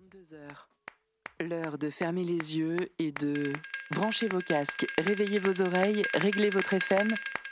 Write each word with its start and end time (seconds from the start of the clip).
22h. 0.00 1.46
L'heure 1.46 1.78
de 1.78 1.90
fermer 1.90 2.24
les 2.24 2.56
yeux 2.56 2.76
et 2.98 3.12
de 3.12 3.52
brancher 3.90 4.28
vos 4.28 4.40
casques, 4.40 4.86
réveiller 4.98 5.38
vos 5.38 5.60
oreilles, 5.60 6.02
régler 6.14 6.48
votre 6.48 6.72
FM. 6.74 7.08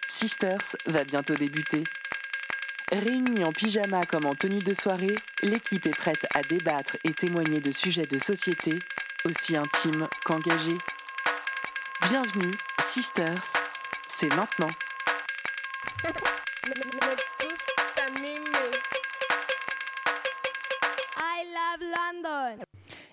Sisters 0.09 0.77
va 0.87 1.05
bientôt 1.05 1.35
débuter. 1.35 1.85
Réunis 2.91 3.45
en 3.45 3.53
pyjama 3.53 4.05
comme 4.05 4.25
en 4.25 4.35
tenue 4.35 4.61
de 4.61 4.73
soirée, 4.73 5.15
l'équipe 5.43 5.85
est 5.87 5.97
prête 5.97 6.27
à 6.35 6.41
débattre 6.43 6.97
et 7.05 7.13
témoigner 7.13 7.61
de 7.61 7.71
sujets 7.71 8.07
de 8.07 8.19
société 8.19 8.79
aussi 9.25 9.57
intimes 9.57 10.09
qu'engagés. 10.25 10.79
Bienvenue, 12.09 12.55
Sisters, 12.83 13.53
c'est 14.07 14.35
maintenant. 14.35 14.71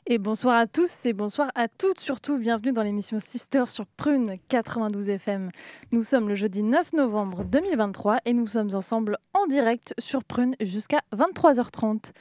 Et 0.08 0.18
bonsoir 0.18 0.58
à 0.58 0.68
tous 0.68 1.06
et 1.06 1.14
bonsoir 1.14 1.52
à 1.56 1.68
toutes, 1.68 2.00
surtout 2.00 2.38
bienvenue 2.38 2.72
dans 2.72 2.84
l'émission 2.84 3.20
Sister 3.20 3.66
sur 3.68 3.86
Prune 3.86 4.36
92 4.50 5.10
FM. 5.10 5.50
Nous 5.92 6.04
sommes 6.04 6.30
le 6.30 6.36
jeudi 6.36 6.64
9 6.64 6.94
novembre 6.94 7.44
2023 7.44 8.20
et 8.26 8.34
nous 8.34 8.48
sommes 8.48 8.74
ensemble 8.74 9.18
en 9.34 9.48
direct 9.48 9.94
sur 10.00 10.24
Prune 10.24 10.56
jusqu'à 10.60 11.02
23h30. 11.16 12.12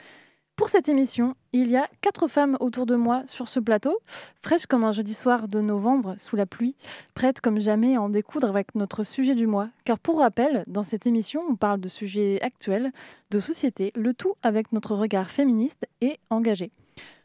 Pour 0.55 0.69
cette 0.69 0.87
émission, 0.87 1.35
il 1.51 1.69
y 1.69 1.75
a 1.75 1.89
quatre 1.99 2.29
femmes 2.29 2.55
autour 2.61 2.85
de 2.85 2.95
moi 2.95 3.23
sur 3.25 3.49
ce 3.49 3.59
plateau, 3.59 3.99
fraîches 4.41 4.67
comme 4.67 4.85
un 4.85 4.93
jeudi 4.93 5.13
soir 5.13 5.49
de 5.49 5.59
novembre 5.59 6.15
sous 6.17 6.37
la 6.37 6.45
pluie, 6.45 6.77
prêtes 7.13 7.41
comme 7.41 7.59
jamais 7.59 7.97
à 7.97 8.01
en 8.01 8.07
découdre 8.07 8.47
avec 8.47 8.73
notre 8.73 9.03
sujet 9.03 9.35
du 9.35 9.47
mois. 9.47 9.67
Car 9.83 9.99
pour 9.99 10.19
rappel, 10.19 10.63
dans 10.67 10.83
cette 10.83 11.07
émission, 11.07 11.43
on 11.49 11.57
parle 11.57 11.81
de 11.81 11.89
sujets 11.89 12.41
actuels, 12.41 12.93
de 13.31 13.39
société, 13.41 13.91
le 13.95 14.13
tout 14.13 14.35
avec 14.43 14.71
notre 14.71 14.95
regard 14.95 15.29
féministe 15.29 15.87
et 15.99 16.19
engagé. 16.29 16.71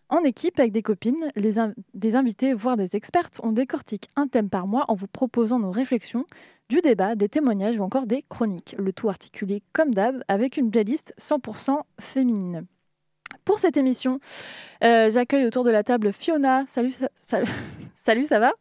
En 0.09 0.25
équipe, 0.25 0.59
avec 0.59 0.73
des 0.73 0.83
copines, 0.83 1.31
des 1.37 2.17
invités, 2.17 2.53
voire 2.53 2.77
des 2.77 2.97
expertes, 2.97 3.39
on 3.45 3.53
décortique 3.53 4.09
un 4.17 4.27
thème 4.27 4.51
par 4.51 4.67
mois 4.67 4.87
en 4.89 4.95
vous 4.95 5.07
proposant 5.07 5.61
nos 5.61 5.71
réflexions, 5.71 6.27
du 6.69 6.81
débat, 6.81 7.15
des 7.15 7.29
témoignages 7.29 7.79
ou 7.79 7.85
encore 7.85 8.07
des 8.07 8.25
chroniques. 8.29 8.75
Le 8.77 8.93
tout 8.93 9.09
articulé 9.09 9.63
comme 9.73 9.95
d'hab 9.95 10.21
avec 10.27 10.57
une 10.57 10.73
playlist 10.73 11.15
100% 11.17 11.79
féminine. 12.01 12.67
Pour 13.45 13.59
cette 13.59 13.77
émission, 13.77 14.21
euh, 14.85 15.11
j'accueille 15.11 15.47
autour 15.47 15.65
de 15.65 15.71
la 15.71 15.83
table 15.83 16.13
Fiona. 16.13 16.65
Salut, 16.67 16.93
ça, 16.93 17.09
ça- 17.23 17.41
salut, 17.95 18.25
ça 18.25 18.39
va? 18.39 18.53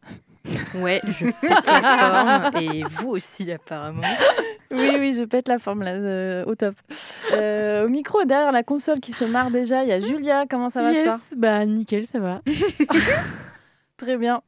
Ouais, 0.75 1.01
je 1.05 1.25
pète 1.41 1.67
la 1.67 1.81
forme 1.81 2.61
et 2.63 2.83
vous 2.91 3.09
aussi 3.09 3.51
apparemment. 3.51 4.01
Oui, 4.71 4.91
oui, 4.99 5.13
je 5.13 5.23
pète 5.23 5.47
la 5.47 5.59
forme 5.59 5.83
là, 5.83 5.91
euh, 5.91 6.45
au 6.45 6.55
top. 6.55 6.75
Euh, 7.33 7.85
au 7.85 7.89
micro, 7.89 8.23
derrière 8.23 8.51
la 8.51 8.63
console 8.63 8.99
qui 8.99 9.11
se 9.13 9.25
marre 9.25 9.51
déjà, 9.51 9.83
il 9.83 9.89
y 9.89 9.91
a 9.91 9.99
Julia. 9.99 10.45
Comment 10.49 10.69
ça 10.69 10.81
va 10.81 10.93
ce 10.93 11.03
soir 11.03 11.19
bah 11.35 11.65
nickel, 11.65 12.05
ça 12.05 12.19
va. 12.19 12.41
Très 13.97 14.17
bien. 14.17 14.41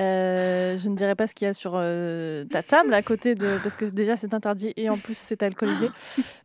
Euh, 0.00 0.76
je 0.76 0.88
ne 0.88 0.96
dirais 0.96 1.14
pas 1.14 1.28
ce 1.28 1.34
qu'il 1.34 1.46
y 1.46 1.48
a 1.48 1.52
sur 1.52 1.72
euh, 1.76 2.44
ta 2.46 2.62
table 2.64 2.92
à 2.92 3.02
côté 3.02 3.34
de. 3.36 3.46
Parce 3.62 3.76
que 3.76 3.84
déjà, 3.84 4.16
c'est 4.16 4.34
interdit 4.34 4.72
et 4.76 4.90
en 4.90 4.96
plus, 4.98 5.16
c'est 5.16 5.42
alcoolisé. 5.44 5.90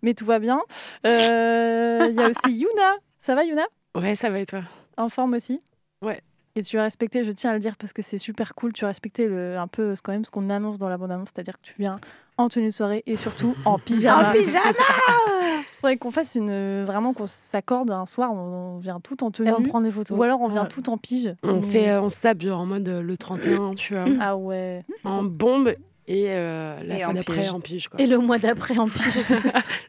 Mais 0.03 0.13
tout 0.13 0.25
va 0.25 0.37
bien. 0.37 0.61
Euh, 1.07 2.05
Il 2.09 2.15
y 2.15 2.21
a 2.21 2.29
aussi 2.29 2.52
Yuna. 2.53 2.93
Ça 3.22 3.36
va, 3.36 3.44
Yuna? 3.45 3.64
Ouais, 3.95 4.16
ça 4.16 4.30
va 4.31 4.39
et 4.39 4.45
toi? 4.47 4.61
En 4.97 5.08
forme 5.08 5.36
aussi? 5.36 5.61
Ouais. 6.03 6.19
Et 6.55 6.64
tu 6.64 6.77
as 6.80 6.83
respecté, 6.83 7.23
je 7.23 7.31
tiens 7.31 7.52
à 7.52 7.53
le 7.53 7.59
dire 7.59 7.77
parce 7.77 7.94
que 7.94 8.02
c'est 8.02 8.17
super 8.17 8.55
cool, 8.55 8.73
tu 8.73 8.83
as 8.83 8.88
respecté 8.88 9.27
le, 9.27 9.58
un 9.58 9.67
peu 9.67 9.95
ce- 9.95 10.02
quand 10.02 10.11
même 10.11 10.25
ce 10.25 10.31
qu'on 10.31 10.50
annonce 10.50 10.77
dans 10.80 10.89
la 10.89 10.97
bande-annonce, 10.97 11.30
c'est-à-dire 11.33 11.53
que 11.53 11.61
tu 11.64 11.75
viens 11.80 11.99
en 12.38 12.49
tenue 12.49 12.66
de 12.66 12.72
soirée 12.72 13.03
et 13.05 13.16
surtout 13.16 13.55
en 13.64 13.77
pyjama. 13.86 14.30
En 14.30 14.31
pyjama 14.33 14.72
Faudrait 15.80 15.97
qu'on 15.97 16.11
fasse 16.11 16.36
une. 16.36 16.83
Vraiment 16.83 17.14
qu'on 17.14 17.27
s'accorde 17.27 17.89
un 17.92 18.05
soir, 18.05 18.33
on, 18.33 18.75
on 18.75 18.77
vient 18.80 18.99
tout 18.99 19.23
en 19.23 19.31
tenue. 19.31 19.49
Et 19.49 19.53
on 19.53 19.61
prend 19.64 19.81
des 19.81 19.92
photos. 19.92 20.17
Ou 20.17 20.23
alors 20.23 20.42
on 20.42 20.47
vient 20.49 20.64
Ouais. 20.64 20.67
tout 20.69 20.89
en 20.89 20.97
pige. 20.97 21.33
On 21.44 21.61
Mais- 21.61 21.67
fait, 21.67 21.89
euh, 21.92 22.02
on 22.02 22.09
s'habille 22.09 22.52
en 22.52 22.66
mode 22.66 22.88
euh, 22.89 23.02
le 23.02 23.17
31, 23.17 23.75
tu 23.75 23.94
vois, 23.94 24.03
Ah 24.19 24.36
ouais. 24.36 24.83
en 25.05 25.23
bombe 25.23 25.73
et 26.07 26.25
euh, 26.30 26.81
la 26.83 26.97
Et 26.99 27.05
en 27.05 27.13
d'après 27.13 27.42
pige. 27.42 27.52
en 27.52 27.59
pige. 27.59 27.87
Quoi. 27.89 27.99
Et 28.02 28.08
le 28.08 28.17
mois 28.17 28.37
d'après 28.39 28.77
en 28.77 28.87
pige. 28.89 29.17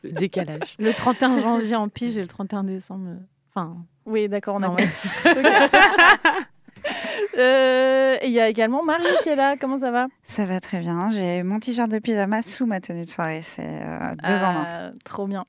Le 0.02 0.12
décalage. 0.12 0.76
le 0.78 0.92
31 0.92 1.40
janvier 1.40 1.76
en 1.76 1.88
pige 1.88 2.16
et 2.16 2.20
le 2.22 2.26
31 2.28 2.64
décembre. 2.64 3.06
euh, 3.08 3.16
Enfin, 3.54 3.76
Oui, 4.06 4.28
d'accord, 4.28 4.56
on 4.58 4.62
a. 4.62 4.74
Euh, 7.38 8.16
et 8.20 8.26
il 8.26 8.32
y 8.32 8.40
a 8.40 8.48
également 8.48 8.82
Marie 8.82 9.04
qui 9.22 9.28
est 9.30 9.36
là. 9.36 9.56
Comment 9.58 9.78
ça 9.78 9.90
va? 9.90 10.08
Ça 10.24 10.44
va 10.44 10.60
très 10.60 10.80
bien. 10.80 11.08
J'ai 11.10 11.42
mon 11.42 11.60
t-shirt 11.60 11.90
de 11.90 11.98
pyjama 11.98 12.42
sous 12.42 12.66
ma 12.66 12.80
tenue 12.80 13.02
de 13.02 13.06
soirée. 13.08 13.40
C'est 13.42 13.62
euh, 13.64 14.12
deux 14.26 14.42
en 14.44 14.48
un. 14.48 14.64
Ah, 14.66 14.90
Trop 15.04 15.26
bien. 15.26 15.46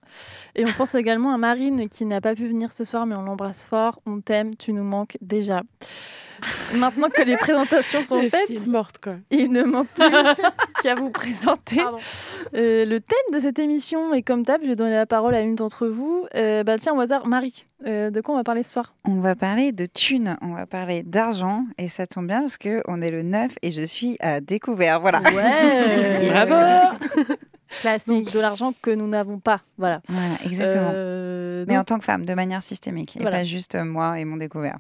Et 0.56 0.64
on 0.66 0.72
pense 0.72 0.96
également 0.96 1.34
à 1.34 1.38
Marine 1.38 1.90
qui 1.90 2.06
n'a 2.06 2.22
pas 2.22 2.36
pu 2.36 2.48
venir 2.48 2.72
ce 2.72 2.84
soir, 2.84 3.06
mais 3.06 3.16
on 3.16 3.24
l'embrasse 3.24 3.66
fort. 3.66 4.00
On 4.06 4.22
t'aime, 4.22 4.56
tu 4.56 4.72
nous 4.74 4.84
manques 4.84 5.18
déjà. 5.22 5.64
Maintenant 6.76 7.10
que 7.10 7.22
les 7.22 7.38
présentations 7.38 8.02
sont 8.02 8.22
faites, 8.30 8.68
morte 8.68 8.98
quoi. 9.02 9.16
il 9.32 9.52
ne 9.52 9.64
manque 9.64 9.88
plus 9.90 10.06
qu'à 10.84 10.96
vous 10.96 11.10
présenter 11.10 11.80
Euh, 12.56 12.86
le 12.86 13.00
thème 13.00 13.18
de 13.34 13.40
cette 13.40 13.60
émission. 13.60 14.14
Et 14.14 14.22
comme 14.24 14.44
d'hab, 14.44 14.62
je 14.64 14.68
vais 14.68 14.76
donner 14.76 14.96
la 14.96 15.06
parole 15.06 15.36
à 15.36 15.42
une 15.42 15.56
d'entre 15.56 15.88
vous. 15.88 16.26
Euh, 16.36 16.64
bah, 16.64 16.78
tiens, 16.78 16.94
au 16.94 17.00
hasard, 17.00 17.28
Marie, 17.28 17.66
euh, 17.86 18.10
de 18.10 18.22
quoi 18.22 18.36
on 18.36 18.38
va 18.38 18.44
parler 18.44 18.64
ce 18.64 18.72
soir? 18.74 18.94
On 19.06 19.20
va 19.20 19.36
parler 19.36 19.72
de 19.72 19.86
thunes, 19.86 20.38
on 20.42 20.54
va 20.54 20.66
parler 20.66 21.04
d'argent. 21.04 21.66
Et 21.78 21.88
ça 21.88 22.06
tombe 22.08 22.28
bien 22.28 22.42
parce 22.42 22.58
qu'on 22.58 23.02
est 23.02 23.12
le 23.12 23.24
9 23.24 23.52
et 23.62 23.72
je 23.72 23.82
suis 23.84 24.18
à 24.20 24.40
découvert. 24.42 25.00
Voilà. 25.00 25.22
Ouais 25.22 26.30
Bravo 26.30 26.56
Donc 28.08 28.32
de 28.32 28.40
l'argent 28.40 28.74
que 28.82 28.92
nous 28.92 29.08
n'avons 29.08 29.40
pas. 29.40 29.62
Voilà. 29.78 30.02
Voilà, 30.08 30.36
exactement. 30.46 30.92
Euh, 30.94 31.66
Mais 31.68 31.74
donc, 31.74 31.82
en 31.82 31.86
tant 31.86 31.98
que 32.00 32.06
femme, 32.06 32.26
de 32.26 32.34
manière 32.34 32.62
systémique. 32.62 33.16
Et 33.18 33.22
Voilà. 33.22 33.38
pas 33.38 33.44
juste 33.44 33.76
moi 33.76 34.20
et 34.20 34.26
mon 34.26 34.38
découvert. 34.38 34.78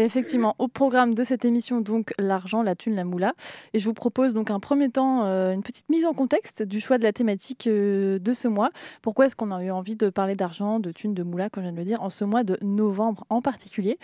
Effectivement, 0.00 0.54
au 0.60 0.68
programme 0.68 1.14
de 1.14 1.24
cette 1.24 1.44
émission, 1.44 1.80
donc 1.80 2.14
l'argent, 2.20 2.62
la 2.62 2.76
thune, 2.76 2.94
la 2.94 3.02
moula. 3.02 3.34
Et 3.74 3.80
je 3.80 3.84
vous 3.84 3.94
propose 3.94 4.32
donc 4.32 4.48
un 4.48 4.60
premier 4.60 4.90
temps, 4.90 5.24
euh, 5.24 5.52
une 5.52 5.64
petite 5.64 5.88
mise 5.88 6.04
en 6.04 6.14
contexte 6.14 6.62
du 6.62 6.80
choix 6.80 6.98
de 6.98 7.02
la 7.02 7.12
thématique 7.12 7.66
euh, 7.66 8.20
de 8.20 8.32
ce 8.32 8.46
mois. 8.46 8.70
Pourquoi 9.02 9.26
est-ce 9.26 9.34
qu'on 9.34 9.50
a 9.50 9.60
eu 9.60 9.72
envie 9.72 9.96
de 9.96 10.08
parler 10.08 10.36
d'argent, 10.36 10.78
de 10.78 10.92
thune, 10.92 11.14
de 11.14 11.24
moula, 11.24 11.50
comme 11.50 11.64
je 11.64 11.68
viens 11.70 11.74
de 11.74 11.78
le 11.78 11.84
dire, 11.84 12.00
en 12.00 12.10
ce 12.10 12.24
mois 12.24 12.44
de 12.44 12.56
novembre 12.62 13.24
en 13.28 13.42
particulier? 13.42 13.98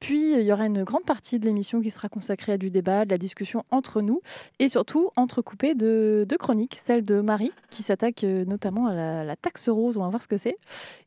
Puis, 0.00 0.32
il 0.32 0.42
y 0.42 0.52
aura 0.52 0.66
une 0.66 0.82
grande 0.82 1.04
partie 1.04 1.38
de 1.38 1.46
l'émission 1.46 1.80
qui 1.80 1.90
sera 1.90 2.08
consacrée 2.08 2.52
à 2.52 2.58
du 2.58 2.70
débat, 2.70 3.04
de 3.04 3.10
la 3.10 3.16
discussion 3.16 3.62
entre 3.70 4.02
nous, 4.02 4.22
et 4.58 4.68
surtout 4.68 5.10
entrecoupée 5.14 5.76
de, 5.76 6.26
chroniques, 6.40 6.74
celle 6.74 7.04
de 7.04 7.20
Marie, 7.20 7.52
qui 7.70 7.84
s'attaque 7.84 8.24
euh, 8.24 8.44
notamment 8.44 8.88
à 8.88 8.94
la, 8.94 9.24
la 9.24 9.36
taxe 9.36 9.68
rose, 9.68 9.96
on 9.96 10.02
va 10.02 10.08
voir 10.08 10.22
ce 10.22 10.28
que 10.28 10.38
c'est, 10.38 10.58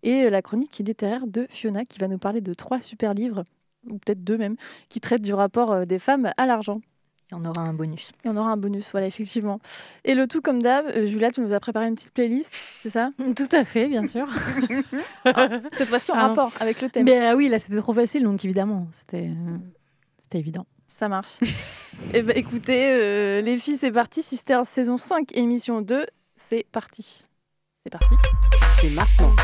et 0.02 0.30
la 0.30 0.42
chronique 0.42 0.78
littéraire 0.78 1.28
de 1.28 1.46
Fiona, 1.50 1.84
qui 1.84 2.00
va 2.00 2.08
nous 2.08 2.18
parler 2.18 2.40
de 2.40 2.54
trois 2.54 2.80
super 2.80 3.14
livres 3.14 3.44
ou 3.92 3.98
peut-être 3.98 4.24
deux 4.24 4.38
même, 4.38 4.56
qui 4.90 5.00
traitent 5.02 5.22
du 5.22 5.34
rapport 5.34 5.72
euh, 5.72 5.86
des 5.86 6.00
femmes 6.00 6.32
à 6.38 6.46
l'argent. 6.46 6.82
Il 7.32 7.36
y 7.36 7.38
en 7.38 7.44
aura 7.44 7.62
un 7.62 7.74
bonus. 7.74 8.12
Et 8.26 8.30
on 8.30 8.36
aura 8.38 8.50
un 8.50 8.58
bonus, 8.58 8.90
voilà, 8.92 9.06
effectivement. 9.06 9.60
Et 10.04 10.16
le 10.16 10.26
tout 10.26 10.42
comme 10.42 10.64
d'hab, 10.64 10.88
euh, 10.88 11.06
Julia, 11.06 11.30
tu 11.30 11.42
nous 11.42 11.54
as 11.54 11.60
préparé 11.60 11.88
une 11.88 11.94
petite 11.94 12.12
playlist, 12.12 12.52
c'est 12.82 12.90
ça? 12.90 13.12
Tout 13.36 13.48
à 13.52 13.64
fait, 13.66 13.88
bien 13.88 14.08
sûr. 14.08 14.28
Cette 15.74 15.88
fois-ci 15.88 16.12
en 16.12 16.16
Pardon. 16.16 16.42
rapport 16.42 16.54
avec 16.60 16.82
le 16.82 16.90
thème. 16.90 17.06
Mais 17.06 17.28
ah 17.28 17.36
oui, 17.36 17.48
là 17.48 17.60
c'était 17.60 17.78
trop 17.78 17.94
facile, 17.94 18.24
donc 18.24 18.44
évidemment, 18.44 18.88
c'était 18.92 19.28
euh, 19.28 19.58
c'était 20.20 20.40
évident. 20.40 20.66
Ça 20.88 21.08
marche. 21.08 21.40
Eh 22.14 22.22
ben, 22.22 22.36
écoutez, 22.38 22.92
euh, 22.92 23.42
les 23.42 23.58
filles, 23.58 23.78
c'est 23.78 23.92
parti. 23.92 24.24
Sisters 24.24 24.66
saison 24.66 24.96
5, 24.96 25.36
émission 25.36 25.82
2, 25.82 26.06
c'est 26.38 26.66
parti. 26.72 27.26
C'est 27.84 27.90
parti. 27.90 28.16
C'est 28.80 28.90
maintenant. 28.92 29.36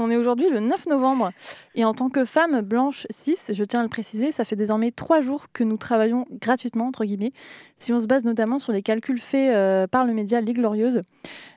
On 0.00 0.12
est 0.12 0.16
aujourd'hui 0.16 0.48
le 0.48 0.60
9 0.60 0.86
novembre 0.86 1.32
et 1.74 1.84
en 1.84 1.92
tant 1.92 2.08
que 2.08 2.24
femme 2.24 2.60
blanche 2.60 3.04
6, 3.10 3.50
je 3.52 3.64
tiens 3.64 3.80
à 3.80 3.82
le 3.82 3.88
préciser, 3.88 4.30
ça 4.30 4.44
fait 4.44 4.54
désormais 4.54 4.92
trois 4.92 5.20
jours 5.20 5.46
que 5.52 5.64
nous 5.64 5.76
travaillons 5.76 6.24
gratuitement, 6.30 6.86
entre 6.86 7.04
guillemets, 7.04 7.32
si 7.78 7.92
on 7.92 7.98
se 7.98 8.06
base 8.06 8.22
notamment 8.22 8.60
sur 8.60 8.72
les 8.72 8.82
calculs 8.82 9.18
faits 9.18 9.52
euh, 9.52 9.88
par 9.88 10.04
le 10.04 10.14
média 10.14 10.40
Les 10.40 10.52
Glorieuses. 10.52 11.00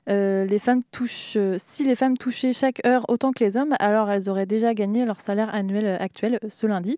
Euh, 0.09 0.45
les 0.45 0.57
femmes 0.57 0.81
touchent, 0.91 1.35
euh, 1.35 1.57
si 1.59 1.83
les 1.83 1.95
femmes 1.95 2.17
touchaient 2.17 2.53
chaque 2.53 2.83
heure 2.83 3.05
autant 3.09 3.31
que 3.31 3.43
les 3.43 3.57
hommes, 3.57 3.75
alors 3.77 4.09
elles 4.09 4.27
auraient 4.27 4.47
déjà 4.47 4.73
gagné 4.73 5.05
leur 5.05 5.21
salaire 5.21 5.53
annuel 5.53 5.97
actuel 6.01 6.39
ce 6.49 6.65
lundi. 6.65 6.97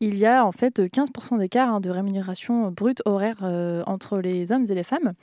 Il 0.00 0.16
y 0.18 0.26
a 0.26 0.44
en 0.44 0.52
fait 0.52 0.78
euh, 0.78 0.88
15% 0.88 1.38
d'écart 1.38 1.72
hein, 1.72 1.80
de 1.80 1.88
rémunération 1.88 2.70
brute 2.70 3.00
horaire 3.06 3.38
euh, 3.42 3.82
entre 3.86 4.18
les 4.18 4.52
hommes 4.52 4.66
et 4.68 4.74
les 4.74 4.82
femmes. 4.82 5.14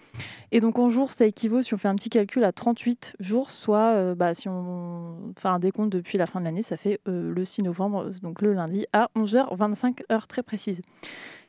Et 0.52 0.60
donc 0.60 0.80
en 0.80 0.90
jours, 0.90 1.14
ça 1.14 1.26
équivaut, 1.26 1.62
si 1.62 1.74
on 1.76 1.78
fait 1.78 1.88
un 1.88 1.96
petit 1.96 2.10
calcul, 2.10 2.44
à 2.44 2.52
38 2.52 3.16
jours, 3.20 3.52
soit 3.52 3.94
euh, 3.94 4.16
bah, 4.16 4.34
si 4.34 4.50
on 4.50 5.34
fait 5.38 5.48
un 5.48 5.60
décompte 5.60 5.92
depuis 5.92 6.18
la 6.18 6.26
fin 6.26 6.40
de 6.40 6.46
l'année, 6.46 6.64
ça 6.64 6.78
fait 6.78 7.00
euh, 7.08 7.32
le 7.34 7.46
6 7.46 7.64
novembre, 7.64 8.12
donc 8.24 8.42
le 8.42 8.54
lundi, 8.54 8.88
à 8.94 9.10
11h25, 9.16 10.02
heure 10.12 10.28
très 10.28 10.42
précise. 10.42 10.82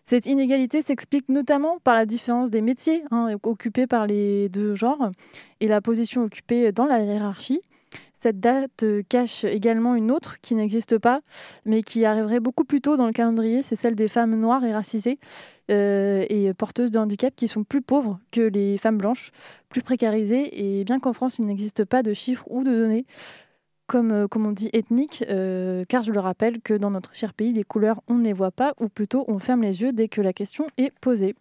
Cette 0.05 0.27
inégalité 0.27 0.83
s'explique 0.83 1.31
notamment 1.31 1.79
par 1.83 1.95
la 1.95 2.05
différence 2.05 2.51
des 2.51 2.61
métiers 2.61 3.05
hein, 3.11 3.37
occupés 3.43 3.87
par 3.87 4.07
les 4.07 4.51
deux 4.51 4.75
genres 4.75 5.11
et 5.61 5.67
la 5.67 5.81
position 5.81 6.25
occupée 6.25 6.73
dans 6.73 6.85
la 6.85 7.01
hiérarchie. 7.01 7.61
Cette 8.25 8.41
date 8.41 8.85
euh, 8.85 9.03
cache 9.07 9.45
également 9.45 9.95
une 9.95 10.11
autre 10.11 10.41
qui 10.41 10.55
n'existe 10.55 10.97
pas, 10.97 11.21
mais 11.67 11.83
qui 11.83 12.07
arriverait 12.07 12.41
beaucoup 12.41 12.65
plus 12.65 12.81
tôt 12.81 12.97
dans 12.97 13.07
le 13.07 13.13
calendrier. 13.13 13.63
C'est 13.63 13.77
celle 13.77 13.95
des 13.95 14.09
femmes 14.09 14.35
noires 14.35 14.65
et 14.65 14.73
racisées 14.73 15.19
euh, 15.71 16.25
et 16.31 16.55
porteuses 16.55 16.91
de 16.91 16.99
handicap 16.99 17.35
qui 17.37 17.49
sont 17.49 17.65
plus 17.65 17.83
pauvres 17.83 18.19
que 18.31 18.41
les 18.41 18.79
femmes 18.79 18.97
blanches, 18.97 19.31
plus 19.69 19.83
précarisées. 19.83 20.79
Et 20.79 20.85
bien 20.85 21.01
qu'en 21.01 21.13
France, 21.13 21.39
il 21.39 21.45
n'existe 21.45 21.85
pas 21.85 22.03
de 22.03 22.15
chiffres 22.15 22.47
ou 22.49 22.65
de 22.65 22.75
données, 22.75 23.05
comme, 23.89 24.11
euh, 24.11 24.27
comme 24.27 24.47
on 24.47 24.53
dit 24.53 24.71
ethniques, 24.73 25.23
euh, 25.29 25.85
car 25.87 26.03
je 26.03 26.11
le 26.11 26.21
rappelle 26.21 26.63
que 26.63 26.73
dans 26.73 26.91
notre 26.91 27.15
cher 27.15 27.35
pays, 27.35 27.53
les 27.53 27.63
couleurs, 27.65 28.01
on 28.09 28.15
ne 28.15 28.25
les 28.25 28.33
voit 28.33 28.53
pas, 28.53 28.73
ou 28.81 28.89
plutôt 28.89 29.27
on 29.29 29.39
ferme 29.39 29.61
les 29.61 29.83
yeux 29.83 29.93
dès 29.93 30.09
que 30.09 30.23
la 30.23 30.33
question 30.33 30.67
est 30.79 30.99
posée. 31.03 31.35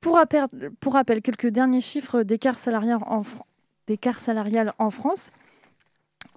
Pour 0.00 0.14
rappel, 0.14 1.22
quelques 1.22 1.48
derniers 1.48 1.80
chiffres 1.80 2.22
d'écart 2.22 2.60
salarial 2.60 3.00
en 4.78 4.90
France. 4.90 5.32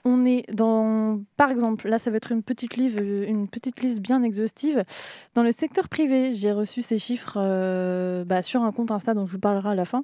On 0.08 0.24
est 0.24 0.46
dans, 0.54 1.20
par 1.36 1.50
exemple, 1.50 1.90
là 1.90 1.98
ça 1.98 2.12
va 2.12 2.18
être 2.18 2.32
une 2.32 2.44
petite, 2.44 2.78
livre, 2.78 3.02
une 3.02 3.48
petite 3.48 3.82
liste 3.82 4.02
bien 4.02 4.22
exhaustive. 4.22 4.84
Dans 5.34 5.42
le 5.42 5.52
secteur 5.52 5.90
privé, 5.90 6.32
j'ai 6.32 6.52
reçu 6.52 6.84
ces 6.84 7.00
chiffres 7.00 7.38
euh, 7.38 8.24
bah, 8.24 8.44
sur 8.44 8.62
un 8.62 8.72
compte 8.72 8.92
Insta 8.92 9.16
dont 9.16 9.26
je 9.26 9.32
vous 9.32 9.40
parlerai 9.40 9.70
à 9.70 9.76
la 9.76 9.86
fin. 9.86 10.04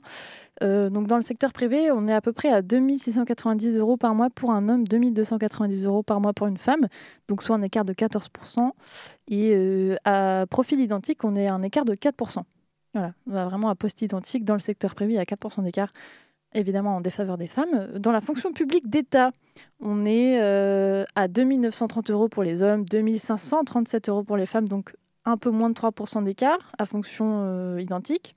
Euh, 0.63 0.89
donc 0.89 1.06
dans 1.06 1.18
le 1.18 1.21
secteur 1.21 1.53
privé, 1.53 1.92
on 1.92 2.07
est 2.07 2.13
à 2.13 2.21
peu 2.21 2.33
près 2.33 2.50
à 2.50 2.63
2690 2.63 3.77
euros 3.77 3.95
par 3.95 4.15
mois 4.15 4.31
pour 4.31 4.50
un 4.50 4.69
homme, 4.69 4.88
2290 4.88 5.86
euros 5.86 6.01
par 6.01 6.19
mois 6.19 6.33
pour 6.33 6.48
une 6.48 6.57
femme, 6.57 6.88
donc 7.27 7.44
soit 7.44 7.56
un 7.56 7.62
écart 7.62 7.86
de 7.86 7.94
14%. 7.94 8.71
Et 9.27 9.53
euh, 9.56 9.95
à 10.03 10.45
profil 10.50 10.80
identique, 10.80 11.24
on 11.24 11.36
est 11.36 11.45
à 11.45 11.53
un 11.53 11.62
écart 11.62 11.86
de 11.86 11.94
4%. 11.94 12.42
Voilà, 12.94 13.13
on 13.27 13.33
va 13.33 13.45
vraiment 13.45 13.69
à 13.69 13.75
poste 13.75 14.01
identique 14.01 14.45
dans 14.45 14.56
le 14.56 14.59
secteur 14.59 14.95
privé, 14.95 15.19
a 15.19 15.24
4% 15.24 15.63
d'écart, 15.63 15.94
évidemment 16.53 16.98
en 16.98 17.01
défaveur 17.01 17.38
des 17.38 17.48
femmes. 17.48 17.88
Dans 17.98 18.12
la 18.12 18.21
fonction 18.21 18.51
publique 18.51 18.89
d'État, 18.89 19.31
on 19.80 20.06
est 20.06 20.42
euh, 20.42 21.06
à 21.15 21.27
2930 21.27 22.12
euros 22.12 22.30
pour 22.30 22.44
les 22.44 22.62
hommes, 22.62 22.86
2537 22.86 24.09
euros 24.09 24.24
pour 24.24 24.38
les 24.38 24.45
femmes, 24.45 24.68
donc 24.68 24.94
un 25.25 25.38
peu 25.38 25.50
moins 25.50 25.69
de 25.69 25.75
3% 25.75 26.24
d'écart 26.24 26.71
à 26.77 26.86
fonction 26.86 27.44
euh, 27.45 27.81
identique. 27.81 28.36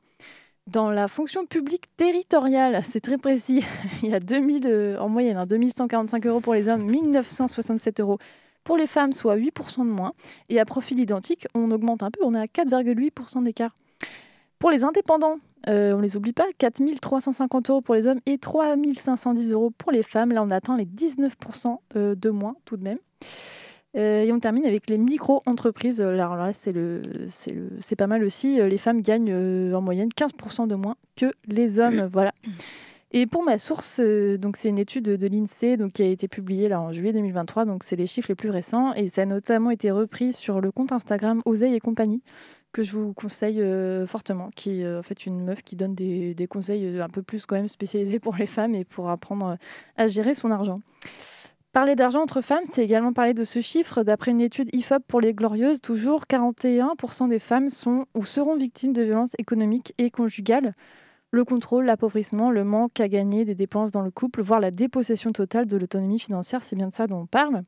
Dans 0.66 0.90
la 0.90 1.08
fonction 1.08 1.44
publique 1.44 1.94
territoriale, 1.96 2.80
c'est 2.82 3.00
très 3.00 3.18
précis, 3.18 3.62
il 4.02 4.10
y 4.10 4.14
a 4.14 4.20
2000, 4.20 4.66
euh, 4.66 4.98
en 4.98 5.08
moyenne 5.08 5.36
hein, 5.36 5.46
2145 5.46 6.26
euros 6.26 6.40
pour 6.40 6.54
les 6.54 6.68
hommes, 6.68 6.84
1967 6.84 8.00
euros 8.00 8.18
pour 8.64 8.78
les 8.78 8.86
femmes, 8.86 9.12
soit 9.12 9.36
8% 9.36 9.80
de 9.86 9.90
moins. 9.90 10.14
Et 10.48 10.58
à 10.58 10.64
profil 10.64 10.98
identique, 11.00 11.46
on 11.54 11.70
augmente 11.70 12.02
un 12.02 12.10
peu, 12.10 12.20
on 12.24 12.34
est 12.34 12.40
à 12.40 12.46
4,8% 12.46 13.44
d'écart. 13.44 13.76
Pour 14.64 14.70
les 14.70 14.82
indépendants, 14.82 15.36
euh, 15.68 15.92
on 15.94 16.00
les 16.00 16.16
oublie 16.16 16.32
pas, 16.32 16.46
4350 16.56 17.68
euros 17.68 17.82
pour 17.82 17.94
les 17.94 18.06
hommes 18.06 18.20
et 18.24 18.38
3510 18.38 19.52
euros 19.52 19.70
pour 19.76 19.92
les 19.92 20.02
femmes. 20.02 20.32
Là, 20.32 20.42
on 20.42 20.48
atteint 20.48 20.78
les 20.78 20.86
19% 20.86 21.76
euh, 21.96 22.14
de 22.14 22.30
moins 22.30 22.56
tout 22.64 22.78
de 22.78 22.82
même. 22.82 22.96
Euh, 23.94 24.22
et 24.22 24.32
on 24.32 24.40
termine 24.40 24.64
avec 24.64 24.88
les 24.88 24.96
micro-entreprises. 24.96 26.00
Alors 26.00 26.36
là, 26.36 26.54
c'est 26.54 26.72
le, 26.72 27.02
c'est 27.28 27.52
le- 27.52 27.72
c'est 27.80 27.94
pas 27.94 28.06
mal 28.06 28.24
aussi. 28.24 28.56
Les 28.56 28.78
femmes 28.78 29.02
gagnent 29.02 29.32
euh, 29.34 29.74
en 29.74 29.82
moyenne 29.82 30.08
15% 30.08 30.66
de 30.66 30.76
moins 30.76 30.96
que 31.14 31.26
les 31.46 31.78
hommes. 31.78 32.08
Voilà. 32.10 32.32
Et 33.12 33.26
pour 33.26 33.42
ma 33.42 33.58
source, 33.58 34.00
euh, 34.00 34.38
donc 34.38 34.56
c'est 34.56 34.70
une 34.70 34.78
étude 34.78 35.04
de 35.04 35.26
l'INSEE 35.26 35.76
donc 35.76 35.92
qui 35.92 36.02
a 36.02 36.06
été 36.06 36.26
publiée 36.26 36.70
là 36.70 36.80
en 36.80 36.90
juillet 36.90 37.12
2023. 37.12 37.66
Donc 37.66 37.84
c'est 37.84 37.96
les 37.96 38.06
chiffres 38.06 38.30
les 38.30 38.34
plus 38.34 38.48
récents 38.48 38.94
et 38.94 39.08
ça 39.08 39.22
a 39.22 39.26
notamment 39.26 39.70
été 39.72 39.90
repris 39.90 40.32
sur 40.32 40.62
le 40.62 40.72
compte 40.72 40.90
Instagram 40.90 41.42
Oseille 41.44 41.74
et 41.74 41.80
compagnie 41.80 42.22
que 42.74 42.82
je 42.82 42.92
vous 42.92 43.14
conseille 43.14 43.62
euh, 43.62 44.04
fortement, 44.06 44.50
qui 44.54 44.80
est 44.80 44.84
euh, 44.84 44.98
en 44.98 45.02
fait 45.02 45.26
une 45.26 45.40
meuf 45.42 45.62
qui 45.62 45.76
donne 45.76 45.94
des, 45.94 46.34
des 46.34 46.46
conseils 46.48 46.84
euh, 46.84 47.04
un 47.04 47.08
peu 47.08 47.22
plus 47.22 47.46
quand 47.46 47.54
même 47.54 47.68
spécialisés 47.68 48.18
pour 48.20 48.34
les 48.34 48.46
femmes 48.46 48.74
et 48.74 48.84
pour 48.84 49.08
apprendre 49.08 49.56
à 49.96 50.08
gérer 50.08 50.34
son 50.34 50.50
argent. 50.50 50.80
Parler 51.72 51.94
d'argent 51.94 52.20
entre 52.20 52.40
femmes, 52.40 52.64
c'est 52.70 52.84
également 52.84 53.12
parler 53.12 53.32
de 53.32 53.44
ce 53.44 53.60
chiffre. 53.60 54.02
D'après 54.02 54.32
une 54.32 54.40
étude 54.40 54.74
IFOP 54.74 55.04
pour 55.06 55.20
les 55.20 55.34
Glorieuses, 55.34 55.80
toujours 55.80 56.24
41% 56.28 57.28
des 57.28 57.38
femmes 57.38 57.70
sont 57.70 58.06
ou 58.14 58.24
seront 58.24 58.56
victimes 58.56 58.92
de 58.92 59.02
violences 59.02 59.32
économiques 59.38 59.94
et 59.98 60.10
conjugales. 60.10 60.74
Le 61.30 61.44
contrôle, 61.44 61.84
l'appauvrissement, 61.84 62.50
le 62.50 62.62
manque 62.62 63.00
à 63.00 63.08
gagner 63.08 63.44
des 63.44 63.56
dépenses 63.56 63.90
dans 63.90 64.02
le 64.02 64.12
couple, 64.12 64.40
voire 64.40 64.60
la 64.60 64.70
dépossession 64.70 65.32
totale 65.32 65.66
de 65.66 65.76
l'autonomie 65.76 66.20
financière, 66.20 66.62
c'est 66.62 66.76
bien 66.76 66.88
de 66.88 66.94
ça 66.94 67.08
dont 67.08 67.22
on 67.22 67.26
parle. 67.26 67.62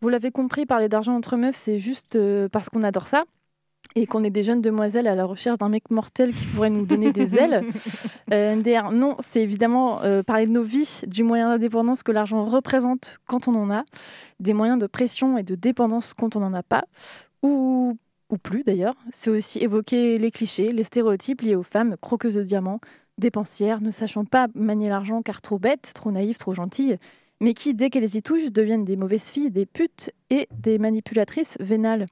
Vous 0.00 0.08
l'avez 0.08 0.32
compris, 0.32 0.66
parler 0.66 0.88
d'argent 0.88 1.14
entre 1.14 1.36
meufs, 1.36 1.56
c'est 1.56 1.78
juste 1.78 2.18
parce 2.50 2.68
qu'on 2.68 2.82
adore 2.82 3.06
ça 3.06 3.24
et 3.94 4.06
qu'on 4.06 4.22
est 4.24 4.30
des 4.30 4.42
jeunes 4.42 4.60
demoiselles 4.60 5.06
à 5.06 5.14
la 5.14 5.24
recherche 5.24 5.58
d'un 5.58 5.68
mec 5.68 5.90
mortel 5.90 6.34
qui 6.34 6.44
pourrait 6.46 6.70
nous 6.70 6.86
donner 6.86 7.12
des 7.12 7.36
ailes. 7.36 7.64
Euh, 8.32 8.56
MDR, 8.56 8.92
non, 8.92 9.16
c'est 9.20 9.40
évidemment 9.40 10.02
euh, 10.02 10.22
parler 10.22 10.46
de 10.46 10.50
nos 10.50 10.62
vies, 10.62 11.00
du 11.06 11.22
moyen 11.22 11.48
d'indépendance 11.48 12.02
que 12.02 12.12
l'argent 12.12 12.44
représente 12.44 13.18
quand 13.26 13.48
on 13.48 13.54
en 13.54 13.70
a, 13.70 13.84
des 14.38 14.52
moyens 14.52 14.78
de 14.78 14.86
pression 14.86 15.38
et 15.38 15.42
de 15.42 15.54
dépendance 15.54 16.12
quand 16.12 16.36
on 16.36 16.40
n'en 16.40 16.52
a 16.52 16.62
pas, 16.62 16.84
ou, 17.42 17.96
ou 18.28 18.36
plus 18.36 18.64
d'ailleurs. 18.64 18.96
C'est 19.12 19.30
aussi 19.30 19.60
évoquer 19.60 20.18
les 20.18 20.30
clichés, 20.30 20.72
les 20.72 20.82
stéréotypes 20.82 21.40
liés 21.40 21.56
aux 21.56 21.62
femmes 21.62 21.96
croqueuses 22.02 22.34
de 22.34 22.42
diamants, 22.42 22.80
dépensières, 23.16 23.80
ne 23.80 23.90
sachant 23.90 24.26
pas 24.26 24.48
manier 24.54 24.90
l'argent 24.90 25.22
car 25.22 25.40
trop 25.40 25.58
bêtes, 25.58 25.92
trop 25.94 26.10
naïves, 26.10 26.36
trop 26.36 26.52
gentilles, 26.52 26.98
mais 27.40 27.54
qui, 27.54 27.74
dès 27.74 27.88
qu'elles 27.88 28.16
y 28.16 28.22
touchent, 28.22 28.52
deviennent 28.52 28.84
des 28.84 28.96
mauvaises 28.96 29.28
filles, 29.28 29.50
des 29.50 29.66
putes 29.66 30.10
et 30.30 30.48
des 30.52 30.78
manipulatrices 30.78 31.56
vénales. 31.60 32.06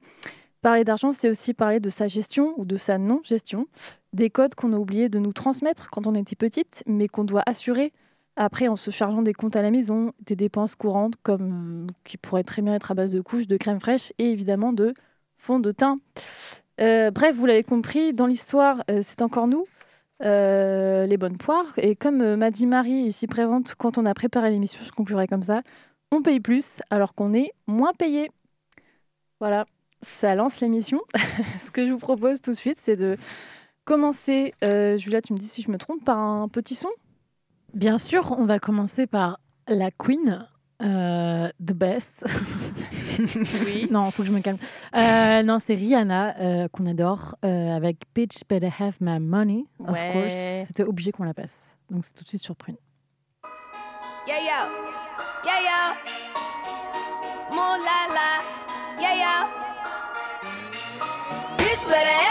Parler 0.61 0.83
d'argent, 0.83 1.13
c'est 1.13 1.29
aussi 1.29 1.53
parler 1.53 1.79
de 1.79 1.89
sa 1.89 2.07
gestion 2.07 2.53
ou 2.57 2.65
de 2.65 2.77
sa 2.77 2.97
non-gestion, 2.97 3.67
des 4.13 4.29
codes 4.29 4.55
qu'on 4.55 4.73
a 4.73 4.77
oublié 4.77 5.09
de 5.09 5.19
nous 5.19 5.33
transmettre 5.33 5.89
quand 5.89 6.07
on 6.07 6.15
était 6.15 6.35
petite, 6.35 6.83
mais 6.87 7.07
qu'on 7.07 7.23
doit 7.23 7.43
assurer 7.45 7.93
après 8.35 8.67
en 8.67 8.75
se 8.75 8.91
chargeant 8.91 9.21
des 9.21 9.33
comptes 9.33 9.55
à 9.55 9.61
la 9.61 9.71
maison, 9.71 10.13
des 10.25 10.35
dépenses 10.35 10.75
courantes 10.75 11.15
comme 11.23 11.87
qui 12.03 12.17
pourraient 12.17 12.43
très 12.43 12.61
bien 12.61 12.73
être 12.75 12.91
à 12.91 12.93
base 12.93 13.11
de 13.11 13.21
couches, 13.21 13.47
de 13.47 13.57
crème 13.57 13.79
fraîche 13.79 14.13
et 14.19 14.25
évidemment 14.31 14.73
de 14.73 14.93
fond 15.37 15.59
de 15.59 15.71
teint. 15.71 15.95
Euh, 16.79 17.09
bref, 17.11 17.35
vous 17.35 17.45
l'avez 17.47 17.63
compris, 17.63 18.13
dans 18.13 18.27
l'histoire, 18.27 18.83
euh, 18.91 18.99
c'est 19.01 19.23
encore 19.23 19.47
nous, 19.47 19.65
euh, 20.23 21.05
les 21.05 21.17
bonnes 21.17 21.37
poires. 21.37 21.73
Et 21.77 21.95
comme 21.95 22.21
euh, 22.21 22.37
m'a 22.37 22.51
dit 22.51 22.67
Marie 22.67 22.91
ici 22.91 23.27
présente, 23.27 23.75
quand 23.75 23.97
on 23.97 24.05
a 24.05 24.13
préparé 24.13 24.51
l'émission, 24.51 24.81
je 24.83 24.91
conclurai 24.91 25.27
comme 25.27 25.43
ça, 25.43 25.61
on 26.11 26.21
paye 26.21 26.39
plus 26.39 26.81
alors 26.89 27.15
qu'on 27.15 27.33
est 27.33 27.51
moins 27.67 27.93
payé. 27.93 28.31
Voilà, 29.39 29.65
ça 30.01 30.35
lance 30.35 30.59
l'émission. 30.61 31.01
Ce 31.59 31.71
que 31.71 31.85
je 31.85 31.91
vous 31.91 31.97
propose 31.97 32.41
tout 32.41 32.51
de 32.51 32.55
suite, 32.55 32.77
c'est 32.79 32.95
de 32.95 33.17
commencer, 33.85 34.53
euh, 34.63 34.97
Julia, 34.97 35.21
tu 35.21 35.33
me 35.33 35.37
dis 35.37 35.47
si 35.47 35.61
je 35.61 35.71
me 35.71 35.77
trompe, 35.77 36.03
par 36.03 36.17
un 36.19 36.47
petit 36.47 36.75
son 36.75 36.89
Bien 37.73 37.97
sûr, 37.97 38.35
on 38.37 38.45
va 38.45 38.59
commencer 38.59 39.07
par 39.07 39.39
la 39.67 39.91
Queen, 39.91 40.47
euh, 40.81 41.49
The 41.65 41.73
Best. 41.73 42.25
Oui. 43.65 43.87
non, 43.89 44.11
faut 44.11 44.21
que 44.21 44.27
je 44.27 44.31
me 44.31 44.41
calme. 44.41 44.59
Euh, 44.95 45.41
non, 45.41 45.57
c'est 45.57 45.73
Rihanna 45.73 46.35
euh, 46.39 46.67
qu'on 46.67 46.85
adore 46.85 47.35
euh, 47.43 47.75
avec 47.75 47.97
Bitch 48.13 48.41
Better 48.47 48.69
Have 48.79 48.93
My 49.01 49.19
Money, 49.19 49.65
of 49.79 49.89
Ouais. 49.89 50.11
course. 50.11 50.67
C'était 50.67 50.83
obligé 50.83 51.11
qu'on 51.11 51.23
la 51.23 51.33
passe. 51.33 51.75
Donc 51.89 52.05
c'est 52.05 52.13
tout 52.13 52.23
de 52.23 52.29
suite 52.29 52.43
sur 52.43 52.55
Prune. 52.55 52.75
Yeah, 54.27 54.37
yo. 54.39 54.71
Yeah, 55.45 55.61
yo. 55.61 55.95
Moon 57.55 57.79
la 57.79 58.13
la. 58.13 59.01
Yeah, 59.01 59.15
yo. 59.15 59.66
Bitch 61.87 61.93
better 61.93 62.26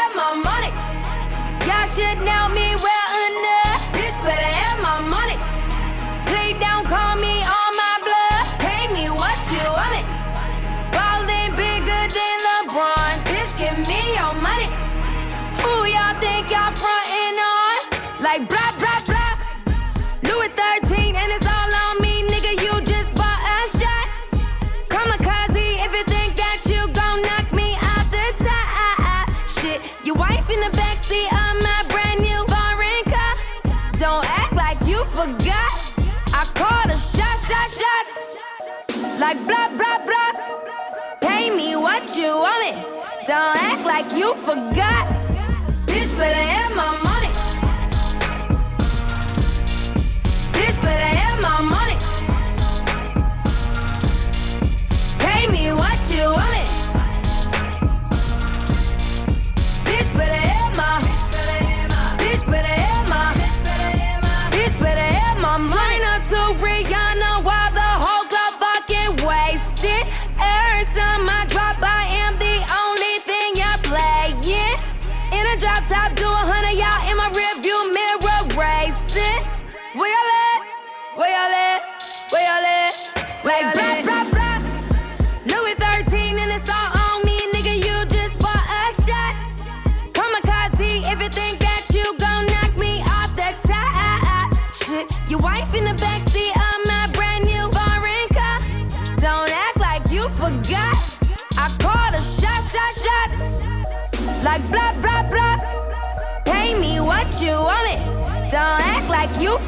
like 43.97 44.13
you 44.13 44.35
forgot. 44.35 45.16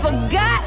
Forgot. 0.08 0.57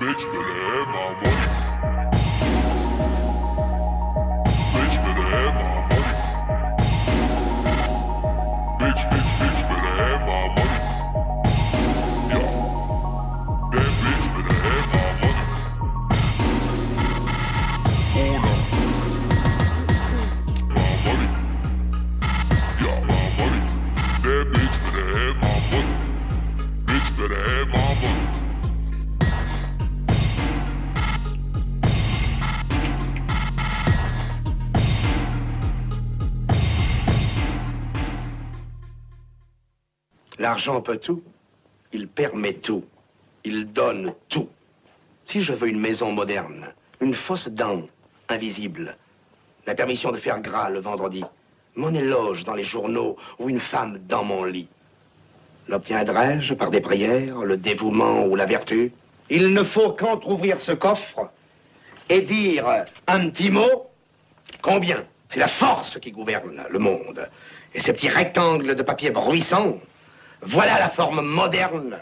Bitch 0.00 0.24
better 0.32 0.54
have 0.54 0.88
my 0.88 1.12
money. 1.20 1.99
L'argent 40.50 40.80
peut 40.80 40.96
tout. 40.96 41.22
Il 41.92 42.08
permet 42.08 42.54
tout. 42.54 42.84
Il 43.44 43.72
donne 43.72 44.14
tout. 44.28 44.48
Si 45.24 45.42
je 45.42 45.52
veux 45.52 45.68
une 45.68 45.78
maison 45.78 46.10
moderne, 46.10 46.74
une 47.00 47.14
fausse 47.14 47.46
dent 47.46 47.82
invisible, 48.28 48.96
la 49.68 49.76
permission 49.76 50.10
de 50.10 50.16
faire 50.16 50.40
gras 50.40 50.68
le 50.68 50.80
vendredi, 50.80 51.22
mon 51.76 51.94
éloge 51.94 52.42
dans 52.42 52.56
les 52.56 52.64
journaux 52.64 53.16
ou 53.38 53.48
une 53.48 53.60
femme 53.60 53.98
dans 54.08 54.24
mon 54.24 54.42
lit, 54.42 54.66
l'obtiendrai-je 55.68 56.54
par 56.54 56.72
des 56.72 56.80
prières, 56.80 57.44
le 57.44 57.56
dévouement 57.56 58.24
ou 58.24 58.34
la 58.34 58.46
vertu? 58.46 58.90
Il 59.28 59.54
ne 59.54 59.62
faut 59.62 59.92
qu'entrouvrir 59.92 60.60
ce 60.60 60.72
coffre 60.72 61.30
et 62.08 62.22
dire 62.22 62.66
un 63.06 63.30
petit 63.30 63.50
mot. 63.50 63.86
Combien? 64.62 65.04
C'est 65.28 65.38
la 65.38 65.46
force 65.46 66.00
qui 66.00 66.10
gouverne 66.10 66.66
le 66.68 66.78
monde. 66.80 67.30
Et 67.72 67.78
ces 67.78 67.92
petits 67.92 68.08
rectangles 68.08 68.74
de 68.74 68.82
papier 68.82 69.10
bruissant, 69.10 69.78
voilà 70.42 70.78
la 70.78 70.88
forme 70.90 71.20
moderne 71.22 71.98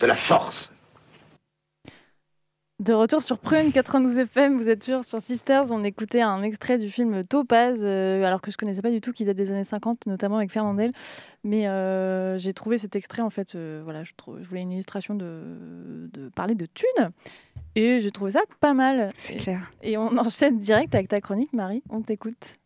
de 0.00 0.06
la 0.06 0.16
force. 0.16 0.72
De 2.80 2.92
retour 2.92 3.22
sur 3.22 3.38
Prune 3.38 3.70
92 3.70 4.18
FM, 4.18 4.58
vous 4.58 4.68
êtes 4.68 4.84
toujours 4.84 5.04
sur 5.04 5.20
Sisters. 5.20 5.70
On 5.70 5.84
écoutait 5.84 6.20
un 6.20 6.42
extrait 6.42 6.78
du 6.78 6.90
film 6.90 7.24
Topaz, 7.24 7.78
euh, 7.84 8.24
alors 8.24 8.40
que 8.40 8.50
je 8.50 8.56
connaissais 8.56 8.82
pas 8.82 8.90
du 8.90 9.00
tout, 9.00 9.12
qui 9.12 9.24
date 9.24 9.36
des 9.36 9.52
années 9.52 9.62
50, 9.62 10.06
notamment 10.06 10.38
avec 10.38 10.50
Fernandel. 10.50 10.92
Mais 11.44 11.68
euh, 11.68 12.36
j'ai 12.38 12.52
trouvé 12.52 12.78
cet 12.78 12.96
extrait, 12.96 13.22
en 13.22 13.30
fait, 13.30 13.54
euh, 13.54 13.82
voilà, 13.84 14.02
je, 14.02 14.12
trou- 14.16 14.38
je 14.42 14.48
voulais 14.48 14.62
une 14.62 14.72
illustration 14.72 15.14
de, 15.14 16.08
de 16.12 16.28
parler 16.30 16.56
de 16.56 16.66
thunes. 16.66 17.10
Et 17.76 18.00
j'ai 18.00 18.10
trouvé 18.10 18.32
ça 18.32 18.40
pas 18.58 18.74
mal. 18.74 19.10
C'est 19.14 19.34
Et- 19.34 19.38
clair. 19.38 19.70
Et 19.82 19.96
on 19.96 20.08
enchaîne 20.18 20.58
direct 20.58 20.92
avec 20.96 21.06
ta 21.06 21.20
chronique, 21.20 21.52
Marie. 21.52 21.84
On 21.88 22.02
t'écoute. 22.02 22.56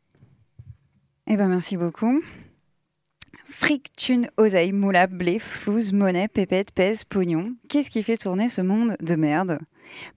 Eh 1.27 1.37
ben 1.37 1.49
merci 1.49 1.77
beaucoup. 1.77 2.23
Fric, 3.49 3.95
thune, 3.97 4.29
oseille, 4.37 4.73
moula, 4.73 5.07
blé, 5.07 5.39
flouze, 5.39 5.93
monnaie, 5.93 6.27
pépette, 6.27 6.73
pèse, 6.73 7.05
pognon. 7.05 7.55
Qu'est-ce 7.69 7.91
qui 7.91 8.03
fait 8.03 8.17
tourner 8.17 8.49
ce 8.49 8.61
monde 8.61 8.97
de 9.01 9.15
merde? 9.15 9.61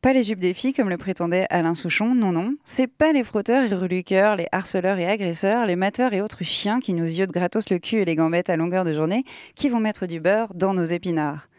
Pas 0.02 0.14
les 0.14 0.24
jupes 0.24 0.40
des 0.40 0.56
filles 0.56 0.74
comme 0.74 0.90
le 0.90 0.98
prétendait 0.98 1.46
Alain 1.52 1.76
Souchon, 1.76 2.16
non, 2.16 2.32
non. 2.32 2.56
C'est 2.64 2.88
pas 2.88 3.12
les 3.12 3.24
frotteurs 3.24 3.72
et 3.72 3.76
reluqueurs, 3.76 4.36
les 4.36 4.48
harceleurs 4.52 4.98
et 4.98 5.06
agresseurs, 5.06 5.68
les 5.68 5.76
mateurs 5.76 6.14
et 6.14 6.22
autres 6.22 6.44
chiens 6.44 6.80
qui 6.80 6.96
nous 6.96 7.06
de 7.06 7.32
gratos 7.32 7.70
le 7.70 7.78
cul 7.78 7.98
et 7.98 8.06
les 8.06 8.16
gambettes 8.16 8.50
à 8.50 8.58
longueur 8.58 8.84
de 8.84 8.94
journée 8.94 9.24
qui 9.54 9.70
vont 9.70 9.80
mettre 9.80 10.08
du 10.08 10.20
beurre 10.20 10.56
dans 10.56 10.74
nos 10.74 10.86
épinards. 10.86 11.50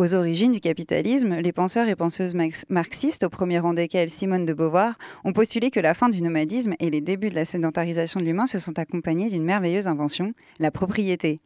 Aux 0.00 0.14
origines 0.14 0.52
du 0.52 0.60
capitalisme, 0.60 1.34
les 1.40 1.52
penseurs 1.52 1.86
et 1.86 1.94
penseuses 1.94 2.34
marxistes, 2.70 3.24
au 3.24 3.28
premier 3.28 3.58
rang 3.58 3.74
desquels 3.74 4.08
Simone 4.08 4.46
de 4.46 4.54
Beauvoir, 4.54 4.96
ont 5.24 5.34
postulé 5.34 5.70
que 5.70 5.78
la 5.78 5.92
fin 5.92 6.08
du 6.08 6.22
nomadisme 6.22 6.72
et 6.80 6.88
les 6.88 7.02
débuts 7.02 7.28
de 7.28 7.34
la 7.34 7.44
sédentarisation 7.44 8.18
de 8.18 8.24
l'humain 8.24 8.46
se 8.46 8.58
sont 8.58 8.78
accompagnés 8.78 9.28
d'une 9.28 9.44
merveilleuse 9.44 9.88
invention, 9.88 10.32
la 10.58 10.70
propriété. 10.70 11.40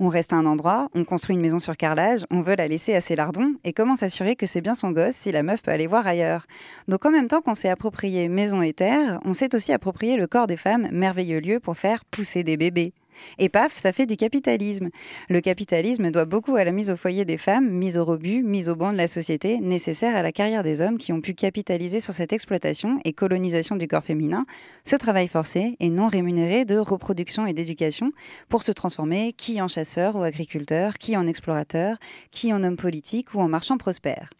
On 0.00 0.08
reste 0.08 0.34
à 0.34 0.36
un 0.36 0.44
endroit, 0.44 0.90
on 0.94 1.04
construit 1.04 1.34
une 1.34 1.40
maison 1.40 1.58
sur 1.58 1.78
carrelage, 1.78 2.26
on 2.30 2.42
veut 2.42 2.56
la 2.56 2.68
laisser 2.68 2.94
à 2.94 3.00
ses 3.00 3.16
lardons, 3.16 3.54
et 3.64 3.72
comment 3.72 3.94
s'assurer 3.94 4.36
que 4.36 4.44
c'est 4.44 4.60
bien 4.60 4.74
son 4.74 4.90
gosse 4.90 5.14
si 5.14 5.32
la 5.32 5.42
meuf 5.42 5.62
peut 5.62 5.70
aller 5.70 5.86
voir 5.86 6.06
ailleurs? 6.06 6.46
Donc 6.88 7.06
en 7.06 7.10
même 7.10 7.26
temps 7.26 7.40
qu'on 7.40 7.54
s'est 7.54 7.70
approprié 7.70 8.28
maison 8.28 8.60
et 8.60 8.74
terre, 8.74 9.18
on 9.24 9.32
s'est 9.32 9.54
aussi 9.54 9.72
approprié 9.72 10.18
le 10.18 10.26
corps 10.26 10.46
des 10.46 10.58
femmes, 10.58 10.90
merveilleux 10.92 11.40
lieu 11.40 11.58
pour 11.58 11.78
faire 11.78 12.04
pousser 12.04 12.42
des 12.42 12.58
bébés. 12.58 12.92
Et 13.38 13.48
paf, 13.48 13.76
ça 13.76 13.92
fait 13.92 14.06
du 14.06 14.16
capitalisme. 14.16 14.90
Le 15.28 15.40
capitalisme 15.40 16.10
doit 16.10 16.24
beaucoup 16.24 16.56
à 16.56 16.64
la 16.64 16.72
mise 16.72 16.90
au 16.90 16.96
foyer 16.96 17.24
des 17.24 17.36
femmes, 17.36 17.70
mise 17.70 17.98
au 17.98 18.04
rebut, 18.04 18.42
mise 18.42 18.68
au 18.68 18.76
banc 18.76 18.92
de 18.92 18.96
la 18.96 19.06
société, 19.06 19.58
nécessaire 19.58 20.16
à 20.16 20.22
la 20.22 20.32
carrière 20.32 20.62
des 20.62 20.80
hommes 20.80 20.98
qui 20.98 21.12
ont 21.12 21.20
pu 21.20 21.34
capitaliser 21.34 22.00
sur 22.00 22.12
cette 22.12 22.32
exploitation 22.32 22.98
et 23.04 23.12
colonisation 23.12 23.76
du 23.76 23.88
corps 23.88 24.04
féminin, 24.04 24.46
ce 24.84 24.96
travail 24.96 25.28
forcé 25.28 25.76
et 25.80 25.90
non 25.90 26.06
rémunéré 26.06 26.64
de 26.64 26.78
reproduction 26.78 27.46
et 27.46 27.54
d'éducation 27.54 28.12
pour 28.48 28.62
se 28.62 28.72
transformer 28.72 29.32
qui 29.32 29.60
en 29.60 29.68
chasseur 29.68 30.16
ou 30.16 30.22
agriculteur, 30.22 30.98
qui 30.98 31.16
en 31.16 31.26
explorateur, 31.26 31.98
qui 32.30 32.52
en 32.52 32.62
homme 32.62 32.76
politique 32.76 33.34
ou 33.34 33.40
en 33.40 33.48
marchand 33.48 33.78
prospère. 33.78 34.30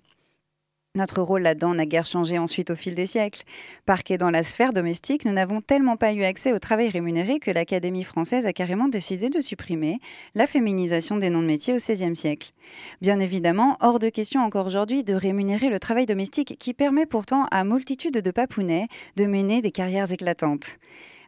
Notre 0.95 1.21
rôle 1.21 1.43
là-dedans 1.43 1.75
n'a 1.75 1.85
guère 1.85 2.07
changé 2.07 2.39
ensuite 2.39 2.71
au 2.71 2.75
fil 2.75 2.95
des 2.95 3.07
siècles. 3.07 3.43
Parqués 3.85 4.17
dans 4.17 4.31
la 4.31 4.43
sphère 4.43 4.73
domestique, 4.73 5.27
nous 5.27 5.33
n'avons 5.33 5.61
tellement 5.61 5.97
pas 5.97 6.15
eu 6.15 6.25
accès 6.25 6.53
au 6.53 6.59
travail 6.59 6.89
rémunéré 6.89 7.39
que 7.39 7.51
l'Académie 7.51 8.05
française 8.05 8.47
a 8.47 8.55
carrément 8.55 8.89
décidé 8.89 9.29
de 9.29 9.41
supprimer 9.41 9.99
la 10.35 10.47
féminisation 10.47 11.19
des 11.19 11.29
noms 11.29 11.43
de 11.43 11.47
métiers 11.47 11.75
au 11.75 11.77
XVIe 11.77 12.17
siècle. 12.17 12.53
Bien 13.03 13.21
évidemment, 13.21 13.77
hors 13.81 13.99
de 13.99 14.09
question 14.09 14.41
encore 14.41 14.67
aujourd'hui 14.67 15.05
de 15.05 15.15
rémunérer 15.15 15.69
le 15.69 15.79
travail 15.79 16.07
domestique 16.07 16.57
qui 16.59 16.73
permet 16.73 17.07
pourtant 17.07 17.45
à 17.51 17.65
multitude 17.65 18.23
de 18.23 18.31
papounets 18.31 18.89
de 19.17 19.27
mener 19.27 19.61
des 19.61 19.73
carrières 19.73 20.11
éclatantes. 20.11 20.79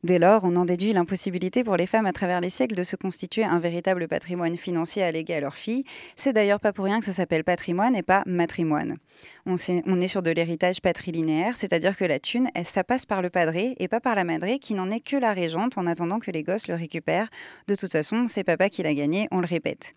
Dès 0.02 0.19
lors, 0.19 0.45
on 0.45 0.57
en 0.57 0.64
déduit 0.64 0.95
l'impossibilité 0.95 1.62
pour 1.62 1.76
les 1.76 1.87
femmes 1.87 2.07
à 2.07 2.12
travers 2.14 2.40
les 2.40 2.49
siècles 2.49 2.75
de 2.75 2.83
se 2.83 2.97
constituer 2.97 3.45
un 3.45 3.59
véritable 3.59 4.09
patrimoine 4.09 4.57
financier 4.57 5.02
léguer 5.12 5.35
à 5.35 5.40
leurs 5.40 5.57
filles. 5.57 5.85
C'est 6.16 6.33
d'ailleurs 6.33 6.59
pas 6.59 6.73
pour 6.73 6.87
rien 6.87 7.00
que 7.00 7.04
ça 7.04 7.12
s'appelle 7.12 7.45
patrimoine 7.45 7.95
et 7.95 8.02
pas 8.02 8.23
matrimoine. 8.25 8.97
On, 9.45 9.57
est 9.57 10.07
sur 10.07 10.23
de 10.23 10.30
l'héritage 10.30 10.80
patrilinéaire, 10.80 11.54
c'est-à-dire 11.54 11.99
que 11.99 12.07
la 12.07 12.19
thune, 12.19 12.49
ça 12.62 12.83
passe 12.83 13.04
par 13.04 13.21
le 13.21 13.28
padré 13.28 13.75
et 13.78 13.88
pas 13.88 14.00
par 14.00 14.14
la 14.14 14.25
madré 14.25 14.59
qui 14.59 14.73
n'en 14.73 14.90
est 14.90 15.00
que 15.00 15.16
la 15.16 15.35
régente 15.35 15.76
en 15.76 15.87
attendant 15.87 16.19
que 16.19 16.30
les 16.30 16.42
gosses 16.42 16.69
le 16.69 16.76
récupèrent. 16.76 17.28
De 17.69 17.75
toute 17.75 17.92
façon, 17.92 18.25
c'est 18.26 18.45
papa 18.45 18.71
qui 18.71 18.83
l'a 18.83 18.95
gagné, 18.95 19.28
on 19.30 19.40
le 19.40 19.47
répète. 19.47 19.95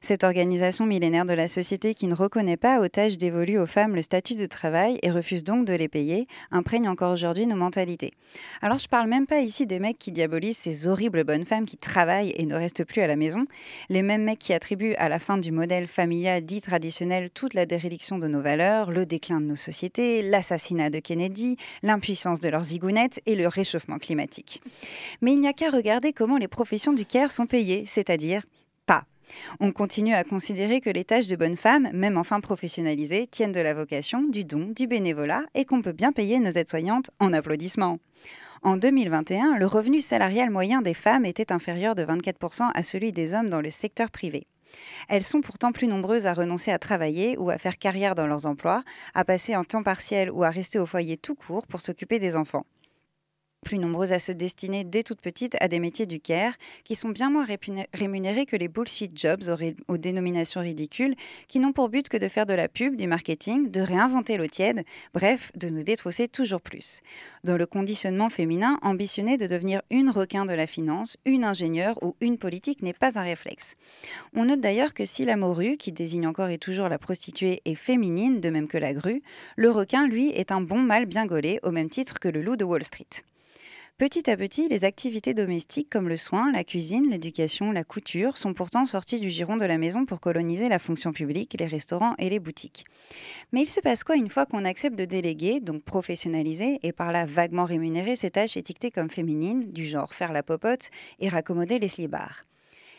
Cette 0.00 0.24
organisation 0.24 0.86
millénaire 0.86 1.24
de 1.24 1.32
la 1.32 1.48
société 1.48 1.94
qui 1.94 2.06
ne 2.06 2.14
reconnaît 2.14 2.56
pas 2.56 2.80
aux 2.80 2.88
tâches 2.88 3.18
dévolues 3.18 3.58
aux 3.58 3.66
femmes 3.66 3.94
le 3.94 4.02
statut 4.02 4.34
de 4.34 4.46
travail 4.46 4.98
et 5.02 5.10
refuse 5.10 5.44
donc 5.44 5.66
de 5.66 5.74
les 5.74 5.88
payer, 5.88 6.26
imprègne 6.50 6.88
encore 6.88 7.12
aujourd'hui 7.12 7.46
nos 7.46 7.56
mentalités. 7.56 8.12
Alors 8.62 8.78
je 8.78 8.88
parle 8.88 9.08
même 9.08 9.26
pas 9.26 9.40
ici 9.40 9.66
des 9.66 9.78
mecs 9.78 9.98
qui 9.98 10.12
diabolisent 10.12 10.58
ces 10.58 10.86
horribles 10.86 11.24
bonnes 11.24 11.44
femmes 11.44 11.64
qui 11.64 11.76
travaillent 11.76 12.34
et 12.36 12.46
ne 12.46 12.54
restent 12.54 12.84
plus 12.84 13.02
à 13.02 13.06
la 13.06 13.16
maison, 13.16 13.46
les 13.88 14.02
mêmes 14.02 14.24
mecs 14.24 14.38
qui 14.38 14.52
attribuent 14.52 14.94
à 14.94 15.08
la 15.08 15.18
fin 15.18 15.38
du 15.38 15.52
modèle 15.52 15.86
familial 15.86 16.44
dit 16.44 16.60
traditionnel 16.60 17.30
toute 17.30 17.54
la 17.54 17.66
déréliction 17.66 18.18
de 18.18 18.28
nos 18.28 18.40
valeurs, 18.40 18.90
le 18.90 19.06
déclin 19.06 19.40
de 19.40 19.46
nos 19.46 19.56
sociétés, 19.56 20.22
l'assassinat 20.22 20.90
de 20.90 20.98
Kennedy, 20.98 21.56
l'impuissance 21.82 22.40
de 22.40 22.48
leurs 22.48 22.64
zigounettes 22.64 23.20
et 23.26 23.34
le 23.34 23.48
réchauffement 23.48 23.98
climatique. 23.98 24.62
Mais 25.20 25.32
il 25.32 25.40
n'y 25.40 25.48
a 25.48 25.52
qu'à 25.52 25.70
regarder 25.70 26.12
comment 26.12 26.38
les 26.38 26.48
professions 26.48 26.92
du 26.92 27.06
care 27.06 27.32
sont 27.32 27.46
payées, 27.46 27.84
c'est-à-dire. 27.86 28.42
On 29.60 29.72
continue 29.72 30.14
à 30.14 30.24
considérer 30.24 30.80
que 30.80 30.90
les 30.90 31.04
tâches 31.04 31.28
de 31.28 31.36
bonnes 31.36 31.56
femmes, 31.56 31.88
même 31.92 32.16
enfin 32.16 32.40
professionnalisées, 32.40 33.26
tiennent 33.26 33.52
de 33.52 33.60
la 33.60 33.74
vocation, 33.74 34.22
du 34.22 34.44
don, 34.44 34.72
du 34.74 34.86
bénévolat 34.86 35.44
et 35.54 35.64
qu'on 35.64 35.82
peut 35.82 35.92
bien 35.92 36.12
payer 36.12 36.38
nos 36.40 36.50
aides-soignantes 36.50 37.10
en 37.20 37.32
applaudissements. 37.32 37.98
En 38.62 38.76
2021, 38.76 39.58
le 39.58 39.66
revenu 39.66 40.00
salarial 40.00 40.50
moyen 40.50 40.80
des 40.80 40.94
femmes 40.94 41.26
était 41.26 41.52
inférieur 41.52 41.94
de 41.94 42.04
24% 42.04 42.70
à 42.74 42.82
celui 42.82 43.12
des 43.12 43.34
hommes 43.34 43.50
dans 43.50 43.60
le 43.60 43.70
secteur 43.70 44.10
privé. 44.10 44.46
Elles 45.08 45.22
sont 45.22 45.40
pourtant 45.40 45.70
plus 45.70 45.86
nombreuses 45.86 46.26
à 46.26 46.32
renoncer 46.32 46.70
à 46.70 46.78
travailler 46.78 47.36
ou 47.36 47.50
à 47.50 47.58
faire 47.58 47.78
carrière 47.78 48.14
dans 48.14 48.26
leurs 48.26 48.46
emplois, 48.46 48.82
à 49.14 49.24
passer 49.24 49.54
en 49.54 49.64
temps 49.64 49.82
partiel 49.82 50.30
ou 50.30 50.44
à 50.44 50.50
rester 50.50 50.78
au 50.78 50.86
foyer 50.86 51.16
tout 51.16 51.34
court 51.34 51.66
pour 51.66 51.80
s'occuper 51.80 52.18
des 52.18 52.36
enfants 52.36 52.66
plus 53.64 53.78
nombreuses 53.78 54.12
à 54.12 54.20
se 54.20 54.30
destiner 54.30 54.84
dès 54.84 55.02
toute 55.02 55.20
petite 55.20 55.56
à 55.60 55.66
des 55.66 55.80
métiers 55.80 56.06
du 56.06 56.20
care 56.20 56.52
qui 56.84 56.94
sont 56.94 57.08
bien 57.08 57.30
moins 57.30 57.46
rémunérés 57.92 58.46
que 58.46 58.54
les 58.54 58.68
bullshit 58.68 59.18
jobs 59.18 59.42
aux, 59.48 59.92
aux 59.92 59.96
dénominations 59.96 60.60
ridicules 60.60 61.16
qui 61.48 61.58
n'ont 61.58 61.72
pour 61.72 61.88
but 61.88 62.08
que 62.08 62.16
de 62.16 62.28
faire 62.28 62.46
de 62.46 62.54
la 62.54 62.68
pub, 62.68 62.94
du 62.94 63.08
marketing, 63.08 63.70
de 63.70 63.80
réinventer 63.80 64.36
l'eau 64.36 64.46
tiède, 64.46 64.84
bref, 65.12 65.50
de 65.56 65.68
nous 65.68 65.82
détrousser 65.82 66.28
toujours 66.28 66.60
plus. 66.60 67.00
Dans 67.42 67.56
le 67.56 67.66
conditionnement 67.66 68.30
féminin, 68.30 68.78
ambitionner 68.82 69.36
de 69.36 69.46
devenir 69.46 69.82
une 69.90 70.10
requin 70.10 70.44
de 70.46 70.52
la 70.52 70.66
finance, 70.66 71.16
une 71.24 71.44
ingénieure 71.44 71.98
ou 72.02 72.14
une 72.20 72.38
politique 72.38 72.82
n'est 72.82 72.92
pas 72.92 73.18
un 73.18 73.22
réflexe. 73.22 73.76
On 74.34 74.44
note 74.44 74.60
d'ailleurs 74.60 74.94
que 74.94 75.04
si 75.04 75.24
la 75.24 75.36
morue, 75.36 75.76
qui 75.76 75.92
désigne 75.92 76.26
encore 76.26 76.48
et 76.48 76.58
toujours 76.58 76.88
la 76.88 76.98
prostituée, 76.98 77.60
est 77.64 77.74
féminine, 77.74 78.40
de 78.40 78.50
même 78.50 78.68
que 78.68 78.78
la 78.78 78.92
grue, 78.92 79.22
le 79.56 79.70
requin, 79.70 80.06
lui, 80.06 80.28
est 80.30 80.52
un 80.52 80.60
bon 80.60 80.78
mâle 80.78 81.06
bien 81.06 81.26
gaulé, 81.26 81.60
au 81.62 81.70
même 81.70 81.90
titre 81.90 82.18
que 82.20 82.28
le 82.28 82.42
loup 82.42 82.56
de 82.56 82.64
Wall 82.64 82.84
Street. 82.84 83.24
Petit 83.96 84.28
à 84.28 84.36
petit, 84.36 84.66
les 84.66 84.84
activités 84.84 85.34
domestiques 85.34 85.88
comme 85.88 86.08
le 86.08 86.16
soin, 86.16 86.50
la 86.50 86.64
cuisine, 86.64 87.08
l'éducation, 87.10 87.70
la 87.70 87.84
couture 87.84 88.38
sont 88.38 88.52
pourtant 88.52 88.86
sorties 88.86 89.20
du 89.20 89.30
giron 89.30 89.56
de 89.56 89.64
la 89.64 89.78
maison 89.78 90.04
pour 90.04 90.18
coloniser 90.18 90.68
la 90.68 90.80
fonction 90.80 91.12
publique, 91.12 91.54
les 91.56 91.66
restaurants 91.66 92.16
et 92.18 92.28
les 92.28 92.40
boutiques. 92.40 92.86
Mais 93.52 93.62
il 93.62 93.70
se 93.70 93.78
passe 93.78 94.02
quoi 94.02 94.16
une 94.16 94.30
fois 94.30 94.46
qu'on 94.46 94.64
accepte 94.64 94.98
de 94.98 95.04
déléguer, 95.04 95.60
donc 95.60 95.84
professionnaliser, 95.84 96.80
et 96.82 96.90
par 96.90 97.12
là 97.12 97.24
vaguement 97.24 97.64
rémunérer 97.64 98.16
ces 98.16 98.32
tâches 98.32 98.56
étiquetées 98.56 98.90
comme 98.90 99.10
féminines, 99.10 99.70
du 99.70 99.86
genre 99.86 100.12
faire 100.12 100.32
la 100.32 100.42
popote 100.42 100.90
et 101.20 101.28
raccommoder 101.28 101.78
les 101.78 101.86
slibards? 101.86 102.46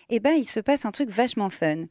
Eh 0.09 0.19
ben, 0.19 0.33
il 0.33 0.45
se 0.45 0.59
passe 0.59 0.85
un 0.85 0.91
truc 0.91 1.09
vachement 1.09 1.49
fun. 1.49 1.85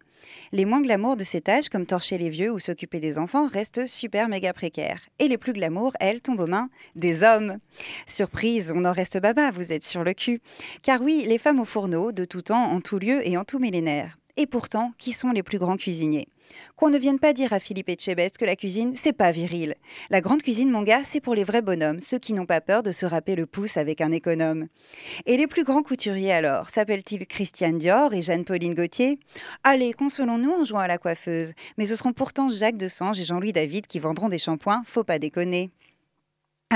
Les 0.52 0.64
moins 0.64 0.80
glamour 0.80 1.16
de 1.16 1.24
ces 1.24 1.40
tâches, 1.40 1.68
comme 1.68 1.86
torcher 1.86 2.18
les 2.18 2.30
vieux 2.30 2.50
ou 2.50 2.58
s'occuper 2.58 3.00
des 3.00 3.18
enfants, 3.18 3.46
restent 3.46 3.86
super 3.86 4.28
méga 4.28 4.52
précaires. 4.52 5.02
Et 5.18 5.28
les 5.28 5.38
plus 5.38 5.52
glamour, 5.52 5.92
elles, 6.00 6.20
tombent 6.20 6.40
aux 6.40 6.46
mains 6.46 6.70
des 6.96 7.22
hommes. 7.22 7.58
Surprise, 8.06 8.72
on 8.74 8.84
en 8.84 8.92
reste 8.92 9.18
baba, 9.18 9.50
vous 9.50 9.72
êtes 9.72 9.84
sur 9.84 10.04
le 10.04 10.14
cul. 10.14 10.40
Car 10.82 11.02
oui, 11.02 11.24
les 11.26 11.38
femmes 11.38 11.60
au 11.60 11.64
fourneau, 11.64 12.12
de 12.12 12.24
tout 12.24 12.42
temps, 12.42 12.64
en 12.64 12.80
tout 12.80 12.98
lieu 12.98 13.26
et 13.26 13.36
en 13.36 13.44
tout 13.44 13.58
millénaire. 13.58 14.16
Et 14.36 14.46
pourtant, 14.46 14.92
qui 14.98 15.12
sont 15.12 15.30
les 15.30 15.44
plus 15.44 15.58
grands 15.58 15.76
cuisiniers 15.76 16.26
Qu'on 16.74 16.90
ne 16.90 16.98
vienne 16.98 17.20
pas 17.20 17.32
dire 17.32 17.52
à 17.52 17.60
Philippe 17.60 17.88
Etchebest 17.88 18.36
que 18.36 18.44
la 18.44 18.56
cuisine, 18.56 18.96
c'est 18.96 19.12
pas 19.12 19.30
viril. 19.30 19.76
La 20.10 20.20
grande 20.20 20.42
cuisine, 20.42 20.72
mon 20.72 20.82
gars, 20.82 21.04
c'est 21.04 21.20
pour 21.20 21.36
les 21.36 21.44
vrais 21.44 21.62
bonhommes, 21.62 22.00
ceux 22.00 22.18
qui 22.18 22.32
n'ont 22.32 22.44
pas 22.44 22.60
peur 22.60 22.82
de 22.82 22.90
se 22.90 23.06
râper 23.06 23.36
le 23.36 23.46
pouce 23.46 23.76
avec 23.76 24.00
un 24.00 24.10
économe. 24.10 24.66
Et 25.26 25.36
les 25.36 25.46
plus 25.46 25.62
grands 25.62 25.84
couturiers 25.84 26.32
alors 26.32 26.68
S'appellent-ils 26.68 27.26
Christiane 27.26 27.78
Dior 27.78 28.12
et 28.12 28.22
Jeanne-Pauline 28.22 28.74
Gaultier? 28.74 29.20
Allez, 29.62 29.92
consolons-nous 29.92 30.52
en 30.52 30.64
jouant 30.64 30.80
à 30.80 30.88
la 30.88 30.98
coiffeuse. 30.98 31.52
Mais 31.78 31.86
ce 31.86 31.94
seront 31.94 32.12
pourtant 32.12 32.48
Jacques 32.48 32.76
Desange 32.76 33.20
et 33.20 33.24
Jean-Louis 33.24 33.52
David 33.52 33.86
qui 33.86 34.00
vendront 34.00 34.28
des 34.28 34.38
shampoings, 34.38 34.82
faut 34.84 35.04
pas 35.04 35.20
déconner. 35.20 35.70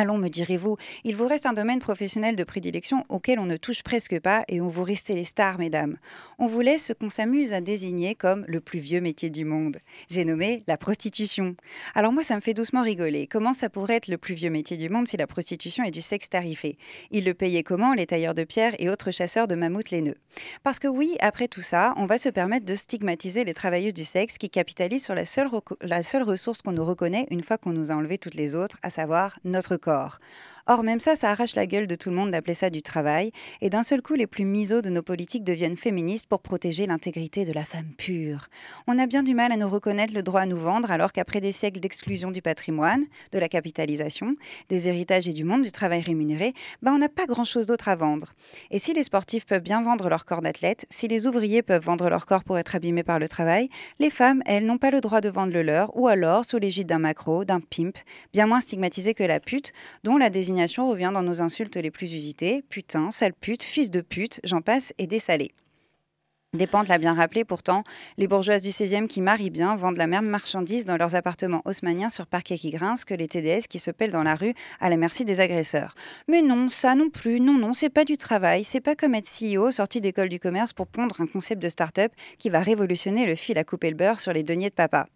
Allons, 0.01 0.17
me 0.17 0.29
direz-vous, 0.29 0.77
il 1.03 1.17
vous 1.17 1.27
reste 1.27 1.45
un 1.45 1.53
domaine 1.53 1.81
professionnel 1.81 2.37
de 2.37 2.45
prédilection 2.45 3.05
auquel 3.09 3.41
on 3.41 3.47
ne 3.47 3.57
touche 3.57 3.83
presque 3.83 4.21
pas 4.21 4.45
et 4.47 4.61
où 4.61 4.71
vous 4.71 4.85
restez 4.85 5.17
les 5.17 5.25
stars, 5.25 5.59
mesdames. 5.59 5.97
On 6.39 6.47
vous 6.47 6.61
laisse 6.61 6.87
ce 6.87 6.93
qu'on 6.93 7.09
s'amuse 7.09 7.53
à 7.53 7.61
désigner 7.61 8.15
comme 8.15 8.45
le 8.47 8.61
plus 8.61 8.79
vieux 8.79 9.01
métier 9.01 9.29
du 9.29 9.45
monde. 9.45 9.79
J'ai 10.09 10.25
nommé 10.25 10.63
la 10.69 10.77
prostitution. 10.77 11.57
Alors 11.97 12.13
moi, 12.13 12.23
ça 12.23 12.37
me 12.37 12.41
fait 12.41 12.55
doucement 12.55 12.83
rigoler. 12.83 13.27
Comment 13.27 13.53
ça 13.53 13.69
pourrait 13.69 13.97
être 13.97 14.07
le 14.07 14.19
plus 14.19 14.35
vieux 14.35 14.51
métier 14.51 14.77
du 14.77 14.89
monde 14.89 15.09
si 15.09 15.17
la 15.17 15.27
prostitution 15.27 15.83
est 15.83 15.91
du 15.91 16.01
sexe 16.01 16.31
tarifé? 16.31 16.79
Ils 17.11 17.25
le 17.25 17.35
payaient 17.35 17.65
comment, 17.65 17.93
les 17.93 18.07
tailleurs 18.07 18.35
de 18.35 18.45
pierre 18.45 18.77
et 18.79 18.89
autres 18.91 19.11
chasseurs 19.11 19.49
de 19.49 19.57
mammouths 19.57 19.91
laineux? 19.91 20.15
Parce 20.63 20.79
que 20.79 20.87
oui, 20.87 21.17
après 21.19 21.49
tout 21.49 21.61
ça, 21.61 21.93
on 21.97 22.07
va 22.07 22.19
se 22.19 22.29
permettre 22.29 22.67
de 22.67 22.77
stigmatiser 22.77 23.43
les 23.43 23.53
travailleuses 23.53 23.95
du 23.95 24.05
sexe 24.05 24.39
qui 24.39 24.49
capitalisent 24.49 25.07
sur 25.07 25.17
la 25.17 25.25
seule, 25.25 25.49
reco- 25.49 25.77
la 25.81 26.05
seule 26.05 26.23
ressource 26.23 26.63
qu'on 26.63 26.71
nous 26.71 26.85
reconnaît 26.85 27.27
une 27.33 27.43
fois 27.43 27.59
qu'on 27.59 27.73
nous 27.73 27.91
a 27.91 27.97
enlevé 27.97 28.17
toutes 28.17 28.37
les 28.37 28.55
autres, 28.55 28.79
à 28.85 28.91
savoir 28.91 29.41
notre 29.43 29.77
corps 29.77 29.88
corps. 29.89 30.19
Or, 30.71 30.83
même 30.83 31.01
ça, 31.01 31.17
ça 31.17 31.31
arrache 31.31 31.57
la 31.57 31.67
gueule 31.67 31.87
de 31.87 31.95
tout 31.95 32.11
le 32.11 32.17
monde 32.17 32.31
d'appeler 32.31 32.53
ça 32.53 32.69
du 32.69 32.83
travail, 32.83 33.33
et 33.63 33.71
d'un 33.71 33.83
seul 33.83 34.03
coup, 34.03 34.13
les 34.13 34.27
plus 34.27 34.45
misos 34.45 34.83
de 34.83 34.91
nos 34.91 35.01
politiques 35.01 35.43
deviennent 35.43 35.79
féministes 35.79 36.27
pour 36.27 36.43
protéger 36.43 36.87
l'intégrité 36.87 37.47
de 37.47 37.55
la 37.55 37.65
femme 37.65 37.95
pure. 37.97 38.49
On 38.87 38.99
a 38.99 39.07
bien 39.07 39.23
du 39.23 39.35
mal 39.35 39.51
à 39.51 39.57
nous 39.57 39.67
reconnaître 39.67 40.13
le 40.13 40.23
droit 40.23 40.43
à 40.43 40.47
nous 40.47 40.59
vendre, 40.59 40.91
alors 40.91 41.15
qu'après 41.15 41.41
des 41.41 41.53
siècles 41.53 41.81
d'exclusion 41.81 42.31
du 42.31 42.43
patrimoine, 42.43 43.07
de 43.33 43.39
la 43.39 43.49
capitalisation, 43.49 44.35
des 44.69 44.89
héritages 44.89 45.27
et 45.27 45.33
du 45.33 45.43
monde 45.43 45.63
du 45.63 45.73
travail 45.73 46.03
rémunéré, 46.03 46.53
ben 46.83 46.93
on 46.93 46.99
n'a 46.99 47.09
pas 47.09 47.25
grand-chose 47.25 47.65
d'autre 47.65 47.89
à 47.89 47.97
vendre. 47.97 48.35
Et 48.71 48.79
si 48.79 48.93
les 48.93 49.05
sportifs 49.05 49.47
peuvent 49.47 49.63
bien 49.63 49.81
vendre 49.81 50.11
leur 50.11 50.27
corps 50.27 50.43
d'athlète, 50.43 50.85
si 50.91 51.09
les 51.09 51.27
ouvriers 51.27 51.63
peuvent 51.63 51.83
vendre 51.83 52.11
leur 52.11 52.27
corps 52.27 52.45
pour 52.45 52.59
être 52.59 52.75
abîmés 52.75 53.05
par 53.05 53.19
le 53.19 53.27
travail, 53.27 53.71
les 54.01 54.11
femmes, 54.11 54.43
elles, 54.45 54.67
n'ont 54.67 54.77
pas 54.77 54.91
le 54.91 55.01
droit 55.01 55.23
de 55.23 55.31
vendre 55.31 55.55
le 55.55 55.63
leur, 55.63 55.97
ou 55.97 56.09
alors 56.09 56.45
sous 56.45 56.59
l'égide 56.59 56.89
d'un 56.89 56.99
macro, 56.99 57.47
d'un 57.47 57.61
pimp, 57.61 57.97
bien 58.35 58.47
moins 58.47 58.61
stigmatisé 58.61 59.15
que 59.15 59.25
la 59.25 59.41
pute, 59.41 59.73
dont 60.05 60.19
la 60.19 60.29
désignation 60.29 60.58
revient 60.67 61.11
dans 61.13 61.23
nos 61.23 61.41
insultes 61.43 61.77
les 61.77 61.91
plus 61.91 62.15
usitées 62.15 62.63
putain, 62.69 63.11
sale 63.11 63.35
pute, 63.35 63.63
fils 63.63 63.91
de 63.91 64.01
pute, 64.01 64.41
j'en 64.45 64.61
passe 64.61 64.93
et 64.99 65.07
des 65.07 65.19
salés. 65.19 65.53
Despentes 66.55 66.89
l'a 66.89 66.97
bien 66.97 67.13
rappelé 67.13 67.45
pourtant, 67.45 67.83
les 68.17 68.27
bourgeoises 68.27 68.63
du 68.63 68.71
16e 68.71 69.07
qui 69.07 69.21
marient 69.21 69.51
bien 69.51 69.77
vendent 69.77 69.99
la 69.99 70.07
même 70.07 70.27
marchandise 70.27 70.87
dans 70.87 70.97
leurs 70.97 71.15
appartements 71.15 71.61
haussmanniens 71.67 72.09
sur 72.09 72.27
parquet 72.27 72.57
qui 72.57 72.71
grince 72.71 73.05
que 73.05 73.13
les 73.13 73.29
TDS 73.29 73.67
qui 73.69 73.79
se 73.79 73.91
pèlent 73.91 74.13
dans 74.13 74.23
la 74.23 74.35
rue 74.35 74.55
à 74.81 74.89
la 74.89 74.97
merci 74.97 75.27
des 75.27 75.41
agresseurs. 75.41 75.95
Mais 76.27 76.41
non, 76.41 76.69
ça 76.69 76.95
non 76.95 77.11
plus, 77.11 77.39
non, 77.39 77.59
non, 77.59 77.75
c'est 77.75 77.91
pas 77.91 78.07
du 78.07 78.17
travail, 78.17 78.65
c'est 78.65 78.81
pas 78.81 78.97
comme 78.97 79.15
être 79.15 79.29
CEO 79.29 79.71
sorti 79.71 80.01
d'école 80.01 80.31
du 80.31 80.41
commerce 80.41 80.73
pour 80.73 80.87
pondre 80.87 81.21
un 81.21 81.27
concept 81.27 81.63
de 81.63 81.69
start-up 81.69 82.13
qui 82.39 82.49
va 82.49 82.61
révolutionner 82.61 83.27
le 83.27 83.35
fil 83.35 83.59
à 83.59 83.65
couper 83.65 83.91
le 83.91 83.97
beurre 83.97 84.19
sur 84.19 84.33
les 84.33 84.43
deniers 84.43 84.71
de 84.71 84.75
papa. 84.75 85.07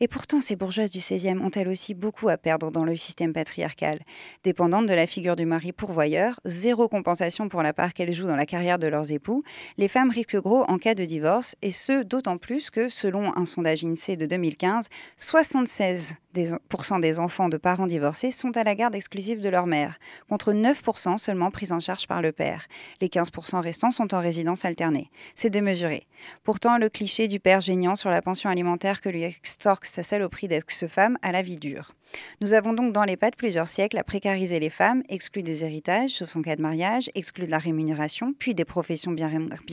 Et 0.00 0.08
pourtant, 0.08 0.40
ces 0.40 0.56
bourgeoises 0.56 0.90
du 0.90 0.98
16e 0.98 1.40
ont 1.40 1.50
elles 1.50 1.68
aussi 1.68 1.94
beaucoup 1.94 2.28
à 2.28 2.36
perdre 2.36 2.70
dans 2.70 2.84
le 2.84 2.96
système 2.96 3.32
patriarcal. 3.32 4.00
Dépendantes 4.44 4.86
de 4.86 4.94
la 4.94 5.06
figure 5.06 5.36
du 5.36 5.46
mari 5.46 5.72
pourvoyeur, 5.72 6.38
zéro 6.44 6.88
compensation 6.88 7.48
pour 7.48 7.62
la 7.62 7.72
part 7.72 7.94
qu'elles 7.94 8.12
jouent 8.12 8.26
dans 8.26 8.36
la 8.36 8.46
carrière 8.46 8.78
de 8.78 8.86
leurs 8.86 9.12
époux, 9.12 9.42
les 9.78 9.88
femmes 9.88 10.10
risquent 10.10 10.40
gros 10.40 10.64
en 10.68 10.78
cas 10.78 10.94
de 10.94 11.04
divorce, 11.04 11.56
et 11.62 11.70
ce, 11.70 12.02
d'autant 12.02 12.36
plus 12.36 12.70
que, 12.70 12.88
selon 12.88 13.36
un 13.36 13.44
sondage 13.44 13.84
INSEE 13.84 14.16
de 14.16 14.26
2015, 14.26 14.86
76 15.16 16.16
des, 16.36 17.18
enfants 17.18 17.48
de 17.48 17.56
parents 17.56 17.86
divorcés 17.86 18.30
sont 18.30 18.56
à 18.56 18.64
la 18.64 18.74
garde 18.74 18.94
exclusive 18.94 19.40
de 19.40 19.48
leur 19.48 19.66
mère, 19.66 19.98
contre 20.28 20.52
9% 20.52 21.18
seulement 21.18 21.50
pris 21.50 21.72
en 21.72 21.80
charge 21.80 22.06
par 22.06 22.22
le 22.22 22.32
père. 22.32 22.66
Les 23.00 23.08
15% 23.08 23.60
restants 23.60 23.90
sont 23.90 24.14
en 24.14 24.20
résidence 24.20 24.64
alternée. 24.64 25.10
C'est 25.34 25.50
démesuré. 25.50 26.06
Pourtant, 26.44 26.78
le 26.78 26.88
cliché 26.88 27.28
du 27.28 27.40
père 27.40 27.60
géniant 27.60 27.94
sur 27.94 28.10
la 28.10 28.22
pension 28.22 28.50
alimentaire 28.50 29.00
que 29.00 29.08
lui 29.08 29.24
extorque 29.24 29.86
sa 29.86 30.02
saloperie 30.02 30.48
d'ex-femme 30.48 31.18
a 31.22 31.32
la 31.32 31.42
vie 31.42 31.56
dure. 31.56 31.92
Nous 32.40 32.52
avons 32.52 32.72
donc 32.72 32.92
dans 32.92 33.04
les 33.04 33.16
pattes 33.16 33.36
plusieurs 33.36 33.68
siècles 33.68 33.98
à 33.98 34.04
précariser 34.04 34.60
les 34.60 34.70
femmes, 34.70 35.02
exclues 35.08 35.42
des 35.42 35.64
héritages, 35.64 36.10
sauf 36.10 36.36
en 36.36 36.42
cas 36.42 36.56
de 36.56 36.62
mariage, 36.62 37.10
exclues 37.14 37.46
de 37.46 37.50
la 37.50 37.58
rémunération, 37.58 38.34
puis 38.38 38.54
des 38.54 38.64
professions 38.64 39.12
bien 39.12 39.30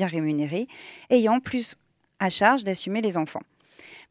rémunérées, 0.07 0.67
ayant 1.09 1.39
plus 1.39 1.75
à 2.19 2.29
charge 2.29 2.63
d'assumer 2.63 3.01
les 3.01 3.17
enfants. 3.17 3.43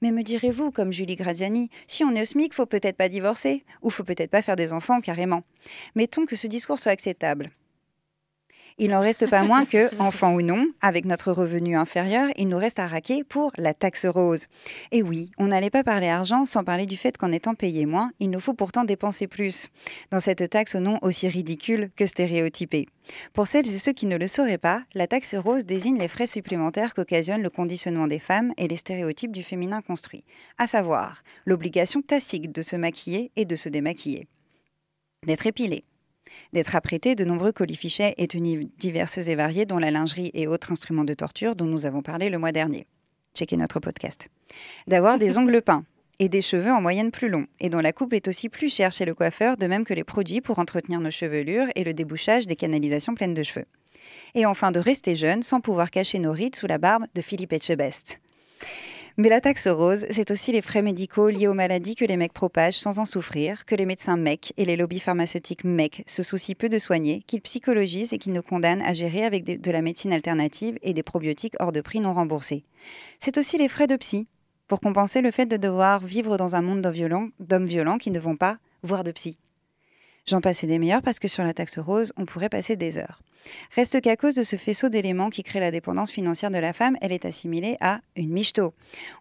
Mais 0.03 0.11
me 0.11 0.23
direz-vous, 0.23 0.73
comme 0.73 0.93
Julie 0.93 1.15
Graziani, 1.15 1.71
si 1.87 2.03
on 2.03 2.11
est 2.11 2.23
au 2.23 2.25
SMIC, 2.25 2.55
faut 2.55 2.67
peut-être 2.67 2.97
pas 2.97 3.09
divorcer, 3.09 3.65
ou 3.83 3.91
faut 3.91 4.03
peut-être 4.03 4.33
pas 4.33 4.43
faire 4.43 4.57
des 4.57 4.73
enfants 4.73 5.01
carrément. 5.01 5.45
Mettons 5.95 6.27
que 6.27 6.35
ce 6.35 6.49
discours 6.49 6.81
soit 6.81 6.91
acceptable. 6.91 7.53
Il 8.79 8.91
n'en 8.91 9.01
reste 9.01 9.29
pas 9.29 9.43
moins 9.43 9.65
que, 9.65 9.91
enfant 10.01 10.35
ou 10.35 10.43
non, 10.43 10.67
avec 10.81 11.05
notre 11.05 11.33
revenu 11.33 11.77
inférieur, 11.77 12.29
il 12.37 12.49
nous 12.49 12.57
reste 12.57 12.79
à 12.79 12.87
raquer 12.87 13.25
pour 13.25 13.53
la 13.59 13.75
taxe 13.75 14.07
rose. 14.07 14.47
Et 14.91 15.03
oui, 15.03 15.31
on 15.39 15.49
n'allait 15.49 15.71
pas 15.71 15.85
parler 15.85 16.09
argent 16.09 16.45
sans 16.45 16.65
parler 16.65 16.87
du 16.87 16.97
fait 16.97 17.17
qu'en 17.17 17.33
étant 17.33 17.55
payé 17.55 17.87
moins, 17.87 18.11
il 18.21 18.31
nous 18.31 18.41
faut 18.41 18.55
pourtant 18.55 18.85
dépenser 18.85 19.27
plus. 19.27 19.69
Dans 20.11 20.21
cette 20.21 20.49
taxe 20.51 20.75
au 20.75 20.81
nom 20.81 20.99
aussi 21.03 21.29
ridicule 21.29 21.91
que 21.97 22.07
stéréotypé. 22.07 22.87
Pour 23.33 23.47
celles 23.47 23.67
et 23.67 23.79
ceux 23.79 23.93
qui 23.93 24.07
ne 24.07 24.17
le 24.17 24.27
sauraient 24.27 24.59
pas, 24.59 24.83
la 24.95 25.07
taxe 25.07 25.35
rose 25.35 25.67
désigne 25.67 25.99
les 25.99 26.09
frais 26.09 26.27
supplémentaires 26.27 26.95
qu'occasionne 26.95 27.43
le 27.43 27.51
conditionnement 27.51 28.07
des 28.07 28.19
femmes 28.19 28.53
et 28.57 28.69
les 28.69 28.77
stéréotypes 28.77 29.33
du 29.33 29.43
féminin 29.43 29.83
construit, 29.83 30.25
à 30.59 30.67
savoir 30.67 31.23
l'obligation 31.45 32.03
tacite 32.03 32.53
de 32.53 32.63
se 32.63 32.77
maquiller 32.77 33.31
et 33.37 33.45
de 33.45 33.57
se 33.57 33.69
démaquiller, 33.69 34.29
d'être 35.27 35.47
épilé, 35.47 35.85
d'être 36.53 36.77
apprêté 36.77 37.15
de 37.15 37.25
nombreux 37.25 37.53
colifichets 37.53 38.15
et 38.19 38.29
tenues 38.29 38.69
diverses 38.79 39.19
et 39.19 39.35
variées, 39.35 39.67
dont 39.67 39.79
la 39.79 39.91
lingerie 39.91 40.31
et 40.35 40.47
autres 40.47 40.73
instruments 40.73 41.05
de 41.05 41.15
torture 41.15 41.55
dont 41.57 41.67
nous 41.67 41.87
avons 41.87 42.03
parlé 42.03 42.31
le 42.31 42.39
mois 42.39 42.53
dernier. 42.53 42.87
Checkez 43.35 43.57
notre 43.57 43.81
podcast. 43.81 44.29
D'avoir 44.87 45.19
des 45.19 45.39
ongles 45.39 45.63
peints 45.63 45.85
et 46.19 46.29
des 46.29 46.43
cheveux 46.43 46.71
en 46.71 46.81
moyenne 46.81 47.11
plus 47.11 47.29
longs, 47.29 47.47
et 47.59 47.71
dont 47.71 47.79
la 47.79 47.93
coupe 47.93 48.13
est 48.13 48.29
aussi 48.29 48.49
plus 48.49 48.73
chère 48.73 48.93
chez 48.93 49.05
le 49.05 49.15
coiffeur, 49.15 49.57
de 49.57 49.67
même 49.67 49.85
que 49.85 49.95
les 49.95 50.05
produits 50.05 50.41
pour 50.41 50.59
entretenir 50.59 51.01
nos 51.01 51.11
chevelures 51.11 51.67
et 51.75 51.85
le 51.85 51.95
débouchage 51.95 52.47
des 52.47 52.57
canalisations 52.57 53.15
pleines 53.15 53.35
de 53.35 53.43
cheveux. 53.43 53.67
Et 54.35 54.47
enfin 54.47 54.71
de 54.71 54.79
rester 54.79 55.17
jeune 55.17 55.43
sans 55.43 55.61
pouvoir 55.61 55.91
cacher 55.91 56.19
nos 56.19 56.33
rides 56.33 56.57
sous 56.57 56.67
la 56.67 56.79
barbe 56.79 57.07
de 57.15 57.23
Philippe 57.23 57.53
Etchebest. 57.53 58.21
Mais 59.19 59.29
la 59.29 59.43
taxe 59.43 59.69
rose, 59.69 60.07
c'est 60.11 60.31
aussi 60.31 60.53
les 60.53 60.63
frais 60.63 60.81
médicaux 60.81 61.29
liés 61.29 61.47
aux 61.47 61.55
maladies 61.55 61.95
que 61.95 62.05
les 62.05 62.17
mecs 62.17 62.33
propagent 62.33 62.79
sans 62.79 62.99
en 62.99 63.05
souffrir, 63.05 63.67
que 63.67 63.75
les 63.75 63.85
médecins 63.85 64.17
mecs 64.17 64.55
et 64.57 64.65
les 64.65 64.77
lobbies 64.77 65.01
pharmaceutiques 65.01 65.65
mecs 65.65 66.03
se 66.07 66.23
soucient 66.23 66.55
peu 66.55 66.71
de 66.71 66.79
soigner, 66.79 67.23
qu'ils 67.27 67.43
psychologisent 67.43 68.15
et 68.15 68.19
qu'ils 68.19 68.33
nous 68.33 68.43
condamnent 68.43 68.83
à 68.83 68.95
gérer 68.95 69.25
avec 69.25 69.45
de 69.45 69.71
la 69.71 69.83
médecine 69.83 70.15
alternative 70.15 70.79
et 70.83 70.95
des 70.95 71.03
probiotiques 71.03 71.57
hors 71.61 71.73
de 71.73 71.83
prix 71.83 72.01
non 72.01 72.15
remboursés. 72.15 72.65
C'est 73.19 73.37
aussi 73.37 73.59
les 73.59 73.69
frais 73.69 73.87
de 73.87 73.97
psy, 73.97 74.27
pour 74.67 74.81
compenser 74.81 75.21
le 75.21 75.31
fait 75.31 75.47
de 75.47 75.59
devoir 75.59 76.01
vivre 76.01 76.39
dans 76.39 76.57
un 76.57 76.63
monde 76.63 76.81
d'hommes 76.81 76.93
violents, 76.93 77.29
d'hommes 77.41 77.67
violents 77.67 77.99
qui 77.99 78.11
ne 78.11 78.19
vont 78.19 78.37
pas 78.37 78.57
voir 78.83 79.05
de 79.05 79.13
psy. 79.13 79.37
J'en 80.25 80.41
passais 80.41 80.69
des 80.69 80.79
meilleurs 80.79 81.03
parce 81.03 81.19
que 81.19 81.27
sur 81.27 81.43
la 81.43 81.53
taxe 81.53 81.79
rose, 81.81 82.13
on 82.17 82.27
pourrait 82.27 82.49
passer 82.49 82.77
des 82.77 82.97
heures. 82.97 83.21
Reste 83.75 84.01
qu'à 84.01 84.17
cause 84.17 84.37
de 84.37 84.45
ce 84.45 84.55
faisceau 84.55 84.89
d'éléments 84.89 85.31
qui 85.31 85.43
crée 85.43 85.59
la 85.59 85.73
dépendance 85.73 86.13
financière 86.13 86.51
de 86.53 86.59
la 86.59 86.73
femme, 86.73 86.97
elle 87.01 87.11
est 87.11 87.25
assimilée 87.25 87.77
à 87.81 88.01
une 88.15 88.31
michto. 88.31 88.73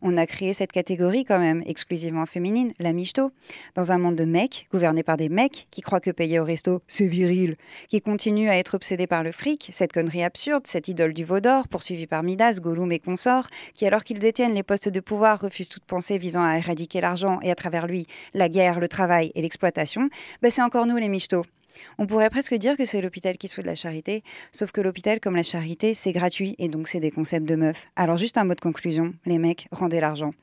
On 0.03 0.15
a 0.15 0.27
créé 0.27 0.53
cette 0.53 0.71
catégorie 0.71 1.25
quand 1.25 1.39
même, 1.39 1.63
exclusivement 1.65 2.27
féminine, 2.27 2.71
la 2.79 2.93
michto, 2.93 3.31
dans 3.73 3.91
un 3.91 3.97
monde 3.97 4.15
de 4.15 4.25
mecs, 4.25 4.67
gouverné 4.71 5.01
par 5.01 5.17
des 5.17 5.29
mecs 5.29 5.67
qui 5.71 5.81
croient 5.81 5.99
que 5.99 6.11
payer 6.11 6.39
au 6.39 6.43
resto, 6.43 6.81
c'est 6.87 7.07
viril, 7.07 7.55
qui 7.89 8.01
continuent 8.01 8.49
à 8.49 8.57
être 8.57 8.75
obsédés 8.75 9.07
par 9.07 9.23
le 9.23 9.31
fric, 9.31 9.69
cette 9.71 9.93
connerie 9.93 10.23
absurde, 10.23 10.67
cette 10.67 10.87
idole 10.87 11.13
du 11.13 11.23
veau 11.23 11.39
d'or, 11.39 11.67
poursuivie 11.67 12.07
par 12.07 12.23
Midas, 12.23 12.59
Gollum 12.61 12.91
et 12.91 12.99
consorts, 12.99 13.47
qui 13.73 13.87
alors 13.87 14.03
qu'ils 14.03 14.19
détiennent 14.19 14.53
les 14.53 14.63
postes 14.63 14.89
de 14.89 14.99
pouvoir 14.99 15.39
refusent 15.41 15.69
toute 15.69 15.85
pensée 15.85 16.17
visant 16.17 16.43
à 16.43 16.57
éradiquer 16.57 17.01
l'argent 17.01 17.39
et 17.41 17.49
à 17.49 17.55
travers 17.55 17.87
lui 17.87 18.05
la 18.33 18.49
guerre, 18.49 18.79
le 18.79 18.87
travail 18.87 19.31
et 19.35 19.41
l'exploitation, 19.41 20.09
ben 20.41 20.51
c'est 20.51 20.61
encore 20.61 20.85
nous 20.91 20.97
les 20.97 21.07
michtos. 21.09 21.45
On 21.97 22.05
pourrait 22.05 22.29
presque 22.29 22.53
dire 22.55 22.75
que 22.75 22.83
c'est 22.83 23.01
l'hôpital 23.01 23.37
qui 23.37 23.47
souhaite 23.47 23.65
la 23.65 23.75
charité, 23.75 24.23
sauf 24.51 24.71
que 24.73 24.81
l'hôpital, 24.81 25.21
comme 25.21 25.37
la 25.37 25.43
charité, 25.43 25.93
c'est 25.93 26.11
gratuit 26.11 26.55
et 26.59 26.67
donc 26.67 26.89
c'est 26.89 26.99
des 26.99 27.11
concepts 27.11 27.47
de 27.47 27.55
meufs. 27.55 27.87
Alors 27.95 28.17
juste 28.17 28.37
un 28.37 28.43
mot 28.43 28.55
de 28.55 28.59
conclusion, 28.59 29.13
les 29.25 29.37
mecs, 29.37 29.67
rendez 29.71 30.01
l'argent. 30.01 30.33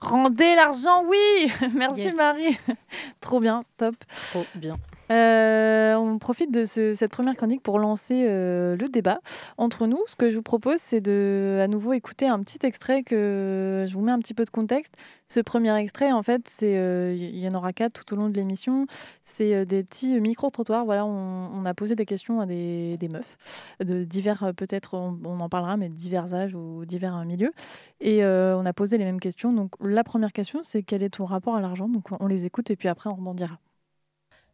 Rendez 0.00 0.54
l'argent, 0.54 1.04
oui 1.08 1.50
Merci 1.74 2.02
Yes. 2.02 2.14
Marie 2.14 2.56
Trop 3.20 3.40
bien, 3.40 3.64
top. 3.76 3.96
Trop 4.30 4.44
bien. 4.54 4.76
Euh, 5.10 5.94
on 5.96 6.18
profite 6.18 6.50
de 6.50 6.64
ce- 6.64 6.94
cette 6.94 7.12
première 7.12 7.36
chronique 7.36 7.62
pour 7.62 7.78
lancer 7.78 8.24
euh, 8.26 8.76
le 8.76 8.88
débat 8.88 9.20
entre 9.58 9.86
nous. 9.86 9.98
Ce 10.06 10.16
que 10.16 10.30
je 10.30 10.36
vous 10.36 10.42
propose, 10.42 10.78
c'est 10.78 11.00
de 11.00 11.60
à 11.62 11.68
nouveau 11.68 11.92
écouter 11.92 12.26
un 12.26 12.40
petit 12.42 12.64
extrait 12.66 13.02
que 13.02 13.84
je 13.86 13.92
vous 13.94 14.00
mets 14.00 14.12
un 14.12 14.18
petit 14.18 14.34
peu 14.34 14.44
de 14.44 14.50
contexte. 14.50 14.94
Ce 15.26 15.40
premier 15.40 15.74
extrait, 15.76 16.12
en 16.12 16.22
fait, 16.22 16.42
c'est 16.48 16.76
euh, 16.78 17.14
il 17.14 17.38
y 17.38 17.48
en 17.48 17.54
aura 17.54 17.72
quatre 17.72 18.04
tout 18.04 18.14
au 18.14 18.16
long 18.16 18.28
de 18.28 18.34
l'émission. 18.36 18.86
C'est 19.22 19.54
euh, 19.54 19.64
des 19.64 19.82
petits 19.84 20.20
micro 20.20 20.50
trottoirs. 20.50 20.84
Voilà, 20.84 21.04
on, 21.06 21.64
a 21.64 21.74
posé 21.74 21.94
des 21.96 22.06
questions 22.06 22.40
à 22.40 22.46
des, 22.46 22.98
meufs 23.10 23.36
de 23.80 24.04
divers, 24.04 24.44
euh, 24.44 24.52
peut-être 24.52 24.94
on, 24.94 25.18
en 25.40 25.48
parlera, 25.48 25.76
mais 25.76 25.88
de 25.88 25.94
divers 25.94 26.34
âges 26.34 26.54
ou 26.54 26.84
divers 26.86 27.16
euh, 27.16 27.24
milieux. 27.24 27.52
Et 28.00 28.24
euh, 28.24 28.56
on 28.56 28.66
a 28.66 28.72
posé 28.72 28.98
les 28.98 29.04
mêmes 29.04 29.20
questions. 29.20 29.52
Donc 29.52 29.72
la 29.80 30.04
première 30.04 30.32
question, 30.32 30.60
c'est 30.62 30.82
quel 30.82 31.02
est 31.02 31.10
ton 31.10 31.24
rapport 31.24 31.56
à 31.56 31.60
l'argent? 31.60 31.88
Donc 31.88 32.12
on, 32.12 32.16
on 32.20 32.26
les 32.26 32.44
écoute 32.46 32.70
et 32.70 32.76
puis 32.76 32.88
après 32.88 33.10
on 33.10 33.14
rebondira. 33.14 33.58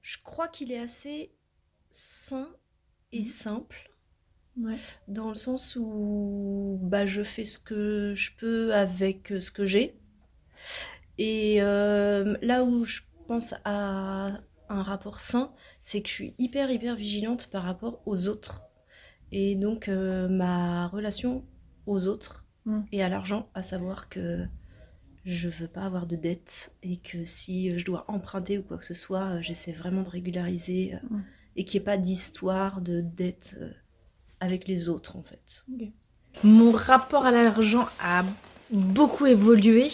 Je 0.03 0.19
crois 0.23 0.49
qu'il 0.49 0.73
est 0.73 0.79
assez 0.79 1.33
sain 1.91 2.49
et 3.13 3.25
simple. 3.25 3.91
Ouais. 4.57 4.77
Dans 5.09 5.29
le 5.29 5.35
sens 5.35 5.77
où 5.77 6.79
bah, 6.83 7.07
je 7.07 7.23
fais 7.23 7.45
ce 7.45 7.59
que 7.59 8.15
je 8.15 8.33
peux 8.37 8.75
avec 8.75 9.33
euh, 9.33 9.41
ce 9.41 9.51
que 9.51 9.65
j'ai. 9.65 9.99
Et 11.19 11.63
euh, 11.63 12.37
là 12.43 12.65
où 12.65 12.85
je 12.85 13.01
pense 13.27 13.55
à 13.65 14.41
un 14.69 14.83
rapport 14.83 15.21
sain, 15.21 15.53
c'est 15.79 16.03
que 16.03 16.09
je 16.09 16.15
suis 16.15 16.35
hyper, 16.39 16.71
hyper 16.71 16.97
vigilante 16.97 17.49
par 17.49 17.63
rapport 17.63 18.03
aux 18.07 18.29
autres. 18.29 18.67
Et 19.33 19.55
donc, 19.55 19.89
euh, 19.89 20.29
ma 20.29 20.89
relation 20.89 21.45
aux 21.87 22.07
autres 22.07 22.47
Mm. 22.65 22.81
et 22.93 23.03
à 23.03 23.09
l'argent, 23.09 23.49
à 23.55 23.63
savoir 23.63 24.09
que 24.09 24.47
je 25.25 25.49
veux 25.49 25.69
pas 25.69 25.83
avoir 25.83 26.07
de 26.07 26.17
dettes 26.17 26.73
et 26.83 26.97
que 26.97 27.25
si 27.25 27.79
je 27.79 27.85
dois 27.85 28.05
emprunter 28.09 28.59
ou 28.59 28.63
quoi 28.63 28.79
que 28.79 28.85
ce 28.85 28.95
soit, 28.95 29.25
euh, 29.25 29.43
j'essaie 29.43 29.73
vraiment 29.73 30.03
de 30.03 30.09
régulariser 30.11 30.95
euh, 30.95 31.17
et 31.57 31.65
qu'il 31.65 31.79
n'y 31.79 31.83
ait 31.83 31.85
pas 31.87 31.97
d'histoire 31.99 32.81
de 32.81 33.01
dette 33.01 33.57
euh, 33.61 33.71
avec 34.41 34.67
les 34.67 34.89
autres 34.89 35.17
en 35.17 35.23
fait. 35.23 35.65
Mon 36.45 36.71
rapport 36.73 37.27
à 37.27 37.31
l'argent 37.31 37.87
a 38.01 38.25
beaucoup 38.71 39.27
évolué, 39.27 39.89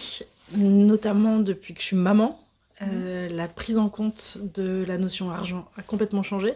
notamment 0.54 1.38
depuis 1.40 1.74
que 1.74 1.80
je 1.80 1.86
suis 1.86 1.96
maman. 1.96 2.38
Euh, 2.82 3.28
la 3.30 3.48
prise 3.48 3.78
en 3.78 3.88
compte 3.88 4.38
de 4.54 4.84
la 4.86 4.98
notion 4.98 5.30
argent 5.30 5.66
a 5.76 5.82
complètement 5.82 6.22
changé. 6.22 6.52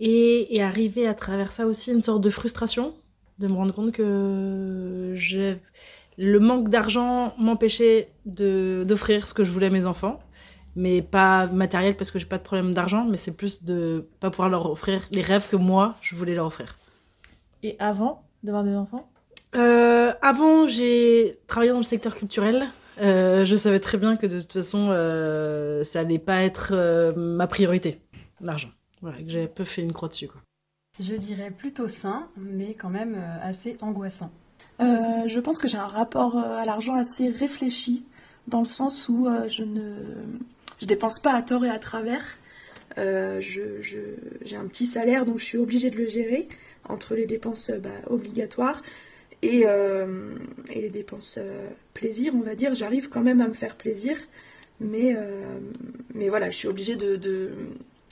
Et 0.00 0.56
est 0.56 0.62
arrivé 0.62 1.06
à 1.06 1.12
travers 1.14 1.52
ça 1.52 1.66
aussi 1.66 1.92
une 1.92 2.00
sorte 2.00 2.22
de 2.22 2.30
frustration, 2.30 2.94
de 3.38 3.46
me 3.48 3.52
rendre 3.52 3.74
compte 3.74 3.92
que 3.92 5.12
j'ai- 5.16 5.58
le 6.18 6.38
manque 6.40 6.68
d'argent 6.68 7.34
m'empêchait 7.38 8.10
de- 8.26 8.84
d'offrir 8.86 9.26
ce 9.26 9.32
que 9.32 9.44
je 9.44 9.50
voulais 9.50 9.68
à 9.68 9.70
mes 9.70 9.86
enfants. 9.86 10.20
Mais 10.76 11.02
pas 11.02 11.46
matériel 11.46 11.96
parce 11.96 12.10
que 12.10 12.18
j'ai 12.18 12.26
pas 12.26 12.38
de 12.38 12.42
problème 12.42 12.72
d'argent, 12.72 13.04
mais 13.04 13.16
c'est 13.16 13.36
plus 13.36 13.64
de 13.64 14.06
pas 14.20 14.30
pouvoir 14.30 14.48
leur 14.48 14.70
offrir 14.70 15.00
les 15.10 15.22
rêves 15.22 15.48
que 15.50 15.56
moi 15.56 15.94
je 16.02 16.14
voulais 16.14 16.34
leur 16.34 16.46
offrir. 16.46 16.76
Et 17.62 17.74
avant 17.80 18.22
d'avoir 18.44 18.62
des 18.62 18.76
enfants? 18.76 19.10
Euh, 19.56 20.12
avant, 20.22 20.66
j'ai 20.66 21.38
travaillé 21.46 21.72
dans 21.72 21.78
le 21.78 21.82
secteur 21.82 22.14
culturel. 22.14 22.68
Euh, 23.00 23.44
je 23.44 23.56
savais 23.56 23.80
très 23.80 23.98
bien 23.98 24.16
que 24.16 24.26
de 24.26 24.38
toute 24.38 24.52
façon, 24.52 24.88
euh, 24.90 25.82
ça 25.84 26.00
allait 26.00 26.18
pas 26.18 26.42
être 26.42 26.70
euh, 26.72 27.12
ma 27.16 27.46
priorité, 27.46 28.00
l'argent. 28.40 28.70
Voilà, 29.00 29.18
que 29.18 29.28
j'ai 29.28 29.44
un 29.44 29.46
peu 29.46 29.64
fait 29.64 29.82
une 29.82 29.92
croix 29.92 30.08
dessus. 30.08 30.28
Quoi. 30.28 30.40
Je 31.00 31.14
dirais 31.14 31.50
plutôt 31.50 31.88
sain, 31.88 32.28
mais 32.36 32.74
quand 32.74 32.90
même 32.90 33.16
assez 33.42 33.76
angoissant. 33.80 34.30
Euh, 34.80 35.26
je 35.26 35.40
pense 35.40 35.58
que 35.58 35.66
j'ai 35.66 35.78
un 35.78 35.86
rapport 35.86 36.36
euh, 36.38 36.56
à 36.56 36.64
l'argent 36.64 36.94
assez 36.94 37.28
réfléchi, 37.28 38.04
dans 38.46 38.60
le 38.60 38.66
sens 38.66 39.08
où 39.08 39.26
euh, 39.26 39.48
je 39.48 39.64
ne 39.64 39.94
je 40.80 40.86
dépense 40.86 41.18
pas 41.18 41.34
à 41.34 41.42
tort 41.42 41.64
et 41.64 41.70
à 41.70 41.78
travers. 41.78 42.38
J'ai 42.96 44.56
un 44.56 44.66
petit 44.66 44.86
salaire, 44.86 45.24
donc 45.24 45.38
je 45.38 45.44
suis 45.44 45.58
obligée 45.58 45.90
de 45.90 45.96
le 45.96 46.08
gérer 46.08 46.48
entre 46.88 47.14
les 47.14 47.26
dépenses 47.26 47.70
bah, 47.70 47.90
obligatoires 48.08 48.82
et, 49.42 49.60
et 49.60 50.80
les 50.80 50.88
dépenses 50.88 51.38
plaisir, 51.94 52.32
on 52.34 52.40
va 52.40 52.56
dire. 52.56 52.74
J'arrive 52.74 53.08
quand 53.08 53.20
même 53.20 53.40
à 53.40 53.46
me 53.46 53.54
faire 53.54 53.76
plaisir, 53.76 54.16
mais, 54.80 55.16
mais 56.12 56.28
voilà, 56.28 56.50
je 56.50 56.56
suis 56.56 56.66
obligée 56.66 56.96
de, 56.96 57.14
de, 57.14 57.50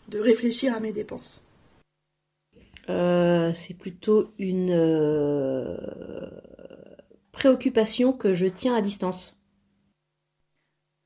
de 0.09 0.18
réfléchir 0.20 0.72
à 0.72 0.79
mes 0.79 0.92
dépenses. 0.92 1.42
C'est 2.87 3.76
plutôt 3.76 4.31
une 4.38 4.70
préoccupation 7.40 8.12
que 8.14 8.33
je 8.33 8.46
tiens 8.46 8.75
à 8.75 8.81
distance. 8.81 9.42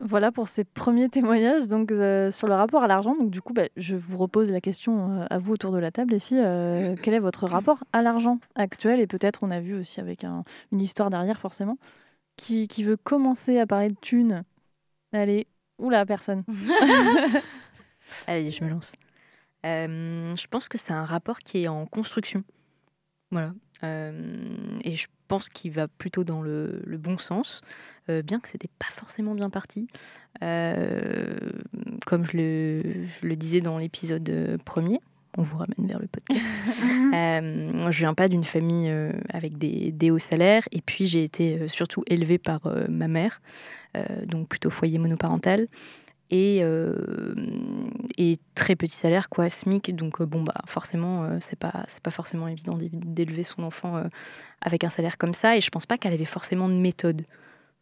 Voilà 0.02 0.30
pour 0.32 0.48
ces 0.48 0.64
premiers 0.64 1.10
témoignages 1.10 1.66
donc 1.68 1.90
euh, 1.92 2.30
sur 2.30 2.46
le 2.48 2.54
rapport 2.54 2.82
à 2.84 2.86
l'argent. 2.86 3.14
Donc 3.16 3.30
du 3.30 3.42
coup, 3.42 3.52
bah, 3.52 3.64
je 3.76 3.96
vous 3.96 4.16
repose 4.16 4.48
la 4.48 4.60
question 4.60 5.10
euh, 5.22 5.26
à 5.28 5.38
vous 5.38 5.52
autour 5.52 5.72
de 5.72 5.78
la 5.78 5.90
table, 5.90 6.12
les 6.12 6.20
filles. 6.20 6.40
euh, 6.42 6.94
quel 7.02 7.12
est 7.14 7.18
votre 7.18 7.46
rapport 7.46 7.82
à 7.92 8.00
l'argent 8.00 8.38
actuel? 8.54 9.00
Et 9.00 9.06
peut-être, 9.06 9.40
on 9.42 9.50
a 9.50 9.60
vu 9.60 9.74
aussi 9.74 10.00
avec 10.00 10.24
un- 10.24 10.44
une 10.72 10.80
histoire 10.80 11.10
derrière, 11.10 11.38
forcément. 11.40 11.76
Qui, 12.36 12.68
qui 12.68 12.82
veut 12.84 12.96
commencer 12.96 13.58
à 13.58 13.66
parler 13.66 13.90
de 13.90 13.96
thunes? 14.00 14.44
Allez, 15.12 15.46
oula, 15.78 16.06
personne? 16.06 16.44
Allez, 18.26 18.50
je 18.52 18.64
me 18.64 18.70
lance. 18.70 18.92
Euh, 19.66 20.34
je 20.34 20.46
pense 20.46 20.68
que 20.68 20.78
c'est 20.78 20.92
un 20.94 21.04
rapport 21.04 21.40
qui 21.40 21.64
est 21.64 21.68
en 21.68 21.84
construction. 21.84 22.42
Voilà. 23.30 23.52
Euh, 23.82 24.12
et 24.82 24.96
je 24.96 25.08
pense 25.28 25.48
qu'il 25.48 25.72
va 25.72 25.88
plutôt 25.88 26.24
dans 26.24 26.42
le, 26.42 26.82
le 26.84 26.98
bon 26.98 27.18
sens, 27.18 27.62
euh, 28.08 28.22
bien 28.22 28.40
que 28.40 28.48
c'était 28.48 28.70
pas 28.78 28.90
forcément 28.90 29.34
bien 29.34 29.50
parti. 29.50 29.86
Euh, 30.42 31.36
comme 32.06 32.24
je 32.24 32.36
le, 32.36 32.82
je 33.20 33.26
le 33.26 33.36
disais 33.36 33.60
dans 33.60 33.78
l'épisode 33.78 34.58
premier, 34.64 35.00
on 35.36 35.42
vous 35.42 35.58
ramène 35.58 35.86
vers 35.86 35.98
le 35.98 36.06
podcast. 36.06 36.46
Euh, 37.12 37.90
je 37.90 37.98
viens 37.98 38.14
pas 38.14 38.28
d'une 38.28 38.44
famille 38.44 38.88
euh, 38.88 39.10
avec 39.30 39.58
des, 39.58 39.90
des 39.90 40.12
hauts 40.12 40.20
salaires, 40.20 40.62
et 40.70 40.80
puis 40.80 41.08
j'ai 41.08 41.24
été 41.24 41.58
euh, 41.58 41.68
surtout 41.68 42.04
élevée 42.06 42.38
par 42.38 42.60
ma 42.88 43.08
mère, 43.08 43.42
donc 44.26 44.48
plutôt 44.48 44.70
foyer 44.70 44.98
monoparental. 44.98 45.66
Et, 46.30 46.60
euh, 46.62 46.94
et 48.16 48.36
très 48.54 48.76
petit 48.76 48.96
salaire, 48.96 49.28
quoi, 49.28 49.50
SMIC. 49.50 49.94
Donc, 49.96 50.20
euh, 50.20 50.26
bon, 50.26 50.42
bah, 50.42 50.54
forcément, 50.66 51.24
euh, 51.24 51.38
c'est 51.40 51.58
pas, 51.58 51.86
pas 52.02 52.10
forcément 52.10 52.46
évident 52.46 52.78
d'élever 52.80 53.42
son 53.42 53.64
enfant 53.64 54.02
avec 54.60 54.84
un 54.84 54.90
salaire 54.90 55.18
comme 55.18 55.34
ça. 55.34 55.56
Et 55.56 55.60
je 55.60 55.70
pense 55.70 55.86
pas 55.86 55.98
qu'elle 55.98 56.14
avait 56.14 56.24
forcément 56.24 56.68
de 56.68 56.74
méthode. 56.74 57.26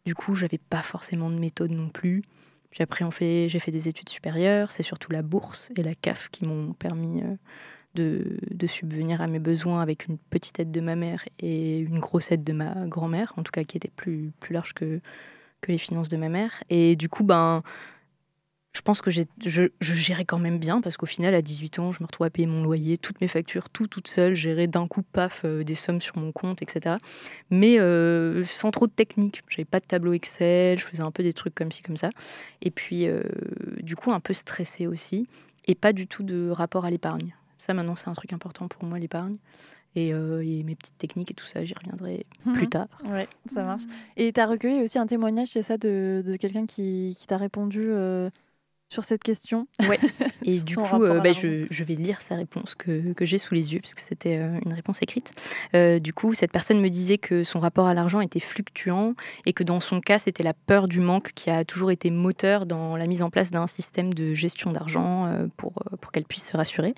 Du 0.05 0.15
coup, 0.15 0.35
j'avais 0.35 0.57
pas 0.57 0.81
forcément 0.81 1.29
de 1.29 1.39
méthode 1.39 1.71
non 1.71 1.89
plus. 1.89 2.23
Puis 2.71 2.83
après, 2.83 3.05
j'ai 3.47 3.59
fait 3.59 3.71
des 3.71 3.87
études 3.87 4.09
supérieures. 4.09 4.71
C'est 4.71 4.83
surtout 4.83 5.11
la 5.11 5.21
bourse 5.21 5.71
et 5.75 5.83
la 5.83 5.93
CAF 5.93 6.29
qui 6.29 6.45
m'ont 6.45 6.73
permis 6.73 7.21
de, 7.95 8.37
de 8.49 8.67
subvenir 8.67 9.21
à 9.21 9.27
mes 9.27 9.39
besoins 9.39 9.81
avec 9.81 10.07
une 10.07 10.17
petite 10.17 10.59
aide 10.59 10.71
de 10.71 10.81
ma 10.81 10.95
mère 10.95 11.25
et 11.39 11.79
une 11.79 11.99
grosse 11.99 12.31
aide 12.31 12.43
de 12.43 12.53
ma 12.53 12.87
grand-mère, 12.87 13.33
en 13.37 13.43
tout 13.43 13.51
cas 13.51 13.63
qui 13.63 13.77
était 13.77 13.91
plus, 13.95 14.31
plus 14.39 14.53
large 14.53 14.73
que, 14.73 15.01
que 15.61 15.71
les 15.71 15.77
finances 15.77 16.09
de 16.09 16.17
ma 16.17 16.29
mère. 16.29 16.63
Et 16.69 16.95
du 16.95 17.09
coup, 17.09 17.23
ben, 17.23 17.63
je 18.75 18.81
pense 18.81 19.01
que 19.01 19.09
je, 19.11 19.23
je 19.45 19.93
gérais 19.93 20.25
quand 20.25 20.37
même 20.37 20.59
bien 20.59 20.79
parce 20.79 20.95
qu'au 20.95 21.07
final, 21.07 21.33
à 21.33 21.41
18 21.41 21.79
ans, 21.79 21.91
je 21.91 22.01
me 22.01 22.05
retrouvais 22.05 22.27
à 22.27 22.29
payer 22.29 22.47
mon 22.47 22.63
loyer, 22.63 22.97
toutes 22.97 23.19
mes 23.19 23.27
factures, 23.27 23.69
tout 23.69 23.87
toute 23.87 24.07
seule, 24.07 24.35
gérer 24.35 24.67
d'un 24.67 24.87
coup, 24.87 25.01
paf, 25.01 25.41
euh, 25.43 25.63
des 25.63 25.73
sommes 25.75 26.01
sur 26.01 26.17
mon 26.17 26.31
compte, 26.31 26.61
etc. 26.61 26.97
Mais 27.49 27.79
euh, 27.79 28.43
sans 28.45 28.69
trop 28.71 28.85
de 28.87 28.91
technique. 28.91 29.41
J'avais 29.49 29.65
pas 29.65 29.79
de 29.79 29.85
tableau 29.85 30.13
Excel, 30.13 30.79
je 30.79 30.85
faisais 30.85 31.01
un 31.01 31.11
peu 31.11 31.23
des 31.23 31.33
trucs 31.33 31.55
comme 31.55 31.71
ci, 31.71 31.81
comme 31.81 31.97
ça. 31.97 32.09
Et 32.61 32.69
puis, 32.71 33.07
euh, 33.07 33.23
du 33.81 33.95
coup, 33.95 34.11
un 34.11 34.19
peu 34.19 34.33
stressée 34.33 34.85
aussi. 34.87 35.27
Et 35.65 35.75
pas 35.75 35.91
du 35.91 36.07
tout 36.07 36.23
de 36.23 36.49
rapport 36.49 36.85
à 36.85 36.91
l'épargne. 36.91 37.33
Ça, 37.57 37.73
maintenant, 37.73 37.95
c'est 37.95 38.07
un 38.09 38.13
truc 38.13 38.33
important 38.33 38.67
pour 38.67 38.83
moi, 38.85 38.99
l'épargne. 38.99 39.37
Et, 39.95 40.13
euh, 40.13 40.41
et 40.45 40.61
mes 40.63 40.75
petites 40.75 40.97
techniques 40.99 41.31
et 41.31 41.33
tout 41.33 41.45
ça, 41.47 41.65
j'y 41.65 41.73
reviendrai 41.73 42.25
plus 42.53 42.63
Mhm. 42.65 42.69
tard. 42.69 42.87
Ouais, 43.05 43.27
ça 43.47 43.63
marche. 43.63 43.83
Et 44.15 44.31
tu 44.31 44.39
as 44.39 44.45
recueilli 44.45 44.83
aussi 44.83 44.99
un 44.99 45.07
témoignage, 45.07 45.47
c'est 45.49 45.63
ça, 45.63 45.77
de, 45.79 46.23
de 46.25 46.35
quelqu'un 46.35 46.67
qui, 46.67 47.15
qui 47.19 47.25
t'a 47.25 47.37
répondu 47.37 47.81
euh, 47.89 48.29
sur 48.89 49.03
cette 49.03 49.23
question 49.23 49.67
Ouais. 49.87 49.99
Et 50.43 50.61
du 50.61 50.75
coup, 50.75 51.03
euh, 51.03 51.19
bah, 51.19 51.31
je, 51.31 51.67
je 51.69 51.83
vais 51.83 51.93
lire 51.93 52.21
sa 52.21 52.35
réponse 52.35 52.73
que, 52.73 53.13
que 53.13 53.23
j'ai 53.23 53.37
sous 53.37 53.53
les 53.53 53.73
yeux, 53.73 53.79
puisque 53.79 53.99
c'était 53.99 54.37
euh, 54.37 54.59
une 54.65 54.73
réponse 54.73 55.01
écrite. 55.01 55.33
Euh, 55.75 55.99
du 55.99 56.11
coup, 56.11 56.33
cette 56.33 56.51
personne 56.51 56.81
me 56.81 56.89
disait 56.89 57.19
que 57.19 57.43
son 57.43 57.59
rapport 57.59 57.85
à 57.85 57.93
l'argent 57.93 58.19
était 58.19 58.39
fluctuant 58.39 59.13
et 59.45 59.53
que 59.53 59.63
dans 59.63 59.79
son 59.79 60.01
cas, 60.01 60.17
c'était 60.17 60.43
la 60.43 60.53
peur 60.53 60.87
du 60.87 61.01
manque 61.01 61.33
qui 61.33 61.51
a 61.51 61.65
toujours 61.65 61.91
été 61.91 62.09
moteur 62.09 62.65
dans 62.65 62.97
la 62.97 63.05
mise 63.05 63.21
en 63.21 63.29
place 63.29 63.51
d'un 63.51 63.67
système 63.67 64.11
de 64.11 64.33
gestion 64.33 64.71
d'argent 64.71 65.27
euh, 65.27 65.47
pour, 65.55 65.73
pour 66.01 66.11
qu'elle 66.11 66.25
puisse 66.25 66.45
se 66.45 66.57
rassurer. 66.57 66.95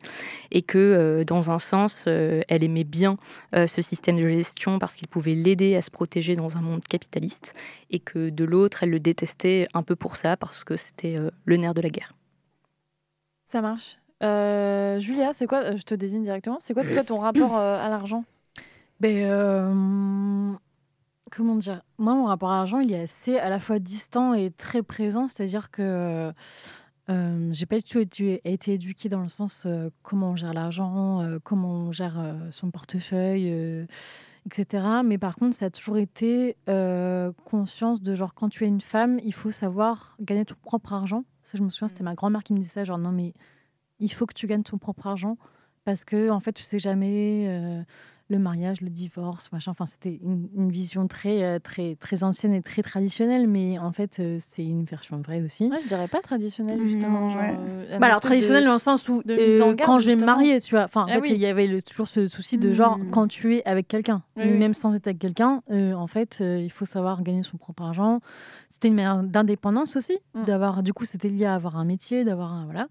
Et 0.51 0.61
que, 0.61 1.23
dans 1.27 1.51
un 1.51 1.59
sens, 1.59 2.03
elle 2.05 2.63
aimait 2.63 2.83
bien 2.83 3.17
ce 3.53 3.81
système 3.81 4.19
de 4.19 4.27
gestion 4.27 4.79
parce 4.79 4.95
qu'il 4.95 5.07
pouvait 5.07 5.33
l'aider 5.33 5.75
à 5.75 5.81
se 5.81 5.89
protéger 5.89 6.35
dans 6.35 6.57
un 6.57 6.61
monde 6.61 6.83
capitaliste. 6.83 7.53
Et 7.89 7.99
que, 7.99 8.29
de 8.29 8.45
l'autre, 8.45 8.83
elle 8.83 8.89
le 8.89 8.99
détestait 8.99 9.67
un 9.73 9.83
peu 9.83 9.95
pour 9.95 10.17
ça, 10.17 10.37
parce 10.37 10.63
que 10.63 10.77
c'était 10.77 11.17
le 11.45 11.57
nerf 11.57 11.73
de 11.73 11.80
la 11.81 11.89
guerre. 11.89 12.13
Ça 13.45 13.61
marche. 13.61 13.97
Euh, 14.23 14.99
Julia, 14.99 15.33
c'est 15.33 15.47
quoi 15.47 15.63
euh, 15.63 15.77
Je 15.77 15.83
te 15.83 15.95
désigne 15.95 16.23
directement. 16.23 16.57
C'est 16.59 16.73
quoi 16.73 16.83
toi 16.83 17.03
ton 17.03 17.19
rapport 17.19 17.57
euh, 17.57 17.83
à 17.83 17.89
l'argent? 17.89 18.23
Ben, 18.99 19.17
euh, 19.17 20.53
comment 21.31 21.55
dire? 21.55 21.81
Moi, 21.97 22.13
mon 22.13 22.25
rapport 22.25 22.51
à 22.51 22.57
l'argent, 22.57 22.79
il 22.79 22.93
est 22.93 23.01
assez 23.01 23.37
à 23.37 23.49
la 23.49 23.59
fois 23.59 23.79
distant 23.79 24.33
et 24.33 24.51
très 24.51 24.83
présent. 24.83 25.27
C'est-à-dire 25.27 25.71
que 25.71 26.31
euh, 27.09 27.49
j'ai 27.51 27.65
pas 27.65 27.77
du 27.77 27.83
tout 27.83 27.99
été, 27.99 28.41
été 28.45 28.73
éduquée 28.73 29.09
dans 29.09 29.21
le 29.21 29.29
sens 29.29 29.63
euh, 29.65 29.89
comment 30.03 30.31
on 30.31 30.35
gère 30.35 30.53
l'argent, 30.53 31.21
euh, 31.21 31.39
comment 31.43 31.69
on 31.69 31.91
gère 31.91 32.19
euh, 32.19 32.33
son 32.51 32.69
portefeuille, 32.69 33.49
euh, 33.49 33.85
etc. 34.45 34.85
Mais 35.03 35.17
par 35.17 35.35
contre, 35.35 35.55
ça 35.57 35.65
a 35.65 35.69
toujours 35.71 35.97
été 35.97 36.55
euh, 36.69 37.31
conscience 37.43 38.01
de 38.01 38.13
genre 38.13 38.33
quand 38.35 38.49
tu 38.49 38.65
es 38.65 38.67
une 38.67 38.81
femme, 38.81 39.19
il 39.23 39.33
faut 39.33 39.51
savoir 39.51 40.15
gagner 40.21 40.45
ton 40.45 40.55
propre 40.61 40.93
argent. 40.93 41.23
Ça, 41.51 41.57
je 41.57 41.63
me 41.63 41.69
souviens, 41.69 41.89
c'était 41.89 42.03
ma 42.05 42.15
grand-mère 42.15 42.45
qui 42.45 42.53
me 42.53 42.59
disait 42.59 42.71
ça, 42.71 42.83
genre 42.85 42.97
non 42.97 43.11
mais 43.11 43.33
il 43.99 44.07
faut 44.07 44.25
que 44.25 44.33
tu 44.33 44.47
gagnes 44.47 44.63
ton 44.63 44.77
propre 44.77 45.05
argent 45.07 45.37
parce 45.83 46.05
que 46.05 46.29
en 46.29 46.39
fait 46.39 46.53
tu 46.53 46.63
sais 46.63 46.79
jamais 46.79 47.45
euh, 47.49 47.83
le 48.31 48.39
mariage, 48.39 48.79
le 48.79 48.89
divorce, 48.89 49.51
machin. 49.51 49.71
Enfin, 49.71 49.85
c'était 49.85 50.19
une, 50.23 50.47
une 50.55 50.71
vision 50.71 51.05
très, 51.07 51.43
euh, 51.43 51.59
très, 51.59 51.95
très 51.99 52.23
ancienne 52.23 52.53
et 52.53 52.61
très 52.61 52.81
traditionnelle, 52.81 53.45
mais 53.45 53.77
en 53.77 53.91
fait, 53.91 54.19
euh, 54.21 54.37
c'est 54.39 54.63
une 54.63 54.85
version 54.85 55.17
vraie 55.19 55.41
aussi. 55.41 55.67
Ouais, 55.67 55.79
je 55.81 55.87
dirais 55.87 56.07
pas 56.07 56.21
traditionnel 56.21 56.79
justement. 56.87 57.29
Genre, 57.29 57.41
ouais. 57.41 57.55
euh, 57.59 57.97
Bah 57.99 58.05
alors 58.05 58.17
espèce 58.17 58.21
traditionnel 58.29 58.61
de- 58.63 58.67
dans 58.67 58.73
le 58.73 58.79
sens 58.79 59.09
où 59.09 59.17
en 59.19 59.21
euh, 59.29 59.73
garde, 59.73 59.81
quand 59.85 59.99
justement. 59.99 60.25
marier, 60.25 60.61
tu 60.61 60.71
vois, 60.75 60.85
enfin 60.85 61.01
en 61.03 61.07
Ah 61.09 61.13
fait 61.15 61.19
oui. 61.21 61.31
il 61.33 61.39
y 61.41 61.45
avait 61.45 61.67
le- 61.67 61.81
toujours 61.81 62.07
ce 62.07 62.27
souci 62.27 62.57
de 62.57 62.73
genre 62.73 62.97
Mm. 62.97 63.09
quand 63.11 63.27
tu 63.27 63.57
es 63.57 63.65
avec 63.65 63.89
quelqu'un, 63.89 64.23
Oui, 64.37 64.43
mais 64.45 64.51
oui. 64.53 64.57
même 64.59 64.73
sans 64.73 64.93
être 64.95 65.07
avec 65.07 65.19
quelqu'un, 65.19 65.61
euh, 65.69 65.91
en 65.93 66.07
fait 66.07 66.37
il 66.41 66.71
faut 66.71 66.85
savoir 66.85 67.23
gagner 67.23 67.43
son 67.43 67.57
propre 67.57 67.83
argent. 67.83 68.21
C'était 68.69 68.87
une 68.87 68.95
manière 68.95 69.23
d'indépendance 69.23 69.97
aussi, 69.97 70.17
Mm. 70.35 70.43
d'avoir 70.45 70.83
du 70.83 70.93
coup 70.93 71.03
c'était 71.03 71.27
lié 71.29 71.43
à 71.45 71.55
avoir 71.55 71.75
un 71.75 71.83
métier, 71.83 72.23
d'avoir 72.23 72.53
un 72.53 72.63
voilà, 72.63 72.87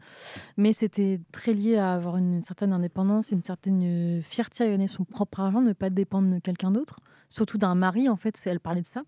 mais 0.58 0.74
c'était 0.74 1.18
très 1.32 1.54
lié 1.54 1.76
à 1.78 1.94
avoir 1.94 2.18
une 2.18 2.42
certaine 2.42 2.74
indépendance, 2.74 3.30
une 3.30 3.42
certaine 3.42 4.20
fierté 4.22 4.64
à 4.64 4.68
gagner 4.68 4.88
son 4.88 5.04
propre 5.04 5.29
argent, 5.38 5.60
ne 5.60 5.72
pas 5.72 5.90
dépendre 5.90 6.34
de 6.34 6.38
quelqu'un 6.40 6.70
d'autre, 6.70 7.00
surtout 7.28 7.58
d'un 7.58 7.74
mari 7.74 8.08
en 8.08 8.16
fait, 8.16 8.40
elle 8.46 8.58
parlait 8.60 8.80
de 8.82 8.86
ça. 8.86 9.02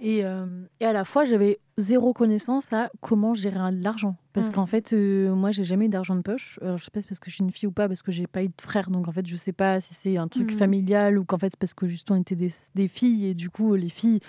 Et, 0.00 0.24
euh, 0.24 0.46
et 0.78 0.84
à 0.86 0.92
la 0.92 1.04
fois, 1.04 1.24
j'avais 1.24 1.58
zéro 1.76 2.12
connaissance 2.12 2.72
à 2.72 2.90
comment 3.00 3.34
gérer 3.34 3.58
l'argent. 3.72 4.16
Parce 4.32 4.48
Mm. 4.48 4.52
qu'en 4.52 4.66
fait, 4.66 4.92
euh, 4.92 5.34
moi, 5.34 5.50
j'ai 5.50 5.64
jamais 5.64 5.86
eu 5.86 5.88
d'argent 5.88 6.14
de 6.14 6.20
poche. 6.22 6.58
Alors, 6.62 6.78
je 6.78 6.84
sais 6.84 6.90
pas 6.92 7.00
si 7.00 7.04
c'est 7.04 7.08
parce 7.08 7.18
que 7.20 7.28
je 7.30 7.34
suis 7.34 7.42
une 7.44 7.50
fille 7.50 7.66
ou 7.66 7.72
pas, 7.72 7.88
parce 7.88 8.02
que 8.02 8.12
j'ai 8.12 8.28
pas 8.28 8.44
eu 8.44 8.48
de 8.48 8.54
frère. 8.62 8.88
Donc, 8.90 9.08
en 9.08 9.12
fait, 9.12 9.26
je 9.26 9.36
sais 9.36 9.52
pas 9.52 9.80
si 9.80 9.94
c'est 9.94 10.16
un 10.16 10.28
truc 10.28 10.52
Mm. 10.52 10.56
familial 10.56 11.18
ou 11.18 11.24
qu'en 11.24 11.38
fait, 11.38 11.48
c'est 11.50 11.58
parce 11.58 11.74
que 11.74 11.88
juste 11.88 12.10
on 12.12 12.16
était 12.16 12.36
des, 12.36 12.50
des 12.76 12.86
filles 12.86 13.26
et 13.26 13.34
du 13.34 13.50
coup, 13.50 13.74
les 13.74 13.88
filles. 13.88 14.20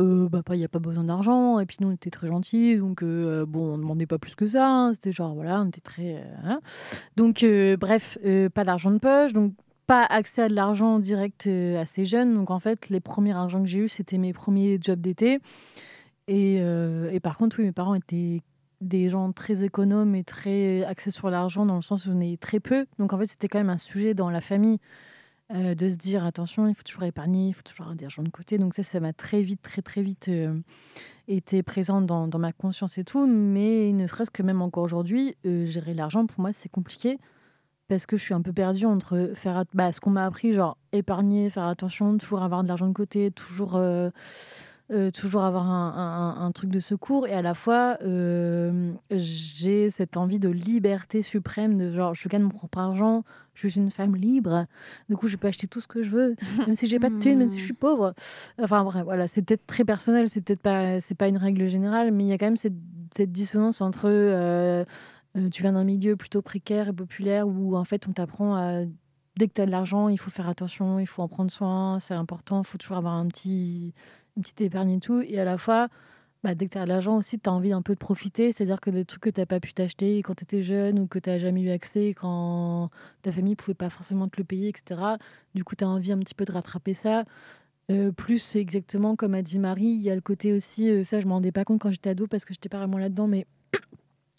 Euh, 0.00 0.28
bah, 0.28 0.42
il 0.50 0.58
n'y 0.58 0.64
a 0.64 0.68
pas 0.68 0.80
besoin 0.80 1.04
d'argent. 1.04 1.60
Et 1.60 1.66
puis, 1.66 1.76
nous, 1.80 1.86
on 1.88 1.92
était 1.92 2.10
très 2.10 2.26
gentils. 2.26 2.76
Donc, 2.78 3.02
euh, 3.04 3.46
bon, 3.46 3.74
on 3.74 3.78
demandait 3.78 4.06
pas 4.06 4.18
plus 4.18 4.34
que 4.34 4.48
ça. 4.48 4.68
hein. 4.68 4.92
C'était 4.92 5.12
genre, 5.12 5.34
voilà, 5.34 5.60
on 5.60 5.66
était 5.68 5.80
très. 5.80 6.16
euh, 6.16 6.34
hein. 6.44 6.60
Donc, 7.16 7.44
euh, 7.44 7.76
bref, 7.76 8.18
euh, 8.24 8.48
pas 8.48 8.64
d'argent 8.64 8.90
de 8.90 8.98
poche. 8.98 9.32
Donc, 9.34 9.52
pas 9.86 10.04
accès 10.04 10.42
à 10.42 10.48
de 10.48 10.54
l'argent 10.54 10.98
direct 10.98 11.46
euh, 11.46 11.80
assez 11.80 12.04
jeune. 12.04 12.34
Donc, 12.34 12.50
en 12.50 12.58
fait, 12.58 12.88
les 12.88 13.00
premiers 13.00 13.32
argents 13.32 13.62
que 13.62 13.68
j'ai 13.68 13.80
eus, 13.80 13.88
c'était 13.88 14.18
mes 14.18 14.32
premiers 14.32 14.78
jobs 14.80 15.00
d'été. 15.00 15.38
Et, 16.26 16.58
euh, 16.60 17.10
et 17.10 17.20
par 17.20 17.36
contre, 17.36 17.58
oui, 17.58 17.66
mes 17.66 17.72
parents 17.72 17.94
étaient 17.94 18.40
des 18.80 19.08
gens 19.08 19.32
très 19.32 19.64
économes 19.64 20.14
et 20.14 20.24
très 20.24 20.84
axés 20.84 21.10
sur 21.10 21.30
l'argent, 21.30 21.66
dans 21.66 21.76
le 21.76 21.82
sens 21.82 22.06
où 22.06 22.10
on 22.10 22.20
est 22.20 22.40
très 22.40 22.60
peu. 22.60 22.86
Donc, 22.98 23.12
en 23.12 23.18
fait, 23.18 23.26
c'était 23.26 23.48
quand 23.48 23.58
même 23.58 23.70
un 23.70 23.78
sujet 23.78 24.14
dans 24.14 24.30
la 24.30 24.40
famille 24.40 24.78
euh, 25.54 25.74
de 25.74 25.88
se 25.90 25.96
dire 25.96 26.24
attention, 26.24 26.66
il 26.68 26.74
faut 26.74 26.82
toujours 26.82 27.04
épargner, 27.04 27.48
il 27.48 27.52
faut 27.52 27.62
toujours 27.62 27.84
avoir 27.84 27.96
de 27.96 28.02
l'argent 28.02 28.22
de 28.22 28.30
côté. 28.30 28.58
Donc, 28.58 28.74
ça, 28.74 28.82
ça 28.82 29.00
m'a 29.00 29.12
très 29.12 29.42
vite, 29.42 29.62
très, 29.62 29.82
très 29.82 30.02
vite 30.02 30.30
été 31.28 31.62
présent 31.62 32.02
dans, 32.02 32.26
dans 32.26 32.38
ma 32.38 32.52
conscience 32.52 32.98
et 32.98 33.04
tout. 33.04 33.26
Mais 33.26 33.92
ne 33.92 34.06
serait-ce 34.06 34.30
que 34.30 34.42
même 34.42 34.62
encore 34.62 34.84
aujourd'hui, 34.84 35.36
gérer 35.44 35.94
l'argent, 35.94 36.26
pour 36.26 36.40
moi, 36.40 36.52
c'est 36.52 36.70
compliqué 36.70 37.18
parce 37.88 38.06
que 38.06 38.16
je 38.16 38.22
suis 38.22 38.34
un 38.34 38.42
peu 38.42 38.52
perdue 38.52 38.86
entre 38.86 39.32
faire 39.34 39.64
bah, 39.74 39.92
ce 39.92 40.00
qu'on 40.00 40.10
m'a 40.10 40.24
appris, 40.26 40.52
genre 40.54 40.76
épargner, 40.92 41.50
faire 41.50 41.64
attention, 41.64 42.16
toujours 42.16 42.42
avoir 42.42 42.62
de 42.62 42.68
l'argent 42.68 42.86
de 42.86 42.92
côté, 42.92 43.30
toujours, 43.30 43.76
euh, 43.76 44.10
euh, 44.92 45.10
toujours 45.10 45.42
avoir 45.44 45.66
un, 45.70 46.36
un- 46.40 46.44
un 46.46 46.52
truc 46.52 46.70
de 46.70 46.80
secours, 46.80 47.26
et 47.26 47.32
à 47.34 47.42
la 47.42 47.54
fois 47.54 47.96
euh, 48.02 48.92
j'ai 49.10 49.90
cette 49.90 50.16
envie 50.16 50.38
de 50.38 50.48
liberté 50.48 51.22
suprême, 51.22 51.76
de 51.78 51.92
genre 51.92 52.14
je 52.14 52.28
gagne 52.28 52.42
mon 52.42 52.50
propre 52.50 52.78
argent, 52.78 53.24
je 53.54 53.66
suis 53.68 53.78
une 53.80 53.90
femme 53.90 54.14
libre, 54.16 54.66
du 55.08 55.16
coup 55.16 55.28
je 55.28 55.36
peux 55.36 55.48
acheter 55.48 55.66
tout 55.66 55.80
ce 55.80 55.86
que 55.88 56.02
je 56.02 56.10
veux, 56.10 56.36
même 56.66 56.74
si 56.74 56.86
j'ai 56.86 56.98
pas 56.98 57.08
de 57.08 57.14
thunes, 57.18 57.38
même 57.38 57.48
si 57.48 57.58
je 57.58 57.64
suis 57.64 57.72
pauvre. 57.74 58.14
Enfin 58.62 58.84
bref, 58.84 59.04
voilà, 59.04 59.26
c'est 59.28 59.42
peut-être 59.42 59.66
très 59.66 59.84
personnel, 59.84 60.28
c'est 60.28 60.40
peut-être 60.42 60.60
pas, 60.60 60.98
pas 61.18 61.28
une 61.28 61.38
règle 61.38 61.66
générale, 61.66 62.12
mais 62.12 62.24
il 62.24 62.28
y 62.28 62.32
a 62.32 62.38
quand 62.38 62.46
même 62.46 62.56
cette, 62.56 62.74
cette 63.14 63.32
dissonance 63.32 63.80
entre 63.80 64.84
euh, 65.36 65.48
tu 65.50 65.62
viens 65.62 65.72
d'un 65.72 65.84
milieu 65.84 66.16
plutôt 66.16 66.42
précaire 66.42 66.88
et 66.88 66.92
populaire 66.92 67.48
où 67.48 67.76
en 67.76 67.84
fait 67.84 68.06
on 68.08 68.12
t'apprend 68.12 68.54
à 68.56 68.84
dès 69.36 69.48
que 69.48 69.54
tu 69.54 69.60
as 69.60 69.66
de 69.66 69.70
l'argent, 69.70 70.08
il 70.08 70.18
faut 70.18 70.30
faire 70.30 70.48
attention, 70.48 70.98
il 70.98 71.06
faut 71.06 71.22
en 71.22 71.28
prendre 71.28 71.50
soin, 71.50 71.98
c'est 72.00 72.14
important, 72.14 72.62
il 72.62 72.66
faut 72.66 72.78
toujours 72.78 72.96
avoir 72.96 73.14
un 73.14 73.26
petit, 73.26 73.92
une 74.36 74.42
petite 74.42 74.60
épargne 74.60 74.90
et 74.92 75.00
tout. 75.00 75.20
Et 75.22 75.38
à 75.38 75.44
la 75.44 75.58
fois, 75.58 75.88
bah, 76.44 76.54
dès 76.54 76.66
que 76.66 76.72
tu 76.72 76.78
as 76.78 76.84
de 76.84 76.88
l'argent 76.88 77.16
aussi, 77.16 77.38
tu 77.38 77.48
as 77.48 77.52
envie 77.52 77.70
d'un 77.70 77.82
peu 77.82 77.94
de 77.94 77.98
profiter, 77.98 78.52
c'est-à-dire 78.52 78.80
que 78.80 78.90
des 78.90 79.04
trucs 79.04 79.22
que 79.22 79.30
tu 79.30 79.40
n'as 79.40 79.46
pas 79.46 79.60
pu 79.60 79.72
t'acheter 79.74 80.22
quand 80.22 80.34
tu 80.36 80.44
étais 80.44 80.62
jeune 80.62 80.98
ou 80.98 81.06
que 81.06 81.18
tu 81.18 81.30
n'as 81.30 81.38
jamais 81.38 81.62
eu 81.62 81.70
accès 81.70 82.14
quand 82.14 82.90
ta 83.22 83.32
famille 83.32 83.56
pouvait 83.56 83.74
pas 83.74 83.90
forcément 83.90 84.28
te 84.28 84.36
le 84.38 84.44
payer, 84.44 84.68
etc. 84.68 85.00
Du 85.54 85.64
coup, 85.64 85.74
tu 85.74 85.84
as 85.84 85.88
envie 85.88 86.12
un 86.12 86.18
petit 86.18 86.34
peu 86.34 86.44
de 86.44 86.52
rattraper 86.52 86.94
ça. 86.94 87.24
Euh, 87.90 88.12
plus 88.12 88.56
exactement 88.56 89.14
comme 89.14 89.34
a 89.34 89.42
dit 89.42 89.58
Marie, 89.58 89.84
il 89.84 90.00
y 90.00 90.10
a 90.10 90.14
le 90.14 90.22
côté 90.22 90.54
aussi, 90.54 90.88
euh, 90.88 91.04
ça 91.04 91.20
je 91.20 91.26
m'en 91.26 91.34
rendais 91.34 91.52
pas 91.52 91.66
compte 91.66 91.82
quand 91.82 91.90
j'étais 91.90 92.08
ado 92.08 92.26
parce 92.26 92.46
que 92.46 92.54
j'étais 92.54 92.70
pas 92.70 92.78
vraiment 92.78 92.96
là-dedans, 92.96 93.26
mais 93.26 93.46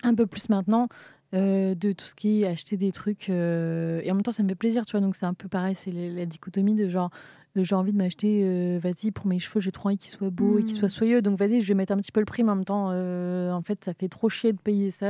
un 0.06 0.16
peu 0.16 0.26
plus 0.26 0.50
maintenant 0.50 0.88
euh, 1.34 1.76
de 1.76 1.92
tout 1.92 2.06
ce 2.06 2.16
qui 2.16 2.44
est 2.44 2.48
acheter 2.48 2.78
des 2.78 2.92
trucs 2.92 3.30
euh, 3.30 4.00
et 4.04 4.12
en 4.12 4.16
même 4.16 4.24
temps 4.24 4.32
ça 4.32 4.44
me 4.44 4.48
fait 4.48 4.56
plaisir 4.56 4.86
tu 4.86 4.92
vois 4.92 5.02
donc 5.02 5.16
c'est 5.16 5.26
un 5.26 5.34
peu 5.34 5.48
pareil 5.48 5.76
c'est 5.76 5.92
la, 5.92 6.08
la 6.10 6.26
dichotomie 6.26 6.76
de 6.76 6.88
genre 6.88 7.10
euh, 7.58 7.64
j'ai 7.64 7.76
envie 7.76 7.92
de 7.92 7.98
m'acheter 7.98 8.78
vas-y 8.80 9.12
pour 9.12 9.26
mes 9.26 9.40
cheveux 9.40 9.60
j'ai 9.60 9.72
trop 9.72 9.90
envie 9.90 9.98
qu'ils 9.98 10.12
soient 10.12 10.30
beaux 10.30 10.60
et 10.60 10.64
qu'ils 10.64 10.78
soient 10.78 10.88
soyeux 10.88 11.22
donc 11.22 11.40
vas-y 11.40 11.62
je 11.62 11.68
vais 11.68 11.74
mettre 11.74 11.94
un 11.94 11.98
petit 11.98 12.12
peu 12.12 12.20
le 12.20 12.26
prix 12.26 12.44
mais 12.44 12.52
en 12.52 12.56
même 12.56 12.66
temps 12.66 12.90
en 12.90 13.62
fait 13.64 13.84
ça 13.84 13.94
fait 13.94 14.08
trop 14.08 14.30
chier 14.30 14.54
de 14.54 14.60
payer 14.60 14.92
ça 14.92 15.08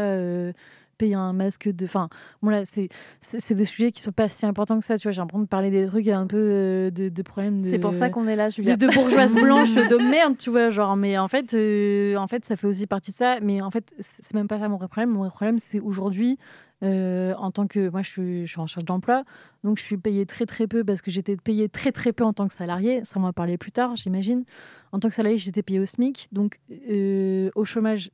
payer 0.98 1.16
un 1.16 1.34
masque 1.34 1.70
de. 1.70 1.86
Enfin, 1.86 2.10
bon, 2.42 2.50
là, 2.50 2.64
c'est 2.66 3.54
des 3.54 3.66
sujets 3.66 3.92
qui 3.92 4.02
sont 4.02 4.12
pas 4.12 4.28
si 4.30 4.46
importants 4.46 4.80
que 4.80 4.86
ça. 4.86 4.98
Tu 4.98 5.04
vois, 5.04 5.12
j'ai 5.12 5.22
l'impression 5.22 5.44
de 5.44 5.48
parler 5.48 5.70
des 5.70 5.86
trucs 5.88 6.08
un 6.08 6.28
peu 6.28 6.38
euh, 6.38 6.90
de, 6.92 7.10
de 7.10 7.22
problèmes 7.22 7.62
de. 7.62 7.70
C'est 7.70 7.80
pour 7.80 7.94
ça 7.94 8.10
qu'on 8.10 8.28
est 8.28 8.36
là, 8.36 8.48
de, 8.48 8.54
Julia. 8.54 8.78
de 8.78 8.88
bourgeoise 8.88 9.36
blanche 9.42 9.74
de 9.74 10.10
merde, 10.10 10.38
tu 10.38 10.50
vois, 10.50 10.70
genre. 10.70 10.96
Mais 10.96 11.18
en 11.18 11.28
fait, 11.28 11.54
euh, 11.54 12.16
en 12.16 12.28
fait, 12.28 12.46
ça 12.46 12.56
fait 12.56 12.68
aussi 12.68 12.88
partie 12.88 13.12
de 13.12 13.18
ça. 13.18 13.40
Mais 13.42 13.62
en 13.62 13.72
fait, 13.72 13.94
c'est 14.00 14.34
même 14.34 14.48
pas 14.48 14.60
ça 14.60 14.70
mon 14.70 14.78
vrai 14.78 14.88
problème. 14.88 15.12
Mon 15.12 15.22
vrai 15.22 15.30
problème, 15.30 15.60
c'est 15.60 15.80
aujourd'hui, 15.80 16.38
euh, 16.84 17.34
en 17.38 17.52
tant 17.52 17.68
que. 17.68 17.90
Moi, 17.90 18.02
je 18.02 18.10
suis, 18.10 18.46
je 18.46 18.52
suis 18.52 18.60
en 18.60 18.64
recherche 18.64 18.86
d'emploi. 18.86 19.24
Donc, 19.64 19.80
je 19.80 19.84
suis 19.84 19.98
payée 19.98 20.26
très, 20.26 20.46
très 20.46 20.68
peu 20.68 20.84
parce 20.84 21.02
que 21.02 21.12
j'étais 21.12 21.36
payée 21.38 21.70
très, 21.70 21.92
très 21.92 22.14
peu 22.14 22.24
en 22.24 22.34
tant 22.34 22.48
que 22.48 22.54
salarié. 22.54 23.04
Ça, 23.04 23.20
on 23.20 23.24
va 23.24 23.34
parler 23.34 23.58
plus 23.58 23.72
tard, 23.72 23.96
j'imagine. 23.96 24.44
En 24.92 25.00
tant 25.00 25.10
que 25.10 25.16
salarié, 25.16 25.38
j'étais 25.38 25.64
payée 25.64 25.80
au 25.80 25.86
SMIC. 25.86 26.28
Donc, 26.32 26.60
euh, 26.90 27.50
au 27.56 27.66
chômage, 27.66 28.12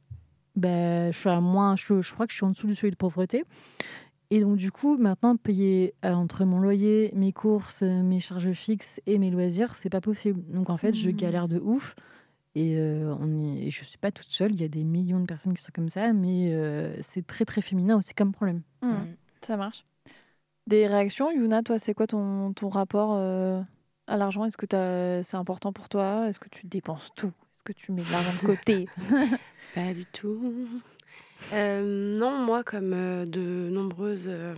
ben, 0.56 1.12
je 1.12 1.18
suis 1.18 1.30
à 1.30 1.40
moins. 1.42 1.76
Je, 1.76 2.02
je 2.02 2.14
crois 2.14 2.26
que 2.28 2.32
je 2.34 2.38
suis 2.38 2.46
en 2.46 2.50
dessous 2.52 2.68
du 2.68 2.76
seuil 2.76 2.92
de 2.92 2.96
pauvreté. 2.96 3.44
Et 4.30 4.40
donc, 4.40 4.56
du 4.58 4.72
coup, 4.72 4.96
maintenant, 4.98 5.36
payer 5.36 5.94
euh, 6.06 6.14
entre 6.14 6.46
mon 6.46 6.60
loyer, 6.60 7.12
mes 7.16 7.34
courses, 7.34 7.80
euh, 7.84 8.02
mes 8.02 8.20
charges 8.22 8.54
fixes 8.54 9.02
et 9.06 9.20
mes 9.20 9.30
loisirs, 9.30 9.76
c'est 9.76 9.90
pas 9.90 10.00
possible. 10.02 10.42
Donc, 10.54 10.70
en 10.70 10.78
fait, 10.78 10.94
je 10.94 11.10
Mhm. 11.10 11.16
galère 11.18 11.48
de 11.50 11.60
ouf. 11.60 11.96
Et, 12.56 12.76
euh, 12.78 13.14
on 13.20 13.40
est, 13.40 13.66
et 13.68 13.72
je 13.72 13.84
suis 13.84 13.98
pas 13.98 14.12
toute 14.12 14.30
seule. 14.30 14.54
Il 14.54 14.62
y 14.62 14.64
a 14.64 14.68
des 14.70 14.84
millions 14.86 15.20
de 15.20 15.26
personnes 15.26 15.54
qui 15.54 15.62
sont 15.62 15.72
comme 15.74 15.90
ça. 15.90 16.14
Mais 16.14 16.50
euh, 16.54 16.96
c'est 17.02 17.26
très, 17.28 17.44
très 17.46 17.62
féminin 17.62 17.98
aussi 17.98 18.14
comme 18.14 18.32
problème. 18.32 18.62
Hmm, 18.82 19.04
Ça 19.42 19.58
marche. 19.58 19.86
Des 20.68 20.88
réactions, 20.88 21.32
Yuna, 21.32 21.64
toi, 21.64 21.80
c'est 21.80 21.94
quoi 21.94 22.08
ton, 22.08 22.54
ton 22.54 22.70
rapport 22.70 23.14
euh, 23.16 23.62
à 24.08 24.16
l'argent? 24.16 24.46
Est-ce 24.46 24.58
que 24.58 24.66
c'est 25.24 25.38
important 25.38 25.74
pour 25.74 25.90
toi? 25.90 26.28
Est-ce 26.30 26.40
que 26.40 26.50
tu 26.50 26.68
dépenses 26.68 27.10
tout? 27.16 27.32
Est-ce 27.62 27.74
que 27.74 27.80
tu 27.80 27.92
mets 27.92 28.02
de 28.02 28.12
l'argent 28.12 28.32
de 28.42 28.48
côté 28.48 28.88
Pas 29.76 29.94
du 29.94 30.04
tout. 30.08 30.68
Euh, 31.54 32.18
non, 32.18 32.40
moi, 32.40 32.64
comme 32.64 32.92
euh, 32.94 33.26
de 33.28 33.70
nombreuses, 33.70 34.26
euh, 34.28 34.56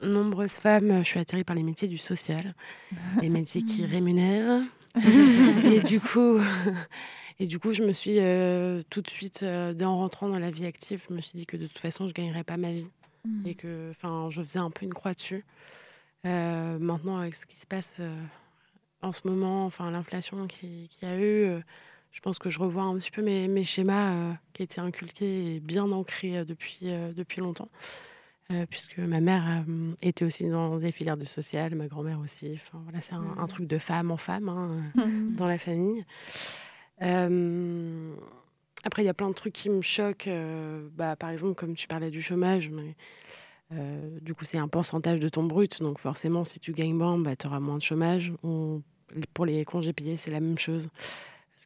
nombreuses 0.00 0.52
femmes, 0.52 1.00
je 1.00 1.08
suis 1.08 1.20
attirée 1.20 1.44
par 1.44 1.54
les 1.54 1.62
métiers 1.62 1.88
du 1.88 1.98
social, 1.98 2.54
les 3.20 3.28
métiers 3.28 3.60
qui 3.60 3.84
rémunèrent. 3.84 4.62
et 5.64 5.80
du 5.80 6.00
coup, 6.00 6.38
et 7.38 7.46
du 7.46 7.58
coup, 7.58 7.74
je 7.74 7.82
me 7.82 7.92
suis 7.92 8.14
tout 8.88 9.02
de 9.02 9.10
suite, 9.10 9.44
dès 9.44 9.84
en 9.84 9.98
rentrant 9.98 10.30
dans 10.30 10.38
la 10.38 10.50
vie 10.50 10.64
active, 10.64 11.04
je 11.10 11.14
me 11.14 11.20
suis 11.20 11.38
dit 11.38 11.44
que 11.44 11.58
de 11.58 11.66
toute 11.66 11.78
façon, 11.80 12.08
je 12.08 12.14
gagnerais 12.14 12.44
pas 12.44 12.56
ma 12.56 12.72
vie 12.72 12.88
Mm. 13.26 13.46
et 13.48 13.54
que, 13.56 13.90
enfin, 13.90 14.28
je 14.30 14.40
faisais 14.40 14.60
un 14.60 14.70
peu 14.70 14.84
une 14.86 14.94
croix 14.94 15.12
dessus. 15.12 15.44
Maintenant, 16.24 17.18
avec 17.18 17.34
ce 17.34 17.44
qui 17.44 17.58
se 17.58 17.66
passe 17.66 18.00
en 19.02 19.12
ce 19.12 19.26
moment, 19.28 19.66
enfin, 19.66 19.90
l'inflation 19.90 20.46
qui- 20.46 20.88
qu'il 20.88 21.08
y 21.08 21.10
a 21.12 21.18
eu. 21.20 21.60
Je 22.16 22.20
pense 22.22 22.38
que 22.38 22.48
je 22.48 22.58
revois 22.58 22.84
un 22.84 22.96
petit 22.98 23.10
peu 23.10 23.20
mes, 23.20 23.46
mes 23.46 23.62
schémas 23.62 24.12
euh, 24.14 24.32
qui 24.54 24.62
étaient 24.62 24.80
inculqués 24.80 25.56
et 25.56 25.60
bien 25.60 25.92
ancrés 25.92 26.38
euh, 26.38 26.44
depuis, 26.46 26.78
euh, 26.84 27.12
depuis 27.12 27.42
longtemps. 27.42 27.68
Euh, 28.50 28.64
puisque 28.70 28.98
ma 28.98 29.20
mère 29.20 29.64
était 30.00 30.24
aussi 30.24 30.48
dans 30.48 30.78
des 30.78 30.92
filières 30.92 31.16
de 31.18 31.24
social, 31.26 31.74
ma 31.74 31.88
grand-mère 31.88 32.18
aussi. 32.20 32.52
Enfin, 32.54 32.80
voilà, 32.84 33.00
c'est 33.02 33.12
un, 33.12 33.34
un 33.36 33.46
truc 33.48 33.66
de 33.66 33.76
femme 33.76 34.10
en 34.10 34.16
femme 34.16 34.48
hein, 34.48 34.82
Mhm. 34.94 35.34
dans 35.36 35.46
la 35.46 35.58
famille. 35.58 36.04
Après, 38.84 39.02
il 39.02 39.06
y 39.06 39.08
a 39.10 39.14
plein 39.14 39.28
de 39.28 39.34
trucs 39.34 39.52
qui 39.52 39.68
me 39.68 39.82
choquent. 39.82 40.30
bah, 40.94 41.16
par 41.16 41.30
exemple, 41.30 41.54
comme 41.54 41.74
tu 41.74 41.86
parlais 41.88 42.10
du 42.10 42.22
chômage, 42.22 42.70
mais, 42.70 42.94
du 44.22 44.32
coup, 44.34 44.44
c'est 44.44 44.58
un 44.58 44.68
pourcentage 44.68 45.18
de 45.20 45.28
ton 45.28 45.44
brut. 45.44 45.80
Donc, 45.82 45.98
forcément, 45.98 46.44
si 46.44 46.60
tu 46.60 46.72
gagnes 46.72 46.94
moins, 46.94 47.18
bah, 47.18 47.36
tu 47.36 47.46
auras 47.46 47.60
moins 47.60 47.76
de 47.76 47.82
chômage. 47.82 48.32
On- 48.42 48.82
pour 49.34 49.44
les 49.46 49.64
congés 49.64 49.92
payés, 49.92 50.16
c'est 50.16 50.30
la 50.32 50.40
même 50.40 50.58
chose. 50.58 50.88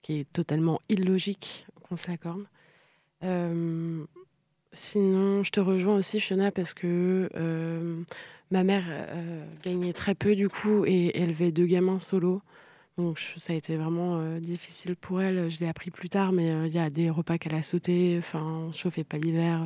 Ce 0.02 0.06
qui 0.06 0.20
est 0.20 0.32
totalement 0.32 0.80
illogique 0.88 1.66
qu'on 1.82 1.96
se 1.98 2.10
l'accorde. 2.10 2.44
Euh, 3.22 4.02
sinon, 4.72 5.44
je 5.44 5.50
te 5.50 5.60
rejoins 5.60 5.96
aussi, 5.96 6.20
Fiona, 6.20 6.50
parce 6.50 6.72
que 6.72 7.28
euh, 7.36 8.02
ma 8.50 8.64
mère 8.64 8.84
euh, 8.88 9.44
gagnait 9.62 9.92
très 9.92 10.14
peu, 10.14 10.34
du 10.34 10.48
coup, 10.48 10.84
et 10.86 11.20
élevait 11.20 11.52
deux 11.52 11.66
gamins 11.66 11.98
solo. 11.98 12.40
Donc, 12.96 13.18
je- 13.18 13.38
ça 13.38 13.52
a 13.52 13.56
été 13.56 13.76
vraiment 13.76 14.18
euh, 14.20 14.40
difficile 14.40 14.96
pour 14.96 15.20
elle. 15.20 15.50
Je 15.50 15.60
l'ai 15.60 15.68
appris 15.68 15.90
plus 15.90 16.08
tard, 16.08 16.32
mais 16.32 16.66
il 16.66 16.72
y 16.72 16.78
a 16.78 16.88
des 16.88 17.10
repas 17.10 17.36
qu'elle 17.36 17.54
a 17.54 17.62
sautés. 17.62 18.16
Enfin, 18.18 18.42
on 18.42 18.68
ne 18.68 18.72
chauffait 18.72 19.04
pas 19.04 19.18
l'hiver. 19.18 19.60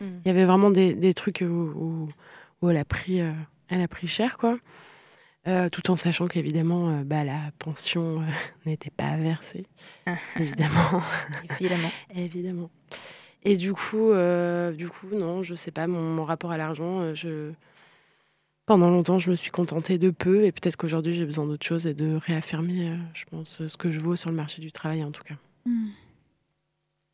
Mm. 0.00 0.04
Il 0.24 0.28
y 0.28 0.30
avait 0.30 0.44
vraiment 0.44 0.70
des, 0.70 0.94
des 0.94 1.14
trucs 1.14 1.40
où, 1.42 1.44
où- 1.44 2.08
où 2.62 2.70
elle, 2.70 2.76
a 2.76 2.84
pris, 2.84 3.18
elle 3.18 3.80
a 3.80 3.88
pris 3.88 4.06
cher, 4.06 4.38
quoi. 4.38 4.56
Euh, 5.46 5.70
tout 5.70 5.90
en 5.90 5.96
sachant 5.96 6.28
qu'évidemment, 6.28 6.90
euh, 6.90 7.02
bah, 7.02 7.24
la 7.24 7.50
pension 7.58 8.20
euh, 8.20 8.24
n'était 8.66 8.90
pas 8.90 9.16
versée. 9.16 9.66
évidemment. 10.36 11.02
Évidemment. 11.58 11.90
évidemment. 12.14 12.70
Et 13.42 13.56
du 13.56 13.72
coup, 13.72 14.10
euh, 14.10 14.72
du 14.72 14.88
coup, 14.88 15.08
non, 15.12 15.42
je 15.42 15.54
sais 15.54 15.70
pas, 15.70 15.86
mon, 15.86 16.02
mon 16.02 16.24
rapport 16.24 16.52
à 16.52 16.58
l'argent, 16.58 17.00
euh, 17.00 17.14
je... 17.14 17.52
pendant 18.66 18.90
longtemps, 18.90 19.18
je 19.18 19.30
me 19.30 19.36
suis 19.36 19.50
contentée 19.50 19.96
de 19.96 20.10
peu, 20.10 20.44
et 20.44 20.52
peut-être 20.52 20.76
qu'aujourd'hui, 20.76 21.14
j'ai 21.14 21.24
besoin 21.24 21.46
d'autre 21.46 21.66
chose 21.66 21.86
et 21.86 21.94
de 21.94 22.16
réaffirmer, 22.16 22.90
euh, 22.90 22.96
je 23.14 23.24
pense, 23.24 23.66
ce 23.66 23.76
que 23.78 23.90
je 23.90 23.98
vaux 24.00 24.16
sur 24.16 24.28
le 24.28 24.36
marché 24.36 24.60
du 24.60 24.72
travail, 24.72 25.02
en 25.02 25.10
tout 25.10 25.22
cas. 25.22 25.36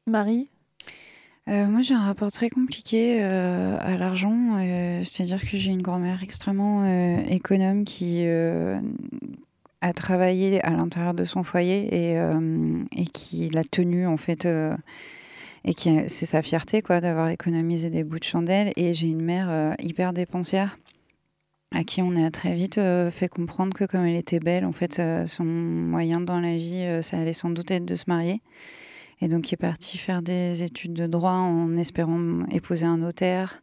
Marie? 0.06 0.48
Euh, 1.48 1.66
moi, 1.66 1.80
j'ai 1.80 1.94
un 1.94 2.04
rapport 2.04 2.32
très 2.32 2.50
compliqué 2.50 3.18
euh, 3.20 3.76
à 3.80 3.96
l'argent. 3.96 4.56
euh, 4.58 5.02
C'est-à-dire 5.04 5.48
que 5.48 5.56
j'ai 5.56 5.70
une 5.70 5.82
grand-mère 5.82 6.22
extrêmement 6.22 6.84
économe 7.28 7.84
qui 7.84 8.26
a 9.80 9.92
travaillé 9.92 10.60
à 10.64 10.70
l'intérieur 10.70 11.14
de 11.14 11.24
son 11.24 11.42
foyer 11.42 12.16
et, 12.96 13.06
qui 13.12 13.48
l'a 13.50 13.62
tenu, 13.62 14.06
en 14.06 14.16
fait. 14.16 14.46
et 15.64 15.74
qui 15.74 15.90
c'est 16.08 16.26
sa 16.26 16.42
fierté, 16.42 16.82
quoi, 16.82 17.00
d'avoir 17.00 17.28
économisé 17.28 17.90
des 17.90 18.02
bouts 18.02 18.18
de 18.18 18.24
chandelle. 18.24 18.72
Et 18.76 18.92
j'ai 18.92 19.08
une 19.08 19.22
mère 19.22 19.74
hyper 19.78 20.12
dépensière 20.12 20.78
à 21.72 21.84
qui 21.84 22.00
on 22.02 22.16
a 22.24 22.30
très 22.30 22.54
vite 22.54 22.80
fait 23.10 23.28
comprendre 23.28 23.76
que 23.76 23.84
comme 23.84 24.04
elle 24.04 24.16
était 24.16 24.40
belle, 24.40 24.64
en 24.64 24.72
fait, 24.72 25.00
son 25.26 25.44
moyen 25.44 26.20
dans 26.20 26.40
la 26.40 26.56
vie, 26.56 26.84
ça 27.02 27.18
allait 27.18 27.32
sans 27.32 27.50
doute 27.50 27.70
être 27.70 27.84
de 27.84 27.94
se 27.94 28.04
marier. 28.08 28.40
Et 29.20 29.28
donc, 29.28 29.42
qui 29.42 29.54
est 29.54 29.58
partie 29.58 29.98
faire 29.98 30.20
des 30.22 30.62
études 30.62 30.92
de 30.92 31.06
droit 31.06 31.30
en 31.32 31.74
espérant 31.76 32.44
épouser 32.50 32.84
un 32.86 32.98
notaire. 32.98 33.62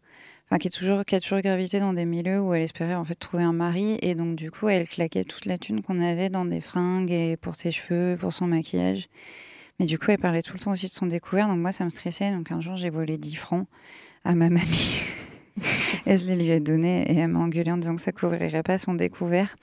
Enfin, 0.49 0.57
qui, 0.57 0.67
est 0.67 0.71
toujours, 0.71 1.05
qui 1.05 1.15
a 1.15 1.19
toujours 1.21 1.41
gravité 1.41 1.79
dans 1.79 1.93
des 1.93 2.05
milieux 2.05 2.39
où 2.41 2.53
elle 2.53 2.63
espérait 2.63 2.95
en 2.95 3.05
fait 3.05 3.15
trouver 3.15 3.43
un 3.43 3.53
mari. 3.53 3.97
Et 4.01 4.13
donc, 4.15 4.35
du 4.35 4.51
coup, 4.51 4.67
elle 4.67 4.87
claquait 4.87 5.23
toute 5.23 5.45
la 5.45 5.57
thune 5.57 5.81
qu'on 5.81 6.01
avait 6.01 6.29
dans 6.29 6.45
des 6.45 6.59
fringues 6.61 7.11
et 7.11 7.37
pour 7.37 7.55
ses 7.55 7.71
cheveux, 7.71 8.17
pour 8.19 8.33
son 8.33 8.47
maquillage. 8.47 9.07
Mais 9.79 9.85
du 9.85 9.97
coup, 9.97 10.11
elle 10.11 10.17
parlait 10.19 10.41
tout 10.41 10.53
le 10.53 10.59
temps 10.59 10.71
aussi 10.71 10.87
de 10.87 10.91
son 10.91 11.05
découvert. 11.05 11.47
Donc, 11.47 11.59
moi, 11.59 11.71
ça 11.71 11.83
me 11.85 11.89
stressait. 11.89 12.31
Donc, 12.31 12.51
un 12.51 12.59
jour, 12.61 12.75
j'ai 12.75 12.89
volé 12.89 13.17
10 13.17 13.35
francs 13.35 13.67
à 14.25 14.33
ma 14.35 14.49
mamie. 14.49 14.97
et 16.05 16.17
je 16.17 16.25
les 16.25 16.35
lui 16.35 16.49
ai 16.49 16.59
donnés. 16.59 17.11
Et 17.11 17.15
elle 17.17 17.29
m'a 17.29 17.39
engueulée 17.39 17.71
en 17.71 17.77
disant 17.77 17.95
que 17.95 18.01
ça 18.01 18.11
couvrirait 18.11 18.63
pas 18.63 18.77
son 18.77 18.95
découvert. 18.95 19.55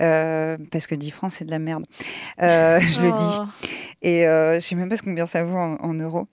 Euh, 0.00 0.56
parce 0.70 0.86
que 0.86 0.94
10 0.94 1.10
francs, 1.10 1.30
c'est 1.30 1.44
de 1.46 1.50
la 1.50 1.58
merde. 1.58 1.84
Euh, 2.42 2.80
je 2.80 3.02
le 3.02 3.10
Oh. 3.12 3.14
dis. 3.16 3.68
Et 4.02 4.26
euh, 4.26 4.54
je 4.54 4.60
sais 4.60 4.74
même 4.74 4.88
pas 4.88 4.96
combien 4.98 5.26
ça 5.26 5.44
vaut 5.44 5.56
en, 5.56 5.76
en 5.76 5.94
euros. 5.94 6.26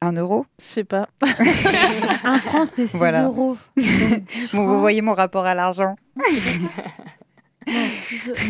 Un 0.00 0.12
euro? 0.14 0.46
Je 0.60 0.64
sais 0.64 0.84
pas. 0.84 1.08
Un 2.24 2.38
franc, 2.40 2.66
c'est 2.66 2.86
6 2.88 2.96
Voilà. 2.96 3.22
euros. 3.24 3.56
Donc, 3.76 3.86
10 4.24 4.54
Bon, 4.54 4.66
vous 4.66 4.80
voyez 4.80 5.00
mon 5.00 5.12
rapport 5.14 5.44
à 5.46 5.54
l'argent. 5.54 5.94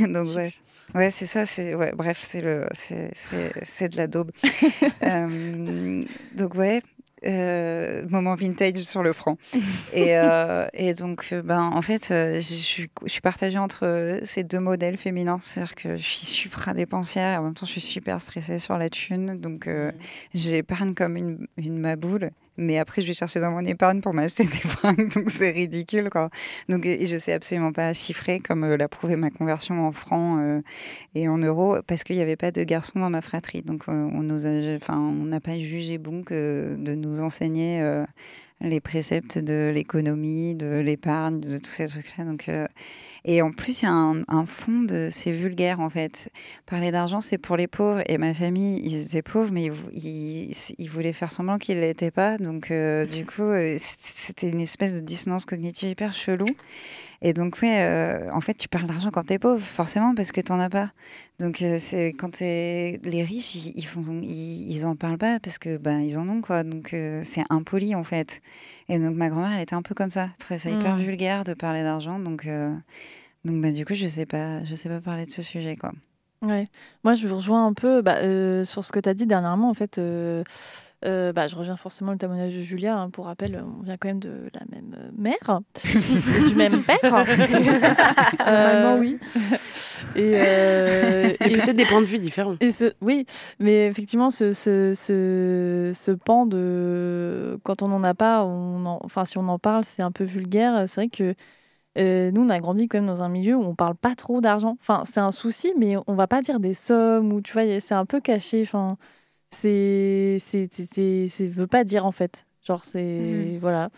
Donc 0.09 0.35
ouais. 0.35 0.53
Ouais, 0.95 1.09
c'est 1.11 1.27
ça, 1.27 1.47
c'est 1.47 1.75
ouais, 1.75 1.93
bref, 1.95 2.19
c'est 2.23 2.43
le 2.43 2.67
c'est 2.73 3.11
c'est 3.15 3.53
c'est 3.63 3.89
de 3.89 3.97
la 3.97 4.07
daube. 4.07 4.31
Euh, 5.05 6.03
donc 6.35 6.55
ouais, 6.55 6.83
euh, 7.27 8.07
moment 8.09 8.35
vintage 8.35 8.77
sur 8.79 9.03
le 9.03 9.13
franc. 9.13 9.37
Et 9.93 10.17
euh, 10.17 10.67
et 10.75 10.95
donc 10.95 11.29
euh, 11.33 11.43
ben 11.43 11.63
en 11.63 11.83
fait, 11.83 12.11
euh, 12.11 12.35
je 12.35 12.41
suis 12.41 12.89
je 13.05 13.11
suis 13.11 13.21
partagée 13.21 13.59
entre 13.59 13.87
euh, 13.87 14.21
ces 14.25 14.45
deux 14.45 14.61
modèles 14.61 14.97
féminins, 14.97 15.39
c'est-à-dire 15.43 15.75
que 15.75 15.97
je 15.97 16.03
suis 16.03 16.27
super 16.27 16.75
dépensière 16.75 17.35
et 17.35 17.37
en 17.37 17.43
même 17.43 17.55
temps 17.55 17.67
je 17.67 17.73
suis 17.73 17.81
super 17.81 18.21
stressée 18.21 18.59
sur 18.59 18.79
la 18.79 18.89
thune, 18.89 19.41
donc 19.41 19.67
euh, 19.67 19.93
j'épargne 20.35 20.95
comme 20.95 21.17
une 21.17 21.47
une 21.57 21.79
maboule. 21.79 22.31
Mais 22.59 22.79
après, 22.79 23.01
je 23.01 23.07
vais 23.07 23.15
chercher 23.15 23.41
dans 23.41 23.51
mon 23.51 23.65
épargne 23.65 24.01
pour 24.01 24.13
m'acheter 24.13 24.45
des 24.45 24.51
fringues, 24.51 25.11
donc 25.15 25.31
c'est 25.31 25.51
ridicule, 25.51 26.11
quoi. 26.11 26.29
Donc, 26.69 26.85
et 26.85 27.07
je 27.07 27.17
sais 27.17 27.33
absolument 27.33 27.73
pas 27.73 27.93
chiffrer, 27.93 28.41
comme 28.41 28.65
euh, 28.65 28.77
l'a 28.77 28.89
prouvé 28.89 29.17
ma 29.17 29.31
conversion 29.31 29.87
en 29.87 29.93
francs 29.93 30.39
euh, 30.39 30.61
et 31.15 31.29
en 31.29 31.39
euros, 31.39 31.79
parce 31.87 32.05
qu'il 32.05 32.17
n'y 32.17 32.23
avait 32.23 32.37
pas 32.37 32.51
de 32.51 32.63
garçons 32.65 32.99
dans 32.99 33.11
ma 33.11 33.23
fratrie. 33.23 33.63
Donc, 33.63 33.85
euh, 33.89 34.09
on 34.13 34.23
n'a 34.23 35.41
pas 35.41 35.59
jugé 35.59 35.99
bon 35.99 36.23
de 36.23 36.95
nous 36.95 37.21
enseigner 37.21 38.03
les 38.61 38.81
préceptes 38.81 39.39
de 39.39 39.73
l'économie, 39.75 40.55
de 40.55 40.81
l'épargne, 40.81 41.41
de 41.41 41.59
tous 41.59 41.71
ces 41.71 41.87
trucs-là. 41.87 42.25
Donc, 42.25 42.49
et 43.25 43.41
en 43.43 43.53
plus, 43.53 43.83
il 43.83 43.85
y 43.85 43.89
a 43.89 43.93
un, 43.93 44.47
fond 44.47 44.83
de 44.83 45.09
c'est 45.11 45.31
vulgaire 45.31 45.81
en 45.81 45.91
fait. 45.91 46.31
Parler 46.67 46.91
d'argent, 46.91 47.21
c'est 47.21 47.39
pour 47.39 47.57
les 47.57 47.69
pauvres. 47.69 48.03
Et 48.07 48.19
ma 48.19 48.35
famille, 48.35 48.81
ils 48.85 49.01
étaient 49.07 49.23
pauvres, 49.23 49.53
mais 49.53 49.65
ils, 49.65 49.71
vou- 49.71 49.91
ils, 49.93 50.51
ils 50.79 50.91
voulaient 50.91 51.13
faire 51.13 51.31
semblant 51.31 51.59
qu'ils 51.59 51.77
ne 51.77 51.83
l'étaient 51.83 52.11
pas. 52.11 52.37
Donc, 52.39 52.71
euh, 52.71 53.07
du 53.07 53.25
coup, 53.25 53.43
euh, 53.43 53.77
c'était 53.79 54.49
une 54.49 54.61
espèce 54.61 54.95
de 54.95 55.01
dissonance 55.01 55.45
cognitive 55.45 55.89
hyper 55.89 56.13
chelou. 56.13 56.47
Et 57.25 57.33
donc, 57.33 57.59
ouais, 57.63 57.81
euh, 57.81 58.31
en 58.33 58.41
fait, 58.41 58.55
tu 58.55 58.69
parles 58.69 58.87
d'argent 58.87 59.11
quand 59.13 59.23
t'es 59.25 59.39
pauvre, 59.39 59.61
forcément, 59.63 60.13
parce 60.15 60.33
que 60.33 60.41
t'en 60.41 60.59
as 60.59 60.69
pas. 60.69 60.91
Donc, 61.39 61.63
euh, 61.63 61.77
c'est 61.79 62.09
quand 62.09 62.31
t'es 62.33 63.01
les 63.05 63.23
riches, 63.23 63.55
ils, 63.55 63.73
ils 63.77 63.87
font, 63.87 64.03
ils, 64.23 64.71
ils 64.71 64.85
en 64.87 64.97
parlent 64.97 65.19
pas 65.19 65.39
parce 65.41 65.59
que 65.59 65.77
ben 65.77 66.01
ils 66.01 66.19
en 66.19 66.29
ont 66.29 66.41
quoi. 66.41 66.65
Donc, 66.65 66.93
euh, 66.95 67.21
c'est 67.25 67.45
impoli 67.49 67.95
en 67.95 68.03
fait. 68.05 68.43
Et 68.89 68.99
donc, 68.99 69.15
ma 69.15 69.29
grand-mère, 69.29 69.53
elle 69.53 69.63
était 69.63 69.75
un 69.77 69.83
peu 69.83 69.95
comme 69.95 70.11
ça. 70.11 70.25
Elle 70.25 70.37
trouvait 70.39 70.59
ça 70.59 70.71
hyper 70.71 70.97
Mm. 70.97 71.01
vulgaire 71.01 71.45
de 71.45 71.55
parler 71.55 71.83
d'argent. 71.85 72.19
Donc, 72.19 72.47
donc, 73.45 73.61
bah, 73.63 73.71
du 73.73 73.85
coup, 73.85 73.95
je 73.95 74.07
sais 74.07 74.27
pas, 74.27 74.65
je 74.65 74.75
sais 74.75 74.89
pas 74.89 75.01
parler 75.01 75.25
de 75.25 75.31
ce 75.31 75.43
sujet 75.43 75.77
quoi. 75.77 75.93
Ouais. 76.43 76.67
Moi, 77.05 77.15
je 77.15 77.27
vous 77.29 77.37
rejoins 77.37 77.65
un 77.67 77.73
peu 77.73 78.03
bah, 78.03 78.17
euh, 78.19 78.65
sur 78.65 78.85
ce 78.85 78.91
que 78.91 78.99
tu 78.99 79.09
as 79.09 79.15
dit 79.15 79.27
dernièrement. 79.27 79.71
En 79.71 79.75
fait, 79.75 79.99
euh, 79.99 80.43
euh, 81.05 81.33
bah, 81.33 81.49
je 81.49 81.57
reviens 81.57 81.77
forcément 81.77 82.13
le 82.13 82.19
témoignage 82.19 82.55
de 82.55 82.61
Julia. 82.63 82.97
hein. 82.99 83.11
Pour 83.11 83.27
rappel, 83.27 83.63
on 83.79 83.83
vient 83.83 83.97
quand 83.97 84.09
même 84.09 84.21
de 84.21 84.51
la 84.55 84.61
même 84.71 84.95
euh, 84.99 85.11
mère, 85.17 85.61
du 86.49 86.55
même 86.55 86.83
père. 86.85 86.99
Normalement, 88.47 88.97
oui. 88.99 89.19
Et, 90.17 90.33
euh, 90.35 91.33
Et 91.41 91.49
peut-être 91.57 91.77
des 91.77 91.85
points 91.87 92.01
de 92.01 92.07
vue 92.07 92.19
différents. 92.19 92.57
Et 92.61 92.71
ce, 92.71 92.93
oui, 93.01 93.27
mais 93.59 93.87
effectivement, 93.87 94.31
ce, 94.31 94.53
ce, 94.53 94.93
ce, 94.95 95.93
ce 95.95 96.11
pan 96.11 96.47
de 96.47 97.59
quand 97.65 97.83
on 97.83 97.89
n'en 97.89 98.05
a 98.05 98.15
pas, 98.15 98.45
on 98.45 98.85
en- 98.85 99.01
enfin 99.03 99.25
si 99.25 99.39
on 99.39 99.49
en 99.49 99.59
parle, 99.59 99.85
c'est 99.85 100.03
un 100.03 100.11
peu 100.13 100.25
vulgaire. 100.25 100.85
C'est 100.87 101.01
vrai 101.03 101.09
que 101.09 101.35
euh, 101.99 102.31
nous, 102.31 102.43
on 102.43 102.49
a 102.49 102.59
grandi 102.61 102.89
quand 102.89 102.99
même 102.99 103.07
dans 103.07 103.23
un 103.23 103.29
milieu 103.29 103.57
où 103.57 103.63
on 103.65 103.75
parle 103.75 103.95
pas 103.95 104.15
trop 104.15 104.41
d'argent. 104.41 104.77
Enfin, 104.81 105.03
c'est 105.07 105.21
un 105.21 105.31
souci, 105.31 105.73
mais 105.79 105.95
on 106.07 106.15
va 106.15 106.27
pas 106.27 106.43
dire 106.43 106.61
des 106.61 106.75
sommes 106.75 107.33
ou 107.33 107.41
tu 107.41 107.53
vois, 107.55 107.81
c'est 107.81 107.95
un 107.95 108.07
peu 108.07 108.21
caché. 108.21 108.63
Enfin, 108.63 108.97
c'est, 109.55 110.39
c'est, 110.41 110.69
c'est, 110.73 110.89
c'est, 110.93 111.27
c'est- 111.29 111.47
veut 111.47 111.67
pas 111.67 111.85
dire 111.85 112.07
en 112.07 112.13
fait. 112.13 112.47
Genre, 112.67 112.85
c'est 112.85 113.59
voilà. 113.61 113.91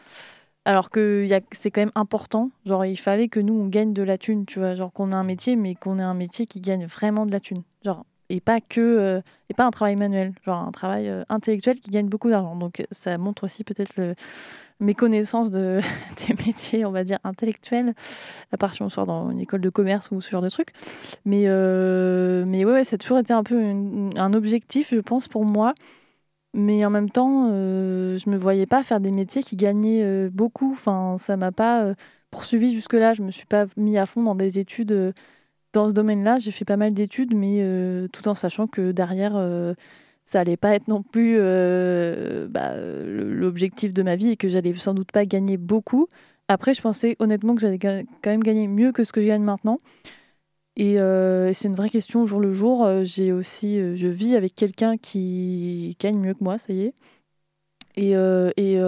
Alors 0.64 0.90
que 0.90 1.26
a- 1.32 1.40
c'est 1.52 1.70
quand 1.70 1.82
même 1.82 1.90
important. 1.94 2.50
Genre, 2.64 2.84
il 2.86 2.96
fallait 2.96 3.28
que 3.28 3.40
nous, 3.40 3.55
on 3.55 3.66
gagne 3.68 3.92
de 3.92 4.02
la 4.02 4.16
thune, 4.16 4.46
tu 4.46 4.59
vois. 4.61 4.74
Genre, 4.74 4.92
qu'on 4.92 5.12
ait 5.12 5.14
un 5.14 5.24
métier, 5.24 5.57
mais 5.57 5.74
qu'on 5.74 5.98
ait 5.98 6.02
un 6.02 6.14
métier 6.14 6.46
qui 6.46 6.61
gagne 6.61 6.86
vraiment 6.86 7.26
de 7.26 7.32
la 7.32 7.40
thune. 7.40 7.62
Genre, 7.84 8.07
et 8.35 8.41
pas 8.41 8.61
que. 8.61 8.80
euh, 8.80 9.20
et 9.51 9.55
pas 9.55 9.64
un 9.64 9.70
travail 9.70 9.97
manuel. 9.97 10.32
Genre, 10.45 10.57
un 10.57 10.72
travail 10.72 11.09
euh, 11.09 11.22
intellectuel 11.28 11.78
qui 11.80 11.91
gagne 11.91 12.09
beaucoup 12.09 12.30
d'argent. 12.30 12.57
Donc, 12.57 12.80
euh, 12.80 12.85
ça 12.91 13.18
montre 13.18 13.45
aussi 13.45 13.64
peut-être 13.64 13.97
le 13.97 14.14
méconnaissance 14.80 15.51
de, 15.51 15.80
des 16.28 16.35
métiers, 16.47 16.85
on 16.85 16.91
va 16.91 17.05
dire, 17.05 17.18
intellectuels. 17.24 17.95
À 18.53 18.57
part 18.57 18.74
si 18.74 18.82
on 18.82 18.89
sort 18.89 19.07
dans 19.07 19.30
une 19.30 19.41
école 19.41 19.61
de 19.61 19.70
commerce 19.70 20.11
ou 20.11 20.20
ce 20.20 20.30
genre 20.30 20.43
de 20.43 20.49
trucs. 20.49 20.72
Mais, 21.24 21.45
euh, 21.47 22.45
mais 22.49 22.64
ouais, 22.64 22.72
ouais, 22.72 22.85
ça 22.85 22.95
a 22.95 22.99
toujours 22.99 23.18
été 23.18 23.32
un 23.32 23.43
peu 23.43 23.62
un 24.16 24.32
objectif, 24.35 24.95
je 24.95 25.01
pense, 25.01 25.28
pour 25.28 25.45
moi. 25.45 25.74
Mais 26.55 26.85
en 26.87 26.91
même 26.91 27.11
temps, 27.11 27.49
je 27.51 28.30
me 28.30 28.37
voyais 28.37 28.66
pas 28.66 28.85
faire 28.85 29.01
des 29.01 29.11
métiers 29.11 29.43
qui 29.43 29.57
gagnaient 29.57 30.28
beaucoup. 30.30 30.70
Enfin, 30.72 31.16
ça 31.18 31.37
m'a 31.37 31.51
pas 31.51 31.95
poursuivi 32.30 32.72
jusque-là. 32.72 33.12
Je 33.12 33.22
me 33.22 33.32
suis 33.32 33.47
pas 33.47 33.66
mis 33.76 33.99
à 33.99 34.07
fond 34.07 34.22
dans 34.22 34.37
des 34.37 34.61
études 34.61 35.12
dans 35.75 35.89
ce 35.89 35.95
domaine-là. 35.95 36.39
J'ai 36.39 36.53
fait 36.53 36.64
pas 36.64 36.79
mal 36.79 36.95
d'études, 36.95 37.35
mais 37.35 37.59
euh, 37.61 38.09
tout 38.09 38.27
en 38.29 38.35
sachant 38.35 38.66
que 38.66 38.93
derrière, 38.93 39.35
euh, 39.37 39.75
ça 40.25 40.41
allait 40.41 40.57
pas 40.57 40.75
être 40.75 40.89
non 40.89 41.03
plus 41.03 41.37
euh, 41.39 42.49
bah, 42.49 42.75
l'objectif 42.77 43.93
de 43.93 44.03
ma 44.03 44.16
vie 44.16 44.31
et 44.31 44.37
que 44.37 44.49
j'allais 44.49 44.75
sans 44.75 44.95
doute 44.95 45.12
pas 45.12 45.27
gagner 45.27 45.59
beaucoup. 45.59 46.09
Après, 46.49 46.72
je 46.72 46.81
pensais 46.81 47.16
honnêtement 47.18 47.55
que 47.55 47.61
j'allais 47.61 47.79
quand 47.79 48.05
même 48.27 48.43
gagner 48.43 48.68
mieux 48.68 48.93
que 48.93 49.05
ce 49.05 49.12
que 49.12 49.20
je 49.20 49.27
gagne 49.27 49.43
maintenant. 49.43 49.81
Et 50.77 50.97
c'est 51.55 51.68
une 51.68 51.77
vraie 51.77 51.89
question 51.89 52.22
au 52.22 52.27
jour 52.27 52.41
le 52.41 52.53
jour. 52.53 52.87
J'ai 53.03 53.33
aussi, 53.33 53.79
je 53.97 54.09
vis 54.09 54.35
avec 54.35 54.55
quelqu'un 54.55 54.97
qui 54.99 55.97
gagne 56.01 56.18
mieux 56.18 56.35
que 56.35 56.43
moi, 56.43 56.59
ça 56.59 56.72
y 56.72 56.83
est. 56.83 56.95
Et, 57.97 58.14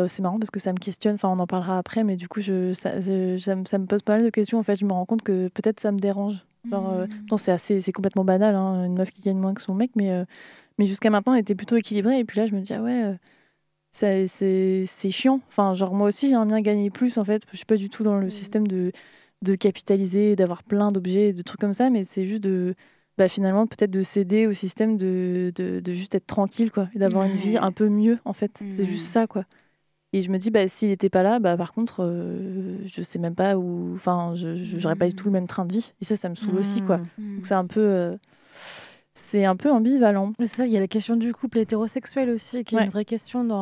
c'est 0.08 0.20
marrant 0.20 0.38
parce 0.38 0.50
que 0.50 0.60
ça 0.60 0.72
me 0.72 0.78
questionne, 0.78 1.14
enfin 1.14 1.30
on 1.30 1.38
en 1.38 1.46
parlera 1.46 1.78
après, 1.78 2.04
mais 2.04 2.16
du 2.16 2.28
coup 2.28 2.42
ça 2.42 2.50
me 2.50 3.86
pose 3.86 4.02
pas 4.02 4.16
mal 4.16 4.24
de 4.24 4.30
questions. 4.30 4.58
En 4.58 4.62
fait, 4.62 4.76
je 4.76 4.84
me 4.84 4.92
rends 4.92 5.06
compte 5.06 5.22
que 5.22 5.48
peut-être 5.48 5.80
ça 5.80 5.92
me 5.92 5.98
dérange. 5.98 6.44
Genre, 6.70 6.90
euh, 6.92 7.06
pourtant, 7.26 7.36
c'est 7.36 7.52
assez, 7.52 7.80
c'est 7.80 7.92
complètement 7.92 8.24
banal, 8.24 8.54
hein, 8.54 8.84
une 8.86 8.94
meuf 8.96 9.10
qui 9.10 9.22
gagne 9.22 9.38
moins 9.38 9.54
que 9.54 9.62
son 9.62 9.74
mec, 9.74 9.90
mais, 9.96 10.10
euh, 10.12 10.24
mais 10.78 10.86
jusqu'à 10.86 11.10
maintenant 11.10 11.34
elle 11.34 11.40
était 11.40 11.54
plutôt 11.54 11.76
équilibrée. 11.76 12.18
Et 12.20 12.24
puis 12.24 12.38
là, 12.40 12.46
je 12.46 12.54
me 12.54 12.60
dis, 12.60 12.74
ah 12.74 12.82
ouais, 12.82 13.04
euh, 13.04 13.14
c'est 13.92 14.26
c'est 14.86 15.10
chiant. 15.10 15.40
Enfin, 15.48 15.74
genre 15.74 15.94
moi 15.94 16.08
aussi 16.08 16.28
j'aimerais 16.28 16.46
bien 16.46 16.60
gagner 16.60 16.90
plus 16.90 17.18
en 17.18 17.24
fait. 17.24 17.42
Je 17.50 17.56
suis 17.56 17.66
pas 17.66 17.76
du 17.76 17.88
tout 17.88 18.02
dans 18.04 18.18
le 18.18 18.30
système 18.30 18.66
de, 18.68 18.92
de 19.42 19.54
capitaliser, 19.54 20.36
d'avoir 20.36 20.62
plein 20.64 20.92
d'objets, 20.92 21.32
de 21.32 21.42
trucs 21.42 21.60
comme 21.60 21.72
ça, 21.74 21.90
mais 21.90 22.04
c'est 22.04 22.26
juste 22.26 22.42
de 22.42 22.74
bah, 23.18 23.28
finalement 23.28 23.66
peut-être 23.66 23.90
de 23.90 24.02
céder 24.02 24.46
au 24.46 24.52
système 24.52 24.98
de, 24.98 25.52
de, 25.54 25.80
de 25.80 25.92
juste 25.94 26.14
être 26.14 26.26
tranquille 26.26 26.70
quoi 26.70 26.88
et 26.94 26.98
d'avoir 26.98 27.24
une 27.24 27.36
vie 27.36 27.56
un 27.58 27.72
peu 27.72 27.88
mieux 27.88 28.18
en 28.26 28.32
fait. 28.34 28.64
C'est 28.68 28.84
juste 28.86 29.06
ça 29.06 29.26
quoi. 29.26 29.44
Et 30.16 30.22
je 30.22 30.30
me 30.30 30.38
dis, 30.38 30.50
bah, 30.50 30.66
s'il 30.66 30.88
n'était 30.88 31.10
pas 31.10 31.22
là, 31.22 31.38
bah, 31.40 31.56
par 31.58 31.72
contre, 31.74 32.02
euh, 32.02 32.78
je 32.86 33.02
sais 33.02 33.18
même 33.18 33.34
pas 33.34 33.56
où. 33.58 33.92
Enfin, 33.94 34.32
je 34.34 34.54
j'aurais 34.78 34.96
pas 34.96 35.06
du 35.08 35.14
tout 35.14 35.26
le 35.26 35.32
même 35.32 35.46
train 35.46 35.64
de 35.66 35.72
vie. 35.74 35.92
Et 36.00 36.04
ça, 36.06 36.16
ça 36.16 36.28
me 36.30 36.34
saoule 36.34 36.56
aussi, 36.56 36.80
quoi. 36.82 36.98
Mhm. 37.18 37.36
Donc, 37.36 37.46
c'est 37.46 37.54
un 37.54 37.66
peu. 37.66 37.80
euh, 37.80 38.16
c'est 39.12 39.44
un 39.46 39.56
peu 39.56 39.70
ambivalent. 39.72 40.32
C'est 40.38 40.46
ça, 40.46 40.66
il 40.66 40.72
y 40.72 40.76
a 40.76 40.80
la 40.80 40.88
question 40.88 41.16
du 41.16 41.32
couple 41.32 41.58
hétérosexuel 41.58 42.28
aussi, 42.30 42.64
qui 42.64 42.74
est 42.74 42.78
Ouais. 42.78 42.84
une 42.84 42.90
vraie 42.90 43.04
question 43.06 43.44
dans, 43.44 43.56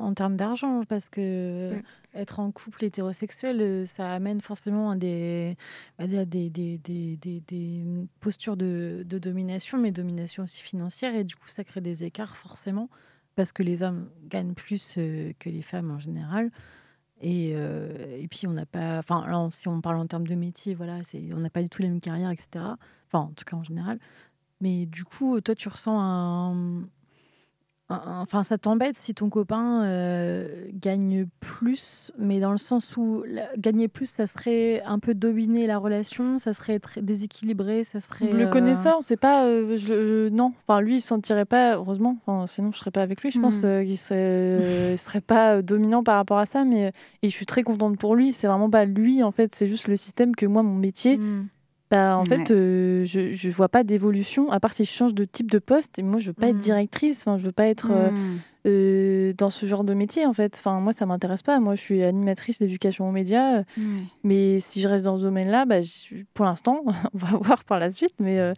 en 0.00 0.14
termes 0.14 0.36
d'argent, 0.36 0.82
parce 0.88 1.08
que 1.08 1.74
Mm. 1.74 1.82
être 2.14 2.40
en 2.40 2.50
couple 2.52 2.84
hétérosexuel, 2.84 3.60
euh, 3.60 3.86
ça 3.86 4.12
amène 4.12 4.40
forcément 4.40 4.90
à 4.90 4.96
des, 4.96 5.56
à 5.98 6.06
des, 6.06 6.24
des, 6.24 6.48
des, 6.48 6.78
des- 6.78 7.16
des- 7.16 7.40
des 7.46 7.82
postures 8.20 8.56
de, 8.56 9.04
de 9.04 9.18
domination, 9.18 9.78
mais 9.78 9.90
domination 9.90 10.44
aussi 10.44 10.62
financière, 10.62 11.14
et 11.14 11.24
du 11.24 11.34
coup, 11.34 11.48
ça 11.48 11.64
crée 11.64 11.80
des 11.80 12.04
écarts 12.04 12.36
forcément, 12.36 12.88
parce 13.38 13.52
que 13.52 13.62
les 13.62 13.84
hommes 13.84 14.10
gagnent 14.26 14.52
plus 14.52 14.96
euh, 14.98 15.32
que 15.38 15.48
les 15.48 15.62
femmes 15.62 15.92
en 15.92 16.00
général. 16.00 16.50
Et, 17.20 17.52
euh, 17.54 18.18
et 18.18 18.26
puis, 18.26 18.48
on 18.48 18.52
n'a 18.52 18.66
pas. 18.66 18.98
Enfin, 18.98 19.24
là, 19.28 19.46
si 19.52 19.68
on 19.68 19.80
parle 19.80 19.98
en 19.98 20.08
termes 20.08 20.26
de 20.26 20.34
métier, 20.34 20.74
voilà, 20.74 20.98
on 21.32 21.38
n'a 21.38 21.48
pas 21.48 21.62
du 21.62 21.68
tout 21.68 21.80
les 21.80 21.88
mêmes 21.88 22.00
carrières, 22.00 22.32
etc. 22.32 22.64
Enfin, 23.06 23.20
en 23.20 23.32
tout 23.36 23.44
cas, 23.44 23.56
en 23.56 23.62
général. 23.62 24.00
Mais 24.60 24.86
du 24.86 25.04
coup, 25.04 25.40
toi, 25.40 25.54
tu 25.54 25.68
ressens 25.68 26.00
un. 26.00 26.88
Enfin, 27.90 28.44
ça 28.44 28.58
t'embête 28.58 28.96
si 28.96 29.14
ton 29.14 29.30
copain 29.30 29.82
euh, 29.84 30.66
gagne 30.74 31.26
plus, 31.40 32.12
mais 32.18 32.38
dans 32.38 32.50
le 32.52 32.58
sens 32.58 32.94
où 32.98 33.22
la- 33.26 33.48
gagner 33.56 33.88
plus, 33.88 34.10
ça 34.10 34.26
serait 34.26 34.82
un 34.84 34.98
peu 34.98 35.14
dominer 35.14 35.66
la 35.66 35.78
relation, 35.78 36.38
ça 36.38 36.52
serait 36.52 36.80
très 36.80 37.00
déséquilibré, 37.00 37.84
ça 37.84 38.00
serait. 38.00 38.30
Le 38.30 38.44
euh, 38.46 38.50
connaissant, 38.50 38.98
on 38.98 39.00
sait 39.00 39.16
pas. 39.16 39.46
euh, 39.46 39.78
je, 39.78 39.94
euh, 39.94 40.28
non, 40.30 40.52
enfin, 40.66 40.82
lui, 40.82 40.96
il 40.96 41.00
s'en 41.00 41.18
tirait 41.18 41.46
pas, 41.46 41.76
heureusement. 41.76 42.18
Enfin, 42.26 42.46
sinon, 42.46 42.72
je 42.72 42.78
serais 42.78 42.90
pas 42.90 43.00
avec 43.00 43.22
lui. 43.22 43.30
Je 43.30 43.40
pense 43.40 43.62
euh, 43.64 43.82
qu'il 43.82 43.96
serait, 43.96 44.92
il 44.92 44.98
serait 44.98 45.22
pas 45.22 45.62
dominant 45.62 46.02
par 46.02 46.16
rapport 46.16 46.38
à 46.38 46.44
ça. 46.46 46.64
Mais, 46.64 46.92
et 47.22 47.30
je 47.30 47.34
suis 47.34 47.46
très 47.46 47.62
contente 47.62 47.96
pour 47.98 48.14
lui. 48.16 48.34
C'est 48.34 48.48
vraiment 48.48 48.68
pas 48.68 48.84
lui, 48.84 49.22
en 49.22 49.30
fait. 49.30 49.54
C'est 49.54 49.66
juste 49.68 49.88
le 49.88 49.96
système 49.96 50.36
que 50.36 50.44
moi, 50.44 50.62
mon 50.62 50.74
métier. 50.74 51.16
mm. 51.16 51.46
Bah, 51.90 52.16
en 52.18 52.22
Ouais. 52.24 52.28
fait, 52.28 52.50
euh, 52.50 53.04
je, 53.04 53.32
je 53.32 53.50
vois 53.50 53.68
pas 53.68 53.82
d'évolution, 53.82 54.50
à 54.50 54.60
part 54.60 54.72
si 54.74 54.84
je 54.84 54.90
change 54.90 55.14
de 55.14 55.24
type 55.24 55.50
de 55.50 55.58
poste. 55.58 55.98
Et 55.98 56.02
moi, 56.02 56.18
je 56.20 56.26
veux 56.28 56.32
pas 56.34 56.48
être 56.48 56.56
Mhm. 56.56 56.60
directrice, 56.62 57.20
enfin, 57.26 57.38
je 57.38 57.44
veux 57.44 57.52
pas 57.52 57.66
être 57.66 57.90
euh, 57.92 58.10
Mm. 58.10 58.38
euh, 58.66 59.32
dans 59.32 59.48
ce 59.50 59.64
genre 59.64 59.84
de 59.84 59.94
métier, 59.94 60.26
en 60.26 60.32
fait. 60.34 60.54
Enfin, 60.58 60.80
moi, 60.80 60.92
ça 60.92 61.06
m'intéresse 61.06 61.42
pas. 61.42 61.58
Moi, 61.60 61.74
je 61.76 61.80
suis 61.80 62.02
animatrice 62.02 62.58
d'éducation 62.58 63.08
aux 63.08 63.12
médias. 63.12 63.62
Mais 64.24 64.58
si 64.58 64.80
je 64.82 64.88
reste 64.88 65.04
dans 65.04 65.16
ce 65.16 65.22
domaine-là, 65.22 65.64
bah, 65.64 65.76
pour 66.34 66.44
l'instant, 66.44 66.82
on 67.14 67.18
va 67.18 67.38
voir 67.40 67.64
par 67.64 67.78
la 67.78 67.88
suite, 67.90 68.14
mais, 68.20 68.38
euh, 68.38 68.52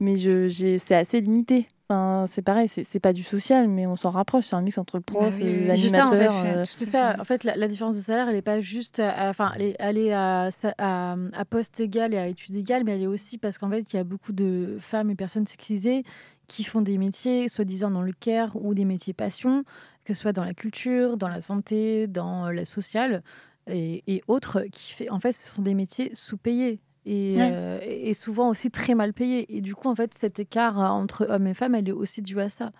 mais 0.00 0.16
je, 0.16 0.48
j'ai, 0.48 0.76
c'est 0.78 0.94
assez 0.96 1.20
limité. 1.20 1.66
Enfin, 1.90 2.26
c'est 2.28 2.42
pareil, 2.42 2.68
c'est, 2.68 3.00
pas 3.00 3.14
du 3.14 3.22
social, 3.22 3.66
mais 3.66 3.86
on 3.86 3.96
s'en 3.96 4.10
rapproche. 4.10 4.44
C'est 4.46 4.56
un 4.56 4.60
mix 4.60 4.76
entre 4.76 4.98
le 4.98 5.02
prof 5.02 5.34
oui, 5.40 5.46
et 5.48 5.66
l'animateur. 5.66 6.34
euh, 6.44 6.64
C'est 6.66 6.84
ça. 6.84 7.16
En 7.18 7.24
fait, 7.24 7.44
la, 7.44 7.56
la 7.56 7.66
différence 7.66 7.96
de 7.96 8.02
salaire, 8.02 8.28
elle 8.28 8.34
n'est 8.34 8.42
pas 8.42 8.60
juste, 8.60 9.00
enfin, 9.00 9.52
elle 9.56 9.62
est, 9.62 9.76
elle 9.78 9.96
est 9.96 10.12
à, 10.12 10.50
sa- 10.50 10.74
à, 10.76 11.16
à 11.32 11.44
poste 11.46 11.80
égal 11.80 12.12
et 12.12 12.18
à 12.18 12.26
études 12.26 12.56
égales, 12.56 12.84
mais 12.84 12.94
elle 12.94 13.02
est 13.02 13.06
aussi 13.06 13.38
parce 13.38 13.56
qu'en 13.56 13.70
fait, 13.70 13.90
il 13.92 13.96
y 13.96 13.98
a 13.98 14.04
beaucoup 14.04 14.32
de 14.34 14.76
femmes 14.80 15.08
et 15.08 15.14
personnes 15.14 15.46
sexisées 15.46 16.02
qui 16.46 16.62
font 16.64 16.82
des 16.82 16.98
métiers, 16.98 17.48
soi-disant 17.48 17.90
dans 17.90 18.02
le 18.02 18.12
care 18.12 18.54
ou 18.56 18.74
des 18.74 18.84
métiers 18.84 19.14
passion, 19.14 19.64
que 20.04 20.12
ce 20.12 20.20
soit 20.20 20.32
dans 20.32 20.44
la 20.44 20.54
culture, 20.54 21.16
dans 21.16 21.28
la 21.28 21.40
santé, 21.40 22.06
dans 22.06 22.50
la 22.50 22.64
sociale 22.66 23.22
et, 23.66 24.02
et 24.06 24.22
autres, 24.28 24.62
qui 24.72 24.92
fait, 24.92 25.08
en 25.10 25.20
fait, 25.20 25.32
ce 25.32 25.48
sont 25.48 25.62
des 25.62 25.74
métiers 25.74 26.10
sous-payés. 26.14 26.80
Et, 27.10 27.36
Ouais. 27.38 27.50
euh, 27.54 27.78
et 27.82 28.12
souvent 28.12 28.50
aussi 28.50 28.70
très 28.70 28.94
mal 28.94 29.14
payés. 29.14 29.56
Et 29.56 29.60
du 29.62 29.74
coup, 29.74 29.88
en 29.88 29.94
fait, 29.94 30.12
cet 30.12 30.38
écart 30.38 30.78
euh, 30.78 30.86
entre 30.88 31.26
hommes 31.30 31.46
et 31.46 31.54
femmes, 31.54 31.74
elle 31.74 31.88
est 31.88 31.92
aussi 31.92 32.20
due 32.20 32.38
à 32.40 32.50
ça. 32.50 32.70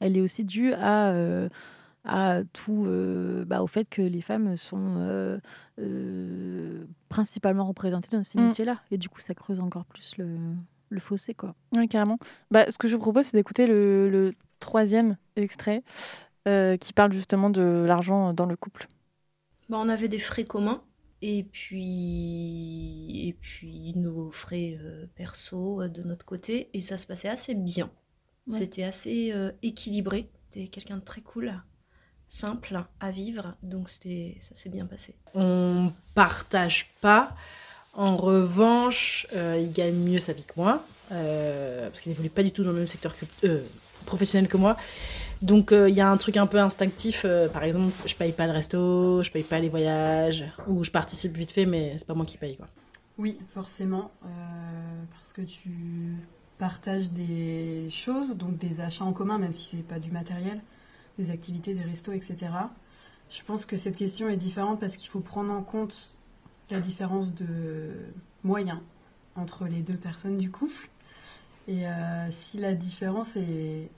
Elle 0.00 0.16
est 0.16 0.20
aussi 0.20 0.44
due 0.44 0.72
à, 0.74 1.12
euh, 1.12 1.48
à 2.04 2.42
tout, 2.52 2.84
euh, 2.86 3.44
bah, 3.46 3.62
au 3.62 3.66
fait 3.66 3.86
que 3.88 4.02
les 4.02 4.20
femmes 4.20 4.56
sont 4.58 4.96
euh, 4.98 5.38
euh, 5.80 6.84
principalement 7.08 7.64
représentées 7.66 8.14
dans 8.16 8.22
ces 8.22 8.38
Mm. 8.38 8.46
métiers-là. 8.48 8.78
Et 8.90 8.98
du 8.98 9.08
coup, 9.08 9.20
ça 9.20 9.34
creuse 9.34 9.60
encore 9.60 9.84
plus 9.86 10.16
le, 10.18 10.36
le 10.90 11.00
fossé, 11.00 11.34
quoi. 11.34 11.54
Ouais, 11.74 11.88
carrément. 11.88 12.18
Bah, 12.50 12.70
ce 12.70 12.78
que 12.78 12.88
je 12.88 12.94
vous 12.96 13.02
propose, 13.02 13.26
c'est 13.26 13.36
d'écouter 13.36 13.66
le, 13.66 14.08
le 14.10 14.34
troisième 14.60 15.16
extrait 15.36 15.82
euh, 16.46 16.76
qui 16.76 16.92
parle 16.92 17.12
justement 17.12 17.50
de 17.50 17.84
l'argent 17.86 18.32
dans 18.32 18.46
le 18.46 18.56
couple. 18.56 18.86
Bah, 19.68 19.78
on 19.80 19.88
avait 19.88 20.08
des 20.08 20.18
frais 20.18 20.44
communs 20.44 20.82
et 21.20 21.42
puis, 21.42 23.28
et 23.28 23.32
puis 23.32 23.92
nos 23.96 24.30
frais 24.30 24.78
euh, 24.80 25.06
perso 25.16 25.82
euh, 25.82 25.88
de 25.88 26.02
notre 26.02 26.24
côté 26.24 26.70
et 26.74 26.80
ça 26.80 26.96
se 26.96 27.06
passait 27.06 27.28
assez 27.28 27.54
bien. 27.54 27.90
Ouais. 28.46 28.58
C'était 28.58 28.84
assez 28.84 29.32
euh, 29.32 29.50
équilibré. 29.62 30.30
C'était 30.48 30.68
quelqu'un 30.68 30.96
de 30.98 31.04
très 31.04 31.20
cool. 31.20 31.52
simple 32.28 32.84
à 33.00 33.10
vivre, 33.10 33.56
donc 33.62 33.88
c'était, 33.88 34.36
ça 34.40 34.54
s'est 34.54 34.68
bien 34.68 34.86
passé. 34.86 35.14
On 35.34 35.92
partage 36.14 36.90
pas. 37.00 37.34
En 37.94 38.16
revanche, 38.16 39.26
euh, 39.34 39.58
il 39.60 39.72
gagne 39.72 39.96
mieux 39.96 40.20
sa 40.20 40.32
vie 40.32 40.44
que 40.44 40.52
moi, 40.56 40.86
parce 41.08 42.00
qu'il 42.00 42.10
n'évolue 42.10 42.30
pas 42.30 42.42
du 42.42 42.52
tout 42.52 42.62
dans 42.62 42.70
le 42.70 42.78
même 42.78 42.88
secteur 42.88 43.14
que, 43.18 43.62
euh, 44.08 44.14
professionnel 44.14 44.48
que 44.48 44.56
moi. 44.56 44.76
Donc 45.42 45.72
euh, 45.72 45.88
il 45.88 45.94
y 45.94 46.00
a 46.00 46.10
un 46.10 46.16
truc 46.16 46.36
un 46.36 46.46
peu 46.46 46.58
instinctif. 46.58 47.22
euh, 47.24 47.48
par 47.48 47.62
exemple, 47.62 47.92
je 48.06 48.14
paye 48.14 48.32
pas 48.32 48.46
le 48.46 48.52
resto, 48.52 49.22
je 49.22 49.30
paye 49.30 49.44
pas 49.44 49.58
les 49.58 49.68
voyages, 49.68 50.44
ou 50.66 50.84
je 50.84 50.90
participe 50.90 51.36
vite 51.36 51.52
fait, 51.52 51.66
mais 51.66 51.94
c'est 51.96 52.06
pas 52.06 52.14
moi 52.14 52.26
qui 52.26 52.38
paye 52.38 52.56
quoi. 52.56 52.66
Oui, 53.18 53.38
forcément, 53.52 54.10
euh, 54.24 54.28
parce 55.12 55.32
que 55.32 55.42
tu 55.42 56.16
partages 56.58 57.10
des 57.10 57.88
choses, 57.90 58.36
donc 58.36 58.58
des 58.58 58.80
achats 58.80 59.04
en 59.04 59.12
commun, 59.12 59.38
même 59.38 59.52
si 59.52 59.76
c'est 59.76 59.82
pas 59.82 59.98
du 59.98 60.10
matériel, 60.10 60.60
des 61.18 61.30
activités, 61.30 61.74
des 61.74 61.82
restos, 61.82 62.12
etc. 62.12 62.36
Je 63.30 63.42
pense 63.44 63.66
que 63.66 63.76
cette 63.76 63.96
question 63.96 64.28
est 64.28 64.36
différente 64.36 64.80
parce 64.80 64.96
qu'il 64.96 65.08
faut 65.08 65.20
prendre 65.20 65.52
en 65.52 65.62
compte 65.62 66.14
la 66.70 66.80
différence 66.80 67.34
de 67.34 67.90
moyens 68.44 68.80
entre 69.36 69.66
les 69.66 69.82
deux 69.82 69.96
personnes 69.96 70.38
du 70.38 70.50
couple. 70.50 70.88
Et 71.66 71.86
euh, 71.86 72.30
si 72.30 72.58
la 72.58 72.74
différence 72.74 73.36
est 73.36 73.90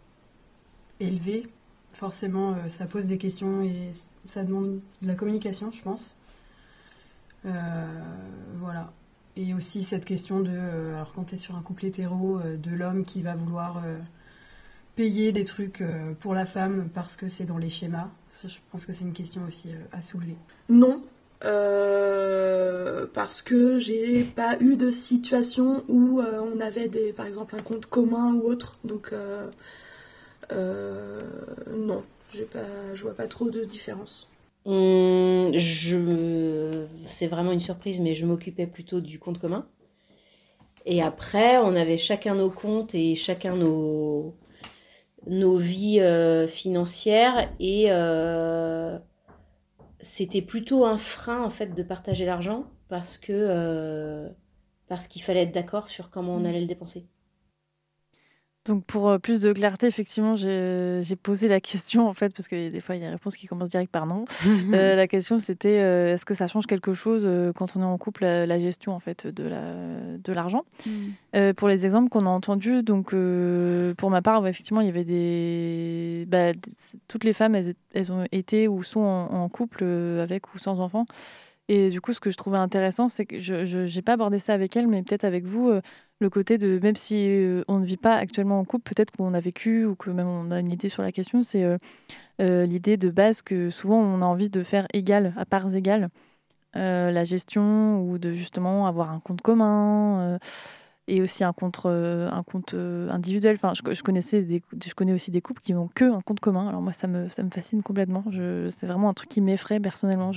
élevée, 1.01 1.49
forcément, 1.93 2.53
euh, 2.53 2.69
ça 2.69 2.87
pose 2.87 3.07
des 3.07 3.19
questions 3.19 3.63
et 3.63 3.91
ça 4.27 4.45
demande 4.45 4.81
de 5.03 5.09
la 5.09 5.15
communication, 5.15 5.71
je 5.73 5.83
pense. 5.83 6.15
Euh, 7.47 7.51
voilà. 8.59 8.93
Et 9.37 9.55
aussi 9.55 9.85
cette 9.85 10.05
question 10.05 10.41
de, 10.41 10.51
euh, 10.53 10.95
alors 10.95 11.13
quand 11.15 11.25
tu 11.25 11.37
sur 11.37 11.57
un 11.57 11.63
couple 11.63 11.87
hétéro, 11.87 12.41
de 12.41 12.71
l'homme 12.71 13.05
qui 13.05 13.23
va 13.23 13.35
vouloir 13.35 13.83
payer 14.97 15.33
des 15.33 15.45
trucs 15.45 15.83
pour 16.19 16.35
la 16.35 16.45
femme 16.47 16.91
parce 16.93 17.17
que 17.17 17.29
c'est 17.29 17.45
dans 17.45 17.59
les 17.59 17.71
schémas. 17.71 18.09
Je 18.45 18.59
pense 18.71 18.85
que 18.87 18.93
c'est 18.93 19.05
une 19.05 19.13
question 19.13 19.43
aussi 19.47 19.69
à 19.93 20.03
soulever. 20.03 20.37
Non, 20.69 21.03
parce 23.15 23.41
que 23.41 23.79
j'ai 23.79 24.25
pas 24.25 24.59
eu 24.61 24.77
de 24.77 24.91
situation 24.91 25.85
où 25.89 26.21
on 26.21 26.61
avait 26.61 26.89
des, 26.89 27.13
par 27.13 27.27
exemple 27.27 27.57
un 27.57 27.63
compte 27.63 27.87
commun 27.87 28.35
ou 28.35 28.43
autre. 28.43 28.77
Donc 28.85 29.15
non, 30.53 32.05
j'ai 32.33 32.45
pas, 32.45 32.95
je 32.95 33.03
vois 33.03 33.15
pas 33.15 33.27
trop 33.27 33.51
de 33.51 33.65
différence. 33.65 34.29
Hum, 34.67 35.53
je 35.57 36.87
C'est 37.07 37.27
vraiment 37.27 37.53
une 37.53 37.61
surprise, 37.61 38.01
mais 38.01 38.15
je 38.15 38.27
m'occupais 38.27 38.67
plutôt 38.67 39.01
du 39.01 39.19
compte 39.19 39.39
commun. 39.39 39.67
Et 40.87 41.03
après, 41.03 41.59
on 41.59 41.75
avait 41.77 41.99
chacun 41.99 42.35
nos 42.35 42.51
comptes 42.51 42.95
et 42.95 43.15
chacun 43.15 43.57
nos, 43.57 44.35
nos 45.27 45.57
vies 45.57 46.01
euh, 46.01 46.47
financières. 46.47 47.51
Et 47.61 47.87
euh, 47.89 48.99
c'était 50.01 50.43
plutôt 50.43 50.85
un 50.85 50.97
frein, 50.97 51.43
en 51.45 51.51
fait, 51.51 51.75
de 51.75 51.83
partager 51.83 52.25
l'argent 52.25 52.65
parce 52.89 53.19
que 53.19 53.33
euh, 53.33 54.29
parce 54.89 55.07
qu'il 55.07 55.23
fallait 55.23 55.43
être 55.43 55.53
d'accord 55.55 55.89
sur 55.89 56.11
comment 56.11 56.35
on 56.35 56.45
allait 56.45 56.61
le 56.61 56.67
dépenser. 56.67 57.07
Donc 58.67 58.85
pour 58.85 59.09
euh, 59.09 59.19
plus 59.19 59.41
de 59.41 59.55
clarté, 59.55 59.87
effectivement, 59.87 60.37
j'ai 60.37 61.01
j'ai 61.03 61.17
posé 61.17 61.49
la 61.49 61.61
question 61.61 62.07
en 62.07 62.13
fait 62.13 62.29
parce 62.35 62.47
que 62.47 62.69
des 62.69 62.81
fois 62.83 62.95
il 62.95 63.01
y 63.01 63.05
a 63.05 63.07
des 63.07 63.13
réponses 63.15 63.37
qui 63.37 63.47
commencent 63.47 63.71
direct 63.71 63.91
par 63.91 64.07
non. 64.07 64.25
Euh, 64.75 64.95
la 64.95 65.09
question 65.09 65.39
c'était 65.39 65.81
euh, 65.81 66.15
est-ce 66.15 66.25
que 66.27 66.35
ça 66.35 66.47
change 66.47 66.67
quelque 66.67 66.93
chose 66.93 67.25
euh, 67.27 67.53
quand 67.55 67.75
on 67.75 67.81
est 67.81 67.85
en 67.85 67.97
couple 67.97 68.25
la, 68.25 68.47
la 68.47 68.59
gestion 68.59 68.93
en 68.93 69.01
fait 69.01 69.27
de 69.27 69.45
la 69.45 69.63
de 70.19 70.33
l'argent? 70.33 70.65
Euh, 71.35 71.55
pour 71.55 71.69
les 71.69 71.87
exemples 71.87 72.11
qu'on 72.11 72.27
a 72.27 72.31
entendus, 72.31 72.83
donc 72.83 73.15
euh, 73.15 73.95
pour 73.95 74.11
ma 74.11 74.21
part, 74.21 74.43
ouais, 74.43 74.51
effectivement, 74.51 74.83
il 74.83 74.87
y 74.87 74.91
avait 74.91 75.05
des 75.05 76.27
bah, 76.29 76.53
toutes 77.09 77.25
les 77.25 77.33
femmes, 77.33 77.55
elles, 77.55 77.75
elles 77.95 78.13
ont 78.13 78.25
été 78.31 78.69
ou 78.69 78.83
sont 78.83 79.01
en, 79.01 79.33
en 79.33 79.49
couple 79.49 79.81
euh, 79.83 80.23
avec 80.23 80.55
ou 80.55 80.59
sans 80.59 80.81
enfants. 80.81 81.07
Et 81.69 81.89
du 81.89 82.01
coup, 82.01 82.13
ce 82.13 82.19
que 82.21 82.33
je 82.33 82.37
trouvais 82.37 82.59
intéressant, 82.59 83.09
c'est 83.09 83.25
que 83.25 83.39
je 83.39 83.95
n'ai 83.95 84.03
pas 84.03 84.15
abordé 84.15 84.41
ça 84.41 84.55
avec 84.55 84.77
elle, 84.77 84.89
mais 84.89 85.05
peut-être 85.05 85.23
avec 85.25 85.45
vous, 85.45 85.69
euh, 85.71 85.81
le 86.21 86.31
côté 86.31 86.59
de, 86.59 86.79
même 86.83 86.97
si 86.97 87.17
euh, 87.29 87.65
on 87.67 87.79
ne 87.79 87.87
vit 87.87 87.97
pas 87.97 88.15
actuellement 88.15 88.61
en 88.61 88.65
couple, 88.65 88.93
peut-être 88.95 89.11
qu'on 89.11 89.35
a 89.35 89.41
vécu 89.41 89.87
ou 89.87 89.95
que 89.95 90.11
même 90.11 90.29
on 90.29 90.51
a 90.51 90.61
une 90.61 90.71
idée 90.71 90.91
sur 90.91 91.03
la 91.03 91.13
question, 91.13 91.43
c'est 91.43 91.65
euh, 91.65 91.79
euh, 92.41 92.67
l'idée 92.67 92.97
de 92.97 93.11
base 93.11 93.43
que 93.43 93.71
souvent 93.71 93.99
on 93.99 94.21
a 94.23 94.27
envie 94.27 94.51
de 94.51 94.63
faire 94.63 94.87
égal, 94.93 95.35
à 95.37 95.47
parts 95.47 95.75
égales, 95.75 96.07
la 96.75 97.25
gestion 97.25 98.01
ou 98.03 98.19
de 98.19 98.33
justement 98.33 98.87
avoir 98.87 99.11
un 99.11 99.19
compte 99.19 99.41
commun. 99.41 100.39
et 101.09 101.21
aussi 101.21 101.43
un 101.43 101.53
compte, 101.53 101.85
individuel. 101.85 103.57
Enfin, 103.57 103.73
je, 103.75 104.03
connaissais 104.03 104.47
connais 104.95 105.13
aussi 105.13 105.33
des 105.33 105.41
couples 105.41 105.63
qui 105.63 105.75
n'ont 105.75 105.89
que 105.89 106.05
un 106.05 106.21
compte 106.21 106.39
commun. 106.39 106.69
Alors 106.69 106.81
moi, 106.81 106.93
ça 106.93 107.09
me, 107.09 107.29
fascine 107.29 107.83
complètement. 107.83 108.25
C'est 108.69 108.87
vraiment 108.87 109.09
un 109.09 109.15
truc 109.15 109.31
qui 109.31 109.41
m'effraie 109.41 109.81
personnellement. 109.81 110.31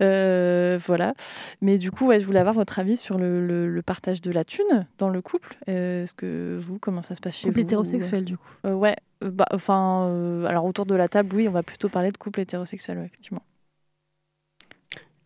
Euh, 0.00 0.78
voilà. 0.86 1.14
Mais 1.60 1.78
du 1.78 1.90
coup, 1.90 2.06
ouais, 2.06 2.20
je 2.20 2.24
voulais 2.26 2.38
avoir 2.40 2.54
votre 2.54 2.78
avis 2.78 2.96
sur 2.96 3.18
le, 3.18 3.44
le- 3.46 3.68
le 3.68 3.82
partage 3.82 4.20
de 4.22 4.30
la 4.30 4.44
thune 4.44 4.86
dans 4.98 5.08
le 5.08 5.20
couple. 5.22 5.56
Euh, 5.68 6.04
Est-ce 6.04 6.14
que 6.14 6.56
vous, 6.60 6.78
comment 6.78 7.02
ça 7.02 7.14
se 7.14 7.20
passe 7.20 7.36
chez 7.36 7.48
Couple 7.48 7.60
vous 7.60 7.64
hétérosexuel, 7.66 8.24
du 8.24 8.36
coup. 8.36 8.48
Euh, 8.64 8.74
Ouais. 8.74 8.96
bah, 9.20 9.46
enfin, 9.52 10.06
euh, 10.08 10.44
alors 10.46 10.64
autour 10.64 10.86
de 10.86 10.94
la 10.94 11.08
table, 11.08 11.34
oui, 11.34 11.48
on 11.48 11.52
va 11.52 11.62
plutôt 11.62 11.88
parler 11.88 12.12
de 12.12 12.16
couple 12.16 12.40
hétérosexuel, 12.40 12.98
ouais, 12.98 13.06
effectivement. 13.06 13.42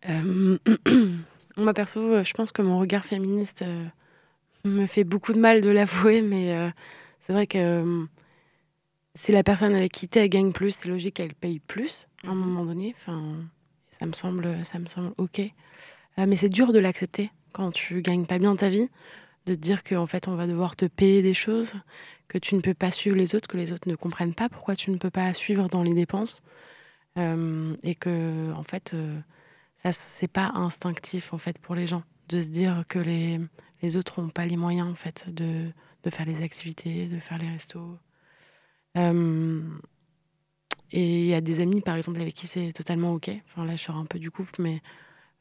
Euh, 0.09 0.57
perso, 1.75 1.99
euh, 2.01 2.23
je 2.23 2.33
pense 2.33 2.51
que 2.51 2.61
mon 2.61 2.79
regard 2.79 3.05
féministe 3.05 3.61
euh, 3.61 3.85
me 4.65 4.85
fait 4.87 5.03
beaucoup 5.03 5.33
de 5.33 5.39
mal 5.39 5.61
de 5.61 5.69
l'avouer, 5.69 6.21
mais 6.21 6.55
euh, 6.55 6.69
c'est 7.21 7.31
vrai 7.33 7.47
que 7.47 7.57
euh, 7.57 8.05
si 9.15 9.31
la 9.31 9.43
personne 9.43 9.75
avec 9.75 9.91
qui 9.91 10.07
t'es 10.09 10.21
elle 10.23 10.29
gagne 10.29 10.51
plus, 10.51 10.71
c'est 10.71 10.89
logique 10.89 11.15
qu'elle 11.15 11.35
paye 11.35 11.59
plus 11.59 12.07
à 12.25 12.31
un 12.31 12.35
moment 12.35 12.65
donné. 12.65 12.93
Enfin, 12.97 13.21
ça 14.03 14.07
me 14.07 14.13
semble, 14.13 14.65
ça 14.65 14.79
me 14.79 14.87
semble 14.87 15.13
ok. 15.17 15.39
Euh, 15.39 16.25
mais 16.27 16.35
c'est 16.35 16.49
dur 16.49 16.73
de 16.73 16.79
l'accepter 16.79 17.31
quand 17.53 17.71
tu 17.71 18.01
gagnes 18.01 18.25
pas 18.25 18.37
bien 18.37 18.55
ta 18.55 18.67
vie, 18.67 18.89
de 19.45 19.55
te 19.55 19.59
dire 19.59 19.83
qu'en 19.83 20.07
fait 20.07 20.27
on 20.27 20.35
va 20.35 20.45
devoir 20.47 20.75
te 20.75 20.85
payer 20.85 21.21
des 21.21 21.33
choses, 21.33 21.73
que 22.27 22.37
tu 22.37 22.55
ne 22.55 22.61
peux 22.61 22.73
pas 22.73 22.91
suivre 22.91 23.15
les 23.15 23.35
autres, 23.35 23.47
que 23.47 23.57
les 23.57 23.71
autres 23.71 23.87
ne 23.87 23.95
comprennent 23.95 24.35
pas 24.35 24.49
pourquoi 24.49 24.75
tu 24.75 24.91
ne 24.91 24.97
peux 24.97 25.09
pas 25.09 25.33
suivre 25.33 25.69
dans 25.69 25.83
les 25.83 25.93
dépenses, 25.93 26.41
Euh, 27.17 27.77
et 27.83 27.95
que 27.95 28.51
en 28.53 28.63
fait 28.63 28.93
euh, 28.93 29.19
ça 29.75 29.91
c'est 29.91 30.27
pas 30.27 30.51
instinctif 30.55 31.31
en 31.33 31.37
fait 31.37 31.59
pour 31.59 31.75
les 31.75 31.85
gens 31.87 32.03
de 32.29 32.41
se 32.41 32.49
dire 32.49 32.85
que 32.89 32.99
les, 32.99 33.39
les 33.83 33.95
autres 33.97 34.19
n'ont 34.21 34.31
pas 34.31 34.47
les 34.47 34.57
moyens 34.57 34.89
en 34.89 34.95
fait 34.95 35.29
de, 35.29 35.71
de 36.03 36.09
faire 36.09 36.25
les 36.25 36.41
activités, 36.43 37.07
de 37.07 37.19
faire 37.19 37.37
les 37.37 37.49
restos. 37.49 37.99
Euh, 40.77 40.97
et 40.97 41.19
il 41.21 41.25
y 41.25 41.33
a 41.33 41.41
des 41.41 41.59
amis 41.59 41.81
par 41.81 41.95
exemple 41.95 42.21
avec 42.21 42.33
qui 42.35 42.47
c'est 42.47 42.71
totalement 42.71 43.13
ok. 43.13 43.31
Enfin 43.47 43.65
là 43.65 43.75
je 43.75 43.81
sors 43.83 43.97
un 43.97 44.05
peu 44.05 44.19
du 44.19 44.29
couple 44.31 44.61
mais 44.61 44.81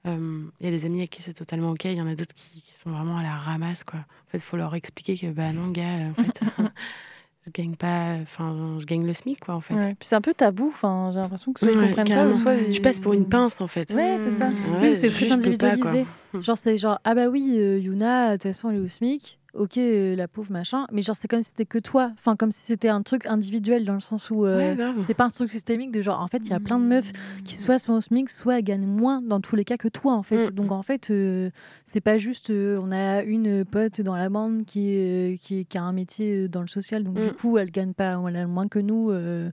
euh, 0.07 0.45
il 0.61 0.65
y 0.67 0.69
a 0.69 0.73
des 0.73 0.85
amis 0.85 0.99
avec 0.99 1.11
qui 1.11 1.23
c'est 1.23 1.35
totalement 1.35 1.71
ok. 1.71 1.85
Il 1.85 1.95
y 1.95 2.01
en 2.03 2.07
a 2.07 2.15
d'autres 2.15 2.35
qui, 2.35 2.63
qui 2.63 2.75
sont 2.77 2.91
vraiment 2.91 3.19
à 3.19 3.23
la 3.23 3.37
ramasse 3.37 3.85
quoi. 3.85 4.01
En 4.01 4.31
fait 4.31 4.39
il 4.39 4.41
faut 4.41 4.57
leur 4.57 4.75
expliquer 4.75 5.17
que 5.17 5.27
bah 5.31 5.53
non 5.53 5.69
gars 5.71 6.09
en 6.11 6.15
fait 6.15 6.41
je 7.47 7.51
gagne 7.51 7.75
pas, 7.77 8.17
enfin 8.23 8.77
je 8.79 8.87
gagne 8.87 9.05
le 9.07 9.13
SMIC 9.13 9.41
quoi 9.41 9.55
en 9.57 9.61
fait. 9.61 9.75
Ouais. 9.75 9.95
Puis 9.99 10.07
c'est 10.09 10.15
un 10.15 10.21
peu 10.21 10.33
tabou. 10.33 10.69
Enfin, 10.69 11.11
j'ai 11.13 11.19
l'impression 11.21 11.53
que 11.53 11.59
soit 11.61 11.71
ils 11.73 11.77
Ouais, 11.79 11.87
comprennent 11.89 12.07
carrément. 12.07 12.31
pas, 12.31 12.37
ou 12.37 12.41
soit 12.41 12.55
ils... 12.55 12.73
Tu 12.73 12.81
passes 12.83 13.01
pour 13.01 13.13
une 13.15 13.29
pince 13.29 13.61
en 13.61 13.67
fait. 13.67 13.93
Ouais, 13.93 14.17
c'est 14.23 14.31
ça. 14.31 14.47
Ouais, 14.49 14.91
oui, 14.91 14.97
c'est 14.97 15.11
je- 15.11 15.15
très 15.17 15.25
je 15.25 15.29
pas, 15.31 15.35
individualisé. 15.35 16.07
genre, 16.41 16.57
c'est 16.57 16.79
genre, 16.79 16.99
ah 17.05 17.15
bah 17.17 17.27
oui, 17.27 17.57
euh, 17.59 17.79
Yuna, 17.81 18.29
de 18.29 18.33
toute 18.35 18.43
façon, 18.45 18.71
elle 18.71 18.77
est 18.77 18.81
au 18.81 18.87
SMIC. 18.87 19.41
Ok, 19.55 19.77
euh, 19.77 20.17
la 20.17 20.29
pauvre 20.29 20.51
machin. 20.51 20.87
Mais 20.93 21.03
genre, 21.03 21.15
c'est 21.15 21.29
comme 21.29 21.43
si 21.43 21.51
c'était 21.51 21.67
que 21.67 21.79
toi. 21.79 22.11
Enfin, 22.19 22.37
comme 22.37 22.51
si 22.51 22.61
c'était 22.63 22.89
un 22.89 23.03
truc 23.03 23.27
individuel 23.27 23.85
dans 23.85 23.93
le 23.93 24.01
sens 24.01 24.31
où 24.31 24.47
euh, 24.47 24.75
Ouais, 24.75 25.03
c'est 25.03 25.13
pas 25.13 25.25
un 25.25 25.29
truc 25.29 25.51
systémique 25.51 25.93
de 25.93 26.01
genre, 26.01 26.21
en 26.21 26.27
fait, 26.27 26.39
il 26.39 26.49
y 26.51 26.55
a 26.55 26.61
plein 26.61 26.79
de 26.79 26.85
meufs 26.87 27.13
qui 27.45 27.57
soit 27.57 27.79
sont 27.79 27.93
au 27.93 28.01
SMIC, 28.01 28.31
soit 28.31 28.59
elles 28.59 28.65
gagnent 28.65 28.87
moins 28.87 29.21
dans 29.21 29.41
tous 29.43 29.55
les 29.55 29.65
cas 29.65 29.77
que 29.77 29.89
toi, 29.89 30.15
en 30.15 30.23
fait. 30.23 30.49
Mm. 30.51 30.55
Donc, 30.55 30.73
en 30.73 30.83
fait, 30.83 31.11
euh, 31.11 31.51
c'est 31.85 32.01
pas 32.01 32.17
juste, 32.17 32.49
euh, 32.49 32.79
on 32.83 32.91
a 32.93 33.23
une 33.23 33.67
pote 33.67 34.01
dans 34.01 34.17
la 34.17 34.31
bande 34.31 34.65
qui, 34.65 35.39
qui, 35.43 35.67
qui 35.67 35.77
a 35.79 35.83
un 35.83 35.93
métier 35.93 36.49
dans 36.49 36.63
le 36.63 36.67
social. 36.69 37.05
Donc, 37.05 37.17
du 37.17 37.27
Mm. 37.27 37.33
coup, 37.33 37.59
elle 37.59 37.71
gagne 37.71 37.93
pas, 37.93 38.19
elle 38.27 38.37
a 38.37 38.47
moins 38.47 38.69
que 38.69 38.79
nous. 38.79 39.11
je 39.13 39.51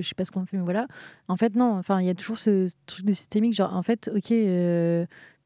sais 0.00 0.14
pas 0.14 0.24
ce 0.24 0.30
qu'on 0.30 0.46
fait, 0.46 0.58
mais 0.58 0.62
voilà. 0.64 0.86
En 1.26 1.36
fait, 1.36 1.56
non. 1.56 1.72
Enfin, 1.76 2.00
il 2.00 2.06
y 2.06 2.10
a 2.10 2.14
toujours 2.14 2.38
ce, 2.38 2.68
truc 2.86 3.04
de 3.04 3.12
systémique. 3.12 3.54
Genre, 3.54 3.74
en 3.74 3.82
fait, 3.82 4.08
ok, 4.14 4.32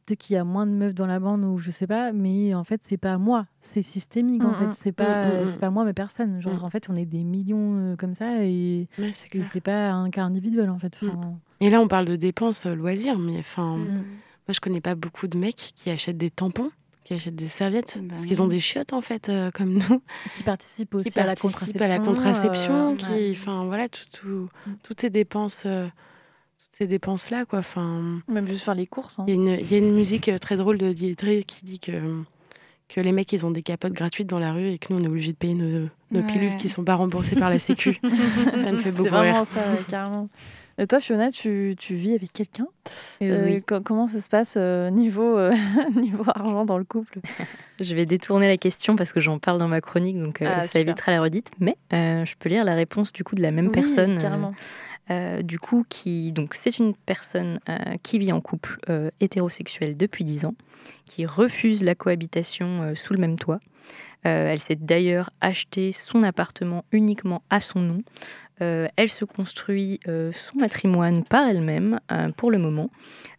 peut-être 0.07 0.19
qu'il 0.21 0.35
y 0.35 0.37
a 0.37 0.45
moins 0.45 0.67
de 0.67 0.73
meufs 0.73 0.95
dans 0.95 1.07
la 1.07 1.19
bande 1.21 1.45
ou 1.45 1.59
je 1.59 1.71
sais 1.71 1.87
pas, 1.87 2.13
mais 2.13 2.55
en 2.55 2.65
fait, 2.65 2.81
c'est 2.85 2.97
pas 2.99 3.19
moi. 3.19 3.47
C'est 3.61 3.83
systémique, 3.83 4.45
en 4.45 4.51
Mm, 4.53 4.55
fait. 4.55 4.67
mm. 4.67 4.73
C'est 4.73 4.93
pas, 4.93 5.25
Mm, 5.25 5.43
mm. 5.43 5.47
c'est 5.47 5.59
pas 5.61 5.71
moi, 5.71 5.85
mais 5.85 5.93
personne. 5.95 6.41
Genre, 6.41 6.63
en 6.65 6.71
fait, 6.71 6.89
on 6.91 6.97
est 6.97 7.07
des 7.07 7.25
millions 7.25 7.77
euh, 7.93 7.97
comme 7.97 8.15
ça 8.15 8.45
et, 8.45 8.89
Ouais, 8.99 9.11
c'est 9.13 9.35
et 9.35 9.43
c'est 9.43 9.61
pas 9.61 9.91
un 9.91 10.11
cas 10.11 10.23
individuel, 10.25 10.71
en 10.71 10.79
fait. 10.79 10.99
Enfin, 11.03 11.39
Et 11.61 11.71
là, 11.71 11.81
on 11.81 11.89
parle 11.89 12.05
de 12.07 12.17
dépenses 12.17 12.67
euh, 12.67 12.75
loisirs, 12.75 13.19
mais 13.19 13.39
enfin, 13.39 13.77
moi, 13.79 14.53
je 14.53 14.61
connais 14.61 14.81
pas 14.83 14.95
beaucoup 14.95 15.27
de 15.27 15.39
mecs 15.39 15.73
qui 15.75 15.89
achètent 15.91 16.19
des 16.19 16.31
tampons, 16.31 16.71
qui 17.05 17.15
achètent 17.15 17.35
des 17.37 17.49
serviettes, 17.49 17.99
Bah 18.03 18.09
parce 18.11 18.27
qu'ils 18.27 18.43
ont 18.43 18.47
des 18.47 18.61
chiottes 18.61 18.93
en 18.93 19.01
fait, 19.01 19.29
euh, 19.31 19.51
comme 19.51 19.73
nous, 19.91 20.03
qui 20.35 20.43
participent 20.43 20.95
aussi 20.95 21.11
qui 21.11 21.19
à 21.21 21.25
la 21.27 21.35
contraception. 21.37 21.85
à 21.85 21.89
la 21.89 21.99
contraception, 21.99 22.93
euh, 22.93 22.97
qui, 22.97 23.11
ouais. 23.13 23.33
enfin 23.33 23.65
voilà, 23.67 23.89
tout, 23.89 24.05
tout- 24.13 24.49
toutes 24.83 25.01
ces 25.01 25.11
dépenses, 25.11 25.63
euh, 25.67 25.87
ces 26.77 26.87
dépenses 26.87 27.31
là, 27.31 27.45
quoi. 27.45 27.61
Enfin, 27.61 28.20
Même 28.29 28.47
juste 28.47 28.64
faire 28.64 28.75
les 28.75 28.87
courses. 28.87 29.18
hein. 29.18 29.25
il 29.29 29.35
y, 29.35 29.39
a 29.39 29.41
une- 29.41 29.61
il 29.61 29.70
y 29.70 29.75
a 29.75 29.79
une 29.79 29.95
musique 29.95 30.29
euh, 30.29 30.39
très 30.39 30.57
drôle 30.57 30.79
de 30.79 30.93
Diedre 30.93 31.45
qui 31.47 31.64
dit 31.64 31.79
que 31.79 31.93
que 32.87 33.01
les 33.01 33.12
mecs, 33.12 33.33
ils 33.33 33.45
ont 33.47 33.51
des 33.51 33.62
capotes 33.62 33.95
gratuites 33.95 34.29
dans 34.29 34.39
la 34.39 34.53
rue 34.53 34.68
et 34.68 34.79
que 34.79 34.93
nous, 34.93 35.01
on 35.01 35.05
est 35.05 35.09
obligé 35.09 35.33
de 35.33 35.37
payer 35.37 35.55
nos, 35.55 35.89
nos 36.11 36.20
Ouais. 36.20 36.27
pilules 36.27 36.57
qui 36.59 36.68
sont 36.68 36.85
pas 36.85 36.95
remboursées 36.95 37.35
par 37.35 37.49
la 37.51 37.59
Sécu. 37.59 37.99
ça 38.03 38.70
me 38.72 38.77
fait 38.77 38.91
beaucoup 38.91 39.05
C'est 39.05 39.09
vraiment 39.09 39.39
rire. 39.39 39.47
ça, 39.47 39.61
carrément. 39.89 40.29
Et 40.77 40.87
toi, 40.87 41.01
Fiona, 41.01 41.31
tu, 41.31 41.75
tu 41.79 41.95
vis 41.95 42.14
avec 42.14 42.33
quelqu'un? 42.33 42.66
Euh, 43.22 43.31
Euh, 43.31 43.45
oui. 43.47 43.62
co- 43.62 43.81
Comment 43.81 44.07
ça 44.07 44.20
se 44.20 44.29
passe 44.29 44.55
euh, 44.59 44.91
niveau, 44.91 45.39
euh, 45.39 45.53
niveau 45.97 46.25
argent 46.27 46.64
dans 46.66 46.79
le 46.79 46.85
couple? 46.85 47.20
Je 47.81 47.95
vais 47.95 48.07
détourner 48.07 48.49
la 48.49 48.59
question 48.59 48.97
parce 48.97 49.12
que 49.12 49.20
j'en 49.20 49.39
parle 49.39 49.59
dans 49.59 49.68
ma 49.68 49.81
chronique, 49.81 50.20
donc 50.20 50.43
euh, 50.43 50.47
Ah, 50.49 50.61
ça 50.62 50.66
super. 50.68 50.83
évitera 50.83 51.12
la 51.12 51.22
redite. 51.22 51.51
Mais 51.61 51.77
euh, 51.95 52.25
je 52.27 52.35
peux 52.39 52.49
lire 52.51 52.64
la 52.64 52.75
réponse 52.75 53.12
du 53.12 53.25
coup 53.25 53.35
de 53.35 53.43
la 53.43 53.51
même 53.51 53.66
Oui, 53.66 53.72
personne. 53.72 54.18
Euh, 55.11 55.43
du 55.43 55.59
coup, 55.59 55.85
donc 56.33 56.55
c'est 56.55 56.79
une 56.79 56.95
personne 56.95 57.61
euh, 57.69 57.97
qui 58.03 58.19
vit 58.19 58.33
en 58.33 58.41
couple 58.41 58.79
euh, 58.89 59.11
hétérosexuel 59.21 59.97
depuis 59.97 60.25
10 60.25 60.47
ans, 60.47 60.55
qui 61.05 61.27
refuse 61.27 61.83
la 61.83 61.95
cohabitation 61.95 62.95
sous 62.95 63.13
le 63.15 63.21
même 63.21 63.39
toit. 63.39 63.61
Elle 64.23 64.59
s'est 64.59 64.77
d'ailleurs 64.77 65.29
acheté 65.43 65.93
son 65.93 66.23
appartement 66.23 66.87
uniquement 66.93 67.43
à 67.51 67.61
son 67.61 67.81
nom. 67.81 68.03
Elle 68.59 69.11
se 69.11 69.27
construit 69.27 70.01
son 70.07 70.59
matrimoine 70.59 71.25
par 71.25 71.47
elle-même 71.47 72.01
pour 72.39 72.51
le 72.51 72.57
moment. 72.57 72.89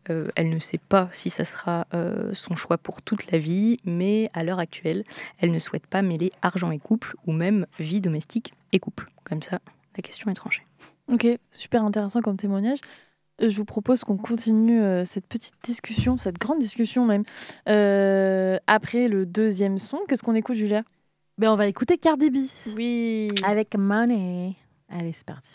Elle 0.08 0.50
ne 0.50 0.60
sait 0.60 0.78
pas 0.78 1.10
si 1.14 1.32
ça 1.32 1.44
sera 1.44 1.88
son 2.34 2.54
choix 2.54 2.78
pour 2.78 3.02
toute 3.02 3.32
la 3.32 3.40
vie, 3.40 3.78
mais 3.84 4.30
à 4.36 4.44
l'heure 4.44 4.60
actuelle, 4.60 5.06
elle 5.40 5.52
ne 5.52 5.60
souhaite 5.60 5.88
pas 5.88 6.04
mêler 6.04 6.32
argent 6.44 6.70
et 6.70 6.80
couple, 6.80 7.16
ou 7.26 7.32
même 7.32 7.66
vie 7.80 8.02
domestique 8.02 8.54
et 8.72 8.78
couple. 8.78 9.10
Comme 9.24 9.42
ça, 9.42 9.62
la 9.98 10.04
question 10.04 10.30
est 10.30 10.36
tranchée. 10.36 10.64
Ok, 11.12 11.28
super 11.52 11.84
intéressant 11.84 12.22
comme 12.22 12.38
témoignage. 12.38 12.80
Euh, 13.42 13.50
Je 13.50 13.58
vous 13.58 13.66
propose 13.66 14.04
qu'on 14.04 14.18
continue 14.18 14.82
euh, 14.82 15.06
cette 15.06 15.28
petite 15.28 15.56
discussion, 15.64 16.18
cette 16.18 16.40
grande 16.40 16.60
discussion 16.60 17.06
même, 17.06 17.24
euh, 17.70 18.58
après 18.68 19.08
le 19.08 19.26
deuxième 19.26 19.78
son. 19.78 20.00
Qu'est-ce 20.08 20.24
qu'on 20.24 20.36
écoute, 20.36 20.56
Julia? 20.56 20.84
Ben, 21.38 21.52
On 21.52 21.56
va 21.56 21.68
écouter 21.68 21.98
Cardi 21.98 22.30
B. 22.30 22.38
Oui. 22.76 23.28
Avec 23.44 23.76
Money. 23.78 24.56
Allez, 24.90 25.14
c'est 25.14 25.26
parti. 25.26 25.52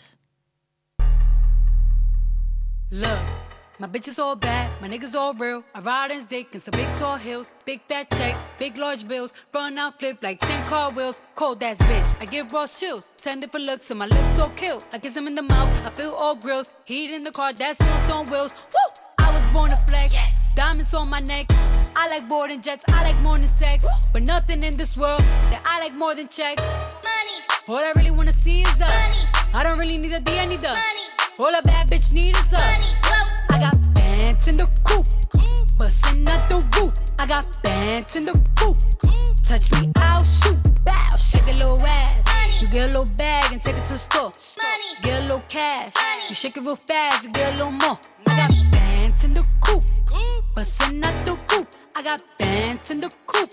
My 3.81 3.87
bitch 3.87 4.07
is 4.07 4.19
all 4.19 4.35
bad, 4.35 4.69
my 4.79 4.87
niggas 4.87 5.15
all 5.15 5.33
real. 5.33 5.63
I 5.73 5.79
ride 5.79 6.11
in 6.11 6.23
dick 6.25 6.53
in 6.53 6.59
some 6.59 6.73
big 6.73 6.87
tall 6.99 7.17
hills, 7.17 7.49
big 7.65 7.81
fat 7.89 8.11
checks, 8.11 8.43
big 8.59 8.77
large 8.77 9.07
bills. 9.07 9.33
Run 9.51 9.75
out, 9.79 9.97
flip 9.97 10.19
like 10.21 10.39
10 10.39 10.67
car 10.67 10.91
wheels. 10.91 11.19
Cold 11.33 11.63
ass 11.63 11.79
bitch, 11.79 12.15
I 12.21 12.25
give 12.25 12.53
raw 12.53 12.67
chills. 12.67 13.09
10 13.17 13.39
different 13.39 13.65
looks, 13.65 13.89
and 13.89 13.97
my 13.97 14.05
looks 14.05 14.35
so 14.35 14.49
kill. 14.49 14.79
I 14.93 14.99
kiss 14.99 15.17
him 15.17 15.25
in 15.25 15.33
the 15.33 15.41
mouth, 15.41 15.75
I 15.83 15.89
feel 15.89 16.11
all 16.11 16.35
grills. 16.35 16.71
Heat 16.85 17.11
in 17.11 17.23
the 17.23 17.31
car, 17.31 17.53
that 17.53 17.75
smells 17.75 18.07
on 18.11 18.25
wheels. 18.25 18.53
Woo! 18.53 19.25
I 19.25 19.33
was 19.33 19.47
born 19.47 19.71
to 19.71 19.77
flex. 19.87 20.13
Diamonds 20.55 20.93
on 20.93 21.09
my 21.09 21.21
neck. 21.21 21.47
I 21.95 22.07
like 22.07 22.29
boarding 22.29 22.61
jets, 22.61 22.85
I 22.89 23.01
like 23.01 23.19
more 23.21 23.39
than 23.39 23.47
sex. 23.47 23.83
But 24.13 24.27
nothing 24.27 24.63
in 24.63 24.77
this 24.77 24.95
world 24.95 25.21
that 25.49 25.63
I 25.65 25.79
like 25.79 25.95
more 25.95 26.13
than 26.13 26.27
checks. 26.27 26.61
Money. 26.61 27.37
All 27.67 27.83
I 27.83 27.93
really 27.97 28.11
wanna 28.11 28.29
see 28.29 28.61
is 28.61 28.77
the 28.77 28.85
money. 28.85 29.25
I 29.55 29.63
don't 29.63 29.79
really 29.79 29.97
need 29.97 30.13
a 30.13 30.19
D, 30.19 30.37
I 30.37 30.45
need 30.45 30.61
the 30.61 30.67
money. 30.67 31.07
All 31.39 31.55
a 31.55 31.63
bad 31.63 31.89
bitch 31.89 32.13
need 32.13 32.35
is 32.37 32.49
the 32.49 32.57
money. 32.57 33.10
I 33.61 33.69
got 33.69 33.93
bands 33.93 34.47
in 34.47 34.57
the 34.57 34.65
coop, 34.83 35.05
bustin' 35.77 36.27
out 36.27 36.49
the 36.49 36.55
roof. 36.75 36.93
I 37.19 37.27
got 37.27 37.45
bands 37.61 38.15
in 38.15 38.23
the 38.23 38.33
coop. 38.57 38.75
Touch 39.43 39.71
me, 39.71 39.91
I'll 39.97 40.23
shoot. 40.23 40.57
Bow, 40.83 41.15
shake 41.15 41.43
a 41.43 41.51
little 41.51 41.79
ass. 41.85 42.59
You 42.59 42.67
get 42.69 42.85
a 42.85 42.87
little 42.87 43.05
bag 43.05 43.53
and 43.53 43.61
take 43.61 43.75
it 43.75 43.85
to 43.85 43.93
the 43.93 43.99
store. 43.99 44.31
Get 45.03 45.19
a 45.19 45.21
little 45.21 45.43
cash. 45.47 45.93
You 46.27 46.33
shake 46.33 46.57
it 46.57 46.61
real 46.61 46.75
fast, 46.75 47.23
you 47.23 47.31
get 47.31 47.53
a 47.53 47.57
little 47.57 47.71
more. 47.71 47.99
I 48.25 48.35
got 48.35 48.71
bands 48.71 49.23
in 49.25 49.35
the 49.35 49.45
coop, 49.61 49.83
bustin' 50.55 51.03
out 51.03 51.25
the 51.27 51.37
roof. 51.51 51.80
I 51.95 52.03
got 52.03 52.23
bands 52.39 52.89
in 52.89 53.01
the 53.01 53.09
coop, 53.27 53.49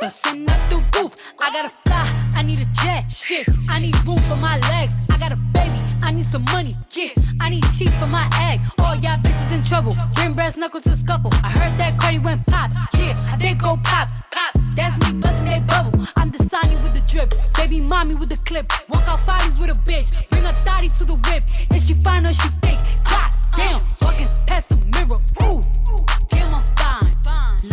bustin' 0.00 0.48
out 0.48 0.70
the 0.70 0.76
roof. 0.96 1.14
I 1.42 1.50
gotta 1.52 1.72
fly, 1.84 2.30
I 2.34 2.42
need 2.42 2.60
a 2.60 2.64
jet. 2.66 3.10
Shit, 3.10 3.48
I 3.68 3.80
need 3.80 3.96
room 4.06 4.18
for 4.28 4.36
my 4.36 4.58
legs. 4.70 4.92
I 5.10 5.18
got 5.18 5.32
a 5.32 5.36
baby, 5.52 5.80
I 6.02 6.12
need 6.12 6.26
some 6.26 6.44
money. 6.44 6.72
Yeah, 6.94 7.10
I 7.40 7.50
need 7.50 7.64
teeth 7.76 7.94
for 7.98 8.06
my 8.06 8.28
egg. 8.40 8.60
All 8.78 8.94
y'all 8.94 9.18
bitches 9.18 9.52
in 9.52 9.62
trouble. 9.64 9.94
Bring 10.14 10.32
brass 10.32 10.56
knuckles 10.56 10.84
to 10.84 10.96
scuffle. 10.96 11.30
I 11.42 11.50
heard 11.50 11.76
that 11.78 11.98
Cardi 11.98 12.20
went 12.20 12.46
pop. 12.46 12.70
Yeah, 12.98 13.14
I 13.32 13.36
did 13.36 13.60
go 13.60 13.76
pop. 13.82 14.08
Pop. 14.30 14.54
That's 14.76 14.96
me 14.98 15.18
busting 15.20 15.46
they 15.46 15.60
bubble. 15.60 16.06
I'm 16.16 16.30
the 16.30 16.44
Sonny 16.44 16.76
with 16.76 16.94
the 16.94 17.02
drip. 17.10 17.34
Baby 17.56 17.82
mommy 17.82 18.14
with 18.14 18.28
the 18.28 18.40
clip. 18.44 18.70
Walk 18.88 19.08
out 19.08 19.26
bodies 19.26 19.58
with 19.58 19.70
a 19.70 19.80
bitch. 19.82 20.28
Bring 20.30 20.46
a 20.46 20.52
thotty 20.52 20.88
to 20.88 21.04
the 21.04 21.14
whip. 21.26 21.42
And 21.70 21.82
she 21.82 21.94
fine 21.94 22.24
or 22.26 22.32
she 22.32 22.48
thick. 22.62 22.78
God 23.04 23.30
damn, 23.54 23.80
walking 24.02 24.28
past 24.46 24.68
the 24.68 24.76
mirror. 24.94 25.18
Ooh, 25.42 25.60
damn, 26.30 26.54
I'm 26.54 26.64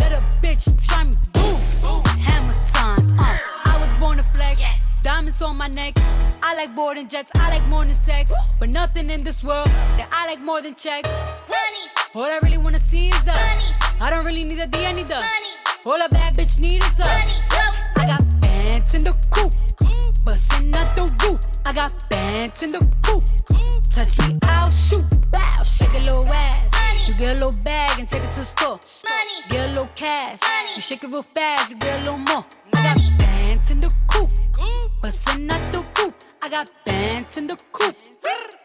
a 0.02 0.20
bitch 0.42 0.66
try 0.86 1.04
me. 1.04 1.12
Boom, 1.34 2.04
hammer 2.20 2.54
time. 2.62 3.08
Uh, 3.20 3.38
I 3.66 3.78
was 3.80 3.94
born 3.96 4.18
to 4.18 4.24
flex. 4.24 4.60
yes. 4.60 5.02
Diamonds 5.04 5.42
on 5.42 5.58
my 5.58 5.68
neck. 5.68 5.94
I 6.42 6.56
like 6.56 6.74
boarding 6.76 7.08
jets. 7.08 7.32
I 7.36 7.50
like 7.50 7.66
more 7.68 7.82
than 7.84 7.94
sex. 7.94 8.32
But 8.60 8.70
nothing 8.70 9.10
in 9.10 9.24
this 9.24 9.44
world 9.44 9.68
that 9.98 10.10
I 10.12 10.28
like 10.28 10.42
more 10.42 10.62
than 10.62 10.76
checks. 10.76 11.10
Money. 11.50 11.84
All 12.16 12.32
I 12.32 12.40
really 12.44 12.58
wanna 12.58 12.78
see 12.78 13.10
is 13.10 13.26
the 13.26 13.34
money. 13.34 13.70
I 14.02 14.10
don't 14.10 14.26
really 14.26 14.44
need 14.44 14.60
a 14.60 14.68
D, 14.68 14.86
I 14.86 14.94
need 14.94 15.08
the 15.08 15.16
money. 15.16 15.54
All 15.86 16.02
a 16.02 16.10
bad 16.10 16.36
bitch 16.36 16.62
need 16.62 16.84
is 16.84 16.96
the 16.96 17.06
money. 17.06 17.34
I 17.98 18.06
got 18.06 18.33
bands 18.64 18.94
in 18.94 19.04
the 19.04 19.14
coop, 19.30 19.52
bustin' 20.26 20.74
out 20.76 20.96
the 20.96 21.04
roof. 21.24 21.40
I 21.66 21.74
got 21.74 21.92
bands 22.10 22.64
in 22.64 22.72
the 22.72 22.80
coop. 23.02 23.24
Touch 23.90 24.18
me, 24.20 24.38
I'll 24.44 24.70
shoot. 24.70 25.04
Bow, 25.32 25.64
shake 25.64 25.94
a 25.94 26.00
little 26.00 26.32
ass. 26.32 27.08
You 27.08 27.14
get 27.16 27.36
a 27.36 27.40
little 27.40 27.52
bag 27.52 28.00
and 28.00 28.08
take 28.08 28.24
it 28.24 28.32
to 28.32 28.40
the 28.40 28.46
store. 28.46 28.80
Get 29.50 29.66
a 29.66 29.70
little 29.70 29.90
cash. 29.96 30.40
You 30.76 30.82
shake 30.82 31.04
it 31.04 31.08
real 31.08 31.24
fast, 31.24 31.72
you 31.72 31.78
get 31.78 32.00
a 32.00 32.04
little 32.04 32.18
more. 32.18 32.46
I 32.74 32.84
got 32.84 32.98
bands 33.18 33.72
in 33.72 33.82
the 33.82 33.94
coop, 34.08 34.30
bustin' 35.02 35.52
out 35.52 35.74
the 35.74 35.86
roof. 35.98 36.14
I 36.42 36.50
got 36.50 36.72
bands 36.86 37.38
in 37.38 37.48
the 37.48 37.58
coop. 37.74 37.96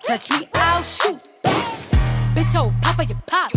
Touch 0.06 0.30
me, 0.30 0.48
I'll 0.54 0.82
shoot. 0.82 1.32
Bitch, 2.34 2.54
oh, 2.54 2.72
papa, 2.82 3.04
you 3.04 3.16
pop. 3.26 3.52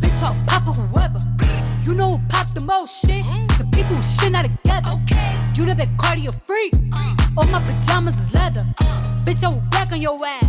Bitch, 0.00 0.20
oh, 0.22 0.36
papa, 0.46 0.72
whoever. 0.72 1.20
You 1.82 1.94
know 1.94 2.10
who 2.10 2.18
pop 2.28 2.48
the 2.48 2.60
most 2.60 3.06
shit? 3.06 3.24
The 3.58 3.66
people 3.72 3.96
who 3.96 4.02
shit 4.02 4.32
not 4.32 4.44
together. 4.44 5.47
You 5.58 5.66
know 5.66 5.74
that 5.74 5.88
cardio 5.96 6.30
freak. 6.46 6.72
All 7.36 7.44
my 7.48 7.58
pajamas 7.58 8.16
is 8.16 8.32
leather. 8.32 8.64
Bitch, 9.24 9.42
I 9.42 9.48
will 9.48 9.60
back 9.72 9.90
on 9.90 10.00
your 10.00 10.16
ass. 10.24 10.44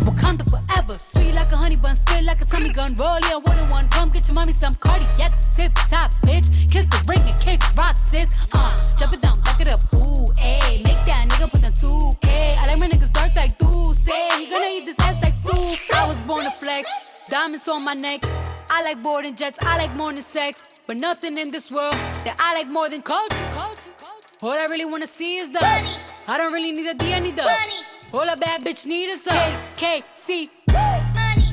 Wakanda 0.00 0.48
forever. 0.48 0.94
Sweet 0.94 1.34
like 1.34 1.52
a 1.52 1.58
honey 1.58 1.76
bun, 1.76 1.94
spit 1.94 2.24
like 2.24 2.40
a 2.40 2.44
tummy 2.46 2.70
gun. 2.70 2.96
Roll 2.96 3.20
yeah, 3.20 3.36
one 3.36 3.58
on 3.60 3.68
one. 3.68 3.86
Come 3.88 4.08
get 4.08 4.26
your 4.26 4.34
mommy 4.34 4.54
some 4.54 4.72
cardi 4.80 5.04
at 5.22 5.32
the 5.32 5.48
tip 5.52 5.74
top, 5.74 6.10
bitch. 6.22 6.48
Kiss 6.72 6.86
the 6.86 7.04
ring 7.06 7.20
and 7.28 7.38
kick 7.38 7.60
rock, 7.76 7.98
sis. 7.98 8.34
Uh, 8.54 8.74
jump 8.96 9.12
it 9.12 9.20
down, 9.20 9.38
back 9.42 9.60
it 9.60 9.68
up. 9.68 9.82
Ooh, 9.92 10.24
ayy. 10.40 10.82
Make 10.82 11.04
that 11.04 11.28
nigga 11.28 11.50
put 11.52 11.60
the 11.60 11.68
2K. 11.68 12.56
I 12.56 12.66
like 12.66 12.78
my 12.78 12.88
niggas 12.88 13.12
dark 13.12 13.36
like 13.36 13.52
say. 13.92 14.38
He 14.38 14.48
gonna 14.48 14.68
eat 14.72 14.86
this 14.86 14.98
ass 15.00 15.20
like 15.22 15.34
soup. 15.34 15.78
I 15.94 16.08
was 16.08 16.22
born 16.22 16.44
to 16.44 16.50
flex. 16.52 16.88
Diamonds 17.28 17.68
on 17.68 17.84
my 17.84 17.92
neck. 17.92 18.24
I 18.70 18.82
like 18.84 19.02
boarding 19.02 19.34
jets. 19.34 19.58
I 19.60 19.76
like 19.76 19.94
than 19.94 20.22
sex. 20.22 20.82
But 20.86 20.96
nothing 20.96 21.36
in 21.36 21.50
this 21.50 21.70
world 21.70 21.92
that 22.24 22.36
I 22.40 22.54
like 22.54 22.68
more 22.68 22.88
than 22.88 23.02
culture. 23.02 23.36
culture, 23.52 23.90
culture. 23.98 24.13
All 24.42 24.50
I 24.50 24.66
really 24.68 24.84
wanna 24.84 25.06
see 25.06 25.36
is 25.36 25.52
the 25.52 25.60
money. 25.60 25.96
I 26.26 26.36
don't 26.36 26.52
really 26.52 26.72
need 26.72 26.86
a 26.86 26.94
D, 26.94 27.14
I 27.14 27.20
need 27.20 27.36
the 27.36 27.42
money. 27.42 27.84
All 28.12 28.28
a 28.28 28.36
bad 28.36 28.62
bitch 28.62 28.86
need 28.86 29.08
is 29.08 29.26
a 29.28 29.52
KC. 29.76 30.50
Money. 30.72 31.52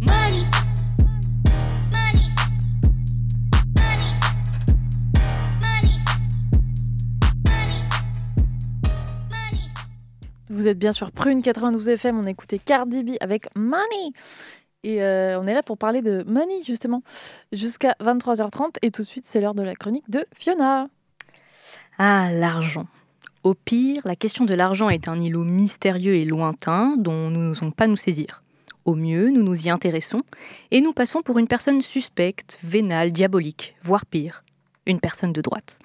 Money. 0.00 0.46
Vous 10.48 10.68
êtes 10.68 10.78
bien 10.78 10.92
sur 10.92 11.10
Prune 11.10 11.42
92 11.42 11.88
FM, 11.88 12.18
on 12.18 12.24
a 12.24 12.30
écouté 12.30 12.58
Cardi 12.60 13.02
B 13.02 13.10
avec 13.20 13.48
Money. 13.56 14.12
Et 14.84 15.02
euh, 15.02 15.40
on 15.40 15.46
est 15.46 15.54
là 15.54 15.62
pour 15.62 15.78
parler 15.78 16.02
de 16.02 16.24
Money, 16.28 16.62
justement, 16.64 17.02
jusqu'à 17.52 17.96
23h30. 18.00 18.76
Et 18.82 18.90
tout 18.90 19.02
de 19.02 19.06
suite, 19.06 19.26
c'est 19.26 19.40
l'heure 19.40 19.54
de 19.54 19.62
la 19.62 19.74
chronique 19.74 20.08
de 20.10 20.26
Fiona. 20.34 20.88
Ah, 21.98 22.30
l'argent. 22.32 22.86
Au 23.44 23.52
pire, 23.54 24.00
la 24.04 24.16
question 24.16 24.44
de 24.46 24.54
l'argent 24.54 24.88
est 24.88 25.08
un 25.08 25.20
îlot 25.20 25.44
mystérieux 25.44 26.14
et 26.14 26.24
lointain 26.24 26.96
dont 26.96 27.28
nous 27.28 27.40
n'osons 27.42 27.70
pas 27.70 27.86
nous 27.86 27.96
saisir. 27.96 28.42
Au 28.86 28.94
mieux, 28.94 29.30
nous 29.30 29.42
nous 29.42 29.66
y 29.66 29.70
intéressons 29.70 30.22
et 30.70 30.80
nous 30.80 30.94
passons 30.94 31.22
pour 31.22 31.38
une 31.38 31.46
personne 31.46 31.82
suspecte, 31.82 32.58
vénale, 32.64 33.12
diabolique, 33.12 33.76
voire 33.82 34.06
pire, 34.06 34.42
une 34.86 35.00
personne 35.00 35.32
de 35.32 35.42
droite. 35.42 35.80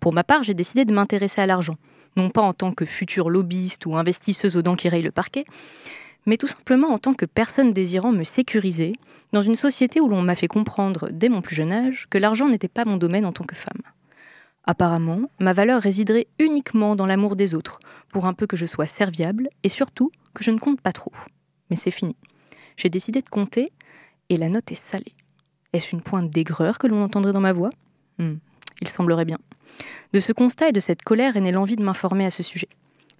Pour 0.00 0.12
ma 0.12 0.24
part, 0.24 0.42
j'ai 0.42 0.54
décidé 0.54 0.84
de 0.84 0.92
m'intéresser 0.92 1.40
à 1.40 1.46
l'argent, 1.46 1.76
non 2.16 2.28
pas 2.28 2.42
en 2.42 2.52
tant 2.52 2.72
que 2.72 2.84
future 2.84 3.30
lobbyiste 3.30 3.86
ou 3.86 3.96
investisseuse 3.96 4.56
aux 4.56 4.62
dents 4.62 4.76
qui 4.76 4.88
rayent 4.88 5.02
le 5.02 5.12
parquet, 5.12 5.44
mais 6.26 6.36
tout 6.36 6.48
simplement 6.48 6.88
en 6.88 6.98
tant 6.98 7.14
que 7.14 7.24
personne 7.24 7.72
désirant 7.72 8.12
me 8.12 8.24
sécuriser 8.24 8.94
dans 9.32 9.42
une 9.42 9.54
société 9.54 10.00
où 10.00 10.08
l'on 10.08 10.22
m'a 10.22 10.34
fait 10.34 10.48
comprendre 10.48 11.08
dès 11.12 11.28
mon 11.28 11.40
plus 11.40 11.54
jeune 11.54 11.72
âge 11.72 12.08
que 12.10 12.18
l'argent 12.18 12.48
n'était 12.48 12.68
pas 12.68 12.84
mon 12.84 12.96
domaine 12.96 13.26
en 13.26 13.32
tant 13.32 13.44
que 13.44 13.54
femme. 13.54 13.82
Apparemment, 14.64 15.22
ma 15.40 15.52
valeur 15.52 15.82
résiderait 15.82 16.28
uniquement 16.38 16.94
dans 16.94 17.06
l'amour 17.06 17.34
des 17.36 17.54
autres, 17.54 17.80
pour 18.10 18.26
un 18.26 18.34
peu 18.34 18.46
que 18.46 18.56
je 18.56 18.66
sois 18.66 18.86
serviable 18.86 19.48
et 19.64 19.68
surtout 19.68 20.10
que 20.34 20.44
je 20.44 20.50
ne 20.50 20.58
compte 20.58 20.80
pas 20.80 20.92
trop. 20.92 21.12
Mais 21.70 21.76
c'est 21.76 21.90
fini. 21.90 22.16
J'ai 22.76 22.88
décidé 22.88 23.22
de 23.22 23.28
compter 23.28 23.72
et 24.28 24.36
la 24.36 24.48
note 24.48 24.70
est 24.70 24.76
salée. 24.76 25.14
Est-ce 25.72 25.94
une 25.94 26.02
pointe 26.02 26.30
d'aigreur 26.30 26.78
que 26.78 26.86
l'on 26.86 27.02
entendrait 27.02 27.32
dans 27.32 27.40
ma 27.40 27.52
voix? 27.52 27.70
Hmm, 28.18 28.34
Il 28.80 28.88
semblerait 28.88 29.24
bien. 29.24 29.38
De 30.12 30.20
ce 30.20 30.32
constat 30.32 30.68
et 30.68 30.72
de 30.72 30.80
cette 30.80 31.02
colère 31.02 31.36
est 31.36 31.40
née 31.40 31.52
l'envie 31.52 31.76
de 31.76 31.82
m'informer 31.82 32.26
à 32.26 32.30
ce 32.30 32.42
sujet. 32.42 32.68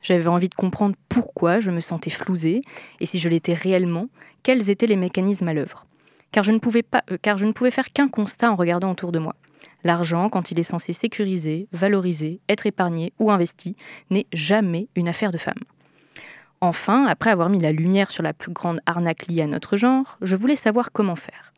J'avais 0.03 0.27
envie 0.27 0.49
de 0.49 0.55
comprendre 0.55 0.97
pourquoi 1.09 1.61
je 1.61 1.71
me 1.71 1.81
sentais 1.81 2.11
flousée 2.11 2.63
et 3.01 3.07
si 3.07 3.19
je 3.19 3.29
l'étais 3.29 3.55
réellement, 3.55 4.09
quels 4.43 4.69
étaient 4.69 4.87
les 4.87 4.97
mécanismes 4.97 5.49
à 5.49 5.55
l'œuvre. 5.55 5.87
Car, 6.33 6.45
je 6.45 6.53
ne 6.53 6.59
pouvais 6.59 6.83
pas- 6.83 7.05
euh, 7.11 7.19
car 7.21 7.39
je 7.39 7.47
ne 7.47 7.53
pouvais 7.53 7.71
faire 7.71 7.93
qu'un 7.93 8.09
constat 8.09 8.51
en 8.51 8.57
regardant 8.57 8.91
autour 8.91 9.13
de 9.13 9.19
moi. 9.19 9.37
L'argent, 9.85 10.29
quand 10.29 10.51
il 10.51 10.59
est 10.59 10.65
censé 10.65 10.93
sécuriser, 10.93 11.69
valoriser, 11.73 12.41
être 12.49 12.67
épargné 12.67 13.13
ou 13.19 13.31
investi, 13.31 13.77
n'est 14.11 14.27
jamais 14.33 14.89
une 14.95 15.09
affaire 15.09 15.33
de 15.33 15.39
femme. 15.39 15.61
Enfin, 16.61 17.07
après 17.07 17.31
avoir 17.31 17.49
mis 17.49 17.59
la 17.59 17.73
lumière 17.73 18.13
sur 18.13 18.23
la 18.23 18.33
plus 18.33 18.53
grande 18.53 18.81
arnaque 18.87 19.27
liée 19.27 19.43
à 19.43 19.49
notre 19.49 19.77
genre, 19.77 20.17
je 20.23 20.37
voulais 20.37 20.57
savoir 20.57 20.93
comment 20.93 21.17
faire. 21.17 21.53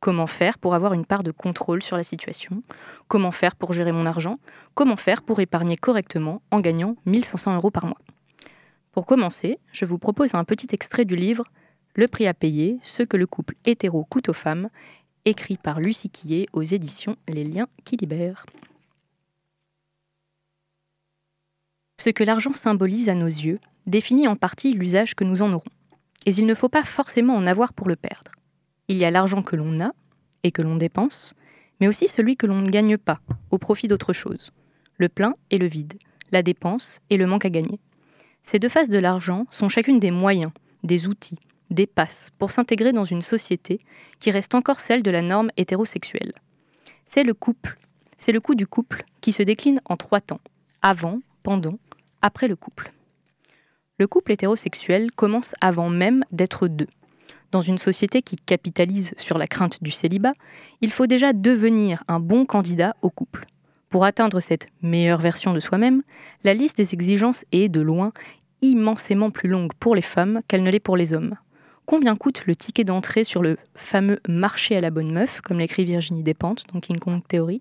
Comment 0.00 0.26
faire 0.26 0.58
pour 0.58 0.74
avoir 0.74 0.92
une 0.92 1.06
part 1.06 1.22
de 1.22 1.30
contrôle 1.30 1.82
sur 1.82 1.96
la 1.96 2.02
situation? 2.02 2.62
Comment 3.08 3.30
faire 3.30 3.56
pour 3.56 3.72
gérer 3.72 3.92
mon 3.92 4.04
argent? 4.04 4.38
Comment 4.74 4.96
faire 4.96 5.22
pour 5.22 5.40
épargner 5.40 5.76
correctement 5.76 6.42
en 6.50 6.60
gagnant 6.60 6.96
1500 7.06 7.54
euros 7.54 7.70
par 7.70 7.86
mois? 7.86 8.00
Pour 8.90 9.06
commencer, 9.06 9.58
je 9.72 9.86
vous 9.86 9.98
propose 9.98 10.34
un 10.34 10.44
petit 10.44 10.66
extrait 10.72 11.06
du 11.06 11.16
livre 11.16 11.44
Le 11.94 12.08
prix 12.08 12.26
à 12.26 12.34
payer, 12.34 12.78
ce 12.82 13.02
que 13.04 13.16
le 13.16 13.26
couple 13.26 13.54
hétéro 13.64 14.04
coûte 14.04 14.28
aux 14.28 14.34
femmes, 14.34 14.68
écrit 15.24 15.56
par 15.56 15.80
Lucie 15.80 16.10
Quillet 16.10 16.46
aux 16.52 16.62
éditions 16.62 17.16
Les 17.28 17.44
Liens 17.44 17.68
qui 17.84 17.96
libèrent. 17.96 18.46
Ce 22.00 22.10
que 22.10 22.24
l'argent 22.24 22.54
symbolise 22.54 23.08
à 23.08 23.14
nos 23.14 23.26
yeux 23.26 23.60
définit 23.86 24.26
en 24.26 24.36
partie 24.36 24.72
l'usage 24.72 25.14
que 25.14 25.24
nous 25.24 25.42
en 25.42 25.52
aurons. 25.52 25.70
Et 26.26 26.32
il 26.32 26.46
ne 26.46 26.54
faut 26.54 26.68
pas 26.68 26.84
forcément 26.84 27.34
en 27.34 27.46
avoir 27.46 27.72
pour 27.72 27.88
le 27.88 27.96
perdre. 27.96 28.32
Il 28.88 28.96
y 28.96 29.04
a 29.04 29.10
l'argent 29.10 29.42
que 29.42 29.56
l'on 29.56 29.80
a 29.80 29.92
et 30.42 30.50
que 30.50 30.62
l'on 30.62 30.76
dépense, 30.76 31.34
mais 31.80 31.88
aussi 31.88 32.08
celui 32.08 32.36
que 32.36 32.46
l'on 32.46 32.60
ne 32.60 32.70
gagne 32.70 32.98
pas, 32.98 33.20
au 33.50 33.58
profit 33.58 33.86
d'autre 33.88 34.12
chose. 34.12 34.52
Le 34.96 35.08
plein 35.08 35.34
et 35.50 35.58
le 35.58 35.66
vide, 35.66 35.94
la 36.32 36.42
dépense 36.42 37.00
et 37.10 37.16
le 37.16 37.26
manque 37.26 37.44
à 37.44 37.50
gagner. 37.50 37.78
Ces 38.42 38.58
deux 38.58 38.68
faces 38.68 38.88
de 38.88 38.98
l'argent 38.98 39.46
sont 39.50 39.68
chacune 39.68 40.00
des 40.00 40.10
moyens, 40.10 40.52
des 40.82 41.06
outils, 41.06 41.38
des 41.72 41.86
passes 41.86 42.30
pour 42.38 42.50
s'intégrer 42.50 42.92
dans 42.92 43.04
une 43.04 43.22
société 43.22 43.80
qui 44.20 44.30
reste 44.30 44.54
encore 44.54 44.80
celle 44.80 45.02
de 45.02 45.10
la 45.10 45.22
norme 45.22 45.50
hétérosexuelle. 45.56 46.32
C'est 47.04 47.24
le 47.24 47.34
couple, 47.34 47.78
c'est 48.18 48.32
le 48.32 48.40
coup 48.40 48.54
du 48.54 48.66
couple 48.66 49.04
qui 49.20 49.32
se 49.32 49.42
décline 49.42 49.80
en 49.84 49.96
trois 49.96 50.20
temps, 50.20 50.40
avant, 50.80 51.20
pendant, 51.42 51.78
après 52.22 52.48
le 52.48 52.56
couple. 52.56 52.92
Le 53.98 54.06
couple 54.06 54.32
hétérosexuel 54.32 55.12
commence 55.12 55.52
avant 55.60 55.88
même 55.88 56.24
d'être 56.32 56.68
deux. 56.68 56.88
Dans 57.50 57.60
une 57.60 57.78
société 57.78 58.22
qui 58.22 58.36
capitalise 58.36 59.14
sur 59.18 59.36
la 59.36 59.46
crainte 59.46 59.82
du 59.82 59.90
célibat, 59.90 60.32
il 60.80 60.90
faut 60.90 61.06
déjà 61.06 61.32
devenir 61.32 62.02
un 62.08 62.18
bon 62.18 62.46
candidat 62.46 62.96
au 63.02 63.10
couple. 63.10 63.46
Pour 63.90 64.06
atteindre 64.06 64.40
cette 64.40 64.68
meilleure 64.80 65.20
version 65.20 65.52
de 65.52 65.60
soi-même, 65.60 66.02
la 66.44 66.54
liste 66.54 66.78
des 66.78 66.94
exigences 66.94 67.44
est, 67.52 67.68
de 67.68 67.82
loin, 67.82 68.12
immensément 68.62 69.30
plus 69.30 69.50
longue 69.50 69.72
pour 69.78 69.94
les 69.94 70.00
femmes 70.00 70.40
qu'elle 70.48 70.62
ne 70.62 70.70
l'est 70.70 70.80
pour 70.80 70.96
les 70.96 71.12
hommes. 71.12 71.36
Combien 71.84 72.16
coûte 72.16 72.46
le 72.46 72.54
ticket 72.54 72.84
d'entrée 72.84 73.24
sur 73.24 73.42
le 73.42 73.58
fameux 73.74 74.20
marché 74.28 74.76
à 74.76 74.80
la 74.80 74.90
bonne 74.90 75.12
meuf, 75.12 75.40
comme 75.40 75.58
l'écrit 75.58 75.84
Virginie 75.84 76.22
Despentes 76.22 76.64
dans 76.72 76.80
King 76.80 76.98
Kong 76.98 77.20
Theory? 77.26 77.60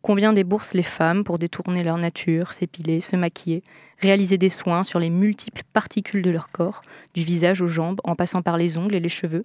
Combien 0.00 0.32
déboursent 0.32 0.74
les 0.74 0.82
femmes 0.82 1.22
pour 1.22 1.38
détourner 1.38 1.84
leur 1.84 1.96
nature, 1.96 2.52
s'épiler, 2.52 3.00
se 3.00 3.14
maquiller, 3.14 3.62
réaliser 3.98 4.36
des 4.36 4.48
soins 4.48 4.82
sur 4.82 4.98
les 4.98 5.10
multiples 5.10 5.62
particules 5.72 6.22
de 6.22 6.30
leur 6.30 6.50
corps, 6.50 6.80
du 7.14 7.22
visage 7.22 7.60
aux 7.60 7.68
jambes 7.68 8.00
en 8.02 8.16
passant 8.16 8.42
par 8.42 8.56
les 8.56 8.78
ongles 8.78 8.96
et 8.96 9.00
les 9.00 9.08
cheveux? 9.08 9.42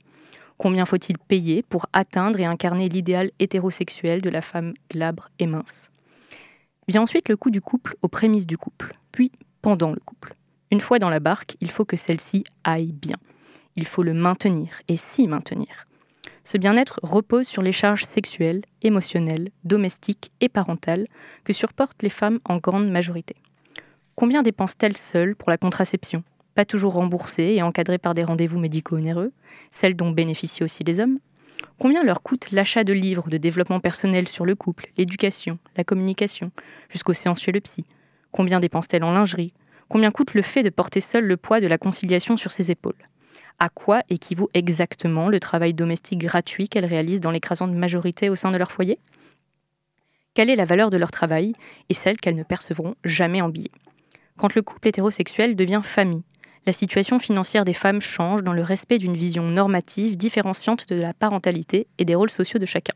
Combien 0.58 0.86
faut-il 0.86 1.20
payer 1.20 1.62
pour 1.62 1.86
atteindre 1.94 2.40
et 2.40 2.46
incarner 2.46 2.90
l'idéal 2.90 3.30
hétérosexuel 3.38 4.22
de 4.22 4.30
la 4.32 4.42
femme 4.42 4.74
glabre 4.90 5.30
et 5.38 5.46
mince? 5.46 5.92
Vient 6.88 7.04
ensuite 7.04 7.30
le 7.30 7.38
coût 7.38 7.52
du 7.52 7.62
couple 7.62 7.96
aux 8.02 8.08
prémices 8.08 8.48
du 8.48 8.58
couple, 8.58 8.96
puis 9.12 9.32
pendant 9.62 9.92
le 9.92 10.00
couple. 10.04 10.34
Une 10.72 10.82
fois 10.82 10.98
dans 10.98 11.12
la 11.12 11.20
barque, 11.20 11.56
il 11.62 11.70
faut 11.70 11.86
que 11.86 11.98
celle-ci 11.98 12.46
aille 12.64 12.94
bien. 12.94 13.18
Il 13.78 13.86
faut 13.86 14.04
le 14.04 14.14
maintenir 14.14 14.82
et 14.88 14.98
s'y 14.98 15.28
maintenir. 15.28 15.88
Ce 16.44 16.58
bien-être 16.58 17.00
repose 17.04 17.48
sur 17.48 17.62
les 17.62 17.72
charges 17.72 18.06
sexuelles, 18.06 18.64
émotionnelles, 18.82 19.52
domestiques 19.66 20.32
et 20.42 20.50
parentales 20.50 21.06
que 21.44 21.54
supportent 21.54 22.02
les 22.02 22.10
femmes 22.10 22.40
en 22.46 22.58
grande 22.58 22.90
majorité. 22.90 23.36
Combien 24.16 24.42
dépensent-elles 24.42 24.98
seules 24.98 25.36
pour 25.36 25.52
la 25.52 25.60
contraception? 25.60 26.24
Pas 26.56 26.66
toujours 26.66 26.94
remboursée 26.94 27.54
et 27.56 27.62
encadrée 27.62 28.00
par 28.00 28.16
des 28.16 28.24
rendez-vous 28.24 28.58
médicaux 28.58 28.96
onéreux, 28.96 29.32
celle 29.70 29.96
dont 29.96 30.10
bénéficient 30.10 30.64
aussi 30.64 30.84
les 30.84 31.00
hommes? 31.00 31.20
Combien 31.78 32.04
leur 32.04 32.24
coûte 32.24 32.50
l'achat 32.52 32.84
de 32.84 32.94
livres 32.94 33.30
de 33.30 33.38
développement 33.38 33.80
personnel 33.80 34.28
sur 34.28 34.44
le 34.44 34.56
couple, 34.56 34.88
l'éducation, 34.98 35.60
la 35.76 35.84
communication, 35.84 36.52
jusqu'aux 36.90 37.14
séances 37.14 37.44
chez 37.44 37.52
le 37.52 37.62
psy? 37.62 37.86
Combien 38.32 38.60
dépensent-elles 38.60 39.04
en 39.04 39.12
lingerie? 39.12 39.54
Combien 39.88 40.10
coûte 40.10 40.34
le 40.34 40.42
fait 40.42 40.64
de 40.64 40.70
porter 40.70 41.00
seul 41.00 41.26
le 41.26 41.38
poids 41.38 41.62
de 41.62 41.68
la 41.68 41.78
conciliation 41.78 42.38
sur 42.38 42.52
ses 42.52 42.72
épaules? 42.72 42.96
À 43.60 43.70
quoi 43.70 44.04
équivaut 44.10 44.50
exactement 44.54 45.30
le 45.30 45.40
travail 45.40 45.74
domestique 45.74 46.20
gratuit 46.20 46.70
qu'elles 46.70 46.86
réalisent 46.86 47.22
dans 47.22 47.32
l'écrasante 47.32 47.72
majorité 47.72 48.30
au 48.30 48.36
sein 48.36 48.52
de 48.52 48.58
leur 48.58 48.72
foyer? 48.72 49.00
Quelle 50.34 50.50
est 50.52 50.56
la 50.56 50.66
valeur 50.66 50.92
de 50.92 50.98
leur 50.98 51.10
travail 51.10 51.54
et 51.90 51.96
celle 51.96 52.18
qu'elles 52.18 52.36
ne 52.36 52.44
percevront 52.44 52.96
jamais 53.04 53.42
en 53.42 53.50
billets 53.50 53.72
Quand 54.38 54.54
le 54.54 54.62
couple 54.62 54.90
hétérosexuel 54.90 55.56
devient 55.56 55.82
famille, 55.84 56.22
la 56.68 56.74
situation 56.74 57.18
financière 57.18 57.66
des 57.66 57.74
femmes 57.74 58.02
change 58.02 58.44
dans 58.44 58.54
le 58.54 58.62
respect 58.62 59.00
d'une 59.00 59.16
vision 59.16 59.44
normative 59.44 60.18
différenciante 60.18 60.88
de 60.90 60.96
la 60.96 61.14
parentalité 61.14 61.88
et 61.98 62.06
des 62.06 62.14
rôles 62.14 62.30
sociaux 62.30 62.60
de 62.60 62.66
chacun. 62.66 62.94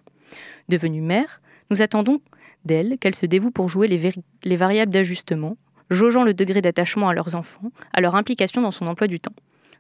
Devenue 0.70 1.01
mère, 1.01 1.41
nous 1.72 1.82
attendons 1.82 2.22
d'elles 2.66 2.97
qu'elles 2.99 3.16
se 3.16 3.26
dévouent 3.26 3.49
pour 3.49 3.70
jouer 3.70 3.88
les, 3.88 4.14
les 4.43 4.55
variables 4.55 4.91
d'ajustement, 4.91 5.57
jaugeant 5.89 6.24
le 6.24 6.34
degré 6.34 6.62
d'attachement 6.62 7.09
à 7.09 7.14
leurs 7.14 7.34
enfants, 7.34 7.72
à 7.93 8.01
leur 8.01 8.16
implication 8.16 8.62
dans 8.62 8.72
son 8.72 8.86
emploi 8.88 9.07
du 9.07 9.20
temps. 9.20 9.34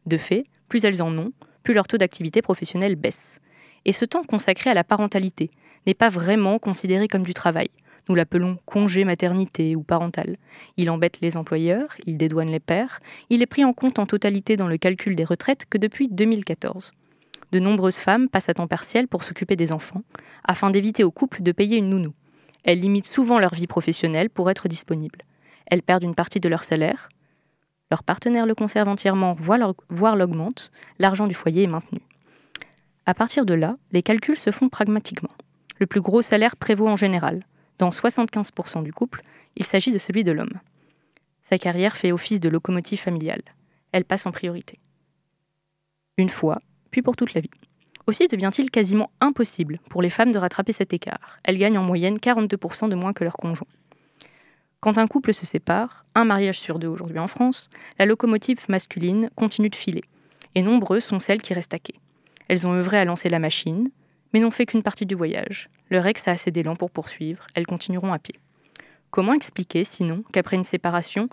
De 0.05 0.17
fait, 0.17 0.45
plus 0.67 0.83
elles 0.85 1.01
en 1.01 1.17
ont, 1.17 1.31
plus 1.63 1.73
leur 1.73 1.87
taux 1.87 1.97
d'activité 1.97 2.41
professionnelle 2.41 2.95
baisse. 2.95 3.39
Et 3.85 3.91
ce 3.91 4.05
temps 4.05 4.23
consacré 4.23 4.69
à 4.69 4.73
la 4.73 4.83
parentalité 4.83 5.49
n'est 5.85 5.93
pas 5.93 6.09
vraiment 6.09 6.59
considéré 6.59 7.07
comme 7.07 7.23
du 7.23 7.33
travail. 7.33 7.69
Nous 8.09 8.15
l'appelons 8.15 8.57
congé 8.65 9.05
maternité 9.05 9.75
ou 9.75 9.83
parental. 9.83 10.37
Il 10.77 10.89
embête 10.89 11.21
les 11.21 11.37
employeurs, 11.37 11.95
il 12.05 12.17
dédouane 12.17 12.49
les 12.49 12.59
pères, 12.59 12.99
il 13.29 13.41
est 13.41 13.47
pris 13.47 13.63
en 13.63 13.73
compte 13.73 13.99
en 13.99 14.05
totalité 14.05 14.57
dans 14.57 14.67
le 14.67 14.77
calcul 14.77 15.15
des 15.15 15.23
retraites 15.23 15.65
que 15.69 15.77
depuis 15.77 16.07
2014. 16.07 16.91
De 17.51 17.59
nombreuses 17.59 17.97
femmes 17.97 18.29
passent 18.29 18.49
à 18.49 18.53
temps 18.53 18.67
partiel 18.67 19.07
pour 19.07 19.23
s'occuper 19.23 19.55
des 19.55 19.71
enfants, 19.71 20.03
afin 20.47 20.71
d'éviter 20.71 21.03
au 21.03 21.11
couple 21.11 21.43
de 21.43 21.51
payer 21.51 21.77
une 21.77 21.89
nounou. 21.89 22.13
Elles 22.63 22.79
limitent 22.79 23.07
souvent 23.07 23.39
leur 23.39 23.53
vie 23.53 23.67
professionnelle 23.67 24.29
pour 24.29 24.49
être 24.49 24.67
disponibles. 24.67 25.23
Elles 25.65 25.81
perdent 25.81 26.03
une 26.03 26.15
partie 26.15 26.39
de 26.39 26.49
leur 26.49 26.63
salaire, 26.63 27.09
leur 27.91 28.03
partenaire 28.03 28.45
le 28.45 28.55
conserve 28.55 28.87
entièrement, 28.87 29.35
voire 29.37 30.15
l'augmente, 30.15 30.71
l'argent 30.97 31.27
du 31.27 31.35
foyer 31.35 31.63
est 31.63 31.67
maintenu. 31.67 31.99
À 33.05 33.13
partir 33.13 33.45
de 33.45 33.53
là, 33.53 33.75
les 33.91 34.01
calculs 34.01 34.37
se 34.37 34.51
font 34.51 34.69
pragmatiquement. 34.69 35.31
Le 35.77 35.85
plus 35.85 35.99
gros 35.99 36.21
salaire 36.21 36.55
prévaut 36.55 36.87
en 36.87 36.95
général. 36.95 37.43
Dans 37.79 37.89
75% 37.89 38.83
du 38.83 38.93
couple, 38.93 39.23
il 39.57 39.65
s'agit 39.65 39.91
de 39.91 39.97
celui 39.97 40.23
de 40.23 40.31
l'homme. 40.31 40.59
Sa 41.43 41.57
carrière 41.57 41.97
fait 41.97 42.13
office 42.13 42.39
de 42.39 42.47
locomotive 42.47 43.01
familiale. 43.01 43.41
Elle 43.91 44.05
passe 44.05 44.25
en 44.25 44.31
priorité. 44.31 44.79
Une 46.17 46.29
fois, 46.29 46.61
puis 46.91 47.01
pour 47.01 47.17
toute 47.17 47.33
la 47.33 47.41
vie. 47.41 47.49
Aussi 48.07 48.27
devient-il 48.27 48.71
quasiment 48.71 49.11
impossible 49.19 49.79
pour 49.89 50.01
les 50.01 50.09
femmes 50.09 50.31
de 50.31 50.37
rattraper 50.37 50.71
cet 50.71 50.93
écart. 50.93 51.39
Elles 51.43 51.57
gagnent 51.57 51.77
en 51.77 51.83
moyenne 51.83 52.17
42% 52.17 52.87
de 52.87 52.95
moins 52.95 53.11
que 53.11 53.25
leur 53.25 53.35
conjoint. 53.35 53.67
Quand 54.81 54.97
un 54.97 55.05
couple 55.05 55.31
se 55.31 55.45
sépare, 55.45 56.05
un 56.15 56.25
mariage 56.25 56.59
sur 56.59 56.79
deux 56.79 56.87
aujourd'hui 56.87 57.19
en 57.19 57.27
France, 57.27 57.69
la 57.99 58.07
locomotive 58.07 58.65
masculine 58.67 59.29
continue 59.35 59.69
de 59.69 59.75
filer, 59.75 60.03
et 60.55 60.63
nombreuses 60.63 61.03
sont 61.03 61.19
celles 61.19 61.43
qui 61.43 61.53
restent 61.53 61.75
à 61.75 61.79
quai. 61.79 61.93
Elles 62.47 62.65
ont 62.65 62.73
œuvré 62.73 62.97
à 62.97 63.05
lancer 63.05 63.29
la 63.29 63.37
machine, 63.37 63.91
mais 64.33 64.39
n'ont 64.39 64.49
fait 64.49 64.65
qu'une 64.65 64.81
partie 64.81 65.05
du 65.05 65.13
voyage. 65.13 65.69
Leur 65.91 66.07
ex 66.07 66.27
a 66.27 66.31
assez 66.31 66.49
d'élan 66.49 66.75
pour 66.75 66.89
poursuivre, 66.89 67.45
elles 67.53 67.67
continueront 67.67 68.11
à 68.11 68.17
pied. 68.17 68.39
Comment 69.11 69.33
expliquer, 69.33 69.83
sinon, 69.83 70.23
qu'après 70.33 70.55
une 70.55 70.63
séparation, 70.63 71.29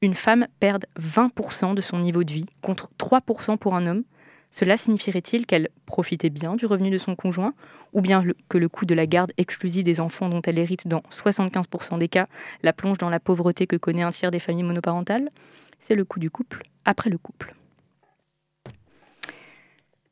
une 0.00 0.14
femme 0.14 0.46
perde 0.58 0.86
20% 0.98 1.74
de 1.74 1.82
son 1.82 1.98
niveau 1.98 2.24
de 2.24 2.32
vie, 2.32 2.46
contre 2.62 2.88
3% 2.98 3.58
pour 3.58 3.74
un 3.74 3.86
homme? 3.86 4.04
Cela 4.50 4.76
signifierait-il 4.76 5.46
qu'elle 5.46 5.68
profitait 5.86 6.30
bien 6.30 6.56
du 6.56 6.66
revenu 6.66 6.90
de 6.90 6.98
son 6.98 7.14
conjoint, 7.14 7.54
ou 7.92 8.00
bien 8.00 8.24
que 8.48 8.58
le 8.58 8.68
coût 8.68 8.86
de 8.86 8.94
la 8.94 9.06
garde 9.06 9.32
exclusive 9.36 9.84
des 9.84 10.00
enfants 10.00 10.28
dont 10.28 10.42
elle 10.42 10.58
hérite 10.58 10.88
dans 10.88 11.02
75% 11.10 11.98
des 11.98 12.08
cas 12.08 12.28
la 12.62 12.72
plonge 12.72 12.98
dans 12.98 13.10
la 13.10 13.20
pauvreté 13.20 13.66
que 13.66 13.76
connaît 13.76 14.02
un 14.02 14.10
tiers 14.10 14.30
des 14.30 14.38
familles 14.38 14.62
monoparentales? 14.62 15.30
C'est 15.78 15.94
le 15.94 16.04
coût 16.04 16.18
du 16.18 16.30
couple 16.30 16.62
après 16.84 17.10
le 17.10 17.18
couple. 17.18 17.54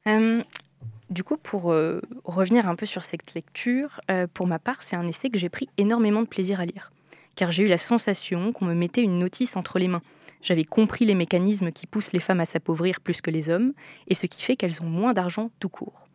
Euh, 0.07 0.43
du 1.11 1.24
coup, 1.24 1.37
pour 1.37 1.72
euh, 1.72 2.01
revenir 2.24 2.68
un 2.68 2.76
peu 2.76 2.87
sur 2.87 3.05
cette 3.05 3.34
lecture, 3.34 4.01
euh, 4.11 4.26
pour 4.32 4.47
ma 4.47 4.59
part, 4.59 4.82
c'est 4.82 4.97
un 4.97 5.07
essai 5.07 5.30
que 5.30 5.39
j'ai 5.39 5.49
pris 5.49 5.68
énormément 5.78 6.22
de 6.22 6.26
plaisir 6.26 6.61
à 6.61 6.66
lire, 6.66 6.93
car 7.34 7.53
j'ai 7.53 7.64
eu 7.64 7.68
la 7.68 7.78
sensation 7.78 8.53
qu'on 8.53 8.64
me 8.64 8.74
mettait 8.74 9.03
une 9.03 9.18
notice 9.18 9.57
entre 9.57 9.78
les 9.78 9.89
mains. 9.89 10.03
J'avais 10.47 10.62
compris 10.62 11.05
les 11.05 11.16
mécanismes 11.16 11.72
qui 11.72 11.88
poussent 11.88 12.12
les 12.12 12.20
femmes 12.20 12.38
à 12.38 12.44
s'appauvrir 12.44 13.01
plus 13.01 13.20
que 13.20 13.32
les 13.32 13.51
hommes, 13.51 13.72
et 14.07 14.14
ce 14.14 14.26
qui 14.26 14.44
fait 14.44 14.55
qu'elles 14.55 14.80
ont 14.80 14.86
moins 14.86 15.12
d'argent 15.12 15.51
tout 15.59 15.68
court. 15.68 16.07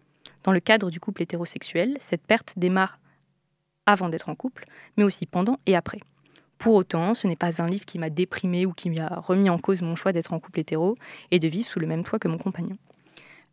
Dans 0.46 0.54
le 0.54 0.62
cadre 0.62 0.90
du 0.90 1.02
couple 1.02 1.24
hétérosexuel, 1.24 1.98
cette 2.00 2.26
perte 2.26 2.54
démarre 2.56 2.98
avant 3.86 4.08
d'être 4.08 4.30
en 4.30 4.36
couple, 4.36 4.68
mais 4.96 5.04
aussi 5.04 5.26
pendant 5.26 5.60
et 5.66 5.76
après. 5.76 6.00
Pour 6.60 6.76
autant, 6.76 7.14
ce 7.14 7.28
n'est 7.28 7.36
pas 7.36 7.62
un 7.62 7.68
livre 7.68 7.84
qui 7.84 8.00
m'a 8.00 8.10
déprimé 8.10 8.66
ou 8.66 8.72
qui 8.72 8.90
m'a 8.90 9.10
remis 9.10 9.50
en 9.50 9.58
cause 9.58 9.82
mon 9.82 9.96
choix 9.96 10.14
d'être 10.14 10.32
en 10.32 10.40
couple 10.40 10.62
hétéro 10.62 10.96
et 11.32 11.40
de 11.40 11.50
vivre 11.50 11.68
sous 11.68 11.82
le 11.82 11.88
même 11.88 12.06
toit 12.06 12.18
que 12.18 12.30
mon 12.30 12.38
compagnon. 12.38 12.78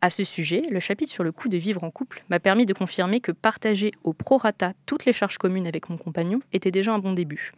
À 0.00 0.10
ce 0.10 0.22
sujet, 0.22 0.62
le 0.70 0.78
chapitre 0.78 1.10
sur 1.10 1.24
le 1.24 1.32
coût 1.32 1.48
de 1.48 1.56
vivre 1.56 1.82
en 1.82 1.90
couple 1.90 2.22
m'a 2.28 2.38
permis 2.38 2.66
de 2.66 2.72
confirmer 2.72 3.18
que 3.18 3.32
partager 3.32 3.90
au 4.04 4.12
prorata 4.12 4.74
toutes 4.86 5.06
les 5.06 5.12
charges 5.12 5.38
communes 5.38 5.66
avec 5.66 5.90
mon 5.90 5.96
compagnon 5.96 6.38
était 6.52 6.70
déjà 6.70 6.92
un 6.92 7.00
bon 7.00 7.14
début. 7.14 7.50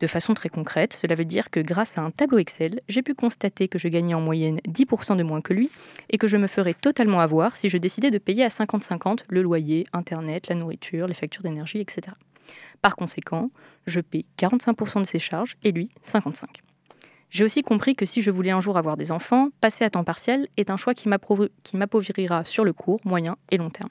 De 0.00 0.06
façon 0.08 0.34
très 0.34 0.48
concrète, 0.48 0.98
cela 1.00 1.14
veut 1.14 1.24
dire 1.24 1.50
que 1.50 1.60
grâce 1.60 1.96
à 1.98 2.02
un 2.02 2.10
tableau 2.10 2.38
Excel, 2.38 2.80
j'ai 2.88 3.02
pu 3.02 3.14
constater 3.14 3.68
que 3.68 3.78
je 3.78 3.86
gagnais 3.86 4.14
en 4.14 4.20
moyenne 4.20 4.58
10% 4.68 5.16
de 5.16 5.22
moins 5.22 5.40
que 5.40 5.54
lui 5.54 5.70
et 6.10 6.18
que 6.18 6.26
je 6.26 6.36
me 6.36 6.48
ferais 6.48 6.74
totalement 6.74 7.20
avoir 7.20 7.54
si 7.54 7.68
je 7.68 7.78
décidais 7.78 8.10
de 8.10 8.18
payer 8.18 8.44
à 8.44 8.48
50-50 8.48 9.20
le 9.28 9.42
loyer, 9.42 9.86
Internet, 9.92 10.48
la 10.48 10.56
nourriture, 10.56 11.06
les 11.06 11.14
factures 11.14 11.44
d'énergie, 11.44 11.78
etc. 11.78 12.16
Par 12.82 12.96
conséquent, 12.96 13.50
je 13.86 14.00
paie 14.00 14.24
45% 14.36 15.00
de 15.00 15.06
ses 15.06 15.20
charges 15.20 15.56
et 15.62 15.70
lui 15.70 15.90
55%. 16.04 16.44
J'ai 17.30 17.44
aussi 17.44 17.62
compris 17.62 17.96
que 17.96 18.06
si 18.06 18.20
je 18.20 18.30
voulais 18.30 18.50
un 18.50 18.60
jour 18.60 18.76
avoir 18.76 18.96
des 18.96 19.10
enfants, 19.10 19.48
passer 19.60 19.84
à 19.84 19.90
temps 19.90 20.04
partiel 20.04 20.46
est 20.56 20.70
un 20.70 20.76
choix 20.76 20.94
qui 20.94 21.08
m'appauvrira 21.08 22.44
sur 22.44 22.64
le 22.64 22.72
court, 22.72 23.00
moyen 23.04 23.36
et 23.50 23.56
long 23.56 23.70
terme. 23.70 23.90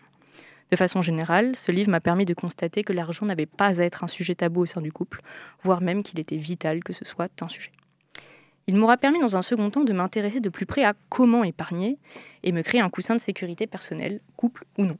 De 0.71 0.75
façon 0.75 1.01
générale, 1.01 1.55
ce 1.55 1.71
livre 1.71 1.89
m'a 1.89 1.99
permis 1.99 2.25
de 2.25 2.33
constater 2.33 2.83
que 2.83 2.93
l'argent 2.93 3.25
n'avait 3.25 3.45
pas 3.45 3.81
à 3.81 3.83
être 3.83 4.03
un 4.03 4.07
sujet 4.07 4.35
tabou 4.35 4.61
au 4.61 4.65
sein 4.65 4.81
du 4.81 4.91
couple, 4.91 5.21
voire 5.61 5.81
même 5.81 6.03
qu'il 6.03 6.19
était 6.19 6.37
vital 6.37 6.83
que 6.83 6.93
ce 6.93 7.05
soit 7.05 7.41
un 7.41 7.49
sujet. 7.49 7.71
Il 8.67 8.75
m'aura 8.77 8.97
permis 8.97 9.19
dans 9.19 9.35
un 9.35 9.41
second 9.41 9.69
temps 9.69 9.83
de 9.83 9.93
m'intéresser 9.93 10.39
de 10.39 10.49
plus 10.49 10.65
près 10.65 10.83
à 10.83 10.93
comment 11.09 11.43
épargner 11.43 11.97
et 12.43 12.51
me 12.51 12.61
créer 12.61 12.81
un 12.81 12.89
coussin 12.89 13.15
de 13.15 13.19
sécurité 13.19 13.67
personnelle, 13.67 14.21
couple 14.37 14.65
ou 14.77 14.85
non. 14.85 14.97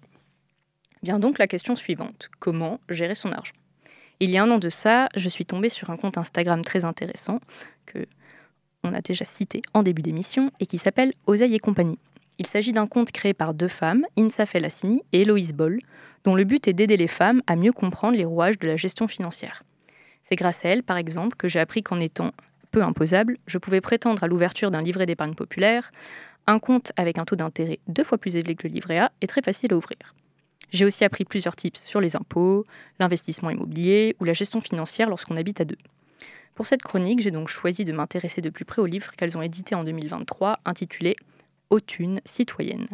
Vient 1.01 1.20
donc 1.20 1.39
la 1.39 1.47
question 1.47 1.76
suivante, 1.76 2.30
comment 2.39 2.80
gérer 2.89 3.16
son 3.16 3.32
argent? 3.32 3.55
Il 4.20 4.30
y 4.30 4.38
a 4.38 4.43
un 4.43 4.51
an 4.51 4.59
de 4.59 4.70
ça, 4.70 5.09
je 5.16 5.28
suis 5.28 5.45
tombée 5.45 5.70
sur 5.70 5.89
un 5.89 5.97
compte 5.97 6.18
Instagram 6.18 6.64
très 6.64 6.86
intéressant 6.86 7.39
que 7.86 8.05
on 8.84 8.93
a 8.93 9.01
déjà 9.01 9.26
cité 9.26 9.61
en 9.74 9.82
début 9.82 10.01
d'émission 10.01 10.51
et 10.59 10.66
qui 10.66 10.78
s'appelle 10.78 11.14
Oseille 11.26 11.55
et 11.55 11.59
compagnie. 11.59 11.99
Il 12.40 12.48
s'agit 12.48 12.74
d'un 12.74 12.88
compte 12.88 13.12
créé 13.12 13.34
par 13.34 13.54
deux 13.54 13.68
femmes, 13.68 14.06
Insa 14.18 14.46
Felassini 14.46 15.04
et 15.12 15.22
Héloïse 15.22 15.54
Boll, 15.54 15.80
dont 16.24 16.36
le 16.36 16.44
but 16.44 16.68
est 16.68 16.74
d'aider 16.74 16.98
les 16.98 17.08
femmes 17.08 17.42
à 17.48 17.56
mieux 17.56 17.72
comprendre 17.72 18.18
les 18.18 18.26
rouages 18.26 18.58
de 18.58 18.68
la 18.68 18.76
gestion 18.76 19.08
financière. 19.08 19.64
C'est 20.24 20.36
grâce 20.36 20.66
à 20.66 20.70
elles, 20.70 20.84
par 20.84 20.98
exemple, 20.98 21.36
que 21.36 21.48
j'ai 21.48 21.60
appris 21.60 21.84
qu'en 21.84 22.00
étant 22.00 22.32
peu 22.72 22.82
imposable, 22.82 23.38
je 23.46 23.58
pouvais 23.58 23.82
prétendre 23.82 24.24
à 24.24 24.28
l'ouverture 24.28 24.72
d'un 24.72 24.82
livret 24.82 25.06
d'épargne 25.06 25.36
populaire, 25.36 25.92
un 26.48 26.60
compte 26.60 26.92
avec 26.98 27.18
un 27.18 27.26
taux 27.26 27.36
d'intérêt 27.36 27.80
deux 27.88 28.04
fois 28.04 28.18
plus 28.18 28.36
élevé 28.36 28.56
que 28.56 28.68
le 28.68 28.74
livret 28.74 28.98
A 28.98 29.12
est 29.22 29.28
très 29.28 29.42
facile 29.42 29.72
à 29.74 29.78
ouvrir. 29.78 29.98
J'ai 30.72 30.86
aussi 30.86 31.04
appris 31.04 31.24
plusieurs 31.24 31.56
tips 31.56 31.84
sur 31.84 32.02
les 32.02 32.16
impôts, 32.16 32.66
l'investissement 33.00 33.52
immobilier 33.52 34.16
ou 34.20 34.24
la 34.24 34.34
gestion 34.34 34.60
financière 34.60 35.08
lorsqu'on 35.08 35.38
habite 35.38 35.62
à 35.62 35.66
deux. 35.66 35.78
Pour 36.56 36.68
cette 36.68 36.82
chronique, 36.82 37.22
j'ai 37.22 37.32
donc 37.32 37.48
choisi 37.48 37.86
de 37.86 37.94
m'intéresser 37.94 38.42
de 38.42 38.50
plus 38.50 38.66
près 38.66 38.82
au 38.82 38.86
livre 38.86 39.12
qu'elles 39.12 39.38
ont 39.38 39.42
édité 39.42 39.76
en 39.76 39.84
2023, 39.84 40.60
intitulé 40.66 41.16
Autune 41.74 42.22
citoyenne. 42.24 42.86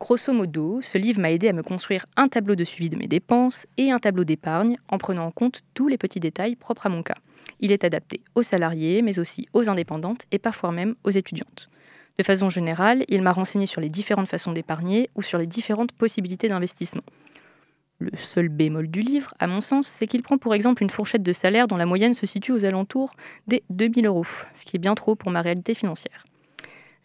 Grosso 0.00 0.32
modo, 0.32 0.80
ce 0.80 0.96
livre 0.96 1.20
m'a 1.20 1.30
aidé 1.30 1.50
à 1.50 1.52
me 1.52 1.62
construire 1.62 2.06
un 2.16 2.26
tableau 2.28 2.54
de 2.54 2.64
suivi 2.64 2.88
de 2.88 2.96
mes 2.96 3.06
dépenses 3.06 3.66
et 3.76 3.90
un 3.90 3.98
tableau 3.98 4.24
d'épargne 4.24 4.78
en 4.88 4.96
prenant 4.96 5.26
en 5.26 5.30
compte 5.30 5.60
tous 5.74 5.86
les 5.86 5.98
petits 5.98 6.18
détails 6.18 6.56
propres 6.56 6.86
à 6.86 6.88
mon 6.88 7.02
cas. 7.02 7.18
Il 7.60 7.72
est 7.72 7.84
adapté 7.84 8.22
aux 8.34 8.42
salariés, 8.42 9.02
mais 9.02 9.18
aussi 9.18 9.46
aux 9.52 9.68
indépendantes 9.68 10.22
et 10.32 10.38
parfois 10.38 10.72
même 10.72 10.94
aux 11.04 11.10
étudiantes. 11.10 11.68
De 12.18 12.22
façon 12.22 12.48
générale, 12.48 13.04
il 13.08 13.20
m'a 13.20 13.32
renseigné 13.32 13.66
sur 13.66 13.82
les 13.82 13.90
différentes 13.90 14.28
façons 14.28 14.52
d'épargner 14.52 15.10
ou 15.14 15.20
sur 15.20 15.36
les 15.36 15.46
différentes 15.46 15.92
possibilités 15.92 16.48
d'investissement. 16.48 17.04
Le 17.98 18.16
seul 18.16 18.48
bémol 18.48 18.88
du 18.88 19.02
livre, 19.02 19.34
à 19.38 19.46
mon 19.46 19.60
sens, 19.60 19.86
c'est 19.86 20.06
qu'il 20.06 20.22
prend 20.22 20.38
pour 20.38 20.54
exemple 20.54 20.82
une 20.82 20.88
fourchette 20.88 21.22
de 21.22 21.32
salaire 21.34 21.68
dont 21.68 21.76
la 21.76 21.84
moyenne 21.84 22.14
se 22.14 22.24
situe 22.24 22.52
aux 22.52 22.64
alentours 22.64 23.12
des 23.48 23.64
2000 23.68 24.06
euros, 24.06 24.24
ce 24.54 24.64
qui 24.64 24.76
est 24.76 24.80
bien 24.80 24.94
trop 24.94 25.14
pour 25.14 25.30
ma 25.30 25.42
réalité 25.42 25.74
financière. 25.74 26.24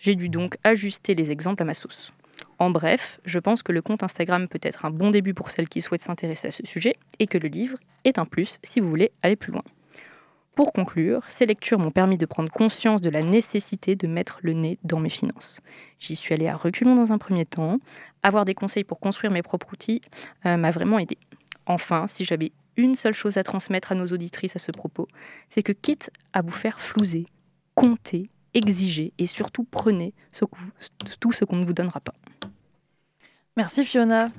J'ai 0.01 0.15
dû 0.15 0.29
donc 0.29 0.57
ajuster 0.63 1.13
les 1.13 1.29
exemples 1.29 1.61
à 1.61 1.65
ma 1.65 1.75
sauce. 1.75 2.11
En 2.57 2.71
bref, 2.71 3.19
je 3.23 3.37
pense 3.37 3.61
que 3.61 3.71
le 3.71 3.83
compte 3.83 4.01
Instagram 4.01 4.47
peut 4.47 4.59
être 4.63 4.83
un 4.85 4.89
bon 4.89 5.11
début 5.11 5.35
pour 5.35 5.51
celles 5.51 5.69
qui 5.69 5.79
souhaitent 5.79 6.01
s'intéresser 6.01 6.47
à 6.47 6.51
ce 6.51 6.65
sujet 6.65 6.95
et 7.19 7.27
que 7.27 7.37
le 7.37 7.47
livre 7.47 7.77
est 8.03 8.17
un 8.17 8.25
plus 8.25 8.57
si 8.63 8.79
vous 8.79 8.89
voulez 8.89 9.11
aller 9.21 9.35
plus 9.35 9.51
loin. 9.51 9.61
Pour 10.55 10.73
conclure, 10.73 11.21
ces 11.27 11.45
lectures 11.45 11.77
m'ont 11.77 11.91
permis 11.91 12.17
de 12.17 12.25
prendre 12.25 12.49
conscience 12.49 12.99
de 13.01 13.11
la 13.11 13.21
nécessité 13.21 13.95
de 13.95 14.07
mettre 14.07 14.39
le 14.41 14.53
nez 14.53 14.79
dans 14.83 14.99
mes 14.99 15.11
finances. 15.11 15.59
J'y 15.99 16.15
suis 16.15 16.33
allée 16.33 16.47
à 16.47 16.55
reculons 16.55 16.95
dans 16.95 17.11
un 17.11 17.19
premier 17.19 17.45
temps. 17.45 17.77
Avoir 18.23 18.43
des 18.43 18.55
conseils 18.55 18.83
pour 18.83 18.99
construire 18.99 19.31
mes 19.31 19.43
propres 19.43 19.71
outils 19.71 20.01
euh, 20.47 20.57
m'a 20.57 20.71
vraiment 20.71 20.97
aidé. 20.97 21.19
Enfin, 21.67 22.07
si 22.07 22.25
j'avais 22.25 22.53
une 22.75 22.95
seule 22.95 23.13
chose 23.13 23.37
à 23.37 23.43
transmettre 23.43 23.91
à 23.91 23.95
nos 23.95 24.07
auditrices 24.07 24.55
à 24.55 24.59
ce 24.59 24.71
propos, 24.71 25.07
c'est 25.47 25.61
que 25.61 25.73
quitte 25.73 26.09
à 26.33 26.41
vous 26.41 26.49
faire 26.49 26.81
flouser, 26.81 27.27
comptez, 27.75 28.31
exigez 28.53 29.13
et 29.17 29.25
surtout 29.25 29.65
prenez 29.69 30.13
tout 31.19 31.31
ce 31.31 31.45
qu'on 31.45 31.57
ne 31.57 31.65
vous 31.65 31.73
donnera 31.73 31.99
pas. 31.99 32.13
Merci 33.57 33.83
Fiona. 33.83 34.31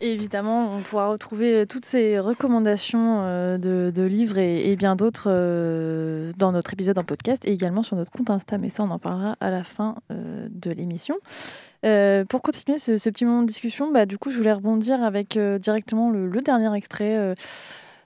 Évidemment, 0.00 0.74
on 0.74 0.82
pourra 0.82 1.08
retrouver 1.08 1.66
toutes 1.66 1.84
ces 1.84 2.18
recommandations 2.18 3.20
euh, 3.22 3.58
de, 3.58 4.02
livres 4.02 4.38
et, 4.38 4.74
bien 4.74 4.96
d'autres 4.96 5.24
euh, 5.26 6.32
dans 6.38 6.50
notre 6.50 6.72
épisode 6.72 6.98
en 6.98 7.04
podcast 7.04 7.44
et 7.44 7.52
également 7.52 7.82
sur 7.82 7.96
notre 7.96 8.10
compte 8.10 8.30
Insta. 8.30 8.56
Mais 8.56 8.70
ça, 8.70 8.82
on 8.82 8.90
en 8.90 8.98
parlera 8.98 9.36
à 9.40 9.50
la 9.50 9.62
fin 9.62 9.96
euh, 10.10 10.48
de 10.50 10.70
l'émission. 10.70 11.16
Euh, 11.84 12.24
pour 12.24 12.42
continuer 12.42 12.78
ce, 12.78 12.92
petit 12.92 13.24
moment 13.24 13.42
de 13.42 13.46
discussion, 13.46 13.90
bah, 13.90 14.06
du 14.06 14.18
coup, 14.18 14.30
je 14.30 14.36
voulais 14.36 14.52
rebondir 14.52 15.02
avec 15.02 15.36
euh, 15.36 15.58
directement 15.58 16.10
le 16.10 16.40
dernier 16.40 16.74
extrait 16.74 17.34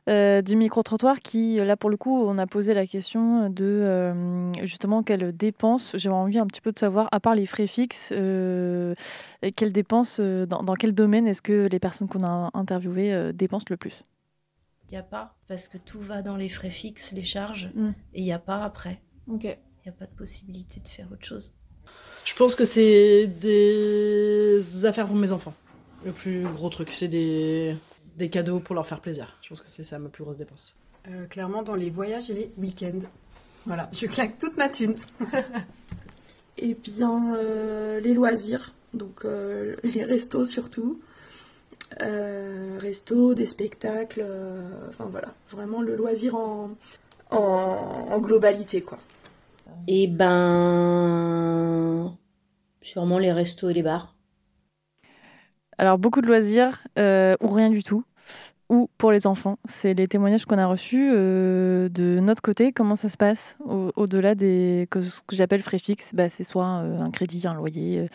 euh, 0.09 0.43
du 0.43 0.57
micro-trottoir 0.57 1.21
qui, 1.21 1.57
là, 1.57 1.77
pour 1.77 1.89
le 1.91 1.97
coup, 1.97 2.23
on 2.25 2.37
a 2.39 2.47
posé 2.47 2.75
la 2.75 2.87
question 2.87 3.49
de 3.49 3.65
euh, 3.65 4.53
justement 4.65 5.03
quelles 5.03 5.35
dépenses, 5.37 5.93
j'ai 5.97 6.11
envie 6.11 6.39
un 6.39 6.47
petit 6.47 6.61
peu 6.61 6.73
de 6.73 6.79
savoir, 6.79 7.09
à 7.13 7.21
part 7.21 7.35
les 7.35 7.47
frais 7.47 7.67
fixes, 7.67 8.13
euh, 8.15 8.95
quelles 9.57 9.73
dépenses, 9.73 10.21
dans, 10.21 10.63
dans 10.63 10.75
quel 10.75 10.93
domaine 10.93 11.27
est-ce 11.27 11.43
que 11.43 11.69
les 11.71 11.79
personnes 11.79 12.09
qu'on 12.09 12.25
a 12.25 12.51
interviewées 12.55 13.15
euh, 13.15 13.33
dépensent 13.33 13.67
le 13.71 13.77
plus? 13.77 14.05
Il 14.91 14.93
n'y 14.93 14.99
a 14.99 15.03
pas, 15.03 15.35
parce 15.49 15.69
que 15.69 15.79
tout 15.79 16.01
va 16.01 16.21
dans 16.23 16.37
les 16.37 16.49
frais 16.51 16.71
fixes, 16.71 17.13
les 17.13 17.23
charges, 17.25 17.71
Mm. 17.75 17.89
et 18.15 18.21
il 18.21 18.25
n'y 18.25 18.33
a 18.33 18.39
pas 18.39 18.63
après. 18.63 19.01
Ok. 19.29 19.45
Il 19.45 19.49
n'y 19.87 19.89
a 19.89 19.93
pas 19.99 20.07
de 20.07 20.15
possibilité 20.17 20.81
de 20.81 20.89
faire 20.89 21.07
autre 21.13 21.25
chose. 21.25 21.55
Je 22.25 22.35
pense 22.35 22.55
que 22.55 22.65
c'est 22.65 23.27
des 23.27 24.87
affaires 24.87 25.07
pour 25.07 25.17
mes 25.17 25.33
enfants. 25.33 25.53
Le 26.05 26.13
plus 26.13 26.43
gros 26.45 26.69
truc, 26.71 26.91
c'est 26.91 27.09
des... 27.09 27.77
des 28.17 28.31
cadeaux 28.31 28.61
pour 28.61 28.75
leur 28.75 28.87
faire 28.87 29.01
plaisir. 29.01 29.37
Je 29.43 29.49
pense 29.49 29.61
que 29.61 29.69
c'est 29.69 29.85
ça 29.85 29.99
ma 29.99 30.09
plus 30.09 30.25
grosse 30.25 30.37
dépense. 30.37 30.77
Euh, 31.09 31.27
clairement, 31.27 31.63
dans 31.63 31.75
les 31.75 31.91
voyages 31.91 32.31
et 32.31 32.35
les 32.35 32.53
week-ends. 32.57 33.01
Voilà, 33.67 33.91
je 33.93 34.07
claque 34.07 34.39
toute 34.39 34.57
ma 34.57 34.69
thune. 34.69 34.95
Et 36.57 36.75
bien, 36.75 37.35
euh, 37.35 37.99
les 38.01 38.15
loisirs, 38.15 38.73
donc 38.93 39.25
euh, 39.25 39.75
les 39.83 40.05
restos 40.05 40.47
surtout. 40.47 41.01
Euh, 42.01 42.79
restos, 42.81 43.35
des 43.35 43.47
spectacles, 43.47 44.23
euh, 44.25 44.63
enfin 44.89 45.07
voilà, 45.11 45.29
vraiment 45.51 45.83
le 45.83 45.95
loisir 45.97 46.35
en, 46.35 46.71
en, 47.31 47.37
en 47.39 48.19
globalité 48.21 48.81
quoi. 48.83 48.99
Et 49.87 50.07
ben. 50.07 51.37
Sûrement 52.81 53.19
les 53.19 53.33
restos 53.33 53.69
et 53.71 53.75
les 53.75 53.83
bars. 53.83 54.14
Alors, 55.79 55.99
beaucoup 55.99 56.21
de 56.21 56.27
loisirs 56.27 56.83
euh, 56.99 57.35
ou 57.41 57.49
rien 57.49 57.71
du 57.71 57.83
tout. 57.83 58.05
Ou 58.71 58.89
pour 58.97 59.13
les 59.13 59.27
enfants. 59.27 59.59
C'est 59.67 59.93
les 59.93 60.09
témoignages 60.09 60.47
qu'on 60.47 60.57
a 60.57 60.67
reçus 60.67 61.11
euh, 61.13 61.89
de 61.91 62.19
notre 62.21 62.41
côté. 62.41 62.73
Comment 62.73 62.97
ça 62.97 63.09
se 63.11 63.17
passe 63.17 63.57
au- 63.65 63.93
au-delà 63.95 64.35
des. 64.35 64.89
que 64.91 65.03
ce 65.03 65.21
que 65.21 65.37
j'appelle 65.37 65.63
frais 65.63 65.79
fixes 65.79 66.15
bah, 66.15 66.31
C'est 66.31 66.45
soit 66.45 66.81
euh, 66.83 66.99
un 66.99 67.11
crédit, 67.11 67.47
un 67.47 67.55
loyer, 67.55 68.09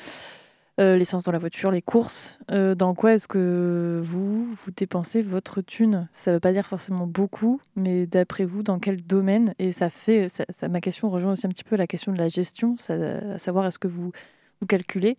l'essence 0.80 1.24
dans 1.24 1.34
la 1.34 1.40
voiture, 1.40 1.72
les 1.72 1.82
courses. 1.82 2.40
Dans 2.50 2.96
quoi 2.96 3.14
est-ce 3.14 3.28
que 3.28 4.02
vous, 4.04 4.46
vous 4.46 4.72
dépensez 4.76 5.22
votre 5.22 5.62
thune? 5.62 6.08
Ça 6.14 6.32
ne 6.32 6.38
veut 6.38 6.40
pas 6.40 6.54
dire 6.54 6.66
forcément 6.66 7.06
beaucoup, 7.06 7.60
mais 7.76 8.06
d'après 8.08 8.46
vous, 8.46 8.64
dans 8.64 8.80
quel 8.80 9.06
domaine? 9.06 9.54
Et 9.60 9.74
ça 9.74 9.90
fait. 9.90 10.30
Ça, 10.30 10.70
ma 10.70 10.80
question 10.80 11.10
rejoint 11.10 11.34
aussi 11.34 11.46
un 11.46 11.50
petit 11.50 11.66
peu 11.66 11.76
la 11.76 11.86
question 11.86 12.14
de 12.14 12.18
la 12.18 12.30
gestion, 12.30 12.78
à 12.88 13.38
savoir 13.38 13.66
est-ce 13.68 13.78
que 13.78 13.90
vous, 13.90 14.14
vous 14.62 14.68
calculez? 14.68 15.18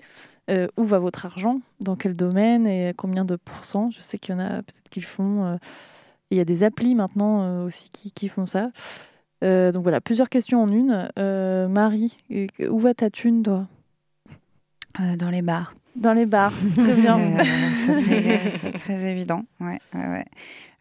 Euh, 0.49 0.68
où 0.76 0.84
va 0.84 0.99
votre 0.99 1.26
argent, 1.26 1.61
dans 1.80 1.97
quel 1.97 2.14
domaine 2.16 2.66
et 2.66 2.93
combien 2.97 3.24
de 3.24 3.36
pourcents. 3.36 3.91
Je 3.91 4.01
sais 4.01 4.18
qu'il 4.18 4.34
y 4.34 4.38
en 4.38 4.41
a 4.41 4.62
peut-être 4.62 4.88
qui 4.91 5.01
le 5.01 5.07
font. 5.07 5.45
euh, 5.45 5.57
il 6.30 6.38
y 6.38 6.41
a 6.41 6.45
des 6.45 6.62
applis 6.62 6.95
maintenant 6.95 7.43
euh, 7.43 7.66
aussi 7.66 7.91
qui, 7.91 8.12
qui 8.12 8.28
font 8.28 8.47
ça. 8.47 8.70
Donc 9.43 9.82
voilà, 9.82 10.01
plusieurs 10.01 10.28
questions 10.28 10.62
en 10.62 10.68
une. 10.68 11.09
Marie, 11.68 12.16
où 12.68 12.78
va 12.78 12.95
ta 12.95 13.11
thune, 13.11 13.43
toi? 13.43 13.66
Dans 15.16 15.30
les 15.30 15.43
bars. 15.43 15.74
Dans 15.97 16.12
les 16.12 16.26
bars, 16.26 16.53
très 16.76 16.93
C'est, 16.93 17.03
bien. 17.03 17.36
c'est 18.51 18.72
très, 18.72 19.11
évident. 19.11 19.43
Ouais, 19.61 19.78
ouais. 19.95 20.24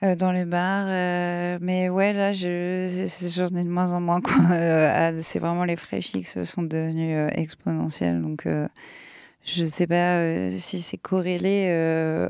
Euh, 0.03 0.15
dans 0.15 0.31
les 0.31 0.45
bars, 0.45 0.85
euh, 0.87 1.57
mais 1.61 1.89
ouais, 1.89 2.13
là, 2.13 2.31
j'en 2.31 2.47
ai 2.47 3.63
de 3.63 3.69
moins 3.69 3.91
en 3.91 4.01
moins. 4.01 4.21
Euh, 4.51 4.91
ah, 4.93 5.19
c'est 5.19 5.39
vraiment 5.39 5.65
les 5.65 5.75
frais 5.75 6.01
fixes 6.01 6.43
sont 6.43 6.63
devenus 6.63 7.31
exponentiels. 7.33 8.21
Donc, 8.21 8.47
je 9.45 9.65
sais 9.65 9.87
pas 9.87 10.19
euh, 10.19 10.49
si 10.49 10.81
c'est 10.81 10.97
corrélé 10.97 11.67
euh, 11.69 12.29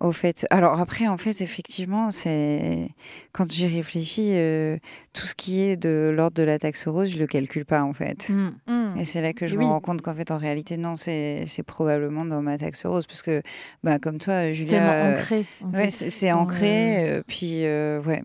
au 0.00 0.12
fait. 0.12 0.46
Alors 0.50 0.80
après, 0.80 1.06
en 1.06 1.18
fait, 1.18 1.42
effectivement, 1.42 2.10
c'est 2.10 2.88
quand 3.32 3.50
j'y 3.50 3.66
réfléchis, 3.66 4.30
euh, 4.32 4.78
tout 5.12 5.26
ce 5.26 5.34
qui 5.34 5.60
est 5.60 5.76
de 5.76 6.12
l'ordre 6.14 6.36
de 6.36 6.42
la 6.42 6.58
taxe 6.58 6.88
rose, 6.88 7.10
je 7.10 7.18
le 7.18 7.26
calcule 7.26 7.64
pas 7.66 7.82
en 7.82 7.92
fait. 7.92 8.28
Mm. 8.30 8.50
Mm. 8.66 8.94
Et 8.98 9.04
c'est 9.04 9.20
là 9.20 9.32
que 9.32 9.46
je 9.46 9.56
me 9.56 9.64
rends 9.64 9.80
compte 9.80 10.00
qu'en 10.02 10.14
fait, 10.14 10.30
en 10.30 10.38
réalité, 10.38 10.76
non, 10.76 10.96
c'est 10.96 11.44
c'est 11.46 11.62
probablement 11.62 12.24
dans 12.24 12.40
ma 12.42 12.56
taxe 12.58 12.86
rose 12.86 13.06
parce 13.06 13.22
que, 13.22 13.42
bah, 13.84 13.98
comme 13.98 14.18
toi, 14.18 14.52
Julia, 14.52 14.92
euh, 14.92 15.18
ancré, 15.18 15.44
en 15.62 15.70
ouais, 15.70 15.84
fait, 15.84 15.90
c'est 15.90 16.10
c'est 16.10 16.32
ancré. 16.32 17.10
euh, 17.10 17.22
puis 17.26 17.64
euh, 17.66 18.00
ouais, 18.02 18.22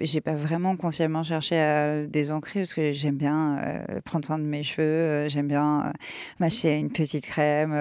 j'ai 0.00 0.20
pas 0.20 0.34
vraiment 0.34 0.76
consciemment 0.76 1.22
cherché 1.22 1.58
à 1.58 2.04
désancrer 2.06 2.60
parce 2.60 2.74
que 2.74 2.92
j'aime 2.92 3.16
bien 3.16 3.58
euh, 3.58 4.00
prendre 4.04 4.24
soin 4.24 4.38
de 4.38 4.44
mes 4.44 4.62
cheveux, 4.62 4.86
euh, 4.86 5.28
j'aime 5.28 5.48
bien 5.48 5.86
euh, 5.86 5.90
m'acheter 6.38 6.78
une 6.78 6.90
petite 6.90 7.26
crème. 7.26 7.74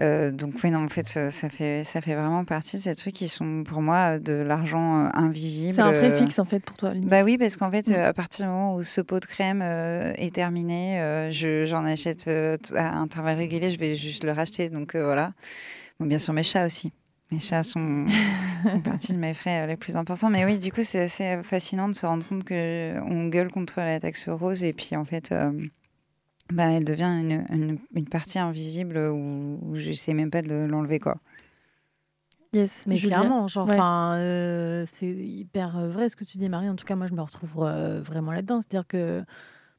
Euh, 0.00 0.28
euh, 0.28 0.30
donc 0.30 0.54
oui, 0.62 0.70
non, 0.70 0.84
en 0.84 0.88
fait, 0.88 1.06
ça 1.30 1.48
fait, 1.48 1.82
ça 1.84 2.00
fait 2.00 2.14
vraiment 2.14 2.44
partie 2.44 2.76
de 2.76 2.80
ces 2.82 2.94
trucs 2.94 3.14
qui 3.14 3.28
sont 3.28 3.64
pour 3.64 3.82
moi 3.82 4.18
de 4.18 4.32
l'argent 4.34 5.06
euh, 5.06 5.08
invisible. 5.14 5.74
C'est 5.74 5.80
un 5.82 5.92
euh, 5.92 6.16
fixe 6.16 6.38
en 6.38 6.44
fait 6.44 6.60
pour 6.60 6.76
toi. 6.76 6.92
limite. 6.94 7.08
Bah 7.08 7.22
oui, 7.24 7.36
parce 7.38 7.56
qu'en 7.56 7.70
fait, 7.70 7.88
Mm. 7.88 7.92
euh, 7.94 8.08
à 8.08 8.12
partir 8.12 8.46
du 8.46 8.50
moment 8.52 8.74
où 8.76 8.82
ce 8.82 9.00
pot 9.00 9.18
de 9.20 9.26
crème 9.26 9.62
euh, 9.62 10.12
est 10.16 10.34
terminé, 10.34 11.00
euh, 11.00 11.30
je- 11.30 11.64
j'en 11.66 11.84
achète 11.84 12.28
euh, 12.28 12.56
à 12.76 12.96
intervalles 12.98 13.38
réguliers, 13.38 13.70
je 13.70 13.78
vais 13.78 13.96
juste 13.96 14.22
le 14.24 14.32
racheter. 14.32 14.70
Donc 14.70 14.94
euh, 14.94 15.04
voilà. 15.04 15.32
Bon, 15.98 16.06
bien 16.06 16.18
sûr, 16.18 16.32
mes 16.34 16.42
chats 16.44 16.64
aussi. 16.66 16.92
Mes 17.32 17.38
chats 17.40 17.62
sont, 17.62 18.06
partie 18.84 19.12
de 19.12 19.18
mes 19.18 19.34
frais 19.34 19.62
euh, 19.62 19.66
les 19.66 19.76
plus 19.76 19.96
importants. 19.96 20.30
Mais 20.30 20.44
oui, 20.44 20.58
du 20.58 20.72
coup, 20.72 20.82
c'est 20.82 21.00
assez 21.02 21.38
fascinant 21.42 21.88
de 21.88 21.94
se 21.94 22.06
rendre 22.06 22.26
compte 22.26 22.44
qu'on 22.46 23.26
gueule 23.28 23.50
contre 23.50 23.78
la 23.80 24.00
taxe 24.00 24.28
rose 24.28 24.64
et 24.64 24.72
puis 24.72 24.96
en 24.96 25.04
fait, 25.04 25.30
euh, 25.32 25.52
bah, 26.52 26.70
elle 26.72 26.84
devient 26.84 27.04
une, 27.04 27.44
une- 27.50 27.78
une 27.94 28.08
partie 28.08 28.38
invisible 28.38 28.96
où, 28.98 29.58
où 29.62 29.76
je 29.76 29.92
sais 29.92 30.14
même 30.14 30.30
pas 30.30 30.42
de 30.42 30.54
l'enlever. 30.54 30.98
quoi. 30.98 31.16
Yes, 32.52 32.82
Mais 32.86 32.96
Julia. 32.96 33.18
clairement, 33.18 33.46
genre, 33.46 33.68
Ouais. 33.68 33.78
euh, 33.80 34.84
c'est 34.86 35.06
hyper 35.06 35.88
vrai 35.88 36.08
ce 36.08 36.16
que 36.16 36.24
tu 36.24 36.36
dis, 36.38 36.48
Marie. 36.48 36.68
En 36.68 36.74
tout 36.74 36.84
cas, 36.84 36.96
moi, 36.96 37.06
je 37.06 37.12
me 37.14 37.22
retrouve 37.22 37.50
euh, 37.58 38.00
vraiment 38.02 38.32
là-dedans. 38.32 38.60
C'est-à-dire 38.60 38.88
que 38.88 39.24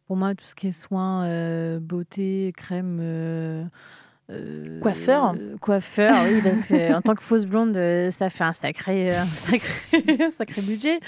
pour 0.07 0.15
moi, 0.15 0.33
tout 0.35 0.45
ce 0.45 0.55
qui 0.55 0.67
est 0.67 0.71
soins, 0.71 1.25
euh, 1.25 1.79
beauté, 1.81 2.53
crème. 2.55 2.99
Euh, 4.31 4.63
euh, 4.77 4.79
Coiffeur. 4.79 5.33
euh, 5.35 5.57
Coiffeur, 5.59 6.23
oui, 6.25 6.41
parce 6.41 6.61
que 6.63 6.93
en 6.93 7.01
tant 7.01 7.15
que 7.15 7.23
fausse 7.23 7.45
blonde, 7.45 7.75
euh, 7.77 8.09
ça 8.11 8.29
fait 8.29 8.43
un 8.43 8.53
sacré, 8.53 9.15
un 9.15 9.25
sacré, 9.25 9.61
un 10.23 10.31
sacré 10.31 10.61
budget. 10.61 10.99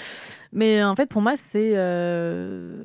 Mais 0.52 0.84
en 0.84 0.94
fait, 0.94 1.06
pour 1.06 1.20
moi, 1.22 1.34
c'est 1.36 1.72
euh, 1.74 2.76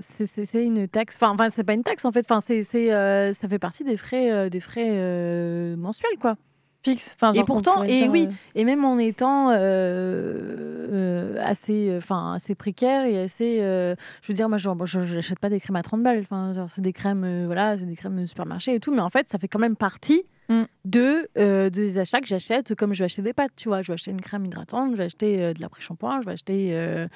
c'est- 0.00 0.64
une 0.64 0.88
taxe. 0.88 1.14
Enfin, 1.16 1.30
enfin, 1.30 1.50
c'est 1.50 1.62
pas 1.64 1.74
une 1.74 1.84
taxe 1.84 2.04
en 2.04 2.12
fait. 2.12 2.24
Enfin, 2.28 2.40
c'est 2.40 2.92
euh, 2.92 3.32
ça 3.32 3.48
fait 3.48 3.58
partie 3.60 3.84
des 3.84 3.96
frais, 3.96 4.32
euh, 4.32 4.48
des 4.48 4.60
frais 4.60 4.88
euh, 4.90 5.76
mensuels, 5.76 6.18
quoi. 6.20 6.36
Fixe. 6.84 7.16
Enfin, 7.20 7.32
et 7.32 7.42
pourtant, 7.44 7.82
et 7.82 7.88
dire, 8.02 8.10
oui, 8.10 8.26
euh, 8.28 8.32
et 8.54 8.64
même 8.64 8.84
en 8.84 8.98
étant 8.98 9.50
euh, 9.50 9.56
euh, 9.56 11.36
assez, 11.40 11.92
enfin, 11.96 12.34
assez 12.34 12.54
précaire 12.54 13.04
et 13.04 13.18
assez, 13.20 13.58
euh, 13.60 13.96
je 14.22 14.28
veux 14.28 14.34
dire, 14.36 14.48
moi, 14.48 14.58
genre, 14.58 14.86
je 14.86 15.00
n'achète 15.00 15.40
pas 15.40 15.50
des 15.50 15.58
crèmes 15.60 15.76
à 15.76 15.82
30 15.82 16.02
balles. 16.02 16.20
Enfin, 16.20 16.54
c'est 16.68 16.82
des 16.82 16.92
crèmes, 16.92 17.46
voilà, 17.46 17.76
c'est 17.76 17.84
des 17.86 17.96
crèmes 17.96 18.16
de 18.20 18.24
supermarché 18.24 18.74
et 18.74 18.80
tout, 18.80 18.92
mais 18.92 19.00
en 19.00 19.10
fait, 19.10 19.28
ça 19.28 19.38
fait 19.38 19.48
quand 19.48 19.58
même 19.58 19.76
partie 19.76 20.24
Mm. 20.50 20.62
de 20.86 21.28
euh, 21.36 21.68
des 21.68 21.98
achats 21.98 22.22
que 22.22 22.26
j'achète, 22.26 22.74
comme 22.74 22.94
je 22.94 23.00
vais 23.00 23.04
acheter 23.04 23.20
des 23.20 23.34
pâtes, 23.34 23.50
tu 23.54 23.68
vois, 23.68 23.82
je 23.82 23.88
vais 23.88 23.92
acheter 23.92 24.12
une 24.12 24.20
crème 24.22 24.46
hydratante, 24.46 24.92
je 24.92 24.96
vais 24.96 25.04
acheter 25.04 25.52
de 25.52 25.60
l'après-shampoing, 25.60 26.22
je 26.22 26.26
vais 26.26 26.32
acheter 26.32 27.06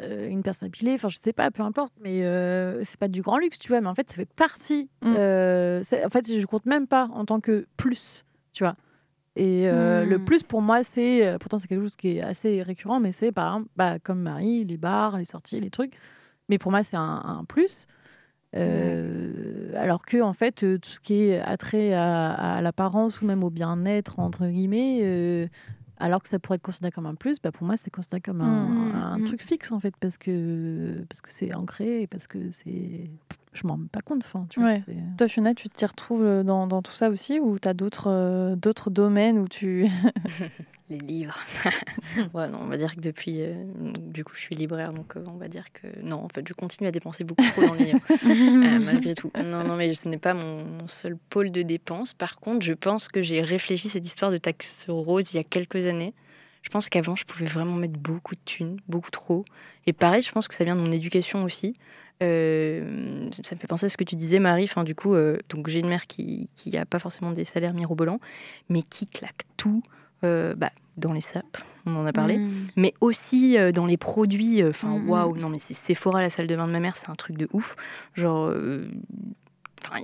une 0.00 0.42
personne 0.42 0.68
épilée, 0.68 0.94
enfin, 0.94 1.10
je 1.10 1.18
sais 1.18 1.34
pas, 1.34 1.50
peu 1.50 1.62
importe, 1.62 1.92
mais 2.02 2.22
c'est 2.86 2.96
pas 2.98 3.08
du 3.08 3.20
grand 3.20 3.36
luxe, 3.36 3.58
tu 3.58 3.68
vois, 3.68 3.82
mais 3.82 3.88
en 3.88 3.94
fait, 3.94 4.08
ça 4.08 4.16
fait 4.16 4.32
partie. 4.34 4.88
Mm. 5.02 5.08
en 5.10 6.10
fait, 6.10 6.40
je 6.40 6.46
compte 6.46 6.64
même 6.64 6.86
pas 6.86 7.10
en 7.12 7.26
tant 7.26 7.40
que 7.40 7.66
plus, 7.76 8.24
tu 8.54 8.64
vois. 8.64 8.74
Et 9.38 9.68
euh, 9.68 10.04
le 10.04 10.18
Mm. 10.18 10.24
plus 10.24 10.42
pour 10.42 10.60
moi, 10.60 10.82
c'est 10.82 11.26
euh, 11.26 11.38
pourtant 11.38 11.58
c'est 11.58 11.68
quelque 11.68 11.82
chose 11.82 11.94
qui 11.96 12.16
est 12.18 12.20
assez 12.20 12.60
récurrent, 12.62 12.98
mais 13.00 13.12
c'est 13.12 13.30
par 13.32 13.54
exemple, 13.54 13.70
bah, 13.76 13.98
comme 14.00 14.20
Marie, 14.20 14.64
les 14.64 14.76
bars, 14.76 15.16
les 15.16 15.24
sorties, 15.24 15.60
les 15.60 15.70
trucs. 15.70 15.94
Mais 16.48 16.58
pour 16.58 16.72
moi, 16.72 16.82
c'est 16.82 16.96
un, 16.96 17.22
un 17.24 17.44
plus. 17.44 17.86
Euh, 18.56 19.72
Alors 19.76 20.04
que 20.04 20.20
en 20.22 20.32
fait, 20.32 20.56
tout 20.80 20.90
ce 20.90 21.00
qui 21.00 21.24
est 21.28 21.38
attrait 21.40 21.92
à, 21.92 22.32
à 22.56 22.60
l'apparence 22.62 23.20
ou 23.22 23.26
même 23.26 23.44
au 23.44 23.50
bien-être 23.50 24.18
entre 24.18 24.46
guillemets, 24.46 25.48
alors 25.98 26.22
que 26.22 26.28
ça 26.28 26.38
pourrait 26.38 26.56
être 26.56 26.62
considéré 26.62 26.92
comme 26.92 27.06
un 27.06 27.14
plus, 27.14 27.40
bah, 27.40 27.52
pour 27.52 27.66
moi, 27.66 27.76
c'est 27.76 27.90
considéré 27.90 28.20
comme 28.20 28.40
un, 28.40 28.68
Mm, 28.68 28.94
un 28.94 29.18
mm. 29.18 29.24
truc 29.24 29.42
fixe 29.42 29.72
en 29.72 29.80
fait, 29.80 29.94
parce 29.98 30.18
que 30.18 31.04
parce 31.08 31.20
que 31.20 31.30
c'est 31.30 31.54
ancré 31.54 32.02
et 32.02 32.06
parce 32.06 32.26
que 32.26 32.50
c'est, 32.50 33.10
je 33.52 33.66
m'en 33.66 33.74
rends 33.74 33.86
pas 33.90 34.00
compte. 34.00 34.22
Enfin, 34.24 34.46
tu 34.48 34.60
Ouais. 34.60 34.80
Toi, 35.16 35.28
Fiona, 35.28 35.54
tu 35.54 35.68
t'y 35.68 35.86
retrouves 35.86 36.24
euh, 36.24 36.42
dans, 36.42 36.66
dans 36.66 36.82
tout 36.82 36.92
ça 36.92 37.08
aussi 37.10 37.40
ou 37.40 37.58
tu 37.58 37.68
as 37.68 37.74
d'autres 37.74 38.08
euh, 38.08 38.56
d'autres 38.56 38.90
domaines 38.90 39.38
où 39.38 39.48
tu. 39.48 39.86
Les 40.90 40.98
livres. 40.98 41.38
ouais, 42.34 42.48
non, 42.48 42.60
on 42.62 42.66
va 42.66 42.78
dire 42.78 42.94
que 42.94 43.00
depuis, 43.00 43.42
euh, 43.42 43.54
du 44.06 44.24
coup, 44.24 44.32
je 44.34 44.40
suis 44.40 44.54
libraire, 44.54 44.92
donc 44.94 45.16
euh, 45.16 45.24
on 45.26 45.36
va 45.36 45.48
dire 45.48 45.70
que 45.72 45.86
non, 46.02 46.24
en 46.24 46.28
fait, 46.28 46.46
je 46.48 46.54
continue 46.54 46.88
à 46.88 46.90
dépenser 46.90 47.24
beaucoup 47.24 47.44
trop 47.50 47.66
dans 47.66 47.74
les 47.74 47.86
livres, 47.86 48.00
euh, 48.10 48.78
malgré 48.84 49.14
tout. 49.14 49.30
Non, 49.36 49.64
non, 49.64 49.76
mais 49.76 49.92
ce 49.92 50.08
n'est 50.08 50.18
pas 50.18 50.32
mon, 50.32 50.64
mon 50.64 50.86
seul 50.86 51.16
pôle 51.28 51.50
de 51.50 51.60
dépenses. 51.60 52.14
Par 52.14 52.40
contre, 52.40 52.64
je 52.64 52.72
pense 52.72 53.08
que 53.08 53.20
j'ai 53.20 53.42
réfléchi 53.42 53.88
cette 53.88 54.06
histoire 54.06 54.30
de 54.30 54.38
taxe 54.38 54.86
rose 54.88 55.32
il 55.32 55.36
y 55.36 55.40
a 55.40 55.44
quelques 55.44 55.86
années. 55.86 56.14
Je 56.62 56.70
pense 56.70 56.88
qu'avant, 56.88 57.16
je 57.16 57.24
pouvais 57.24 57.46
vraiment 57.46 57.76
mettre 57.76 57.98
beaucoup 57.98 58.34
de 58.34 58.40
thunes, 58.44 58.78
beaucoup 58.88 59.10
trop. 59.10 59.44
Et 59.86 59.92
pareil, 59.92 60.22
je 60.22 60.32
pense 60.32 60.48
que 60.48 60.54
ça 60.54 60.64
vient 60.64 60.76
de 60.76 60.80
mon 60.80 60.92
éducation 60.92 61.44
aussi. 61.44 61.76
Euh, 62.22 63.28
ça 63.44 63.54
me 63.54 63.60
fait 63.60 63.66
penser 63.66 63.86
à 63.86 63.88
ce 63.88 63.96
que 63.96 64.04
tu 64.04 64.16
disais, 64.16 64.38
Marie. 64.38 64.64
Enfin, 64.64 64.84
du 64.84 64.94
coup, 64.94 65.14
euh, 65.14 65.38
donc 65.48 65.68
j'ai 65.68 65.80
une 65.80 65.88
mère 65.88 66.06
qui 66.06 66.50
qui 66.54 66.76
a 66.76 66.84
pas 66.84 66.98
forcément 66.98 67.32
des 67.32 67.44
salaires 67.44 67.74
mirobolants, 67.74 68.20
mais 68.68 68.82
qui 68.82 69.06
claque 69.06 69.42
tout 69.56 69.82
euh, 70.24 70.54
bah, 70.54 70.70
dans 70.96 71.12
les 71.12 71.20
sapes, 71.20 71.58
on 71.86 71.94
en 71.96 72.06
a 72.06 72.12
parlé, 72.12 72.38
Mm. 72.38 72.66
mais 72.76 72.94
aussi 73.00 73.56
euh, 73.58 73.70
dans 73.72 73.86
les 73.86 73.96
produits. 73.96 74.62
euh, 74.62 74.70
Enfin, 74.70 74.88
Mm, 74.98 75.08
waouh, 75.08 75.34
mm. 75.34 75.38
non, 75.40 75.48
mais 75.48 75.58
c'est 75.58 75.74
Sephora, 75.74 76.20
la 76.20 76.30
salle 76.30 76.46
de 76.46 76.56
bain 76.56 76.66
de 76.66 76.72
ma 76.72 76.80
mère, 76.80 76.96
c'est 76.96 77.08
un 77.10 77.14
truc 77.14 77.36
de 77.36 77.48
ouf. 77.52 77.76
Genre, 78.14 78.46
euh, 78.48 78.88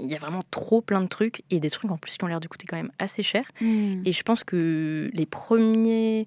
il 0.01 0.07
y 0.11 0.15
a 0.15 0.19
vraiment 0.19 0.43
trop 0.51 0.81
plein 0.81 1.01
de 1.03 1.09
trucs 1.09 1.43
et 1.51 1.61
des 1.61 1.69
trucs 1.69 1.91
en 1.91 1.99
plus 1.99 2.17
qui 2.17 2.25
ont 2.25 2.29
l'air 2.29 2.41
de 2.41 2.47
coûter 2.49 2.67
quand 2.67 2.77
même 2.77 2.93
assez 2.99 3.23
cher. 3.23 3.45
Et 3.61 4.13
je 4.13 4.23
pense 4.23 4.45
que 4.45 5.11
les 5.13 5.27
premiers. 5.27 6.27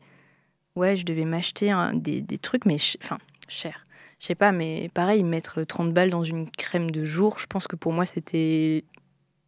Ouais, 0.75 0.95
je 0.95 1.05
devais 1.05 1.25
m'acheter 1.25 1.73
des, 1.95 2.21
des 2.21 2.37
trucs, 2.37 2.65
mais 2.65 2.77
ch- 2.77 2.97
enfin, 3.03 3.17
cher. 3.47 3.87
Je 4.19 4.27
sais 4.27 4.35
pas, 4.35 4.51
mais 4.51 4.89
pareil, 4.93 5.23
mettre 5.23 5.63
30 5.63 5.91
balles 5.93 6.09
dans 6.11 6.23
une 6.23 6.49
crème 6.51 6.91
de 6.91 7.03
jour, 7.05 7.39
je 7.39 7.47
pense 7.47 7.67
que 7.67 7.75
pour 7.75 7.93
moi, 7.93 8.05
c'était. 8.05 8.83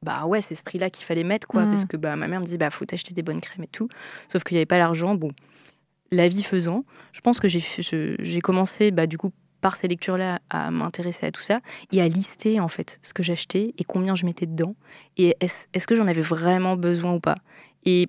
Bah 0.03 0.25
ouais, 0.25 0.41
c'est 0.41 0.55
ce 0.55 0.63
prix-là 0.63 0.89
qu'il 0.89 1.05
fallait 1.05 1.23
mettre, 1.23 1.47
quoi. 1.47 1.65
Mm. 1.65 1.69
Parce 1.69 1.85
que 1.85 1.97
bah, 1.97 2.15
ma 2.15 2.27
mère 2.27 2.39
me 2.39 2.45
disait, 2.45 2.57
bah, 2.57 2.69
faut 2.69 2.85
t'acheter 2.85 3.13
des 3.13 3.21
bonnes 3.21 3.41
crèmes 3.41 3.63
et 3.63 3.67
tout. 3.67 3.89
Sauf 4.31 4.43
qu'il 4.43 4.55
n'y 4.55 4.59
avait 4.59 4.65
pas 4.65 4.77
l'argent. 4.77 5.15
Bon, 5.15 5.31
la 6.11 6.27
vie 6.27 6.43
faisant, 6.43 6.85
je 7.13 7.21
pense 7.21 7.39
que 7.39 7.47
j'ai 7.47 8.41
commencé, 8.41 8.91
bah, 8.91 9.07
du 9.07 9.17
coup, 9.17 9.31
par 9.61 9.75
ces 9.75 9.87
lectures-là, 9.87 10.39
à 10.49 10.71
m'intéresser 10.71 11.25
à 11.25 11.31
tout 11.31 11.41
ça 11.41 11.59
et 11.91 12.01
à 12.01 12.07
lister, 12.07 12.59
en 12.59 12.69
fait, 12.69 12.99
ce 13.01 13.13
que 13.13 13.23
j'achetais 13.23 13.73
et 13.77 13.83
combien 13.83 14.15
je 14.15 14.25
mettais 14.25 14.45
dedans. 14.45 14.75
Et 15.17 15.35
est-ce 15.41 15.87
que 15.87 15.95
j'en 15.95 16.07
avais 16.07 16.21
vraiment 16.21 16.77
besoin 16.77 17.13
ou 17.13 17.19
pas 17.19 17.35
Et 17.85 18.07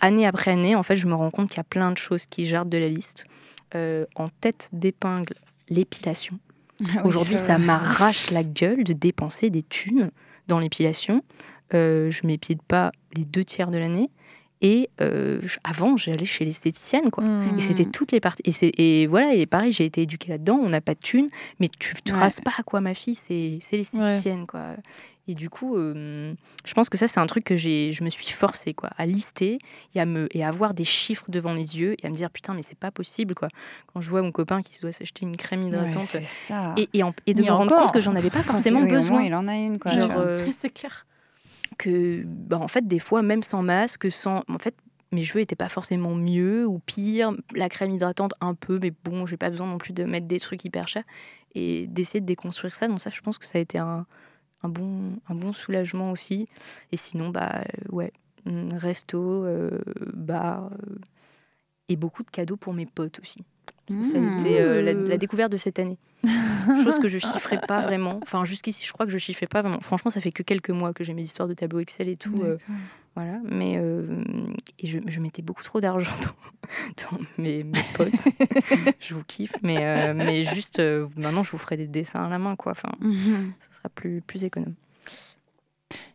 année 0.00 0.26
après 0.26 0.50
année, 0.50 0.74
en 0.74 0.82
fait, 0.82 0.96
je 0.96 1.06
me 1.06 1.14
rends 1.14 1.30
compte 1.30 1.48
qu'il 1.48 1.58
y 1.58 1.60
a 1.60 1.64
plein 1.64 1.92
de 1.92 1.98
choses 1.98 2.26
qui 2.26 2.46
jardent 2.46 2.70
de 2.70 2.78
la 2.78 2.88
liste. 2.88 3.26
Euh, 3.74 4.06
en 4.14 4.28
tête 4.28 4.68
d'épingle, 4.72 5.34
l'épilation. 5.68 6.38
Ah 6.82 6.92
oui, 6.96 7.00
Aujourd'hui, 7.04 7.36
ça 7.36 7.58
m'arrache 7.58 8.30
la 8.30 8.44
gueule 8.44 8.84
de 8.84 8.92
dépenser 8.92 9.50
des 9.50 9.62
thunes 9.62 10.10
dans 10.48 10.58
l'épilation. 10.58 11.22
Euh, 11.74 12.10
je 12.10 12.26
m'épile 12.26 12.58
pas 12.66 12.92
les 13.14 13.24
deux 13.24 13.44
tiers 13.44 13.70
de 13.70 13.78
l'année. 13.78 14.10
Et 14.62 14.88
euh, 15.02 15.40
avant, 15.64 15.98
j'allais 15.98 16.24
chez 16.24 16.44
l'esthéticienne, 16.46 17.10
quoi. 17.10 17.22
Et 17.56 17.60
c'était 17.60 17.84
toutes 17.84 18.10
les 18.12 18.20
parties. 18.20 18.42
Et, 18.62 19.06
voilà, 19.06 19.34
et 19.34 19.44
pareil, 19.44 19.70
j'ai 19.70 19.84
été 19.84 20.02
éduquée 20.02 20.30
là-dedans. 20.30 20.58
On 20.62 20.70
n'a 20.70 20.80
pas 20.80 20.94
de 20.94 21.00
thunes, 21.00 21.26
mais 21.60 21.68
tu 21.78 21.94
ne 22.06 22.12
Ouais. 22.12 22.18
traces 22.18 22.40
pas 22.40 22.52
à 22.56 22.62
quoi 22.62 22.80
ma 22.80 22.94
fille, 22.94 23.14
c'est 23.14 23.58
c'est 23.60 23.76
l'esthéticienne, 23.76 24.46
quoi. 24.46 24.76
Et 25.28 25.34
du 25.34 25.50
coup, 25.50 25.76
euh, 25.76 26.34
je 26.64 26.74
pense 26.74 26.88
que 26.88 26.96
ça, 26.96 27.08
c'est 27.08 27.18
un 27.18 27.26
truc 27.26 27.42
que 27.42 27.56
j'ai, 27.56 27.90
je 27.92 28.04
me 28.04 28.10
suis 28.10 28.26
forcée, 28.30 28.74
quoi, 28.74 28.90
à 28.96 29.06
lister 29.06 29.58
et 29.94 30.00
à, 30.00 30.06
me, 30.06 30.28
et 30.30 30.44
à 30.44 30.48
avoir 30.48 30.72
des 30.72 30.84
chiffres 30.84 31.24
devant 31.30 31.52
les 31.52 31.80
yeux 31.80 31.96
et 32.00 32.06
à 32.06 32.10
me 32.10 32.14
dire, 32.14 32.30
putain, 32.30 32.54
mais 32.54 32.62
c'est 32.62 32.78
pas 32.78 32.92
possible, 32.92 33.34
quoi. 33.34 33.48
Quand 33.92 34.00
je 34.00 34.08
vois 34.08 34.22
mon 34.22 34.30
copain 34.30 34.62
qui 34.62 34.78
doit 34.80 34.92
s'acheter 34.92 35.24
une 35.26 35.36
crème 35.36 35.64
hydratante. 35.64 36.02
c'est 36.02 36.22
ça. 36.22 36.74
Et, 36.76 36.88
et, 36.92 37.02
en- 37.02 37.12
et 37.26 37.34
de 37.34 37.42
me 37.42 37.50
rendre 37.50 37.74
compte 37.74 37.92
que 37.92 38.00
j'en 38.00 38.14
avais 38.14 38.30
pas 38.30 38.44
forcément 38.44 38.82
oui, 38.82 38.88
besoin. 38.90 39.18
moins, 39.18 39.26
il 39.26 39.34
en 39.34 39.48
a 39.48 39.54
une, 39.56 39.80
quoi, 39.80 39.90
euh, 39.92 40.46
c'est 40.52 40.70
clair. 40.70 41.06
que, 41.78 42.22
bah, 42.24 42.58
en 42.60 42.68
fait, 42.68 42.86
des 42.86 43.00
fois, 43.00 43.22
même 43.22 43.42
sans 43.42 43.62
masque, 43.62 44.10
sans. 44.12 44.44
En 44.48 44.58
fait, 44.58 44.76
mes 45.12 45.24
cheveux 45.24 45.40
n'étaient 45.40 45.56
pas 45.56 45.68
forcément 45.68 46.14
mieux 46.14 46.66
ou 46.66 46.78
pire. 46.78 47.32
La 47.54 47.68
crème 47.68 47.90
hydratante, 47.90 48.34
un 48.40 48.54
peu, 48.54 48.78
mais 48.80 48.92
bon, 49.04 49.26
j'ai 49.26 49.36
pas 49.36 49.50
besoin 49.50 49.66
non 49.66 49.78
plus 49.78 49.92
de 49.92 50.04
mettre 50.04 50.26
des 50.26 50.38
trucs 50.40 50.64
hyper 50.64 50.86
chers. 50.88 51.04
Et 51.56 51.86
d'essayer 51.88 52.20
de 52.20 52.26
déconstruire 52.26 52.74
ça. 52.74 52.86
Donc, 52.86 53.00
ça, 53.00 53.10
je 53.10 53.20
pense 53.22 53.38
que 53.38 53.46
ça 53.46 53.58
a 53.58 53.60
été 53.60 53.78
un, 53.78 54.06
un, 54.66 54.68
bon, 54.68 55.12
un 55.28 55.34
bon 55.34 55.52
soulagement 55.52 56.10
aussi. 56.10 56.46
Et 56.92 56.96
sinon, 56.96 57.30
bah, 57.30 57.62
euh, 57.62 57.92
ouais, 57.92 58.12
hum, 58.46 58.68
resto, 58.76 59.18
euh, 59.44 59.70
bar. 60.12 60.66
euh, 60.72 60.94
et 61.88 61.94
beaucoup 61.96 62.24
de 62.24 62.30
cadeaux 62.30 62.56
pour 62.56 62.74
mes 62.74 62.84
potes 62.86 63.20
aussi. 63.20 63.44
Ça, 63.88 64.02
ça 64.02 64.18
a 64.18 64.40
été 64.40 64.60
euh, 64.60 64.82
la, 64.82 64.92
la 64.92 65.16
découverte 65.18 65.52
de 65.52 65.56
cette 65.56 65.78
année. 65.78 65.98
Chose 66.82 66.98
que 66.98 67.06
je 67.08 67.18
chiffrais 67.18 67.60
pas 67.60 67.80
vraiment. 67.82 68.18
Enfin, 68.22 68.44
jusqu'ici, 68.44 68.84
je 68.84 68.92
crois 68.92 69.06
que 69.06 69.12
je 69.12 69.18
chiffrais 69.18 69.46
pas 69.46 69.62
vraiment. 69.62 69.80
Franchement, 69.80 70.10
ça 70.10 70.20
fait 70.20 70.32
que 70.32 70.42
quelques 70.42 70.70
mois 70.70 70.92
que 70.92 71.04
j'ai 71.04 71.14
mes 71.14 71.22
histoires 71.22 71.46
de 71.46 71.54
tableau 71.54 71.78
Excel 71.78 72.08
et 72.08 72.16
tout. 72.16 72.34
Voilà. 73.16 73.40
Mais 73.44 73.74
euh, 73.78 74.22
et 74.78 74.86
je, 74.86 74.98
je 75.06 75.20
mettais 75.20 75.42
beaucoup 75.42 75.64
trop 75.64 75.80
d'argent 75.80 76.12
dans, 76.22 77.10
dans 77.18 77.18
mes, 77.38 77.64
mes 77.64 77.80
potes. 77.94 78.12
je 79.00 79.14
vous 79.14 79.24
kiffe, 79.26 79.56
mais, 79.62 79.78
euh, 79.80 80.14
mais 80.14 80.44
juste 80.44 80.78
euh, 80.78 81.08
maintenant, 81.16 81.42
je 81.42 81.50
vous 81.50 81.58
ferai 81.58 81.76
des 81.76 81.86
dessins 81.88 82.24
à 82.24 82.28
la 82.28 82.38
main, 82.38 82.54
quoi. 82.56 82.72
Enfin, 82.72 82.92
Mhm. 83.00 83.52
ça 83.58 83.76
sera 83.78 83.88
plus, 83.88 84.20
plus 84.20 84.44
économe. 84.44 84.74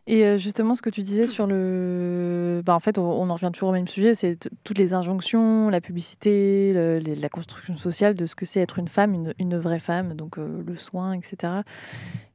Et 0.08 0.24
euh, 0.24 0.36
justement, 0.36 0.74
ce 0.74 0.82
que 0.82 0.90
tu 0.90 1.02
disais 1.02 1.28
sur 1.28 1.46
le. 1.46 2.60
Bah, 2.64 2.74
en 2.74 2.80
fait, 2.80 2.98
on, 2.98 3.30
en 3.30 3.34
revient 3.34 3.50
toujours 3.52 3.68
au 3.68 3.72
même 3.72 3.86
sujet 3.86 4.16
c'est 4.16 4.36
toutes 4.64 4.78
les 4.78 4.94
injonctions, 4.94 5.68
la 5.68 5.80
publicité, 5.80 6.72
la 6.72 7.28
construction 7.28 7.76
sociale 7.76 8.14
de 8.14 8.26
ce 8.26 8.34
que 8.34 8.44
c'est 8.44 8.60
être 8.60 8.78
une 8.80 8.88
femme, 8.88 9.32
une, 9.38 9.58
vraie 9.58 9.78
femme, 9.78 10.14
donc 10.14 10.38
euh, 10.38 10.62
le 10.66 10.74
soin, 10.74 11.12
etc. 11.12 11.52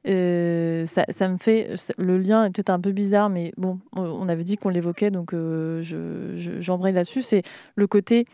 Euh, 0.06 0.86
ça, 0.86 1.28
me 1.28 1.36
fait. 1.36 1.74
Le 1.98 2.16
lien 2.16 2.46
est 2.46 2.50
peut-être 2.50 2.70
un 2.70 2.80
peu 2.80 2.92
bizarre, 2.92 3.28
mais 3.28 3.52
bon, 3.58 3.78
on, 3.94 4.28
avait 4.30 4.44
dit 4.44 4.56
qu'on 4.56 4.70
l'évoquait, 4.70 5.10
donc 5.10 5.32
je- 5.34 5.82
je- 5.82 6.60
j'embraye 6.60 6.94
là-dessus. 6.94 7.20
C'est 7.20 7.42
le 7.74 7.86
côté. 7.86 8.24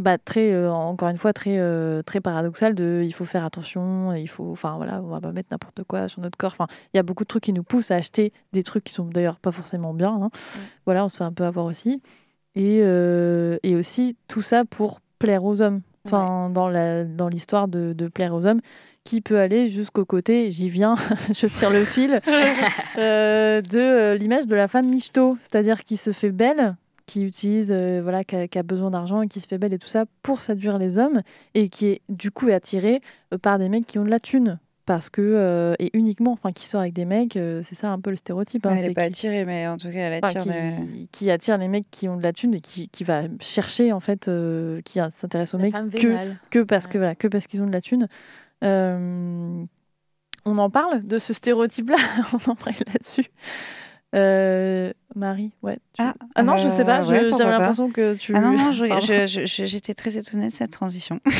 Bah, 0.00 0.16
très 0.16 0.50
euh, 0.52 0.72
encore 0.72 1.10
une 1.10 1.18
fois 1.18 1.34
très 1.34 1.58
euh, 1.58 2.00
très 2.02 2.22
paradoxal 2.22 2.74
de 2.74 3.02
il 3.04 3.12
faut 3.12 3.26
faire 3.26 3.44
attention 3.44 4.14
il 4.14 4.28
faut 4.28 4.50
enfin 4.50 4.76
voilà 4.78 5.02
on 5.02 5.08
va 5.08 5.20
pas 5.20 5.30
mettre 5.30 5.48
n'importe 5.50 5.84
quoi 5.84 6.08
sur 6.08 6.22
notre 6.22 6.38
corps. 6.38 6.52
Enfin 6.58 6.66
il 6.94 6.96
y 6.96 7.00
a 7.00 7.02
beaucoup 7.02 7.24
de 7.24 7.28
trucs 7.28 7.42
qui 7.42 7.52
nous 7.52 7.62
poussent 7.62 7.90
à 7.90 7.96
acheter 7.96 8.32
des 8.54 8.62
trucs 8.62 8.84
qui 8.84 8.94
sont 8.94 9.04
d'ailleurs 9.04 9.38
pas 9.38 9.52
forcément 9.52 9.92
bien 9.92 10.18
hein. 10.22 10.30
voilà 10.86 11.04
on 11.04 11.10
se 11.10 11.18
fait 11.18 11.24
un 11.24 11.32
peu 11.32 11.44
avoir 11.44 11.66
aussi. 11.66 12.00
Et 12.54 12.80
euh, 12.82 13.58
et 13.62 13.76
aussi 13.76 14.16
tout 14.26 14.40
ça 14.40 14.64
pour 14.64 15.00
plaire 15.18 15.44
aux 15.44 15.60
hommes. 15.60 15.82
Enfin 16.06 16.48
dans 16.48 16.70
la 16.70 17.04
dans 17.04 17.28
l'histoire 17.28 17.68
de, 17.68 17.92
de 17.92 18.08
plaire 18.08 18.34
aux 18.34 18.46
hommes 18.46 18.62
qui 19.04 19.20
peut 19.20 19.38
aller 19.38 19.66
jusqu'au 19.66 20.06
côté 20.06 20.50
j'y 20.50 20.70
viens 20.70 20.94
je 21.28 21.46
tire 21.46 21.70
le 21.70 21.84
fil 21.84 22.20
euh, 22.98 23.60
de 23.60 23.78
euh, 23.78 24.14
l'image 24.14 24.46
de 24.46 24.54
la 24.54 24.66
femme 24.66 24.88
michto. 24.88 25.36
C'est-à-dire 25.42 25.84
qui 25.84 25.98
se 25.98 26.12
fait 26.12 26.30
belle 26.30 26.74
qui 27.10 27.24
utilise, 27.24 27.70
euh, 27.72 28.00
voilà, 28.02 28.22
qui 28.22 28.36
a, 28.36 28.46
qui 28.48 28.58
a 28.58 28.62
besoin 28.62 28.90
d'argent 28.90 29.22
et 29.22 29.26
qui 29.28 29.40
se 29.40 29.48
fait 29.48 29.58
belle 29.58 29.72
et 29.72 29.78
tout 29.78 29.88
ça 29.88 30.04
pour 30.22 30.42
séduire 30.42 30.78
les 30.78 30.96
hommes 30.98 31.22
et 31.54 31.68
qui 31.68 31.86
est 31.88 32.02
du 32.08 32.30
coup 32.30 32.48
attirée 32.48 33.00
euh, 33.34 33.38
par 33.38 33.58
des 33.58 33.68
mecs 33.68 33.84
qui 33.86 33.98
ont 33.98 34.04
de 34.04 34.10
la 34.10 34.20
thune. 34.20 34.58
Parce 34.86 35.08
que, 35.10 35.20
euh, 35.22 35.74
et 35.78 35.90
uniquement, 35.92 36.32
enfin, 36.32 36.50
qui 36.50 36.66
sort 36.66 36.80
avec 36.80 36.94
des 36.94 37.04
mecs, 37.04 37.36
euh, 37.36 37.62
c'est 37.64 37.74
ça 37.76 37.90
un 37.90 38.00
peu 38.00 38.10
le 38.10 38.16
stéréotype. 38.16 38.66
hein, 38.66 38.74
elle 38.76 38.88
n'est 38.88 38.94
pas 38.94 39.02
qui- 39.02 39.06
attirée, 39.08 39.44
mais 39.44 39.66
en 39.68 39.76
tout 39.76 39.88
cas, 39.88 39.98
elle 40.10 40.20
enfin, 40.24 40.38
attire. 40.40 40.42
qui, 40.42 40.48
des- 40.48 41.06
qui 41.12 41.30
attire 41.30 41.58
les 41.58 41.68
mecs 41.68 41.86
qui 41.92 42.08
ont 42.08 42.16
de 42.16 42.22
la 42.22 42.32
thune 42.32 42.54
et 42.54 42.60
qui, 42.60 42.88
qui 42.88 43.04
va 43.04 43.22
chercher, 43.40 43.92
en 43.92 44.00
fait, 44.00 44.26
euh, 44.28 44.80
qui 44.84 44.98
s'intéresse 45.10 45.54
aux 45.54 45.58
La 45.58 45.64
mecs 45.64 45.74
que, 46.50 46.62
parce 46.62 46.86
que 46.88 46.98
voilà, 46.98 47.14
que 47.14 47.28
parce 47.28 47.46
qu'ils 47.46 47.62
ont 47.62 47.66
de 47.66 47.72
la 47.72 47.80
thune. 47.82 48.08
Euh, 48.64 49.62
on 50.44 50.58
en 50.58 50.70
parle 50.70 51.06
de 51.06 51.18
ce 51.18 51.32
stéréotype-là, 51.34 51.96
on 52.32 52.50
en 52.50 52.54
parle 52.56 52.74
là-dessus. 52.86 53.26
Marie, 55.16 55.50
ouais. 55.62 55.76
tu- 55.94 56.02
Ah, 56.34 56.42
non, 56.42 56.56
je 56.56 56.68
sais 56.68 56.84
pas, 56.84 57.00
Euh, 57.00 57.30
j'avais 57.36 57.50
l'impression 57.50 57.90
que 57.90 58.14
tu. 58.14 58.32
Ah 58.34 58.40
non, 58.40 58.52
non, 58.52 58.70
j'étais 58.72 59.94
très 59.94 60.16
étonnée 60.16 60.46
de 60.46 60.52
cette 60.52 60.70
transition. 60.70 61.18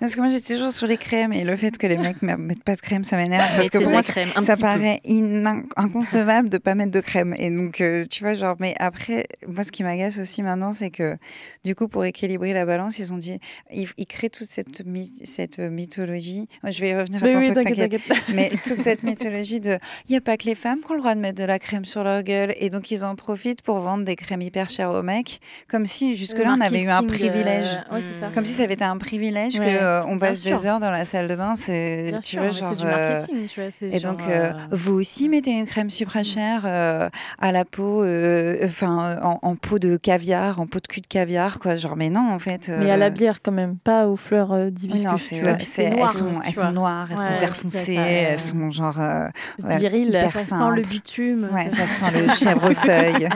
parce 0.00 0.14
que 0.14 0.20
moi, 0.20 0.30
j'étais 0.30 0.54
toujours 0.54 0.72
sur 0.72 0.86
les 0.86 0.96
crèmes 0.96 1.32
et 1.32 1.44
le 1.44 1.56
fait 1.56 1.76
que 1.76 1.86
les 1.86 1.96
mecs 1.98 2.22
ne 2.22 2.36
mettent 2.36 2.62
pas 2.64 2.76
de 2.76 2.80
crème, 2.80 3.04
ça 3.04 3.16
m'énerve. 3.16 3.48
Parce 3.56 3.70
que 3.70 3.78
pour 3.78 3.90
moi, 3.90 4.02
crème, 4.02 4.28
ça 4.42 4.56
paraît 4.56 5.00
in- 5.08 5.62
inconcevable 5.76 6.48
de 6.48 6.58
pas 6.58 6.74
mettre 6.74 6.92
de 6.92 7.00
crème. 7.00 7.34
Et 7.38 7.50
donc, 7.50 7.80
euh, 7.80 8.04
tu 8.08 8.22
vois, 8.22 8.34
genre, 8.34 8.56
mais 8.60 8.74
après, 8.78 9.26
moi, 9.46 9.64
ce 9.64 9.72
qui 9.72 9.82
m'agace 9.82 10.18
aussi 10.18 10.42
maintenant, 10.42 10.72
c'est 10.72 10.90
que 10.90 11.16
du 11.64 11.74
coup, 11.74 11.88
pour 11.88 12.04
équilibrer 12.04 12.52
la 12.52 12.64
balance, 12.64 12.98
ils 12.98 13.12
ont 13.12 13.18
dit, 13.18 13.38
ils, 13.72 13.88
ils 13.96 14.06
créent 14.06 14.30
toute 14.30 14.48
cette, 14.48 14.82
cette 15.24 15.58
mythologie. 15.58 16.46
Je 16.64 16.80
vais 16.80 16.90
y 16.90 16.94
revenir 16.94 17.22
à 17.22 17.26
Oui, 17.26 17.32
ton 17.32 17.38
oui, 17.38 17.50
truc, 17.52 17.64
t'inquiète. 17.64 18.00
Mais 18.34 18.50
toute 18.50 18.82
cette 18.82 19.02
mythologie 19.02 19.60
de, 19.60 19.78
il 20.08 20.12
n'y 20.12 20.16
a 20.16 20.20
pas 20.20 20.36
que 20.36 20.44
les 20.44 20.54
femmes 20.54 20.78
qui 20.84 20.90
ont 20.90 20.94
le 20.94 21.00
droit 21.00 21.14
de 21.14 21.20
mettre 21.20 21.38
de 21.40 21.44
la 21.44 21.58
crème 21.58 21.71
sur 21.84 22.04
leur 22.04 22.22
gueule. 22.22 22.54
Et 22.58 22.70
donc, 22.70 22.90
ils 22.90 23.04
en 23.04 23.14
profitent 23.16 23.62
pour 23.62 23.78
vendre 23.78 24.04
des 24.04 24.16
crèmes 24.16 24.42
hyper 24.42 24.70
chères 24.70 24.90
aux 24.90 25.02
mecs. 25.02 25.40
Comme 25.68 25.86
si, 25.86 26.14
jusque-là, 26.14 26.54
on 26.56 26.60
avait 26.60 26.80
eu 26.82 26.88
un 26.88 27.02
marketing, 27.02 27.26
euh, 27.26 27.30
privilège. 27.30 27.66
ouais, 27.92 28.02
ça. 28.02 28.28
Comme 28.34 28.44
si 28.44 28.52
ça 28.52 28.64
avait 28.64 28.74
été 28.74 28.84
un 28.84 28.96
privilège 28.98 29.58
Ouais, 29.58 29.66
que 29.78 29.82
euh, 29.82 30.04
on 30.06 30.18
passe 30.18 30.42
des 30.42 30.66
heures 30.66 30.80
dans 30.80 30.90
la 30.90 31.04
salle 31.04 31.28
de 31.28 31.34
bain. 31.34 31.54
C'est, 31.56 32.12
tu 32.22 32.30
sûr, 32.36 32.42
vois, 32.42 32.50
genre. 32.50 32.76
du 32.76 32.84
euh, 32.86 33.10
marketing, 33.18 33.46
tu 33.46 33.60
vois, 33.60 33.70
et 33.80 33.98
genre, 34.00 34.12
donc, 34.12 34.22
euh, 34.28 34.50
euh, 34.50 34.52
vous 34.70 34.94
aussi 34.94 35.28
mettez 35.28 35.50
une 35.52 35.66
crème 35.66 35.90
super 35.90 36.24
chère 36.24 36.62
euh, 36.64 37.08
à 37.40 37.52
la 37.52 37.64
peau, 37.64 38.04
enfin, 38.64 39.18
en, 39.22 39.38
en 39.42 39.56
peau 39.56 39.78
de 39.78 39.96
caviar, 39.96 40.60
en 40.60 40.66
peau 40.66 40.78
de 40.80 40.86
cul 40.86 41.00
de 41.00 41.06
caviar, 41.06 41.58
quoi. 41.58 41.74
Genre, 41.76 41.96
mais 41.96 42.10
non, 42.10 42.30
en 42.32 42.38
fait. 42.38 42.70
Mais 42.78 42.90
à 42.90 42.96
la 42.96 43.10
bière, 43.10 43.40
quand 43.42 43.52
même, 43.52 43.76
pas 43.76 44.06
aux 44.08 44.16
fleurs 44.16 44.70
d'hibiscus. 44.70 45.04
non, 45.04 45.14
tu 45.16 45.40
vois. 45.40 45.52
noir, 45.52 46.10
elles 46.10 46.16
sont, 46.18 46.42
elles 46.46 46.54
sont 46.54 46.72
noires, 46.72 47.08
elles 47.10 47.16
sont 47.16 47.40
vert 47.40 47.56
foncé, 47.56 47.94
elles 47.94 48.38
sont 48.38 48.70
genre 48.70 48.98
euh, 49.00 49.28
ouais, 49.62 49.78
Viril, 49.78 50.08
hyper 50.08 50.38
simples. 50.38 50.76
le 50.76 50.82
bitume. 50.82 51.48
Ouais, 51.52 51.61
ça 51.68 51.86
sent 51.86 52.10
le 52.12 52.28
chèvrefeuille. 52.28 53.28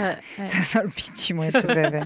Ça 0.46 0.62
sent 0.62 0.82
le 0.84 0.90
ouais, 1.38 1.50
tout 1.50 1.70
à 1.70 1.90
fait. 1.90 2.00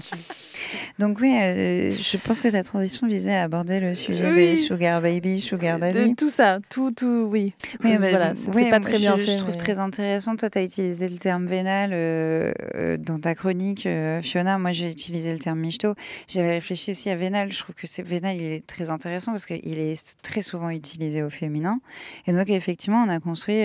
Donc 0.99 1.19
oui, 1.19 1.35
euh, 1.41 1.93
je 1.93 2.17
pense 2.17 2.41
que 2.41 2.47
ta 2.47 2.63
transition 2.63 3.07
visait 3.07 3.35
à 3.35 3.43
aborder 3.43 3.79
le 3.79 3.95
sujet 3.95 4.31
Oui. 4.31 4.49
des 4.51 4.55
sugar 4.55 5.01
baby, 5.01 5.39
sugar 5.39 5.77
De 5.77 5.91
daddy. 5.91 6.15
tout 6.15 6.29
ça, 6.29 6.59
tout, 6.69 6.91
tout, 6.91 7.27
oui. 7.29 7.53
Oui, 7.83 7.97
bah, 7.97 8.09
voilà, 8.09 8.33
oui, 8.53 8.69
pas 8.69 8.79
très 8.79 8.97
bien 8.97 9.17
je, 9.17 9.23
fait. 9.23 9.31
Je 9.33 9.37
trouve 9.37 9.55
très 9.55 9.79
intéressant. 9.79 10.35
Toi, 10.35 10.49
tu 10.49 10.57
as 10.57 10.63
utilisé 10.63 11.07
le 11.07 11.17
terme 11.17 11.45
vénal 11.47 11.91
euh, 11.93 12.51
euh, 12.75 12.97
dans 12.97 13.17
ta 13.17 13.35
chronique, 13.35 13.87
Fiona. 14.21 14.57
Moi, 14.57 14.71
j'ai 14.71 14.89
utilisé 14.89 15.33
le 15.33 15.39
terme 15.39 15.59
michto. 15.59 15.95
J'avais 16.27 16.51
réfléchi 16.51 16.91
aussi 16.91 17.09
à 17.09 17.15
vénal. 17.15 17.51
Je 17.51 17.59
trouve 17.59 17.75
que 17.75 17.87
c'est 17.87 18.03
vénal, 18.03 18.35
il 18.37 18.43
est 18.43 18.65
très 18.65 18.89
intéressant 18.89 19.31
parce 19.31 19.45
qu'il 19.45 19.79
est 19.79 20.17
très 20.21 20.41
souvent 20.41 20.69
utilisé 20.69 21.23
au 21.23 21.29
féminin. 21.29 21.79
Et 22.27 22.33
donc, 22.33 22.49
effectivement, 22.49 23.03
on 23.03 23.09
a 23.09 23.19
construit 23.19 23.63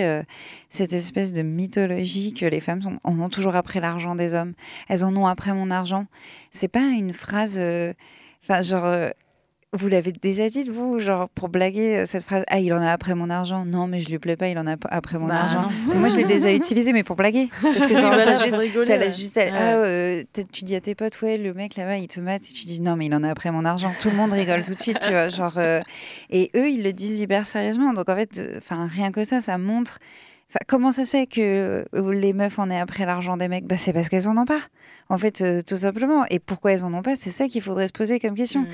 cette 0.69 0.93
espèce 0.93 1.33
de 1.33 1.41
mythologie 1.41 2.33
que 2.33 2.45
les 2.45 2.59
femmes 2.61 2.81
sont, 2.81 2.97
en 3.03 3.19
ont 3.19 3.29
toujours 3.29 3.55
après 3.55 3.79
l'argent 3.79 4.15
des 4.15 4.33
hommes. 4.33 4.53
Elles 4.89 5.03
en 5.03 5.15
ont 5.15 5.27
après 5.27 5.53
mon 5.53 5.71
argent. 5.71 6.05
C'est 6.57 6.67
pas 6.67 6.79
une 6.81 7.13
phrase. 7.13 7.57
euh, 7.59 7.93
Enfin, 8.43 8.61
genre. 8.61 8.85
euh, 8.85 9.09
vous 9.73 9.89
l'avez 9.89 10.13
déjà 10.13 10.49
dit, 10.49 10.63
vous, 10.69 10.97
genre 10.99 11.27
pour 11.29 11.49
blaguer 11.49 11.97
euh, 11.97 12.05
cette 12.05 12.23
phrase 12.23 12.43
Ah, 12.47 12.59
il 12.59 12.73
en 12.73 12.81
a 12.81 12.89
après 12.89 13.13
mon 13.15 13.29
argent. 13.29 13.65
Non, 13.65 13.85
mais 13.85 13.99
je 13.99 14.09
lui 14.09 14.17
plais 14.17 14.37
pas, 14.37 14.47
il 14.47 14.57
en 14.57 14.65
a 14.65 14.75
après 14.89 15.19
mon 15.19 15.27
Bah, 15.27 15.41
argent. 15.41 15.67
Moi, 15.93 16.07
je 16.07 16.15
l'ai 16.15 16.23
déjà 16.23 16.51
utilisé, 16.61 16.93
mais 16.93 17.03
pour 17.03 17.17
blaguer. 17.17 17.49
Parce 17.61 17.85
que, 17.85 17.99
genre, 17.99 18.15
t'as 18.15 18.41
juste, 18.45 18.55
rigoler, 18.55 18.85
t'as 18.87 18.97
la- 18.97 19.09
juste 19.09 19.35
Ouais. 19.35 19.51
ah, 19.53 19.73
euh, 19.75 20.23
tu 20.53 20.63
dis 20.63 20.73
à 20.73 20.81
tes 20.81 20.95
potes, 20.95 21.21
ouais, 21.21 21.37
le 21.37 21.53
mec 21.53 21.75
là-bas, 21.75 21.97
il 21.97 22.07
te 22.07 22.21
mate, 22.21 22.43
et 22.49 22.53
tu 22.53 22.65
dis 22.65 22.81
non, 22.81 22.95
mais 22.95 23.07
il 23.07 23.13
en 23.13 23.23
a 23.23 23.29
après 23.29 23.51
mon 23.51 23.65
argent. 23.65 23.93
Tout 23.99 24.09
le 24.09 24.15
monde 24.15 24.31
rigole 24.31 24.61
tout 24.63 24.73
de 24.73 24.81
suite, 24.81 24.99
tu 24.99 25.11
vois. 25.11 25.27
Genre, 25.27 25.53
euh, 25.57 25.81
et 26.29 26.49
eux, 26.55 26.69
ils 26.69 26.81
le 26.81 26.93
disent 26.93 27.19
hyper 27.19 27.45
sérieusement. 27.45 27.91
Donc, 27.93 28.07
en 28.09 28.15
fait, 28.15 28.41
enfin, 28.57 28.87
rien 28.89 29.11
que 29.11 29.25
ça, 29.25 29.41
ça 29.41 29.57
montre. 29.57 29.99
Enfin, 30.49 30.59
comment 30.67 30.91
ça 30.91 31.05
se 31.05 31.11
fait 31.11 31.27
que 31.27 31.85
euh, 31.93 32.13
les 32.13 32.31
meufs 32.31 32.57
en 32.57 32.69
aient 32.69 32.79
après 32.79 33.05
l'argent 33.05 33.35
des 33.35 33.47
mecs? 33.49 33.65
Bah, 33.65 33.77
C'est 33.77 33.91
parce 33.91 34.07
qu'elles 34.07 34.29
en 34.29 34.37
ont 34.37 34.45
pas. 34.45 34.61
En 35.09 35.17
fait, 35.17 35.41
euh, 35.41 35.61
tout 35.61 35.77
simplement. 35.77 36.25
Et 36.29 36.39
pourquoi 36.39 36.73
elles 36.73 36.83
en 36.83 36.93
ont 36.93 37.01
pas? 37.01 37.15
C'est 37.15 37.31
ça 37.31 37.47
qu'il 37.47 37.61
faudrait 37.61 37.87
se 37.87 37.93
poser 37.93 38.19
comme 38.19 38.35
question. 38.35 38.65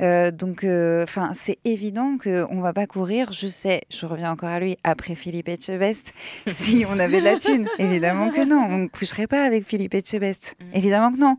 Euh, 0.00 0.30
donc, 0.30 0.64
euh, 0.64 1.04
enfin, 1.04 1.32
c'est 1.34 1.58
évident 1.64 2.16
qu'on 2.22 2.60
va 2.60 2.72
pas 2.72 2.86
courir. 2.86 3.32
Je 3.32 3.48
sais, 3.48 3.82
je 3.90 4.06
reviens 4.06 4.30
encore 4.30 4.48
à 4.48 4.60
lui, 4.60 4.76
après 4.84 5.14
Philippe 5.14 5.48
Etchebest, 5.48 6.12
si 6.46 6.84
on 6.88 6.98
avait 6.98 7.20
de 7.20 7.24
la 7.24 7.38
thune. 7.38 7.68
Évidemment 7.78 8.30
que 8.30 8.44
non. 8.44 8.66
On 8.68 8.78
ne 8.78 8.88
coucherait 8.88 9.26
pas 9.26 9.44
avec 9.44 9.66
Philippe 9.66 9.94
Etchebest. 9.94 10.56
Évidemment 10.74 11.12
que 11.12 11.18
non. 11.18 11.36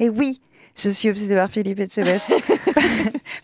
Et 0.00 0.08
oui, 0.08 0.40
je 0.76 0.90
suis 0.90 1.08
obsédée 1.08 1.34
par 1.34 1.50
Philippe 1.50 1.80
Etchebest. 1.80 2.32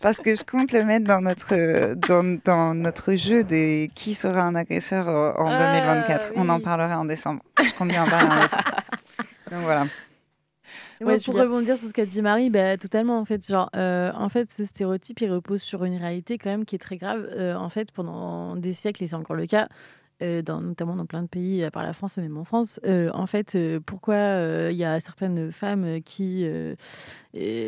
Parce 0.00 0.18
que 0.18 0.34
je 0.34 0.44
compte 0.44 0.72
le 0.72 0.84
mettre 0.84 1.06
dans 1.06 1.20
notre, 1.20 1.94
dans, 2.08 2.38
dans 2.44 2.74
notre 2.74 3.14
jeu 3.14 3.44
des 3.44 3.90
qui 3.94 4.14
sera 4.14 4.42
un 4.42 4.54
agresseur 4.54 5.08
en 5.08 5.50
Ah, 5.50 5.72
2024. 5.74 6.32
On 6.36 6.48
en 6.48 6.60
parlera 6.60 6.98
en 6.98 7.04
décembre. 7.04 7.42
Je 7.62 7.72
compte 7.74 7.88
bien 7.88 8.04
en 8.04 8.08
parler 8.08 8.28
en 8.28 8.40
décembre. 8.42 8.64
Donc 9.50 9.60
voilà. 9.62 9.82
Ouais, 11.00 11.14
Ouais, 11.14 11.18
pour 11.24 11.34
rebondir 11.34 11.78
sur 11.78 11.88
ce 11.88 11.94
qu'a 11.94 12.04
dit 12.04 12.20
Marie, 12.20 12.50
bah, 12.50 12.76
totalement 12.76 13.18
en 13.18 13.24
fait. 13.24 13.46
Genre, 13.48 13.70
euh, 13.74 14.10
en 14.14 14.28
fait, 14.28 14.52
ce 14.52 14.66
stéréotype, 14.66 15.20
il 15.22 15.30
repose 15.32 15.62
sur 15.62 15.84
une 15.84 15.96
réalité 15.96 16.36
quand 16.36 16.50
même 16.50 16.66
qui 16.66 16.76
est 16.76 16.78
très 16.78 16.98
grave. 16.98 17.26
Euh, 17.30 17.54
en 17.54 17.70
fait, 17.70 17.90
pendant 17.90 18.54
des 18.54 18.74
siècles, 18.74 19.04
et 19.04 19.06
c'est 19.06 19.16
encore 19.16 19.36
le 19.36 19.46
cas, 19.46 19.68
euh, 20.22 20.42
dans, 20.42 20.60
notamment 20.60 20.96
dans 20.96 21.06
plein 21.06 21.22
de 21.22 21.28
pays, 21.28 21.64
à 21.64 21.70
part 21.70 21.82
la 21.82 21.92
France 21.92 22.18
et 22.18 22.20
même 22.20 22.36
en 22.36 22.44
France, 22.44 22.80
euh, 22.86 23.10
en 23.14 23.26
fait, 23.26 23.54
euh, 23.54 23.80
pourquoi 23.84 24.16
il 24.70 24.76
y 24.76 24.84
a 24.84 25.00
certaines 25.00 25.50
femmes 25.52 26.00
qui, 26.02 26.46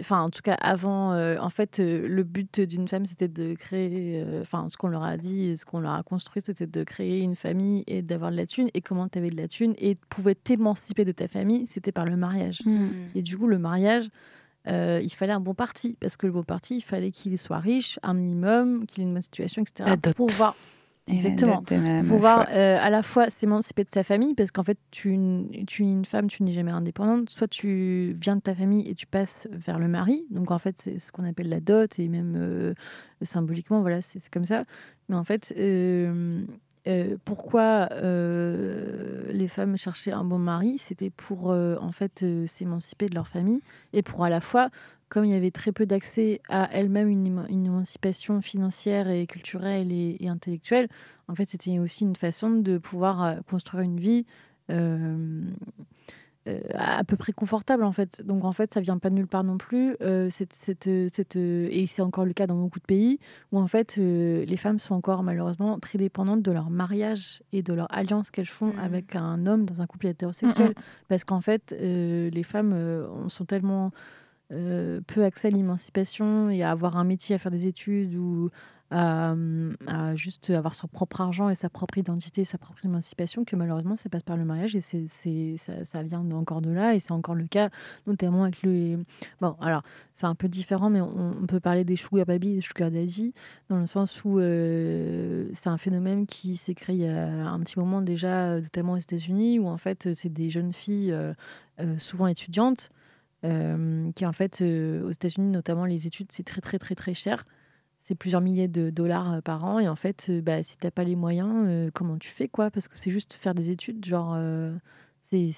enfin, 0.01 0.23
en 0.23 0.31
tout 0.31 0.43
cas, 0.43 0.55
avant, 0.55 1.17
en 1.39 1.51
fait, 1.51 1.79
le 1.79 2.23
but 2.23 2.61
d'une 2.61 2.89
femme, 2.89 3.07
c'était 3.07 3.29
de 3.29 3.55
créer, 3.55 4.25
enfin, 4.41 4.67
ce 4.71 4.77
qu'on 4.77 4.89
leur 4.89 5.05
a 5.05 5.17
dit, 5.17 5.51
et 5.51 5.57
ce 5.57 5.65
qu'on 5.65 5.81
leur 5.81 5.93
a 5.93 6.03
construit, 6.03 6.43
c'était 6.43 6.67
de 6.67 6.85
créer 6.85 7.21
une 7.21 7.37
famille 7.37 7.85
et 7.87 8.03
d'avoir 8.03 8.31
de 8.31 8.37
la 8.37 8.47
thune. 8.47 8.69
Et 8.75 8.81
comment 8.81 9.09
tu 9.09 9.19
avais 9.19 9.31
de 9.31 9.37
la 9.37 9.49
thune 9.49 9.75
et 9.79 9.97
pouvais 10.09 10.35
t'émanciper 10.35 11.05
de 11.05 11.13
ta 11.13 11.29
famille, 11.29 11.67
c'était 11.67 11.93
par 11.93 12.05
le 12.05 12.17
mariage. 12.17 12.61
Mm. 12.65 12.89
Et 13.15 13.23
du 13.23 13.37
coup, 13.39 13.47
le 13.47 13.59
mariage, 13.59 14.09
euh, 14.69 15.01
il 15.03 15.13
fallait 15.13 15.33
un 15.33 15.41
bon 15.41 15.55
parti. 15.55 15.97
Parce 16.01 16.17
que 16.17 16.27
le 16.27 16.33
bon 16.33 16.43
parti, 16.43 16.77
il 16.77 16.83
fallait 16.83 17.11
qu'il 17.11 17.37
soit 17.39 17.59
riche, 17.59 17.99
un 18.03 18.15
minimum, 18.15 18.87
qu'il 18.87 19.03
ait 19.03 19.07
une 19.07 19.13
bonne 19.13 19.23
situation, 19.23 19.63
etc. 19.63 19.97
Pour 20.17 20.27
pouvoir. 20.27 20.57
Exactement. 21.09 21.63
de 21.67 21.77
meuf, 21.77 22.09
pouvoir 22.09 22.47
euh, 22.51 22.79
à 22.81 22.89
la 22.89 23.03
fois 23.03 23.29
s'émanciper 23.29 23.83
de 23.85 23.91
sa 23.91 24.05
famille, 24.05 24.35
parce 24.35 24.51
qu'en 24.51 24.63
fait, 24.63 24.79
tu, 24.91 25.19
tu 25.67 25.85
es 25.85 25.91
une 25.91 26.05
femme, 26.05 26.29
tu 26.29 26.43
n'es 26.43 26.53
jamais 26.53 26.71
indépendante. 26.71 27.29
Soit 27.29 27.49
tu 27.49 28.17
viens 28.21 28.37
de 28.37 28.41
ta 28.41 28.55
famille 28.55 28.89
et 28.89 28.95
tu 28.95 29.07
passes 29.07 29.49
vers 29.51 29.79
le 29.79 29.89
mari. 29.89 30.25
Donc 30.31 30.51
en 30.51 30.59
fait, 30.59 30.77
c'est 30.79 30.99
ce 30.99 31.11
qu'on 31.11 31.25
appelle 31.25 31.49
la 31.49 31.61
dot, 31.61 31.99
et 31.99 32.09
même 32.09 32.35
euh, 32.37 32.75
symboliquement, 33.23 33.81
voilà, 33.81 34.01
c'est 34.01 34.21
comme 34.31 34.45
ça. 34.45 34.65
Mais 35.09 35.17
en 35.17 35.25
fait, 35.25 35.53
euh, 35.59 36.43
euh, 36.87 37.17
pourquoi 37.25 37.89
euh, 37.93 39.25
les 39.33 39.49
femmes 39.49 39.77
cherchaient 39.77 40.13
un 40.13 40.25
bon 40.25 40.39
mari? 40.39 40.79
C'était 40.79 41.11
pour 41.11 41.51
euh, 41.51 41.77
en 41.81 41.93
fait 41.93 42.23
euh, 42.23 42.47
s'émanciper 42.47 43.09
de 43.09 43.15
leur 43.15 43.29
famille 43.29 43.61
et 43.93 44.03
pour 44.03 44.25
à 44.25 44.31
la 44.31 44.41
fois, 44.41 44.71
comme 45.13 45.27
il 45.27 45.31
y 45.33 45.35
avait 45.35 45.51
très 45.51 45.73
peu 45.73 45.85
d'accès 45.85 46.41
à 46.49 46.71
elles-mêmes 46.73 47.11
une, 47.11 47.45
une 47.51 47.67
émancipation 47.67 48.41
financière 48.41 49.11
et 49.11 49.27
culturelle 49.27 49.93
et, 49.93 50.17
et 50.21 50.29
intellectuelle, 50.29 50.89
en 51.29 51.35
fait 51.35 51.49
c'était 51.51 51.79
aussi 51.79 52.05
une 52.05 52.17
façon 52.17 52.49
de 52.51 52.79
pouvoir 52.79 53.23
euh, 53.23 53.35
construire 53.51 53.83
une 53.83 54.01
vie 54.01 54.25
euh, 54.71 55.43
euh, 56.49 56.61
à 56.75 57.05
peu 57.05 57.17
près 57.17 57.33
confortable 57.33 57.85
en 57.85 57.93
fait. 57.93 58.23
Donc 58.25 58.45
en 58.45 58.53
fait, 58.53 58.73
ça 58.75 58.81
vient 58.81 58.97
pas 58.99 59.11
de 59.11 59.15
nulle 59.17 59.29
part 59.29 59.45
non 59.45 59.59
plus. 59.59 59.97
Euh, 60.01 60.29
cette, 60.31 60.55
cette, 60.55 60.89
cette, 61.13 61.37
et 61.37 61.85
c'est 61.87 62.03
encore 62.03 62.25
le 62.25 62.33
cas 62.33 62.47
dans 62.47 62.57
beaucoup 62.57 62.81
de 62.81 62.85
pays 62.85 63.21
où 63.53 63.59
en 63.59 63.67
fait 63.69 63.97
les 63.97 64.57
femmes 64.57 64.79
sont 64.81 64.95
encore 64.95 65.23
malheureusement 65.23 65.79
très 65.79 65.99
dépendantes 65.99 66.43
de 66.43 66.51
leur 66.51 66.71
mariage 66.71 67.43
et 67.53 67.63
de 67.63 67.73
leur 67.75 67.87
alliance 67.95 68.31
qu'elles 68.31 68.47
font 68.47 68.73
avec 68.81 69.15
un 69.15 69.47
homme 69.47 69.67
dans 69.67 69.83
un 69.83 69.87
couple 69.87 70.07
hétérosexuel. 70.09 70.69
Mhm. 70.71 70.75
Parce 71.09 71.25
qu'en 71.25 71.41
fait, 71.43 71.77
les 71.79 72.43
femmes 72.43 72.73
on- 72.73 73.29
sont 73.29 73.45
tellement 73.45 73.93
euh, 74.53 75.01
peu 75.07 75.25
accès 75.25 75.49
à 75.49 75.51
l'émancipation 75.51 76.51
et 76.51 76.63
à 76.63 76.71
avoir 76.71 76.97
un 76.97 77.05
métier, 77.05 77.35
à 77.35 77.39
faire 77.39 77.53
des 77.53 77.67
études 77.67 78.15
ou 78.15 78.51
à, 78.93 79.35
à 79.87 80.15
juste 80.17 80.51
avoir 80.51 80.75
son 80.75 80.87
propre 80.87 81.21
argent 81.21 81.49
et 81.49 81.55
sa 81.55 81.71
propre 81.71 81.99
identité, 81.99 82.45
sa 82.45 82.59
propre 82.59 82.85
émancipation, 82.85 83.45
que 83.45 83.57
malheureusement 83.57 83.97
ça 83.97 84.09
passe 84.09 84.23
par 84.23 84.37
le 84.37 84.45
mariage 84.45 84.77
et 84.77 84.81
ça, 84.83 86.03
vient 86.03 86.31
encore 86.33 86.61
de 86.61 86.71
là 86.71 86.95
et 86.95 87.01
c'est 87.01 87.13
encore 87.13 87.35
le 87.35 87.47
cas 87.47 87.71
notamment 88.07 88.43
avec 88.45 88.63
le... 88.63 89.05
Bon, 89.41 89.57
alors 89.61 89.83
c'est 90.13 90.27
un 90.27 90.35
peu 90.35 90.49
différent 90.49 90.91
mais 90.91 91.01
on, 91.01 91.47
peut 91.47 91.61
parler 91.61 91.85
des 91.85 91.97
sugar 91.97 92.27
baby 92.27 92.53
et 92.53 92.55
des 92.57 92.61
sugar 92.61 92.91
daddy 92.91 93.33
dans 93.69 93.79
le 93.79 93.87
sens 93.87 94.25
où 94.25 94.39
euh, 94.39 95.49
c'est 95.55 95.69
un 95.69 95.79
phénomène 95.79 96.27
qui 96.27 96.57
s'est 96.57 96.75
créé 96.75 96.97
il 96.97 97.03
y 97.03 97.09
a 97.09 97.49
un 97.49 97.61
petit 97.61 97.79
moment 97.79 98.03
déjà, 98.03 98.61
notamment 98.61 98.93
aux 98.93 98.99
États-Unis, 98.99 99.59
où 99.59 99.67
en 99.67 99.79
fait 99.79 100.13
c'est 100.13 100.29
des 100.29 100.51
jeunes 100.51 100.75
filles 100.75 101.13
euh, 101.13 101.33
euh, 101.81 101.99
souvent 101.99 102.27
étudiantes 102.27 102.91
euh, 102.91 103.02
qui 103.43 104.25
en 104.25 104.33
fait 104.33 104.61
euh, 104.63 105.05
aux 105.05 105.11
États-Unis 105.11 105.51
notamment 105.51 105.85
les 105.85 106.07
études 106.07 106.31
c'est 106.31 106.45
très 106.45 106.61
très 106.61 106.79
très 106.79 106.95
très 106.95 107.15
cher. 107.15 107.45
C'est 108.01 108.15
plusieurs 108.17 108.41
milliers 108.41 108.69
de 108.69 108.91
dollars 108.91 109.35
euh, 109.35 109.41
par 109.41 109.65
an. 109.65 109.79
Et 109.79 109.89
en 109.89 109.97
fait 109.97 110.27
euh, 110.29 110.41
bah, 110.41 110.63
si 110.63 110.77
t'as 110.77 110.91
pas 110.91 111.05
les 111.05 111.17
moyens 111.17 111.67
euh, 111.69 111.91
comment 111.93 112.19
tu 112.19 112.31
fais 112.31 112.49
quoi? 112.49 112.71
Parce 112.71 112.89
que 112.89 112.99
c'est 112.99 113.11
juste 113.11 113.33
faire 113.35 113.55
des 113.55 113.71
études 113.71 114.05
genre 114.05 114.35
euh, 114.37 114.75
c'est 115.21 115.51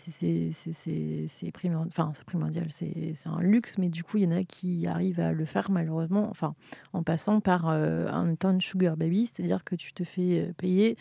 primordial 1.52 1.88
enfin 1.88 2.12
primordial. 2.26 2.66
C'est 2.70 3.14
un 3.26 3.40
luxe. 3.40 3.76
Mais 3.78 3.88
du 3.88 4.04
coup 4.04 4.18
il 4.18 4.24
y 4.24 4.26
en 4.26 4.30
a 4.36 4.44
qui 4.44 4.86
arrivent 4.86 5.20
à 5.20 5.32
le 5.32 5.44
faire 5.44 5.70
malheureusement 5.70 6.28
enfin 6.30 6.54
en 6.92 7.02
passant 7.02 7.40
par 7.40 7.68
euh, 7.68 8.08
en 8.08 8.30
étant 8.30 8.50
une 8.52 8.60
sugar 8.60 8.96
baby. 8.96 9.26
C'est 9.26 9.42
à 9.42 9.46
dire 9.46 9.64
que 9.64 9.74
tu 9.74 9.92
te 9.92 10.04
fais 10.04 10.40
euh, 10.48 10.52
payer 10.52 10.96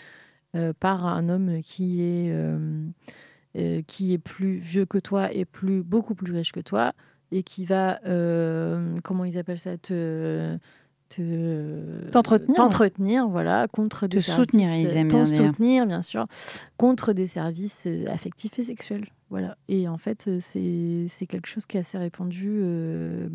euh, 0.55 0.73
par 0.79 1.05
un 1.05 1.29
homme 1.29 1.61
qui 1.61 2.01
est 2.01 2.29
euh, 2.29 2.85
euh, 3.57 3.81
qui 3.87 4.13
est 4.13 4.17
plus 4.17 4.57
vieux 4.57 4.85
que 4.85 4.97
toi 4.97 5.31
et 5.31 5.45
plus 5.45 5.83
beaucoup 5.83 6.15
plus 6.15 6.31
riche 6.33 6.51
que 6.51 6.59
toi 6.59 6.93
et 7.31 7.43
qui 7.43 7.65
va 7.65 7.99
euh, 8.05 8.95
comment 9.03 9.25
ils 9.25 9.37
appellent 9.37 9.59
ça 9.59 9.77
te 9.77 10.57
te- 11.09 12.09
T'entretenir. 12.11 12.55
t'entretenir 12.55 13.27
voilà 13.27 13.67
contre 13.67 14.07
Te 14.07 14.15
des 14.15 14.21
soutenir, 14.21 14.67
services- 14.67 14.91
ils 14.91 14.97
aiment 14.97 15.07
bien 15.09 15.25
soutenir 15.25 15.85
bien 15.85 16.01
sûr 16.01 16.25
contre 16.77 17.13
des 17.13 17.27
services 17.27 17.83
euh, 17.85 18.05
affectifs 18.09 18.57
et 18.57 18.63
sexuels 18.63 19.05
voilà 19.33 19.57
et 19.67 19.87
en 19.87 19.97
fait 19.97 20.27
euh, 20.27 20.37
c'est 20.39 21.25
quelque 21.25 21.47
chose 21.47 21.65
qui 21.65 21.77
est 21.77 21.79
assez 21.79 21.97
répandu 21.97 22.51
euh, 22.61 23.29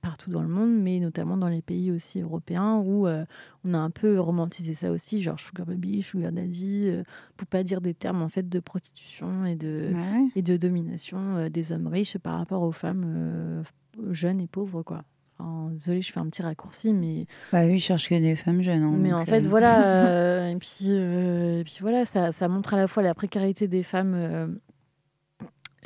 partout 0.00 0.30
dans 0.30 0.42
le 0.42 0.48
monde 0.48 0.70
mais 0.80 1.00
notamment 1.00 1.36
dans 1.36 1.48
les 1.48 1.60
pays 1.60 1.90
aussi 1.90 2.20
européens 2.20 2.76
où 2.76 3.08
euh, 3.08 3.24
on 3.64 3.74
a 3.74 3.78
un 3.78 3.90
peu 3.90 4.20
romantisé 4.20 4.74
ça 4.74 4.92
aussi 4.92 5.20
genre 5.20 5.40
sugar 5.40 5.66
baby 5.66 6.02
sugar 6.02 6.30
daddy 6.30 6.84
euh, 6.86 7.02
pour 7.36 7.48
pas 7.48 7.64
dire 7.64 7.80
des 7.80 7.94
termes 7.94 8.22
en 8.22 8.28
fait 8.28 8.48
de 8.48 8.60
prostitution 8.60 9.44
et 9.44 9.56
de 9.56 9.90
Bah 9.92 9.98
ouais. 9.98 10.28
et 10.36 10.42
de 10.42 10.56
domination 10.56 11.48
des 11.48 11.72
hommes 11.72 11.88
riches 11.88 12.16
par 12.18 12.38
rapport 12.38 12.62
aux 12.62 12.70
femmes 12.70 13.64
jeunes 14.12 14.40
et 14.40 14.46
pauvres 14.46 14.84
quoi 14.84 15.02
Enfin, 15.40 15.70
désolée 15.72 16.02
je 16.02 16.10
fais 16.12 16.18
un 16.20 16.26
petit 16.26 16.42
raccourci 16.42 16.92
mais 16.92 17.26
Bah 17.52 17.64
oui, 17.64 17.74
ils 17.74 17.80
cherchent 17.80 18.08
que 18.08 18.14
des 18.20 18.34
femmes 18.36 18.60
jeunes. 18.60 18.82
hein, 18.82 18.96
mais 18.98 19.12
en 19.12 19.24
fait, 19.24 19.46
euh, 19.46 19.48
voilà. 19.48 19.86
euh, 20.10 20.48
et, 20.48 20.56
puis, 20.56 20.86
euh, 20.88 21.60
et 21.60 21.64
puis 21.64 21.78
voilà, 21.80 22.04
ça, 22.04 22.32
ça 22.32 22.48
montre 22.48 22.74
à 22.74 22.76
la 22.76 22.88
fois 22.88 23.04
la 23.04 23.14
précarité 23.14 23.68
des 23.68 23.84
femmes, 23.84 24.58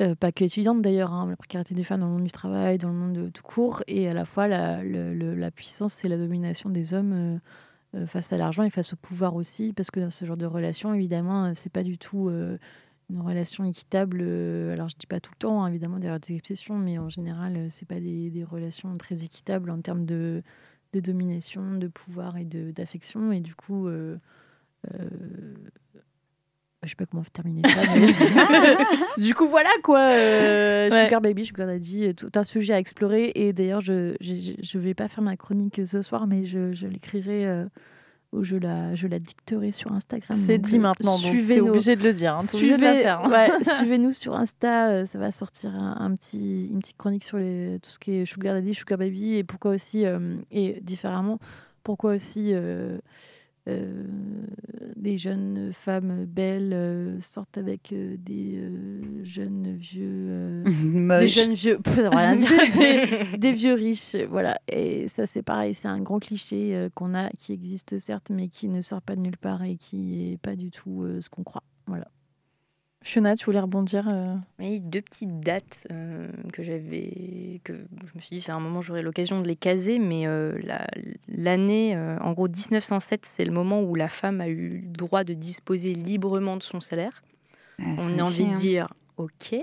euh, 0.03 0.15
pas 0.15 0.31
que 0.31 0.43
étudiantes 0.43 0.81
d'ailleurs, 0.81 1.13
hein, 1.13 1.27
la 1.29 1.35
précarité 1.35 1.73
des 1.73 1.83
femmes 1.83 2.01
dans 2.01 2.07
le 2.07 2.13
monde 2.13 2.23
du 2.23 2.31
travail, 2.31 2.77
dans 2.77 2.89
le 2.89 2.93
monde 2.93 3.13
de, 3.13 3.29
tout 3.29 3.43
court, 3.43 3.83
et 3.87 4.07
à 4.07 4.13
la 4.13 4.25
fois 4.25 4.47
la, 4.47 4.83
la 4.83 5.51
puissance 5.51 6.03
et 6.03 6.09
la 6.09 6.17
domination 6.17 6.69
des 6.69 6.93
hommes 6.93 7.13
euh, 7.13 7.39
euh, 7.95 8.07
face 8.07 8.33
à 8.33 8.37
l'argent 8.37 8.63
et 8.63 8.69
face 8.69 8.93
au 8.93 8.95
pouvoir 8.97 9.35
aussi, 9.35 9.73
parce 9.73 9.91
que 9.91 9.99
dans 9.99 10.09
ce 10.09 10.25
genre 10.25 10.37
de 10.37 10.45
relation, 10.45 10.93
évidemment, 10.93 11.53
c'est 11.55 11.71
pas 11.71 11.83
du 11.83 11.97
tout 11.97 12.29
une 13.09 13.21
relation 13.21 13.63
équitable. 13.65 14.21
alors 14.21 14.89
je 14.89 14.95
dis 14.97 15.07
pas 15.07 15.19
tout 15.19 15.31
le 15.33 15.39
temps, 15.39 15.63
hein, 15.63 15.67
évidemment, 15.67 15.99
aura 16.03 16.19
des 16.19 16.35
exceptions, 16.35 16.77
mais 16.77 16.97
en 16.97 17.09
général, 17.09 17.67
c'est 17.69 17.87
pas 17.87 17.99
des, 17.99 18.45
relations 18.49 18.97
très 18.97 19.23
équitables 19.23 19.69
en 19.69 19.81
termes 19.81 20.05
de, 20.05 20.43
de 20.93 20.99
domination, 20.99 21.75
de 21.75 21.87
pouvoir 21.87 22.37
et 22.37 22.45
d'affection. 22.45 23.31
Et 23.31 23.41
du 23.41 23.55
coup, 23.55 23.87
je 26.83 26.89
sais 26.89 26.95
pas 26.95 27.05
comment 27.05 27.23
terminer 27.31 27.61
ça. 27.67 27.81
mais- 27.95 28.77
du 29.23 29.33
coup, 29.35 29.47
voilà 29.47 29.69
quoi. 29.83 29.99
Euh, 30.11 30.89
Ouais. 30.89 31.05
Sugar 31.05 31.21
Baby, 31.21 31.45
Sugar 31.45 31.67
Daddy, 31.67 32.05
euh, 32.07 32.13
tout 32.13 32.31
un 32.35 32.43
sujet 32.43 32.73
à 32.73 32.79
explorer. 32.79 33.31
Et 33.35 33.53
d'ailleurs, 33.53 33.81
je, 33.81 34.15
je, 34.21 34.53
je 34.61 34.77
vais 34.77 34.93
pas 34.93 35.07
faire 35.07 35.23
ma 35.23 35.37
chronique 35.37 35.81
ce 35.85 36.01
soir, 36.01 36.27
mais 36.27 36.45
je, 36.45 36.73
je 36.73 36.87
l'écrirai. 36.87 37.45
euh, 37.45 37.65
ou 38.33 38.43
je 38.43 38.55
la, 38.55 38.95
je 38.95 39.05
la 39.05 39.19
dicterai 39.19 39.71
sur 39.71 39.91
Instagram. 39.91 40.35
C'est 40.43 40.57
dit 40.57 40.79
maintenant, 40.79 41.19
donc 41.19 41.31
t'es 41.47 41.59
obligé 41.59 41.95
de 41.95 42.01
le 42.01 42.13
dire, 42.13 42.33
hein, 42.33 42.39
t'es 42.39 42.55
obligé 42.57 42.77
de 42.77 42.81
la 42.81 42.87
suivez- 42.93 43.03
faire, 43.03 43.19
hein. 43.23 43.29
ouais, 43.29 43.63
Suivez-nous 43.77 44.11
sur 44.11 44.33
Insta, 44.35 44.89
euh, 44.89 45.05
ça 45.05 45.19
va 45.19 45.31
sortir 45.31 45.69
un, 45.75 45.97
un 45.99 46.15
petit, 46.15 46.65
une 46.71 46.79
petite 46.79 46.97
chronique 46.97 47.23
sur 47.25 47.37
les, 47.37 47.77
tout 47.83 47.91
ce 47.91 47.99
qui 47.99 48.13
est 48.15 48.25
Sugar 48.25 48.55
Daddy, 48.55 48.73
Sugar 48.73 48.97
Baby, 48.97 49.35
et 49.35 49.43
pourquoi 49.43 49.69
aussi, 49.75 50.03
et 50.49 50.79
différemment, 50.81 51.37
pourquoi 51.83 52.15
aussi 52.15 52.53
euh, 53.69 54.03
des 54.97 55.17
jeunes 55.17 55.71
femmes 55.71 56.25
belles 56.25 56.73
euh, 56.73 57.21
sortent 57.21 57.57
avec 57.57 57.93
euh, 57.93 58.17
des 58.17 58.61
jeunes 59.23 59.77
vieux. 59.77 60.63
des 61.19 61.27
jeunes 61.27 61.53
vieux, 61.53 61.79
rien 62.11 62.35
dire, 62.35 62.49
des, 63.31 63.37
des 63.37 63.51
vieux 63.53 63.73
riches, 63.73 64.15
voilà. 64.29 64.59
Et 64.67 65.07
ça, 65.07 65.25
c'est 65.25 65.43
pareil, 65.43 65.73
c'est 65.73 65.87
un 65.87 66.01
grand 66.01 66.19
cliché 66.19 66.89
qu'on 66.93 67.15
a, 67.15 67.29
qui 67.31 67.53
existe 67.53 67.97
certes, 67.99 68.29
mais 68.29 68.49
qui 68.49 68.67
ne 68.67 68.81
sort 68.81 69.01
pas 69.01 69.15
de 69.15 69.21
nulle 69.21 69.37
part 69.37 69.63
et 69.63 69.77
qui 69.77 70.31
est 70.31 70.37
pas 70.37 70.55
du 70.55 70.69
tout 70.69 71.05
ce 71.19 71.29
qu'on 71.29 71.43
croit. 71.43 71.63
Voilà. 71.87 72.07
Fiona, 73.03 73.35
tu 73.35 73.45
voulais 73.45 73.59
rebondir 73.59 74.07
euh, 74.11 74.35
Oui, 74.59 74.79
deux 74.79 75.01
petites 75.01 75.39
dates 75.41 75.87
euh, 75.91 76.27
que 76.53 76.63
j'avais, 76.63 77.59
que 77.63 77.73
je 77.73 78.11
me 78.15 78.19
suis 78.21 78.37
dit, 78.39 78.45
à 78.49 78.55
un 78.55 78.59
moment, 78.59 78.81
j'aurai 78.81 79.01
l'occasion 79.01 79.41
de 79.41 79.47
les 79.47 79.55
caser, 79.57 79.99
mais 79.99 80.25
euh, 80.25 80.57
la- 80.63 80.87
l'année, 81.27 81.95
euh, 81.95 82.17
en 82.19 82.31
gros, 82.31 82.47
1907, 82.47 83.25
c'est 83.25 83.43
le 83.45 83.51
moment 83.51 83.81
où 83.81 83.95
la 83.95 84.07
femme 84.09 84.39
a 84.41 84.47
eu 84.47 84.79
le 84.85 84.87
droit 84.97 85.23
de 85.25 85.33
disposer 85.33 85.93
librement 85.93 86.55
de 86.57 86.63
son 86.63 86.79
salaire. 86.79 87.23
Ah, 87.79 87.83
On 87.99 88.19
a 88.19 88.23
envie 88.23 88.45
de 88.45 88.51
hein. 88.51 88.55
dire, 88.55 88.93
ok, 89.17 89.55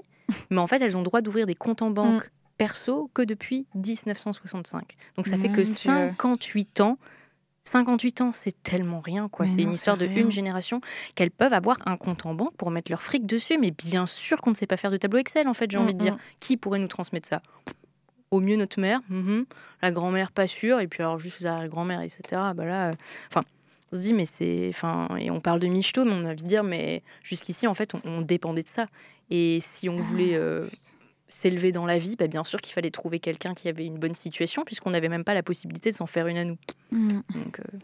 mais 0.50 0.58
en 0.58 0.66
fait, 0.66 0.80
elles 0.82 0.96
ont 0.96 1.00
le 1.00 1.04
droit 1.06 1.22
d'ouvrir 1.22 1.46
des 1.46 1.54
comptes 1.54 1.82
en 1.82 1.90
banque 1.90 2.30
perso 2.58 3.10
que 3.14 3.22
depuis 3.22 3.66
1965. 3.74 4.96
Donc 5.16 5.26
ça 5.26 5.38
fait 5.38 5.48
que 5.48 5.62
Dieu. 5.62 5.74
58 5.74 6.80
ans. 6.82 6.98
58 7.64 8.20
ans, 8.22 8.30
c'est 8.32 8.60
tellement 8.62 9.00
rien, 9.00 9.28
quoi. 9.28 9.46
C'est 9.46 9.62
une 9.62 9.72
histoire 9.72 9.96
de 9.96 10.06
rien. 10.06 10.22
une 10.22 10.30
génération 10.30 10.80
qu'elles 11.14 11.30
peuvent 11.30 11.52
avoir 11.52 11.76
un 11.86 11.96
compte 11.96 12.26
en 12.26 12.34
banque 12.34 12.54
pour 12.56 12.70
mettre 12.70 12.90
leur 12.90 13.02
fric 13.02 13.26
dessus. 13.26 13.58
Mais 13.58 13.70
bien 13.70 14.06
sûr 14.06 14.40
qu'on 14.40 14.50
ne 14.50 14.56
sait 14.56 14.66
pas 14.66 14.76
faire 14.76 14.90
de 14.90 14.96
tableau 14.96 15.18
Excel, 15.18 15.46
en 15.46 15.54
fait, 15.54 15.70
j'ai 15.70 15.78
Mm, 15.78 15.82
envie 15.82 15.94
de 15.94 15.98
dire. 15.98 16.14
mm. 16.14 16.18
Qui 16.40 16.56
pourrait 16.56 16.78
nous 16.78 16.88
transmettre 16.88 17.28
ça? 17.28 17.42
Au 18.30 18.40
mieux 18.40 18.54
notre 18.56 18.80
mère, 18.80 19.00
mhm. 19.08 19.44
la 19.82 19.90
grand-mère 19.90 20.30
pas 20.30 20.46
sûre, 20.46 20.78
et 20.78 20.86
puis 20.86 21.02
alors 21.02 21.18
juste 21.18 21.40
la 21.40 21.66
grand-mère, 21.66 22.00
etc. 22.00 22.20
Bah 22.54 22.64
là, 22.64 22.90
euh, 22.90 22.92
enfin, 23.28 23.42
on 23.92 23.96
se 23.96 24.02
dit 24.02 24.12
mais 24.14 24.24
c'est, 24.24 24.68
enfin, 24.68 25.08
et 25.18 25.32
on 25.32 25.40
parle 25.40 25.58
de 25.58 25.66
michto, 25.66 26.04
mais 26.04 26.12
on 26.12 26.24
a 26.24 26.28
envie 26.30 26.44
de 26.44 26.48
dire 26.48 26.62
mais 26.62 27.02
jusqu'ici 27.24 27.66
en 27.66 27.74
fait 27.74 27.92
on, 27.96 28.00
on 28.04 28.20
dépendait 28.20 28.62
de 28.62 28.68
ça. 28.68 28.86
Et 29.30 29.58
si 29.60 29.88
on 29.88 29.96
voulait 29.96 30.34
euh, 30.36 30.68
s'élever 31.30 31.72
dans 31.72 31.86
la 31.86 31.96
vie, 31.96 32.16
bah, 32.16 32.26
bien 32.26 32.44
sûr 32.44 32.60
qu'il 32.60 32.74
fallait 32.74 32.90
trouver 32.90 33.20
quelqu'un 33.20 33.54
qui 33.54 33.68
avait 33.68 33.86
une 33.86 33.98
bonne 33.98 34.14
situation, 34.14 34.64
puisqu'on 34.64 34.90
n'avait 34.90 35.08
même 35.08 35.24
pas 35.24 35.34
la 35.34 35.42
possibilité 35.42 35.90
de 35.90 35.96
s'en 35.96 36.06
faire 36.06 36.26
une 36.26 36.36
à 36.36 36.44
nous. 36.44 36.58
Donc, 37.34 37.60
euh, 37.60 37.78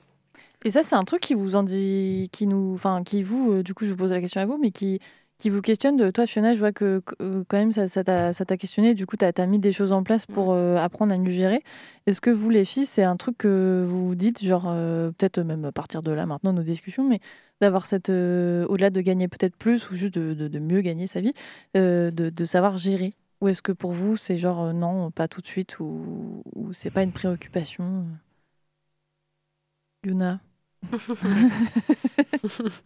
Et 0.64 0.70
ça, 0.70 0.82
c'est 0.82 0.97
un 0.97 1.05
truc 1.05 1.20
qui 1.23 1.35
vous 1.35 1.55
en 1.56 1.62
dit, 1.62 2.28
qui 2.32 2.47
nous, 2.47 2.73
enfin, 2.74 3.02
qui 3.05 3.23
vous, 3.23 3.52
euh, 3.52 3.62
du 3.62 3.73
coup, 3.73 3.86
je 3.86 3.90
vous 3.93 3.97
pose 3.97 4.12
la 4.12 4.20
question 4.20 4.40
à 4.40 4.47
vous, 4.47 4.59
mais 4.59 4.73
qui, 4.73 4.98
qui 5.39 5.48
vous 5.51 5.60
questionne. 5.60 5.97
De 5.97 6.10
toi, 6.10 6.27
Fiona, 6.27 6.55
je 6.55 6.59
vois 6.59 6.73
que 6.73 7.01
que, 7.06 7.14
euh, 7.23 7.44
quand 7.47 7.59
même 7.59 7.70
ça, 7.73 7.86
ça 7.89 8.02
t'a, 8.02 8.32
ça 8.32 8.44
t'a 8.44 8.56
questionné. 8.56 8.94
Du 8.94 9.06
coup, 9.06 9.16
tu 9.16 9.24
as, 9.24 9.47
mis 9.47 9.59
des 9.60 9.70
choses 9.73 9.93
en 9.93 10.02
place 10.02 10.27
pour 10.27 10.52
euh, 10.52 10.77
apprendre 10.77 11.12
à 11.14 11.18
mieux 11.18 11.31
gérer. 11.31 11.62
Est-ce 12.06 12.20
que 12.20 12.31
vous, 12.31 12.51
les 12.51 12.64
filles, 12.64 12.86
c'est 12.86 13.05
un 13.05 13.16
truc 13.16 13.39
que 13.39 13.85
vous 13.86 14.09
vous 14.09 14.14
dites, 14.14 14.43
genre 14.43 14.64
euh, 14.66 15.10
peut-être 15.12 15.40
même 15.40 15.64
à 15.66 15.73
partir 15.73 16.02
de 16.02 16.10
là, 16.10 16.27
maintenant, 16.27 16.52
nos 16.52 16.62
discussions, 16.62 17.05
mais 17.09 17.20
d'avoir 17.60 17.86
cette, 17.86 18.10
euh, 18.10 18.66
au-delà 18.68 18.90
de 18.90 19.01
gagner 19.02 19.28
peut-être 19.28 19.56
plus 19.56 19.90
ou 19.90 19.94
juste 19.94 20.14
de, 20.14 20.35
de- 20.35 20.48
de 20.48 20.59
mieux 20.59 20.81
gagner 20.81 21.06
sa 21.06 21.20
vie, 21.20 21.32
euh, 21.77 22.10
de, 22.10 22.28
de 22.31 22.44
savoir 22.44 22.77
gérer. 22.78 23.12
Ou 23.40 23.48
est-ce 23.48 23.62
que 23.62 23.72
pour 23.72 23.92
vous, 23.92 24.16
c'est 24.16 24.38
genre 24.38 24.62
euh, 24.64 24.72
non, 24.72 25.10
pas 25.10 25.28
tout 25.28 25.40
de 25.40 25.46
suite, 25.46 25.78
ou, 25.80 26.42
c'est 26.72 26.90
pas 26.90 27.02
une 27.02 27.12
préoccupation 27.12 28.06
euh? 30.04 30.08
Yuna? 30.08 30.40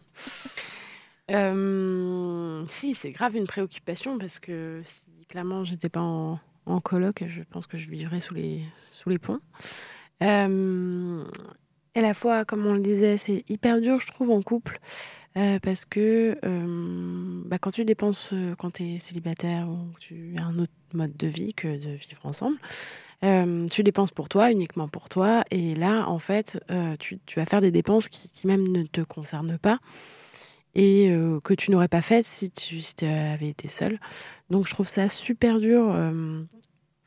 Euh, 1.29 2.65
si, 2.67 2.93
c'est 2.93 3.11
grave 3.11 3.37
une 3.37 3.47
préoccupation 3.47 4.17
parce 4.17 4.37
que 4.37 4.81
si 4.83 5.25
clairement 5.27 5.63
j'étais 5.63 5.87
pas 5.87 6.01
en, 6.01 6.41
en 6.65 6.81
coloc, 6.81 7.23
je 7.25 7.41
pense 7.43 7.67
que 7.67 7.77
je 7.77 7.89
vivrais 7.89 8.19
sous 8.19 8.33
les, 8.33 8.65
ponts. 9.19 9.39
Et 11.95 12.01
la 12.01 12.13
fois, 12.13 12.45
comme 12.45 12.65
on 12.65 12.73
le 12.73 12.81
disait, 12.81 13.17
c'est 13.17 13.43
hyper 13.49 13.81
dur, 13.81 13.99
je 13.99 14.07
trouve, 14.07 14.29
en 14.31 14.41
couple. 14.41 14.79
euh, 15.37 15.59
parce 15.59 15.85
que 15.85 16.37
euh, 16.43 17.41
bah, 17.45 17.57
quand 17.57 17.71
tu 17.71 17.85
dépenses, 17.85 18.31
euh, 18.33 18.55
quand 18.55 18.71
tu 18.71 18.83
es 18.83 18.99
célibataire 18.99 19.67
ou 19.69 19.93
tu 19.99 20.35
as 20.37 20.43
un 20.43 20.59
autre 20.59 20.73
mode 20.93 21.15
de 21.15 21.27
vie 21.27 21.53
que 21.53 21.67
de 21.67 21.91
vivre 21.91 22.25
ensemble, 22.25 22.57
tu 23.69 23.83
dépenses 23.83 24.11
pour 24.11 24.29
toi, 24.29 24.51
uniquement 24.51 24.87
pour 24.87 25.09
toi. 25.09 25.43
Et 25.51 25.75
là, 25.75 26.07
en 26.07 26.19
fait, 26.19 26.59
tu, 26.99 27.19
vas 27.35 27.45
faire 27.45 27.61
des 27.61 27.71
dépenses 27.71 28.07
qui, 28.07 28.29
même 28.45 28.67
ne 28.67 28.83
te 28.83 29.01
concernent 29.01 29.57
pas 29.59 29.79
et 30.73 31.13
que 31.43 31.53
tu 31.53 31.69
n'aurais 31.69 31.87
pas 31.87 32.01
faites 32.01 32.25
si 32.25 32.49
tu 32.49 33.05
avais 33.05 33.49
été 33.49 33.67
seule. 33.67 33.99
Donc, 34.49 34.67
je 34.67 34.73
trouve 34.73 34.87
ça 34.87 35.07
super 35.07 35.59
dur. 35.59 35.95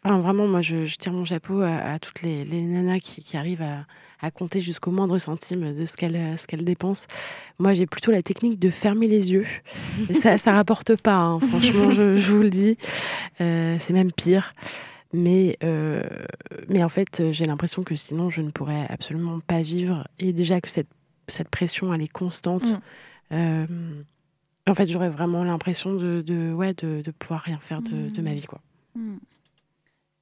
Enfin, 0.05 0.18
vraiment, 0.20 0.47
moi, 0.47 0.60
je, 0.60 0.85
je 0.85 0.97
tire 0.97 1.12
mon 1.12 1.24
chapeau 1.24 1.60
à, 1.60 1.76
à 1.76 1.98
toutes 1.98 2.22
les, 2.22 2.44
les 2.44 2.62
nanas 2.62 3.01
qui, 3.01 3.22
qui 3.22 3.36
arrivent 3.36 3.62
à, 3.62 3.86
à 4.20 4.31
compter 4.31 4.60
jusqu'au 4.60 4.90
moindre 4.90 5.18
centime 5.18 5.74
de 5.74 5.85
ce 5.85 5.97
qu'elles 5.97 6.64
dépensent. 6.64 7.06
Moi, 7.59 7.74
j'ai 7.74 7.86
plutôt 7.86 8.10
la 8.10 8.22
technique 8.22 8.59
de 8.59 8.70
fermer 8.70 9.09
les 9.09 9.32
yeux. 9.32 9.47
Et 10.09 10.14
ça, 10.14 10.39
ça 10.39 10.52
rapporte 10.52 10.97
pas, 10.97 11.16
hein, 11.16 11.40
franchement, 11.40 11.90
je, 11.90 12.16
je 12.16 12.32
vous 12.32 12.43
le 12.43 12.51
dis. 12.51 12.76
Euh, 13.40 13.76
c'est 13.78 13.93
même 13.93 14.12
pire. 14.12 14.55
Mais, 15.12 15.56
euh, 15.62 16.02
mais 16.68 16.82
en 16.82 16.89
fait, 16.89 17.31
j'ai 17.31 17.44
l'impression 17.44 17.82
que 17.85 17.94
sinon, 17.94 18.31
je 18.31 18.40
ne 18.40 18.51
pourrais 18.51 18.86
absolument 18.89 19.40
pas 19.40 19.62
vivre. 19.62 20.09
Et 20.18 20.32
déjà 20.32 20.60
que 20.60 20.68
cette, 20.68 20.89
cette 21.28 21.48
pression, 21.48 21.94
elle 21.94 22.02
est 22.02 22.09
constante. 22.09 22.72
Mm. 22.72 22.81
Euh, 23.32 23.66
en 24.66 24.74
fait, 24.74 24.86
j'aurais 24.86 25.10
vraiment 25.10 25.44
l'impression 25.44 25.94
de, 25.94 26.22
de, 26.26 26.52
ouais, 26.52 26.74
de, 26.74 27.01
de 27.02 27.10
pouvoir 27.10 27.43
rien 27.43 27.59
faire 27.60 27.81
de, 27.81 28.10
de 28.10 28.22
ma 28.22 28.35
vie, 28.35 28.44
quoi. 28.44 28.60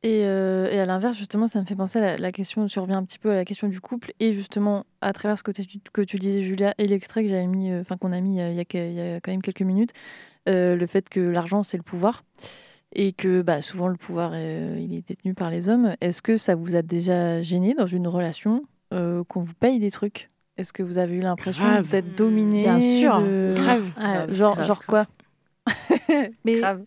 Et, 0.04 0.22
euh, 0.24 0.68
et 0.70 0.80
à 0.80 0.84
l'inverse, 0.84 1.16
justement, 1.16 1.46
ça 1.46 1.60
me 1.60 1.66
fait 1.66 1.76
penser 1.76 1.98
à 2.00 2.02
la, 2.02 2.18
la 2.18 2.32
question, 2.32 2.66
tu 2.66 2.78
reviens 2.80 2.98
un 2.98 3.04
petit 3.04 3.20
peu 3.20 3.30
à 3.30 3.34
la 3.34 3.44
question 3.44 3.68
du 3.68 3.80
couple, 3.80 4.12
et 4.18 4.34
justement, 4.34 4.84
à 5.00 5.12
travers 5.12 5.38
ce 5.38 5.44
que, 5.44 5.52
tu- 5.52 5.64
que 5.92 6.02
tu 6.02 6.16
disais, 6.16 6.42
Julia, 6.42 6.74
et 6.78 6.88
l'extrait 6.88 7.22
que 7.22 7.28
j'avais 7.30 7.46
mis, 7.46 7.70
euh, 7.70 7.82
enfin 7.82 7.96
qu'on 7.96 8.12
a 8.12 8.20
mis 8.20 8.40
euh, 8.40 8.50
il 8.50 8.56
y, 8.56 8.60
a, 8.60 8.64
que- 8.64 8.78
il 8.78 8.94
y 8.94 9.00
a 9.00 9.20
quand 9.20 9.30
même 9.30 9.42
quelques 9.42 9.62
minutes, 9.62 9.92
euh, 10.48 10.74
le 10.74 10.86
fait 10.88 11.08
que 11.08 11.20
l'argent, 11.20 11.62
c'est 11.62 11.76
le 11.76 11.84
pouvoir, 11.84 12.24
et 12.94 13.12
que 13.12 13.42
bah, 13.42 13.62
souvent 13.62 13.86
le 13.86 13.96
pouvoir, 13.96 14.32
euh, 14.34 14.76
il 14.80 14.92
est 14.92 15.06
détenu 15.06 15.34
par 15.34 15.50
les 15.50 15.68
hommes. 15.68 15.94
Est-ce 16.00 16.20
que 16.20 16.36
ça 16.36 16.56
vous 16.56 16.74
a 16.74 16.82
déjà 16.82 17.40
gêné 17.40 17.74
dans 17.74 17.86
une 17.86 18.08
relation 18.08 18.64
euh, 18.92 19.22
qu'on 19.24 19.42
vous 19.42 19.54
paye 19.54 19.78
des 19.78 19.92
trucs? 19.92 20.28
Est-ce 20.56 20.72
que 20.72 20.82
vous 20.82 20.98
avez 20.98 21.14
eu 21.14 21.20
l'impression 21.20 21.80
d'être 21.80 22.14
dominé 22.16 22.62
Bien 22.62 22.80
sûr. 22.80 23.20
de- 23.22 23.54
Grave. 23.54 23.90
Ah, 23.96 24.12
Grave, 24.26 24.34
genre, 24.34 24.54
grave, 24.56 24.66
genre 24.66 24.84
quoi? 24.84 25.06
Mais 26.44 26.54
Grave. 26.60 26.82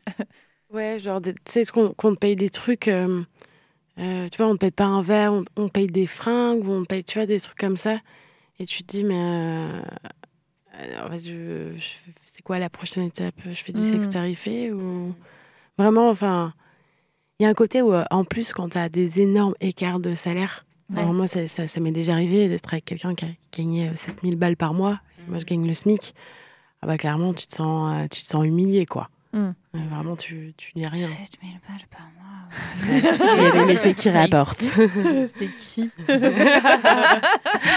Ouais, 0.76 1.00
genre, 1.00 1.22
tu 1.22 1.34
sais, 1.46 1.64
qu'on 1.66 1.94
te 1.94 2.20
paye 2.20 2.36
des 2.36 2.50
trucs, 2.50 2.88
euh, 2.88 3.24
euh, 3.98 4.30
tu 4.30 4.38
vois, 4.38 4.48
on 4.48 4.58
paye 4.58 4.72
pas 4.72 4.86
un 4.86 5.02
verre, 5.02 5.34
on, 5.34 5.44
on 5.58 5.70
paye 5.70 5.88
des 5.88 6.06
fringues, 6.06 6.68
on 6.68 6.84
paye, 6.86 7.04
tu 7.04 7.18
vois, 7.18 7.26
des 7.26 7.40
trucs 7.40 7.58
comme 7.58 7.78
ça. 7.78 8.00
Et 8.60 8.66
tu 8.66 8.84
te 8.84 8.88
dis, 8.92 9.04
mais 9.04 9.16
euh, 9.16 9.82
alors, 10.74 11.10
vas-y, 11.10 11.24
je, 11.30 11.74
je 11.78 11.84
fais- 11.84 12.12
c'est 12.28 12.42
quoi 12.42 12.60
la 12.60 12.70
prochaine 12.70 13.04
étape? 13.04 13.36
Je 13.46 13.64
fais 13.64 13.74
du 13.74 13.84
sexe 13.84 14.08
Mm. 14.08 14.12
tarifé 14.12 14.72
ou 14.72 15.14
vraiment, 15.78 16.10
enfin, 16.10 16.54
il 17.40 17.44
y 17.44 17.46
a 17.46 17.50
un 17.50 17.54
côté 17.54 17.82
où, 17.82 17.94
euh, 17.94 18.04
en 18.12 18.24
plus, 18.24 18.52
quand 18.54 18.70
tu 18.70 18.78
as 18.78 18.90
des 18.90 19.20
énormes 19.22 19.56
écarts 19.62 20.00
de 20.00 20.14
salaire, 20.14 20.66
Ouais. 20.90 21.00
alors 21.02 21.14
moi, 21.14 21.28
ça, 21.28 21.48
ça, 21.48 21.66
ça 21.68 21.80
m'est 21.80 21.92
déjà 21.92 22.14
arrivé 22.14 22.48
d'être 22.48 22.72
avec 22.74 22.86
quelqu'un 22.86 23.16
qui 23.16 23.26
euh, 23.88 23.96
7000 23.96 24.36
balles 24.38 24.56
par 24.56 24.74
mois, 24.74 25.00
moi, 25.28 25.40
je 25.40 25.46
gagne 25.46 25.66
le 25.68 25.74
SMIC. 25.74 26.14
Ah 26.82 26.88
bah, 26.88 26.98
clairement, 26.98 27.34
tu 27.34 27.48
te 27.48 27.56
sens, 27.56 28.08
tu 28.12 28.22
te 28.22 28.28
sens 28.28 28.46
humilié, 28.46 28.86
quoi. 28.86 29.10
Mm. 29.34 29.50
Euh, 29.76 29.96
Vraiment, 29.96 30.16
tu, 30.16 30.54
tu 30.58 30.72
n'es 30.78 30.88
rien. 30.88 31.08
7000 31.08 31.52
balles 31.68 31.88
par 31.92 32.02
mois. 32.02 32.12
Il 32.88 33.44
y 33.44 33.48
a 33.48 33.52
des 33.52 33.66
métiers 33.74 33.94
qui 33.94 34.10
rapportent. 34.10 34.62
C'est 34.62 35.50
qui? 35.60 35.90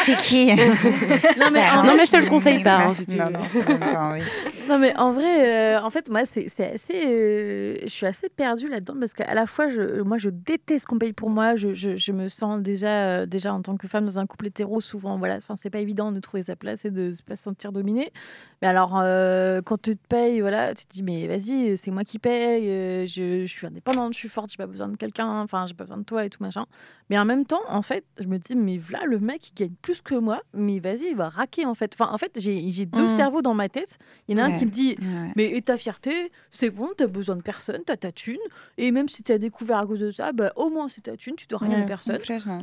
C'est 0.05 0.17
qui? 0.19 0.47
Non 0.55 1.51
mais, 1.53 1.61
en 1.71 1.77
non, 1.77 1.83
vrai- 1.83 1.97
mais 1.97 2.07
je 2.07 2.11
te 2.13 2.17
le 2.17 2.27
conseille 2.27 2.63
pas, 2.63 2.79
hein, 2.79 2.95
si 2.95 3.07
tu 3.07 3.17
Non, 3.17 3.31
c'est 3.49 4.79
mais 4.79 4.97
en 4.97 5.11
vrai, 5.11 5.77
euh, 5.77 5.81
en 5.83 5.91
fait 5.91 6.11
moi 6.11 6.25
c'est 6.27 6.49
c'est 6.49 6.75
assez, 6.75 6.95
euh, 7.07 7.77
je 7.83 7.89
suis 7.89 8.07
assez 8.07 8.29
perdue 8.29 8.69
là-dedans 8.69 8.95
parce 9.01 9.15
qu'à 9.15 9.33
la 9.35 9.47
fois 9.47 9.69
je, 9.69 10.03
moi 10.03 10.19
je 10.19 10.29
déteste 10.29 10.87
qu'on 10.87 10.99
paye 10.99 11.13
pour 11.15 11.31
moi, 11.31 11.57
je, 11.57 11.73
je, 11.73 11.97
je 11.97 12.13
me 12.13 12.29
sens 12.29 12.61
déjà, 12.61 13.21
euh, 13.21 13.27
déjà 13.27 13.55
en 13.55 13.63
tant 13.63 13.77
que 13.77 13.89
femme 13.89 14.05
dans 14.05 14.19
un 14.19 14.27
couple 14.27 14.47
hétéro 14.49 14.81
souvent 14.81 15.17
voilà, 15.19 15.37
enfin 15.37 15.57
c'est 15.57 15.71
pas 15.71 15.81
évident 15.81 16.13
de 16.13 16.21
trouver 16.21 16.43
sa 16.43 16.55
place 16.57 16.85
et 16.85 16.91
de 16.91 17.13
se 17.13 17.23
pas 17.23 17.35
se 17.37 17.45
sentir 17.45 17.73
dominée. 17.73 18.13
Mais 18.61 18.69
alors 18.69 18.99
euh, 19.03 19.63
quand 19.65 19.81
tu 19.81 19.97
te 19.97 20.07
payes, 20.09 20.41
voilà, 20.41 20.75
tu 20.75 20.85
te 20.87 20.93
dis 20.93 21.03
mais 21.03 21.27
vas-y 21.27 21.77
c'est 21.77 21.88
moi 21.91 22.05
qui 22.05 22.19
paye, 22.19 22.69
euh, 22.69 23.07
je, 23.07 23.47
je 23.47 23.53
suis 23.53 23.67
indépendante, 23.67 24.13
je 24.15 24.19
suis 24.19 24.29
forte, 24.29 24.51
j'ai 24.51 24.57
pas 24.57 24.67
besoin 24.67 24.89
de 24.89 24.97
quelqu'un, 24.97 25.41
enfin 25.43 25.67
j'ai 25.67 25.75
pas 25.75 25.85
besoin 25.85 25.99
de 25.99 26.05
toi 26.05 26.25
et 26.25 26.31
tout 26.31 26.43
machin. 26.43 26.65
Mais 27.11 27.19
en 27.19 27.25
même 27.25 27.45
temps 27.47 27.61
en 27.69 27.83
fait 27.83 28.05
je 28.19 28.27
me 28.27 28.39
dis 28.39 28.55
mais 28.57 28.77
voilà 28.79 29.05
le 29.07 29.19
mec 29.19 29.51
il 29.51 29.55
gagne 29.55 29.75
plus 29.83 30.01
que 30.01 30.15
moi, 30.15 30.41
mais 30.55 30.79
vas-y 30.79 31.11
il 31.11 31.17
va 31.17 31.29
raquer 31.29 31.65
en 31.67 31.75
fait. 31.75 31.95
Enfin 31.99 32.13
en 32.13 32.19
fait 32.19 32.33
j'ai 32.41 32.71
j'ai 32.71 32.87
deux 32.87 33.07
Mm. 33.07 33.11
cerveaux 33.11 33.43
dans 33.43 33.55
ma 33.55 33.69
tête. 33.69 33.99
Il 34.29 34.37
y 34.37 34.41
en 34.41 34.45
a 34.45 34.47
un 34.49 34.59
qui 34.59 34.67
me 34.67 34.71
dit 34.71 34.97
Ouais. 35.01 35.33
mais 35.37 35.57
et 35.57 35.63
ta 35.63 35.77
fierté, 35.77 36.31
c'est 36.51 36.71
bon, 36.71 36.89
t'as 36.97 37.07
besoin 37.07 37.37
de 37.37 37.43
personne, 37.43 37.83
t'as 37.85 37.97
ta 37.97 38.13
thune. 38.13 38.37
Et 38.77 38.91
même 38.91 39.09
si 39.09 39.23
t'as 39.23 39.39
découvert 39.39 39.79
à 39.79 39.87
cause 39.87 40.01
de 40.01 40.11
ça, 40.11 40.33
bah, 40.33 40.53
au 40.57 40.69
moins 40.71 40.89
c'est 40.89 41.03
ta 41.03 41.17
thune, 41.17 41.37
tu 41.37 41.47
dois 41.47 41.59
rien 41.59 41.77
Ouais, 41.79 41.83
à 41.83 41.87
personne. 41.87 42.19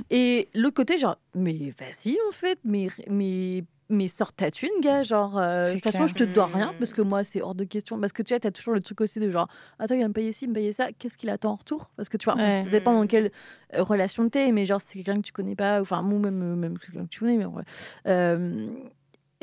Et 0.09 0.47
l'autre 0.53 0.75
côté, 0.75 0.97
genre, 0.97 1.17
mais 1.33 1.73
vas-y 1.79 2.17
en 2.27 2.31
fait, 2.31 2.59
mais, 2.63 2.87
mais, 3.09 3.63
mais 3.89 4.07
sors 4.07 4.33
ta 4.33 4.49
thune, 4.51 4.69
gars. 4.81 5.03
Genre, 5.03 5.37
euh, 5.37 5.69
de 5.69 5.73
toute 5.73 5.83
façon, 5.83 6.07
je 6.07 6.13
te 6.15 6.23
dois 6.23 6.47
rien 6.47 6.73
parce 6.79 6.91
que 6.93 7.01
moi, 7.01 7.23
c'est 7.23 7.41
hors 7.41 7.55
de 7.55 7.63
question. 7.65 7.99
Parce 7.99 8.13
que 8.13 8.23
tu 8.23 8.33
vois, 8.33 8.39
t'as 8.39 8.51
toujours 8.51 8.73
le 8.73 8.81
truc 8.81 9.01
aussi 9.01 9.19
de 9.19 9.29
genre, 9.29 9.47
attends, 9.79 9.95
il 9.95 10.01
va 10.01 10.07
me 10.07 10.13
payer 10.13 10.31
ci, 10.31 10.45
il 10.45 10.49
me 10.49 10.53
payer 10.55 10.71
ça, 10.71 10.91
qu'est-ce 10.97 11.17
qu'il 11.17 11.29
attend 11.29 11.51
en 11.51 11.55
retour? 11.55 11.91
Parce 11.95 12.09
que 12.09 12.17
tu 12.17 12.25
vois, 12.25 12.35
Ouais. 12.35 12.63
ça 12.63 12.69
dépend 12.69 12.93
dans 12.93 13.05
quelle 13.07 13.31
euh, 13.75 13.83
relation 13.83 14.27
t'es, 14.29 14.51
mais 14.51 14.65
genre, 14.65 14.81
c'est 14.81 14.93
quelqu'un 14.93 15.15
que 15.21 15.25
tu 15.27 15.31
connais 15.33 15.55
pas, 15.55 15.81
enfin, 15.81 16.03
ou 16.03 16.17
même, 16.19 16.41
euh, 16.41 16.55
même 16.55 16.77
quelqu'un 16.79 17.03
que 17.05 17.09
tu 17.09 17.19
connais, 17.19 17.37
mais 17.37 17.45
ouais. 17.45 17.63
Euh, 18.07 18.67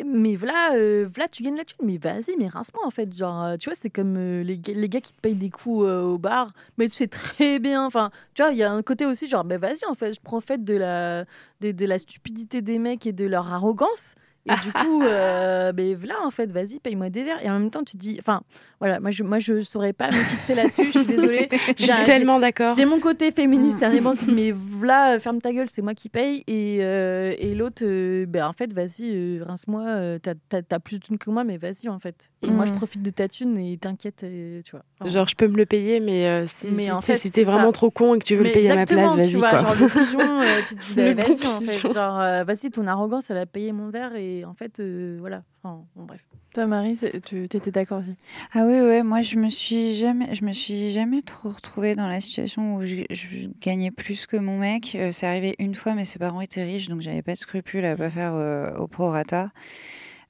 mais 0.05 0.36
voilà, 0.36 0.73
euh, 0.74 1.06
voilà, 1.14 1.28
tu 1.28 1.43
gagnes 1.43 1.56
la 1.59 1.64
thune, 1.66 1.85
mais 1.86 1.98
vas-y, 1.98 2.35
mais 2.39 2.48
rince-moi 2.48 2.85
en 2.85 2.90
fait. 2.90 3.14
Genre, 3.14 3.56
tu 3.59 3.69
vois, 3.69 3.77
c'est 3.81 3.90
comme 3.90 4.16
euh, 4.16 4.43
les, 4.43 4.59
gars- 4.59 4.73
les 4.73 4.89
gars 4.89 5.02
qui 5.02 5.12
te 5.12 5.20
payent 5.20 5.35
des 5.36 5.51
coups 5.51 5.85
euh, 5.86 6.01
au 6.02 6.19
bar, 6.19 6.51
mais 6.78 6.89
tu 6.89 6.97
sais 6.97 7.06
très 7.09 7.59
bien. 7.59 7.85
Enfin, 7.86 8.10
tu 8.35 8.43
vois, 8.43 8.52
il 8.52 8.59
y 8.59 8.62
a 8.62 8.73
un 8.73 8.82
côté 8.82 9.05
aussi, 9.05 9.28
genre, 9.28 9.44
bah 9.44 9.59
vas-y, 9.59 9.85
en 9.86 9.94
fait, 9.94 10.14
je 10.14 10.20
profite 10.20 10.64
de 10.64 10.74
la, 10.74 11.27
de, 11.60 11.73
de 11.73 11.86
la 11.86 11.98
stupidité 11.98 12.62
des 12.62 12.78
mecs 12.78 13.06
et 13.06 13.12
de 13.12 13.27
leur 13.27 13.52
arrogance. 13.52 14.14
Et 14.47 14.51
du 14.64 14.73
coup, 14.73 15.06
euh, 15.06 15.73
ben 15.73 15.97
voilà, 15.97 16.16
en 16.24 16.31
fait, 16.31 16.51
vas-y, 16.51 16.78
paye-moi 16.81 17.10
des 17.10 17.23
verres. 17.23 17.44
Et 17.44 17.48
en 17.51 17.59
même 17.59 17.70
temps, 17.70 17.85
tu 17.85 17.93
te 17.93 17.98
dis, 17.98 18.16
enfin, 18.19 18.43
voilà, 18.81 18.98
moi 19.01 19.10
je, 19.12 19.23
moi, 19.23 19.39
je 19.39 19.60
saurais 19.60 19.93
pas 19.93 20.09
me 20.10 20.24
fixer 20.24 20.55
là-dessus, 20.55 20.86
je 20.86 20.90
suis 20.98 21.06
désolée. 21.06 21.48
Suis 21.78 21.93
tellement 22.05 22.40
d'accord. 22.40 22.74
J'ai 22.77 22.85
mon 22.85 22.98
côté 23.01 23.31
féministe, 23.31 23.81
qui 24.19 24.31
mais 24.32 24.51
voilà, 24.52 25.19
ferme 25.20 25.40
ta 25.40 25.52
gueule, 25.52 25.69
c'est 25.69 25.82
moi 25.82 25.94
qui 25.94 26.09
paye. 26.09 26.43
Et, 26.48 26.78
euh, 26.81 27.35
et 27.39 27.55
l'autre, 27.55 27.85
euh, 27.85 28.27
ben 28.27 28.44
en 28.47 28.52
fait, 28.52 28.73
vas-y, 28.73 29.12
euh, 29.14 29.44
rince-moi, 29.47 29.82
euh, 29.86 30.19
t'as- 30.19 30.78
plus 30.81 30.98
de 30.98 31.05
thunes 31.05 31.19
que 31.19 31.31
moi, 31.31 31.44
mais 31.44 31.59
vas-y, 31.59 31.89
en 31.89 31.98
fait. 32.01 32.28
Et 32.43 32.51
moi, 32.51 32.64
je 32.64 32.73
Mm. 32.73 32.74
profite 32.74 33.02
de 33.02 33.10
ta 33.10 33.28
thune 33.28 33.56
et 33.59 33.77
t'inquiète, 33.78 34.24
tu 34.64 34.70
vois. 34.73 35.09
Genre, 35.09 35.27
je 35.28 35.35
peux 35.36 35.47
me 35.48 35.56
le 35.56 35.66
payer, 35.66 36.01
mais 36.01 36.27
euh, 36.27 36.44
si, 36.47 36.70
Mais 36.70 36.82
si, 36.85 36.90
en 36.93 37.01
si- 37.01 37.06
fait, 37.06 37.16
si 37.16 37.31
t'es 37.31 37.44
vraiment 37.44 37.66
ça. 37.66 37.73
trop 37.73 37.90
con 37.90 38.14
et 38.14 38.19
que 38.19 38.24
tu 38.24 38.35
veux 38.36 38.43
Mais 38.43 38.48
le 38.48 38.55
payer 38.55 38.70
à 38.70 38.74
ma 38.77 38.86
place, 38.86 39.12
tu 39.12 39.16
vas-y, 39.19 39.35
vois, 39.36 39.51
quoi. 39.51 39.59
genre 39.59 39.74
le 39.74 39.89
pigeon, 39.89 40.40
euh, 40.40 40.60
tu 40.62 40.74
te 40.77 40.81
dis, 40.81 40.94
bah, 40.94 41.12
vas-y, 41.14 41.47
en 41.47 41.60
fait. 41.60 41.93
Genre, 41.94 42.20
euh, 42.20 42.44
vas-y, 42.44 42.70
ton 42.70 42.86
arrogance, 42.86 43.31
elle 43.31 43.39
a 43.39 43.47
payé 43.47 43.70
mon 43.73 43.90
verre, 43.90 44.14
et 44.16 44.31
en 44.44 44.54
fait, 44.54 44.80
euh, 44.80 45.16
voilà. 45.20 45.42
Enfin, 45.62 45.84
bon, 45.94 46.04
bref. 46.04 46.24
Toi, 46.54 46.66
Marie, 46.66 46.98
tu 47.24 47.44
étais 47.44 47.70
d'accord 47.70 48.00
aussi? 48.00 48.14
Ah 48.52 48.64
oui, 48.66 48.74
ouais, 48.74 49.02
moi 49.02 49.22
je 49.22 49.36
me 49.36 49.48
suis 49.48 49.94
jamais, 49.94 50.34
je 50.34 50.44
me 50.44 50.52
suis 50.52 50.90
jamais 50.92 51.22
trop 51.22 51.48
retrouvée 51.48 51.94
dans 51.94 52.06
la 52.06 52.20
situation 52.20 52.76
où 52.76 52.84
je, 52.84 53.04
je 53.10 53.48
gagnais 53.60 53.90
plus 53.90 54.26
que 54.26 54.36
mon 54.36 54.59
mec. 54.59 54.94
Euh, 54.94 55.12
c'est 55.12 55.26
arrivé 55.26 55.54
une 55.59 55.74
fois, 55.74 55.94
mais 55.94 56.04
ses 56.04 56.18
parents 56.18 56.42
étaient 56.42 56.62
riches, 56.64 56.88
donc 56.88 57.00
j'avais 57.00 57.22
pas 57.22 57.32
de 57.32 57.38
scrupule 57.38 57.86
à 57.86 57.96
pas 57.96 58.10
faire 58.10 58.34
euh, 58.34 58.74
au 58.76 58.86
prorata. 58.86 59.50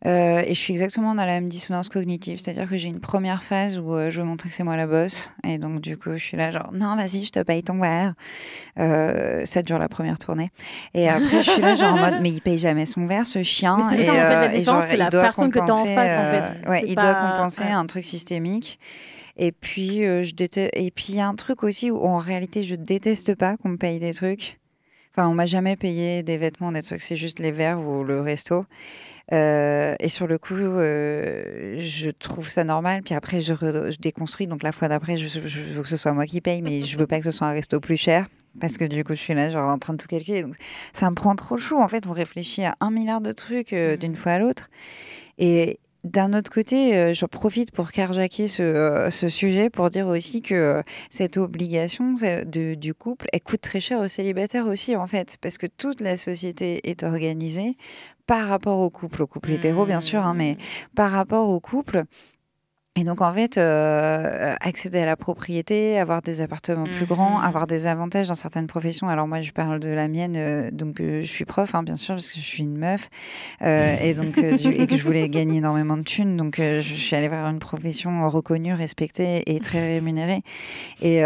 Euh, 0.05 0.43
et 0.45 0.55
je 0.55 0.59
suis 0.59 0.73
exactement 0.73 1.15
dans 1.15 1.25
la 1.25 1.35
même 1.35 1.49
dissonance 1.49 1.89
cognitive, 1.89 2.41
c'est-à-dire 2.41 2.69
que 2.69 2.77
j'ai 2.77 2.89
une 2.89 2.99
première 2.99 3.45
phase 3.45 3.79
où 3.79 3.95
euh, 3.95 4.11
je 4.11 4.21
veux 4.21 4.27
montrer 4.27 4.49
que 4.49 4.55
c'est 4.55 4.65
moi 4.65 4.77
la 4.77 4.89
boss, 4.89 5.33
et 5.45 5.59
donc 5.59 5.81
du 5.81 5.97
coup 5.97 6.11
je 6.15 6.25
suis 6.25 6.37
là 6.37 6.51
genre 6.51 6.71
non 6.73 6.97
vas-y 6.97 7.23
je 7.23 7.31
te 7.31 7.41
paye 7.41 7.63
ton 7.63 7.79
verre. 7.79 8.15
Euh, 8.81 9.45
ça 9.45 9.63
dure 9.63 9.79
la 9.79 9.89
première 9.89 10.19
tournée, 10.19 10.49
et 10.93 11.09
après 11.09 11.43
je 11.43 11.51
suis 11.51 11.63
là 11.63 11.77
genre 11.77 11.95
en 11.95 11.99
mode 11.99 12.21
mais 12.21 12.31
il 12.31 12.41
paye 12.41 12.59
jamais 12.59 12.85
son 12.85 13.07
verre 13.07 13.27
ce 13.27 13.45
chien. 13.45 13.77
Mais 13.77 13.97
c'est 13.97 14.03
et, 14.03 14.07
ça, 14.07 14.13
en 14.13 14.17
fait, 14.17 14.35
la 14.35 14.49
différence, 14.49 14.85
c'est 14.91 14.97
la 14.97 15.09
personne 15.11 15.51
que 15.53 15.61
t'as 15.61 15.73
en 15.73 15.85
face, 15.85 16.13
en 16.13 16.63
fait. 16.65 16.69
ouais, 16.69 16.85
il 16.85 16.97
pas- 16.97 17.03
doit 17.03 17.15
compenser 17.15 17.63
ouais. 17.63 17.71
un 17.71 17.87
truc 17.87 18.05
systémique. 18.05 18.81
Et 19.37 19.53
puis, 19.53 20.01
je 20.01 20.35
déteste... 20.35 20.73
et 20.75 20.91
puis 20.91 21.07
il 21.11 21.15
y 21.15 21.21
a 21.21 21.29
un 21.29 21.35
truc 21.37 21.63
aussi 21.63 21.91
où 21.91 22.05
en 22.05 22.19
réalité 22.19 22.65
je 22.65 22.75
déteste 22.75 23.35
pas 23.37 23.57
qu'on 23.57 23.71
me 23.71 23.77
paye 23.77 24.01
des 24.01 24.13
trucs. 24.13 24.59
Enfin, 25.15 25.29
on 25.29 25.35
m'a 25.35 25.47
jamais 25.47 25.77
payé 25.77 26.23
des 26.23 26.39
vêtements, 26.39 26.73
des 26.73 26.83
trucs. 26.83 27.03
C'est 27.03 27.17
juste 27.17 27.39
les 27.39 27.53
verres 27.53 27.81
ou 27.81 28.03
le 28.03 28.21
resto. 28.21 28.65
Euh, 29.33 29.95
et 29.99 30.09
sur 30.09 30.27
le 30.27 30.39
coup, 30.39 30.55
euh, 30.55 31.77
je 31.79 32.11
trouve 32.11 32.49
ça 32.49 32.65
normal. 32.65 33.03
Puis 33.03 33.15
après, 33.15 33.41
je, 33.41 33.55
re- 33.55 33.91
je 33.91 33.99
déconstruis. 33.99 34.47
Donc 34.47 34.63
la 34.63 34.73
fois 34.73 34.89
d'après, 34.89 35.17
je, 35.17 35.27
je 35.29 35.61
veux 35.73 35.83
que 35.83 35.89
ce 35.89 35.97
soit 35.97 36.13
moi 36.13 36.27
qui 36.27 36.41
paye, 36.41 36.61
mais 36.63 36.83
je 36.83 36.99
veux 36.99 37.07
pas 37.07 37.19
que 37.19 37.25
ce 37.25 37.31
soit 37.31 37.47
un 37.47 37.53
resto 37.53 37.81
plus 37.81 37.97
cher. 37.97 38.27
Parce 38.61 38.77
que 38.77 38.85
du 38.85 39.03
coup, 39.03 39.15
je 39.15 39.21
suis 39.21 39.33
là, 39.35 39.51
genre, 39.51 39.71
en 39.71 39.79
train 39.79 39.95
de 39.95 39.99
tout 39.99 40.07
calculer. 40.09 40.43
Donc, 40.43 40.57
ça 40.93 41.09
me 41.09 41.15
prend 41.15 41.35
trop 41.35 41.57
chaud. 41.57 41.81
En 41.81 41.89
fait, 41.89 42.07
on 42.07 42.13
réfléchit 42.13 42.65
à 42.65 42.75
un 42.81 42.91
milliard 42.91 43.23
de 43.23 43.33
trucs 43.33 43.73
euh, 43.73 43.97
d'une 43.97 44.15
fois 44.17 44.33
à 44.33 44.39
l'autre. 44.39 44.69
Et 45.39 45.79
d'un 46.05 46.35
autre 46.35 46.51
côté, 46.51 47.15
j'en 47.15 47.29
profite 47.29 47.71
pour 47.71 47.93
carjacker 47.93 48.49
ce, 48.49 49.07
ce 49.09 49.29
sujet 49.29 49.71
pour 49.71 49.89
dire 49.89 50.09
aussi 50.09 50.43
que 50.43 50.83
cette 51.11 51.37
obligation 51.37 52.13
de- 52.13 52.75
du 52.75 52.93
couple, 52.93 53.27
elle 53.33 53.41
coûte 53.41 53.61
très 53.61 53.79
cher 53.79 54.01
aux 54.01 54.09
célibataires 54.09 54.67
aussi, 54.67 54.97
en 54.97 55.07
fait. 55.07 55.37
Parce 55.41 55.59
que 55.59 55.67
toute 55.69 56.01
la 56.01 56.17
société 56.17 56.81
est 56.91 57.05
organisée 57.05 57.77
par 58.27 58.49
rapport 58.49 58.79
au 58.79 58.91
couple, 58.91 59.23
au 59.23 59.27
couple 59.27 59.51
hétéro, 59.53 59.85
bien 59.87 60.01
sûr, 60.01 60.23
hein, 60.25 60.35
mais 60.35 60.57
par 60.95 61.11
rapport 61.11 61.49
au 61.49 61.61
couple. 61.61 62.05
Et 62.95 63.05
donc, 63.05 63.23
en 63.23 63.33
fait, 63.33 63.57
euh, 63.57 64.55
accéder 64.61 64.99
à 64.99 65.07
la 65.07 65.17
propriété, 65.17 65.99
avoir 65.99 66.21
des 66.21 66.43
appartements 66.43 66.85
plus 66.85 67.07
grands, 67.07 67.41
avoir 67.41 67.67
des 67.67 67.87
avantages 67.87 68.29
dans 68.29 68.35
certaines 68.35 68.67
professions. 68.67 69.09
Alors, 69.09 69.27
moi, 69.27 69.41
je 69.41 69.51
parle 69.53 69.81
de 69.81 69.89
la 69.89 70.09
mienne, 70.09 70.35
euh, 70.37 70.71
donc 70.71 71.01
euh, 71.01 71.23
je 71.23 71.27
suis 71.27 71.47
prof, 71.47 71.75
hein, 71.75 71.83
bien 71.83 71.97
sûr, 71.97 72.17
parce 72.17 72.31
que 72.31 72.39
je 72.39 72.45
suis 72.45 72.63
une 72.63 72.77
meuf, 72.77 73.09
et, 73.63 74.13
donc, 74.13 74.39
du- 74.57 74.73
et 74.83 74.87
que 74.87 74.97
je 74.99 75.05
voulais 75.05 75.29
gagner 75.31 75.57
énormément 75.57 75.97
de 75.97 76.03
thunes. 76.03 76.37
Donc, 76.37 76.57
je 76.59 76.81
suis 76.83 77.17
allée 77.17 77.29
vers 77.29 77.47
une 77.47 77.61
profession 77.61 78.29
reconnue, 78.29 78.75
respectée 78.75 79.43
et 79.51 79.59
très 79.61 79.95
rémunérée. 79.95 80.43
Et, 81.01 81.23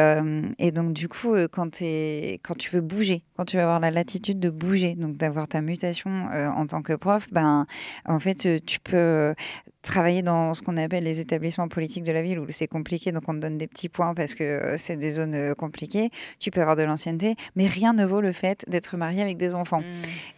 et 0.58 0.70
donc, 0.70 0.92
du 0.92 1.08
coup, 1.08 1.34
quand 1.50 1.70
tu 1.70 2.70
veux 2.72 2.80
bouger, 2.80 3.24
quand 3.36 3.44
tu 3.44 3.56
veux 3.56 3.62
avoir 3.62 3.80
la 3.80 3.90
latitude 3.90 4.40
de 4.40 4.50
bouger, 4.50 4.94
donc 4.94 5.16
d'avoir 5.16 5.46
ta 5.48 5.60
mutation 5.60 6.28
euh, 6.32 6.48
en 6.48 6.66
tant 6.66 6.82
que 6.82 6.92
prof, 6.94 7.28
ben, 7.32 7.66
en 8.06 8.18
fait, 8.18 8.46
euh, 8.46 8.58
tu 8.64 8.80
peux 8.80 8.96
euh, 8.96 9.34
travailler 9.82 10.22
dans 10.22 10.52
ce 10.52 10.62
qu'on 10.62 10.76
appelle 10.76 11.04
les 11.04 11.20
établissements 11.20 11.68
politiques 11.68 12.02
de 12.02 12.10
la 12.10 12.20
ville 12.22 12.40
où 12.40 12.46
c'est 12.50 12.66
compliqué, 12.66 13.12
donc 13.12 13.22
on 13.28 13.34
te 13.34 13.38
donne 13.38 13.56
des 13.56 13.68
petits 13.68 13.88
points 13.88 14.14
parce 14.14 14.34
que 14.34 14.74
c'est 14.76 14.96
des 14.96 15.10
zones 15.10 15.54
compliquées. 15.54 16.10
Tu 16.40 16.50
peux 16.50 16.60
avoir 16.60 16.74
de 16.76 16.82
l'ancienneté, 16.82 17.36
mais 17.54 17.66
rien 17.66 17.92
ne 17.92 18.04
vaut 18.04 18.20
le 18.20 18.32
fait 18.32 18.64
d'être 18.68 18.96
marié 18.96 19.22
avec 19.22 19.36
des 19.36 19.54
enfants. 19.54 19.82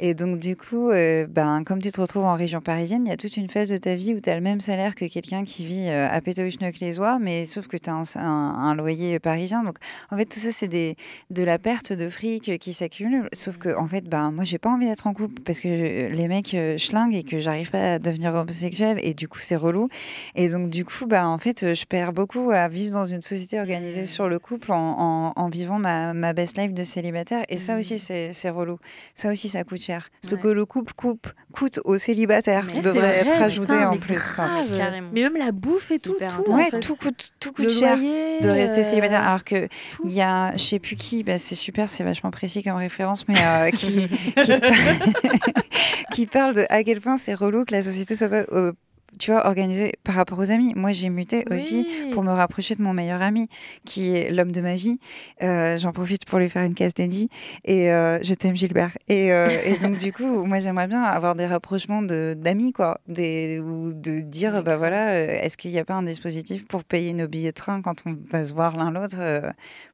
Et 0.00 0.12
donc, 0.14 0.38
du 0.38 0.54
coup, 0.54 0.90
euh, 0.90 1.26
ben, 1.26 1.64
comme 1.64 1.80
tu 1.80 1.90
te 1.90 1.98
retrouves 2.00 2.24
en 2.24 2.34
région 2.34 2.60
parisienne, 2.60 3.04
il 3.06 3.08
y 3.08 3.12
a 3.12 3.16
toute 3.16 3.36
une 3.38 3.48
phase 3.48 3.70
de 3.70 3.78
ta 3.78 3.94
vie 3.94 4.12
où 4.14 4.20
tu 4.20 4.28
as 4.28 4.34
le 4.34 4.42
même 4.42 4.60
salaire 4.60 4.94
que 4.94 5.06
quelqu'un 5.06 5.44
qui 5.44 5.64
vit 5.64 5.86
euh, 5.88 6.08
à 6.10 6.20
Pétoche-Neuc-les-Oies, 6.20 7.18
mais 7.18 7.46
sauf 7.46 7.68
que 7.68 7.76
tu 7.78 7.88
as 7.88 7.94
un, 7.94 8.02
un- 8.16 8.54
un 8.70 8.74
loyer 8.74 9.18
parisien. 9.18 9.62
Donc, 9.62 9.76
en 10.10 10.16
fait, 10.18 10.26
tout 10.26 10.38
ça, 10.40 10.52
c'est 10.52 10.68
des, 10.68 10.96
de 11.30 11.42
la 11.42 11.58
perte 11.58 11.92
de 11.94 12.08
fric 12.10 12.58
qui 12.58 12.72
s'accumule. 12.74 12.87
Sauf 13.32 13.58
que, 13.58 13.76
en 13.76 13.86
fait, 13.86 14.04
ben, 14.08 14.30
moi, 14.30 14.44
j'ai 14.44 14.58
pas 14.58 14.70
envie 14.70 14.86
d'être 14.86 15.06
en 15.06 15.12
couple 15.14 15.40
parce 15.42 15.60
que 15.60 15.68
les 15.68 16.28
mecs 16.28 16.54
euh, 16.54 16.76
schlinguent 16.78 17.14
et 17.14 17.22
que 17.22 17.38
j'arrive 17.38 17.70
pas 17.70 17.94
à 17.94 17.98
devenir 17.98 18.34
homosexuelle 18.34 18.98
et 19.02 19.14
du 19.14 19.28
coup, 19.28 19.38
c'est 19.40 19.56
relou. 19.56 19.88
Et 20.34 20.48
donc, 20.48 20.68
du 20.70 20.84
coup, 20.84 21.06
ben, 21.06 21.26
en 21.26 21.38
fait, 21.38 21.74
je 21.74 21.84
perds 21.84 22.12
beaucoup 22.12 22.50
à 22.50 22.68
vivre 22.68 22.92
dans 22.94 23.04
une 23.04 23.22
société 23.22 23.58
organisée 23.60 24.06
sur 24.06 24.28
le 24.28 24.38
couple 24.38 24.72
en, 24.72 24.76
en- 24.98 25.32
en 25.36 25.48
vivant 25.48 25.78
ma, 25.78 26.12
ma 26.14 26.32
best 26.32 26.56
life 26.58 26.72
de 26.74 26.84
célibataire. 26.84 27.44
Et 27.48 27.58
ça 27.58 27.78
aussi, 27.78 27.98
c'est 27.98 28.32
c'est 28.32 28.50
relou. 28.50 28.78
Ça 29.14 29.30
aussi, 29.30 29.48
ça 29.48 29.64
coûte 29.64 29.80
cher. 29.82 30.08
Ce 30.22 30.34
que 30.34 30.48
le 30.48 30.64
couple 30.66 30.92
coupe, 30.94 31.28
coûte 31.52 31.80
aux 31.84 31.98
célibataires 31.98 32.64
Mais 32.74 32.80
devrait 32.80 33.00
vrai, 33.00 33.16
être 33.32 33.42
ajouté 33.42 33.74
putain, 33.74 33.88
en 33.88 33.92
mais 33.92 33.98
plus. 33.98 34.14
grave. 34.32 34.66
Mais 35.12 35.22
même 35.22 35.36
la 35.36 35.52
bouffe 35.52 35.90
et 35.90 35.98
tout, 35.98 36.14
tout. 36.44 36.52
Ouais, 36.52 36.62
en 36.62 36.64
fait. 36.70 36.80
tout 36.80 36.96
coûte, 36.96 37.30
tout 37.40 37.52
coûte 37.52 37.64
Le 37.64 37.70
cher 37.70 37.96
loyer, 37.96 38.40
de 38.40 38.48
rester 38.48 38.80
euh, 38.80 38.82
célibataire. 38.84 39.22
Alors 39.26 39.44
que 39.44 39.68
il 40.04 40.10
y 40.12 40.20
a, 40.22 40.56
je 40.56 40.62
sais 40.62 40.78
plus 40.78 40.96
qui, 40.96 41.22
bah, 41.24 41.38
c'est 41.38 41.54
super, 41.54 41.88
c'est 41.88 42.04
vachement 42.04 42.30
précis 42.30 42.62
comme 42.62 42.76
référence, 42.78 43.28
mais 43.28 43.34
euh, 43.38 43.70
qui, 43.74 44.08
qui, 44.08 44.56
par- 44.56 44.70
qui 46.12 46.26
parle 46.26 46.54
de 46.54 46.64
à 46.70 46.82
quel 46.84 47.00
point 47.00 47.16
c'est 47.16 47.34
relou 47.34 47.64
que 47.64 47.74
la 47.74 47.82
société 47.82 48.14
soit 48.16 48.28
pas, 48.28 48.44
euh, 48.52 48.72
tu 49.18 49.32
vois, 49.32 49.46
organisée 49.46 49.92
par 50.04 50.14
rapport 50.14 50.38
aux 50.38 50.50
amis. 50.52 50.74
Moi, 50.76 50.92
j'ai 50.92 51.08
muté 51.08 51.42
aussi 51.50 51.84
pour 52.12 52.22
me 52.22 52.30
rapprocher 52.30 52.76
de 52.76 52.82
mon 52.82 52.92
meilleur 52.92 53.20
ami, 53.20 53.48
qui 53.84 54.14
est 54.14 54.30
l'homme 54.30 54.52
de 54.52 54.60
ma 54.60 54.76
vie. 54.76 55.00
Euh, 55.42 55.76
J'en 55.78 55.90
profite 55.92 56.24
pour 56.24 56.38
lui 56.38 56.48
faire 56.48 56.62
une 56.62 56.74
case 56.74 56.94
dédiée. 56.94 57.28
Et 57.64 57.86
je 57.86 58.34
t'aime, 58.34 58.54
Gilbert. 58.54 58.96
Et, 59.08 59.28
et 59.28 59.78
donc, 59.82 59.96
du 59.96 60.12
coup, 60.12 60.44
moi, 60.44 60.60
j'aimerais 60.60 60.86
bien 60.86 61.02
avoir 61.02 61.34
des 61.34 61.46
rapprochements 61.46 62.02
de- 62.02 62.36
d'amis, 62.38 62.72
quoi. 62.72 63.00
Des, 63.08 63.58
ou 63.58 63.92
de 63.92 64.20
dire, 64.20 64.62
bah 64.62 64.76
voilà, 64.76 65.18
est-ce 65.42 65.56
qu'il 65.56 65.72
n'y 65.72 65.78
a 65.80 65.84
pas 65.84 65.94
un 65.94 66.02
dispositif 66.04 66.68
pour 66.68 66.84
payer 66.84 67.12
nos 67.12 67.26
billets 67.26 67.50
de 67.50 67.54
train 67.56 67.80
quand 67.82 68.02
on 68.06 68.14
va 68.30 68.44
se 68.44 68.52
voir 68.54 68.76
l'un 68.76 68.92
l'autre 68.92 69.16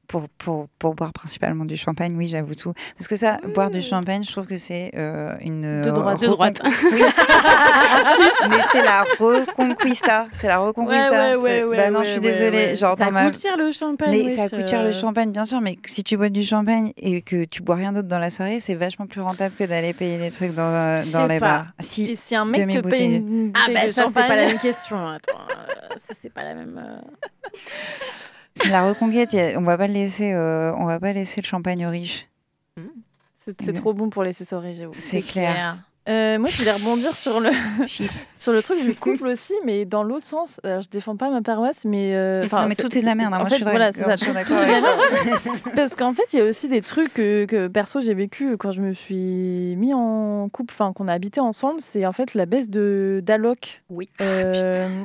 pour, 0.07 0.27
pour, 0.37 0.67
pour 0.79 0.95
boire 0.95 1.13
principalement 1.13 1.65
du 1.65 1.75
champagne, 1.77 2.15
oui, 2.17 2.27
j'avoue 2.27 2.55
tout. 2.55 2.73
Parce 2.97 3.07
que 3.07 3.15
ça, 3.15 3.37
boire 3.53 3.69
du 3.69 3.81
champagne, 3.81 4.23
je 4.23 4.31
trouve 4.31 4.45
que 4.47 4.57
c'est 4.57 4.91
euh, 4.95 5.35
une. 5.41 5.81
De 5.83 5.89
droite. 5.91 6.21
De 6.21 6.27
droite. 6.27 6.61
Oui. 6.91 7.01
Mais 8.49 8.57
c'est 8.71 8.83
la 8.83 9.03
reconquista. 9.19 10.27
C'est 10.33 10.47
la 10.47 10.59
reconquista. 10.59 11.11
Ouais, 11.11 11.35
ouais, 11.35 11.63
ouais, 11.63 11.77
bah 11.77 11.89
non, 11.91 11.99
ouais, 11.99 12.05
je 12.05 12.11
suis 12.11 12.19
désolée. 12.19 12.57
ouais. 12.67 12.75
Genre, 12.75 12.95
Ça 12.97 13.09
ma- 13.11 13.25
coûte 13.25 13.41
cher, 13.41 13.57
le 13.57 13.71
champagne, 13.71 14.11
Mais 14.11 14.23
wesh, 14.23 14.33
ça 14.35 14.49
coûte 14.49 14.67
cher 14.67 14.83
le 14.83 14.89
euh. 14.89 14.93
champagne, 14.93 15.31
bien 15.31 15.45
sûr. 15.45 15.61
Mais 15.61 15.77
si 15.85 16.03
tu 16.03 16.17
bois 16.17 16.29
du 16.29 16.43
champagne 16.43 16.91
et 16.97 17.21
que 17.21 17.45
tu 17.45 17.61
bois 17.63 17.75
rien 17.75 17.91
d'autre 17.91 18.07
dans 18.07 18.19
la 18.19 18.29
soirée, 18.29 18.59
c'est 18.59 18.75
vachement 18.75 19.07
plus 19.07 19.21
rentable 19.21 19.55
que 19.57 19.63
d'aller 19.63 19.93
payer 19.93 20.17
des 20.17 20.31
trucs 20.31 20.53
dans, 20.53 20.63
euh, 20.63 21.01
dans 21.11 21.27
les 21.27 21.39
pas. 21.39 21.45
bars. 21.47 21.65
Si, 21.79 22.11
Et 22.11 22.15
si 22.15 22.35
un 22.35 22.45
mec 22.45 22.69
te 22.69 22.79
paye 22.87 23.15
une 23.17 23.51
Ah 23.55 23.71
bah 23.73 23.87
de 23.87 23.91
ça 23.91 24.05
c'est 24.07 24.13
pas 24.13 24.35
la 24.35 24.45
même 24.47 24.59
question. 24.59 24.97
Attends, 25.07 25.39
euh, 25.51 25.95
ça 25.97 26.13
c'est 26.21 26.31
pas 26.33 26.43
la 26.43 26.55
même. 26.55 27.01
C'est 28.55 28.69
la 28.69 28.87
reconquête. 28.87 29.33
a- 29.33 29.57
On 29.57 29.61
va 29.63 29.77
pas 29.77 29.87
laisser, 29.87 30.31
euh, 30.33 30.73
on 30.75 30.85
va 30.85 30.99
pas 30.99 31.13
laisser 31.13 31.41
le 31.41 31.45
champagne 31.45 31.85
aux 31.85 31.89
riches. 31.89 32.27
C'est 33.59 33.73
trop 33.73 33.93
bon 33.93 34.09
pour 34.09 34.23
laisser 34.23 34.43
ça 34.43 34.57
au 34.57 34.59
régime. 34.59 34.89
C'est 34.91 35.21
clair. 35.21 35.77
Euh, 36.07 36.37
moi, 36.37 36.49
je 36.49 36.57
voulais 36.57 36.71
rebondir 36.71 37.15
sur 37.15 37.39
le 37.39 37.49
sur 38.37 38.53
le 38.53 38.61
truc 38.61 38.83
du 38.83 38.93
couple 38.93 39.27
aussi, 39.27 39.53
mais 39.65 39.85
dans 39.85 40.03
l'autre 40.03 40.27
sens. 40.27 40.59
Alors, 40.63 40.81
je 40.81 40.89
défends 40.89 41.15
pas 41.15 41.29
ma 41.29 41.41
paroisse, 41.41 41.83
mais 41.85 42.13
euh, 42.13 42.45
enfin, 42.45 42.67
mais 42.67 42.75
tout 42.75 42.95
est 42.95 43.01
de 43.01 43.05
la 43.05 43.15
merde, 43.15 43.33
hein. 43.33 43.37
En 43.37 43.39
Moi, 43.41 43.49
fait, 43.49 43.55
je 43.55 43.63
suis 43.63 43.71
voilà, 43.71 43.91
c'est 43.91 44.03
ça. 44.03 44.15
Parce 45.75 45.95
qu'en 45.95 46.13
fait, 46.13 46.25
il 46.33 46.39
y 46.39 46.41
a 46.41 46.45
aussi 46.45 46.67
des 46.67 46.81
trucs 46.81 47.13
que, 47.13 47.45
que 47.45 47.67
perso 47.67 48.01
j'ai 48.01 48.13
vécu 48.13 48.55
quand 48.57 48.71
je 48.71 48.81
me 48.81 48.93
suis 48.93 49.75
mis 49.77 49.93
en 49.93 50.47
couple, 50.49 50.73
enfin 50.77 50.93
qu'on 50.93 51.07
a 51.07 51.13
habité 51.13 51.39
ensemble. 51.39 51.81
C'est 51.81 52.05
en 52.05 52.11
fait 52.11 52.35
la 52.35 52.45
baisse 52.45 52.69
de 52.69 53.21
d'alloc. 53.23 53.81
Oui. 53.89 54.09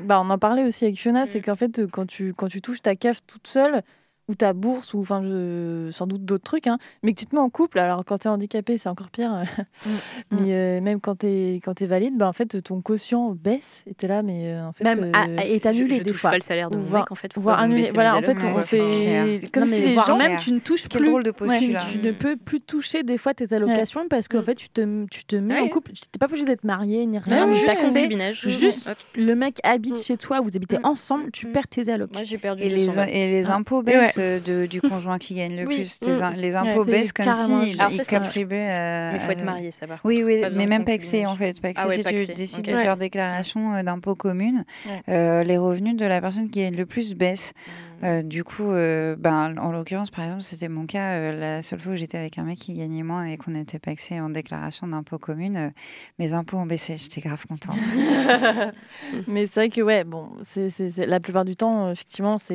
bah, 0.05 0.21
on 0.23 0.29
en 0.29 0.39
parlait 0.39 0.65
aussi 0.65 0.85
avec 0.85 0.99
Fiona, 0.99 1.25
c'est 1.25 1.41
qu'en 1.41 1.57
fait, 1.57 1.87
quand 1.91 2.07
tu 2.07 2.35
quand 2.35 2.49
tu 2.49 2.61
touches 2.61 2.83
ta 2.83 2.95
CAF 2.95 3.21
toute 3.27 3.47
seule 3.47 3.83
ou 4.31 4.35
ta 4.35 4.53
bourse 4.53 4.95
ou 4.95 5.01
enfin 5.01 5.21
je- 5.23 5.89
sans 5.91 6.07
doute 6.07 6.25
d'autres 6.25 6.45
trucs 6.45 6.67
hein, 6.69 6.79
mais 7.03 7.13
que 7.13 7.19
tu 7.21 7.27
te 7.27 7.35
mets 7.35 7.41
en 7.41 7.51
couple 7.51 7.79
alors 7.81 8.05
quand 8.05 8.19
tu 8.19 8.29
es 8.29 8.31
handicapé 8.31 8.79
c'est 8.79 8.89
encore 8.89 9.11
pire 9.11 9.43
mais 10.31 10.55
euh, 10.55 10.81
même 10.81 11.01
quand 11.01 11.17
tu 11.21 11.27
es 11.27 11.61
quand 11.65 11.75
tu 11.75 11.87
valide 11.87 12.17
bah 12.17 12.29
en 12.29 12.33
fait 12.33 12.63
ton 12.63 12.81
quotient 12.81 13.35
baisse 13.35 13.83
et 13.87 13.95
tu 13.95 14.05
es 14.07 14.09
là 14.09 14.23
mais 14.23 14.53
euh, 14.55 14.67
en 14.69 14.73
fait 14.73 14.85
Même 14.85 15.11
à- 15.15 15.27
euh, 15.27 15.37
est 15.39 15.67
annulé 15.67 15.95
je- 15.95 15.99
je 15.99 16.03
des 16.05 16.11
touche 16.13 16.21
fois. 16.21 16.31
pas 16.31 16.37
le 16.37 16.43
salaire 16.43 16.71
de 16.71 16.77
mon 16.77 16.89
mec, 16.89 17.11
en 17.11 17.15
fait, 17.15 17.31
voire 17.37 17.59
annulé 17.61 17.91
voilà 17.93 18.17
en 18.17 18.23
fait 18.23 18.37
Ouais, 18.43 18.63
c'est 18.63 19.51
comme 19.53 19.65
si 19.65 19.83
les 19.83 19.95
voire 19.95 20.07
gens 20.07 20.17
même 20.19 20.39
tu 20.39 20.53
ne 20.53 20.59
touches 20.61 20.89
plus. 20.89 21.05
drôle 21.07 21.23
de 21.25 21.31
Ouais, 21.31 21.35
postulat. 21.35 21.81
tu 21.91 21.99
ne 21.99 22.13
peux 22.13 22.37
plus 22.37 22.61
toucher 22.61 23.03
des 23.03 23.19
fois 23.19 23.35
tes 23.35 23.53
allocations 23.53 24.07
parce 24.09 24.29
qu'en 24.29 24.43
fait 24.43 24.55
tu 24.55 24.69
te, 24.69 25.07
tu 25.11 25.25
te 25.25 25.37
mets 25.37 25.59
en 25.59 25.63
Ouais. 25.65 25.71
couple. 25.71 25.93
Tu 25.93 26.03
n'es 26.03 26.19
pas 26.19 26.27
obligé 26.27 26.45
d'être 26.45 26.65
marié 26.65 27.05
ni 27.07 27.19
Ouais, 27.19 27.23
rien. 27.25 27.53
juste. 27.53 28.61
Juste 28.61 28.89
le 29.17 29.35
mec 29.35 29.59
habite 29.65 30.03
chez 30.03 30.17
toi, 30.17 30.41
vous 30.41 30.51
habitez 30.55 30.79
ensemble, 30.85 31.31
tu 31.33 31.47
perds 31.47 31.69
tes 31.69 31.89
allocs. 31.91 32.13
Moi, 32.13 32.23
j'ai 32.25 32.39
perdu 32.39 32.63
Et 32.63 32.69
les, 32.69 32.85
200 32.87 32.97
balles. 33.03 33.11
et 33.11 33.31
les 33.31 33.47
Ah. 33.51 33.55
impôts 33.57 33.79
ouais. 33.79 33.83
baissent 33.85 34.19
de, 34.21 34.67
du 34.67 34.81
conjoint 34.81 35.19
qui 35.19 35.35
gagne 35.35 35.57
le 35.57 35.67
Oui. 35.67 35.77
plus. 35.77 36.01
Mm. 36.03 36.35
les 36.37 36.57
impôts 36.57 36.85
baissent 36.85 37.13
comme 37.13 37.33
si 37.33 37.73
ils, 37.73 38.07
contribuaient 38.07 38.71
à. 38.71 39.11
Mais 39.13 39.19
il 39.19 39.21
faut 39.21 39.33
être 39.33 39.41
à- 39.41 39.45
marié, 39.45 39.71
ça, 39.71 39.87
par 39.87 40.01
Oui, 40.05 40.23
oui, 40.25 40.41
Pas 40.41 40.51
mais 40.51 40.67
même 40.67 40.85
paxé 40.85 41.27
en 41.27 41.37
fait. 41.37 41.61
Paxé, 41.61 41.83
Ah 41.85 41.89
ouais, 41.89 41.97
si 41.97 42.05
tu 42.05 42.27
décides 42.35 42.67
de 42.67 42.77
faire 42.77 42.97
déclaration 42.97 43.75
euh, 43.75 43.83
d'impôt 43.83 44.15
commune, 44.15 44.65
euh, 45.09 45.43
les 45.43 45.59
revenus 45.59 45.97
de 45.97 46.07
la 46.07 46.21
personne 46.21 46.51
qui 46.51 46.61
gagne 46.63 46.77
le 46.77 46.87
plus 46.87 47.15
baissent. 47.15 47.53
Mmh. 47.67 47.90
Euh, 48.03 48.23
du 48.23 48.45
coup, 48.45 48.71
euh, 48.71 49.15
ben, 49.17 49.57
en 49.59 49.73
l'occurrence, 49.73 50.11
par 50.11 50.25
exemple, 50.25 50.43
c'était 50.43 50.69
mon 50.69 50.87
cas. 50.87 51.13
euh, 51.19 51.39
la 51.39 51.63
seule 51.63 51.79
fois 51.81 51.93
où 51.93 51.97
j'étais 51.97 52.17
avec 52.19 52.39
un 52.39 52.45
mec 52.45 52.59
qui 52.59 52.75
gagnait 52.75 53.03
moins 53.03 53.27
et 53.27 53.37
qu'on 53.37 53.55
était 53.55 53.79
paxé 53.79 54.19
en 54.21 54.31
déclaration 54.31 54.87
d'impôt 54.87 55.19
commune, 55.19 55.57
euh, 55.57 55.71
mes 56.19 56.33
impôts 56.33 56.57
ont 56.57 56.67
baissé. 56.67 56.97
J'étais 56.97 57.21
grave 57.21 57.45
contente. 57.47 57.77
mais 59.27 59.47
c'est 59.47 59.61
vrai 59.61 59.69
que 59.69 59.81
ouais 59.83 60.05
bon 60.05 60.31
c'est 60.43 60.71
la 60.97 61.21
plupart 61.21 61.45
du 61.45 61.57
temps 61.57 61.91
effectivement 61.91 62.39
ça 62.39 62.55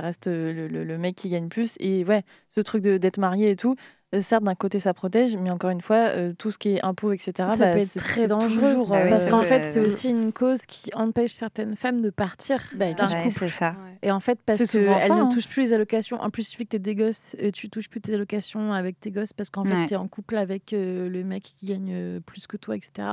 reste 0.00 0.26
le, 0.26 0.68
le- 0.68 0.98
mec 0.98 1.14
qui 1.16 1.28
gagne 1.28 1.48
plus 1.48 1.74
et 1.80 2.04
ouais 2.04 2.22
ce 2.54 2.60
truc 2.60 2.82
d'être 2.82 3.18
marié 3.18 3.50
et 3.50 3.56
tout 3.56 3.76
certes 4.20 4.44
d'un 4.44 4.54
côté 4.54 4.78
ça 4.80 4.94
protège 4.94 5.36
mais 5.36 5.50
encore 5.50 5.70
une 5.70 5.80
fois 5.80 5.96
euh, 5.96 6.32
tout 6.38 6.50
ce 6.50 6.58
qui 6.58 6.70
est 6.76 6.84
impôts 6.84 7.12
etc 7.12 7.32
ça 7.50 7.56
bah, 7.56 7.72
peut 7.72 7.80
être 7.80 7.94
très 7.96 8.26
dangereux 8.28 8.70
toujours, 8.70 8.88
Bah 8.90 9.00
oui, 9.02 9.06
euh, 9.06 9.10
parce 9.10 9.26
qu'en 9.26 9.42
fait 9.42 9.62
c'est 9.64 9.80
aussi 9.80 10.10
une 10.10 10.32
cause 10.32 10.64
qui 10.64 10.90
empêche 10.94 11.32
certaines 11.34 11.74
femmes 11.76 12.02
de 12.02 12.10
partir 12.10 12.60
Bah, 12.76 12.92
d'un 12.92 13.04
Ouais, 13.06 13.22
couple. 13.24 13.34
c'est 13.34 13.48
ça. 13.48 13.74
Et 14.02 14.10
en 14.12 14.20
fait, 14.20 14.38
parce 14.46 14.58
qu'elles 14.58 15.00
ça, 15.00 15.08
ne 15.08 15.22
hein. 15.22 15.28
touchent 15.32 15.48
plus 15.48 15.62
les 15.62 15.72
allocations. 15.72 16.20
En 16.20 16.30
plus, 16.30 16.42
il 16.46 16.50
suffit 16.50 16.66
que 16.66 16.76
tu 16.76 16.80
des 16.80 16.94
gosses, 16.94 17.34
euh, 17.42 17.50
tu 17.50 17.68
touches 17.70 17.88
plus 17.88 18.00
tes 18.00 18.14
allocations 18.14 18.72
avec 18.72 19.00
tes 19.00 19.10
gosses 19.10 19.32
parce 19.32 19.50
qu'en 19.50 19.64
fait, 19.64 19.74
Ouais. 19.74 19.86
tu 19.86 19.94
es 19.94 19.96
en 19.96 20.06
couple 20.06 20.36
avec 20.36 20.72
euh, 20.72 21.08
le 21.08 21.24
mec 21.24 21.54
qui 21.58 21.66
gagne 21.66 21.90
euh, 21.92 22.20
plus 22.20 22.46
que 22.46 22.56
toi, 22.56 22.76
etc. 22.76 23.08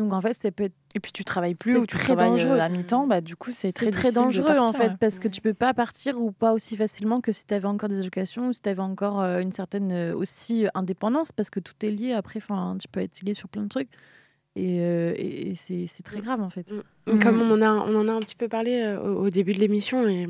Donc 0.00 0.12
en 0.12 0.20
fait, 0.20 0.32
ça 0.34 0.50
peut 0.50 0.70
Et 0.94 1.00
puis 1.00 1.12
tu 1.12 1.24
travailles 1.24 1.54
plus 1.54 1.74
C'est 1.74 1.78
ou 1.78 1.86
tu 1.86 1.96
très 1.96 2.16
travailles 2.16 2.30
euh, 2.32 2.36
dangereux. 2.36 2.58
à 2.58 2.68
mi-temps, 2.68 3.06
bah 3.06 3.20
du 3.20 3.36
coup 3.36 3.50
c'est 3.52 3.68
c'est 3.76 3.90
très, 3.90 4.10
dangereux 4.12 4.58
en 4.58 4.72
fait 4.72 4.88
ouais. 4.88 4.96
parce 4.98 5.18
que 5.18 5.28
tu 5.28 5.40
peux 5.40 5.54
pas 5.54 5.74
partir 5.74 6.20
ou 6.20 6.32
pas 6.32 6.52
aussi 6.52 6.76
facilement 6.76 7.20
que 7.20 7.30
si 7.32 7.46
tu 7.46 7.54
avais 7.54 7.66
encore 7.66 7.88
des 7.88 8.00
allocations 8.00 8.48
ou 8.48 8.52
si 8.52 8.62
tu 8.62 8.68
avais 8.68 8.80
encore 8.82 9.20
euh, 9.20 9.40
une 9.40 9.52
certaine 9.52 9.92
euh, 9.92 10.16
aussi 10.16 10.66
euh, 10.66 10.68
indépendance 10.74 11.30
parce 11.32 11.50
que 11.50 11.60
tout 11.60 11.74
est 11.82 11.90
lié 11.90 12.12
après 12.12 12.38
enfin 12.42 12.76
tu 12.80 12.88
peux 12.88 13.00
être 13.00 13.20
lié 13.22 13.34
sur 13.34 13.48
plein 13.48 13.62
de 13.62 13.68
trucs 13.68 13.90
et, 14.56 14.80
euh, 14.80 15.14
c'est 15.54 15.86
c'est 15.86 16.02
très 16.02 16.20
grave 16.20 16.40
en 16.40 16.50
fait. 16.50 16.72
Comme 17.06 17.40
on 17.40 17.52
en, 17.52 17.62
a, 17.62 17.70
on 17.70 17.94
en 17.94 18.08
a 18.08 18.12
un 18.12 18.20
petit 18.20 18.34
peu 18.36 18.48
parlé 18.48 18.80
euh, 18.82 19.00
au, 19.00 19.26
au 19.26 19.30
début 19.30 19.52
de 19.52 19.58
l'émission, 19.60 20.06
et 20.08 20.26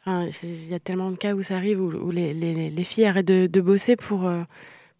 enfin, 0.00 0.28
c'est- 0.30 0.46
il 0.48 0.68
y 0.70 0.74
a 0.74 0.80
tellement 0.80 1.10
de 1.10 1.16
cas 1.16 1.34
où 1.34 1.42
ça 1.42 1.56
arrive, 1.56 1.80
où, 1.80 1.90
où 1.90 2.10
les, 2.10 2.32
les- 2.34 2.70
les 2.70 2.84
filles 2.84 3.04
arrêtent 3.06 3.26
de, 3.28 3.46
de 3.46 3.60
bosser 3.60 3.96
pour, 3.96 4.26
euh, 4.26 4.42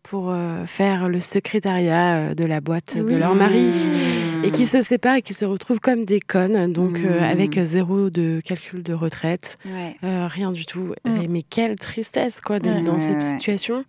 pour 0.02 0.31
euh, 0.31 0.64
faire 0.66 1.09
le 1.09 1.20
secrétariat 1.20 2.16
euh, 2.31 2.35
de 2.35 2.44
la 2.44 2.60
boîte 2.60 2.97
de 2.97 3.16
leur 3.16 3.35
mari, 3.35 3.70
et 4.43 4.51
qui 4.51 4.66
se 4.66 4.82
séparent 4.82 5.16
et 5.16 5.22
qui 5.22 5.35
se 5.35 5.44
retrouvent 5.44 5.81
comme 5.81 6.05
des 6.05 6.20
connes, 6.20 6.72
donc 6.72 6.98
euh, 6.98 7.20
Mm. 7.20 7.22
avec 7.24 7.60
zéro 7.64 8.10
de 8.10 8.40
calcul 8.44 8.82
de 8.82 8.93
retraite, 8.94 9.59
Ouais. 9.66 9.97
euh, 10.05 10.27
rien 10.28 10.52
du 10.52 10.66
tout. 10.66 10.94
Mm. 11.05 11.27
Mais 11.28 11.43
quelle 11.43 11.77
tristesse 11.77 12.40
quoi, 12.40 12.59
d'être 12.59 12.77
Ouais. 12.78 12.82
dans 12.82 12.98
cette 12.98 13.22
situation. 13.22 13.85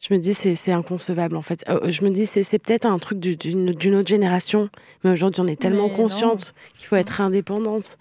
Je 0.00 0.12
me 0.14 0.18
dis, 0.18 0.34
c'est 0.34 0.56
c'est 0.56 0.72
inconcevable 0.72 1.36
en 1.36 1.42
fait. 1.42 1.64
Euh, 1.68 1.88
je 1.90 2.02
me 2.04 2.10
dis, 2.10 2.26
c'est 2.26 2.42
c'est 2.42 2.58
peut-être 2.58 2.86
un 2.86 2.98
truc 2.98 3.20
du- 3.20 3.36
d'une 3.36 3.70
d'une 3.72 3.94
autre 3.94 4.08
génération. 4.08 4.68
Mais 5.04 5.10
aujourd'hui, 5.12 5.40
on 5.42 5.46
est 5.46 5.60
tellement 5.60 5.88
Mais 5.88 5.94
consciente 5.94 6.54
qu'il 6.76 6.86
faut 6.88 6.96
être 6.96 7.20
indépendante 7.20 7.98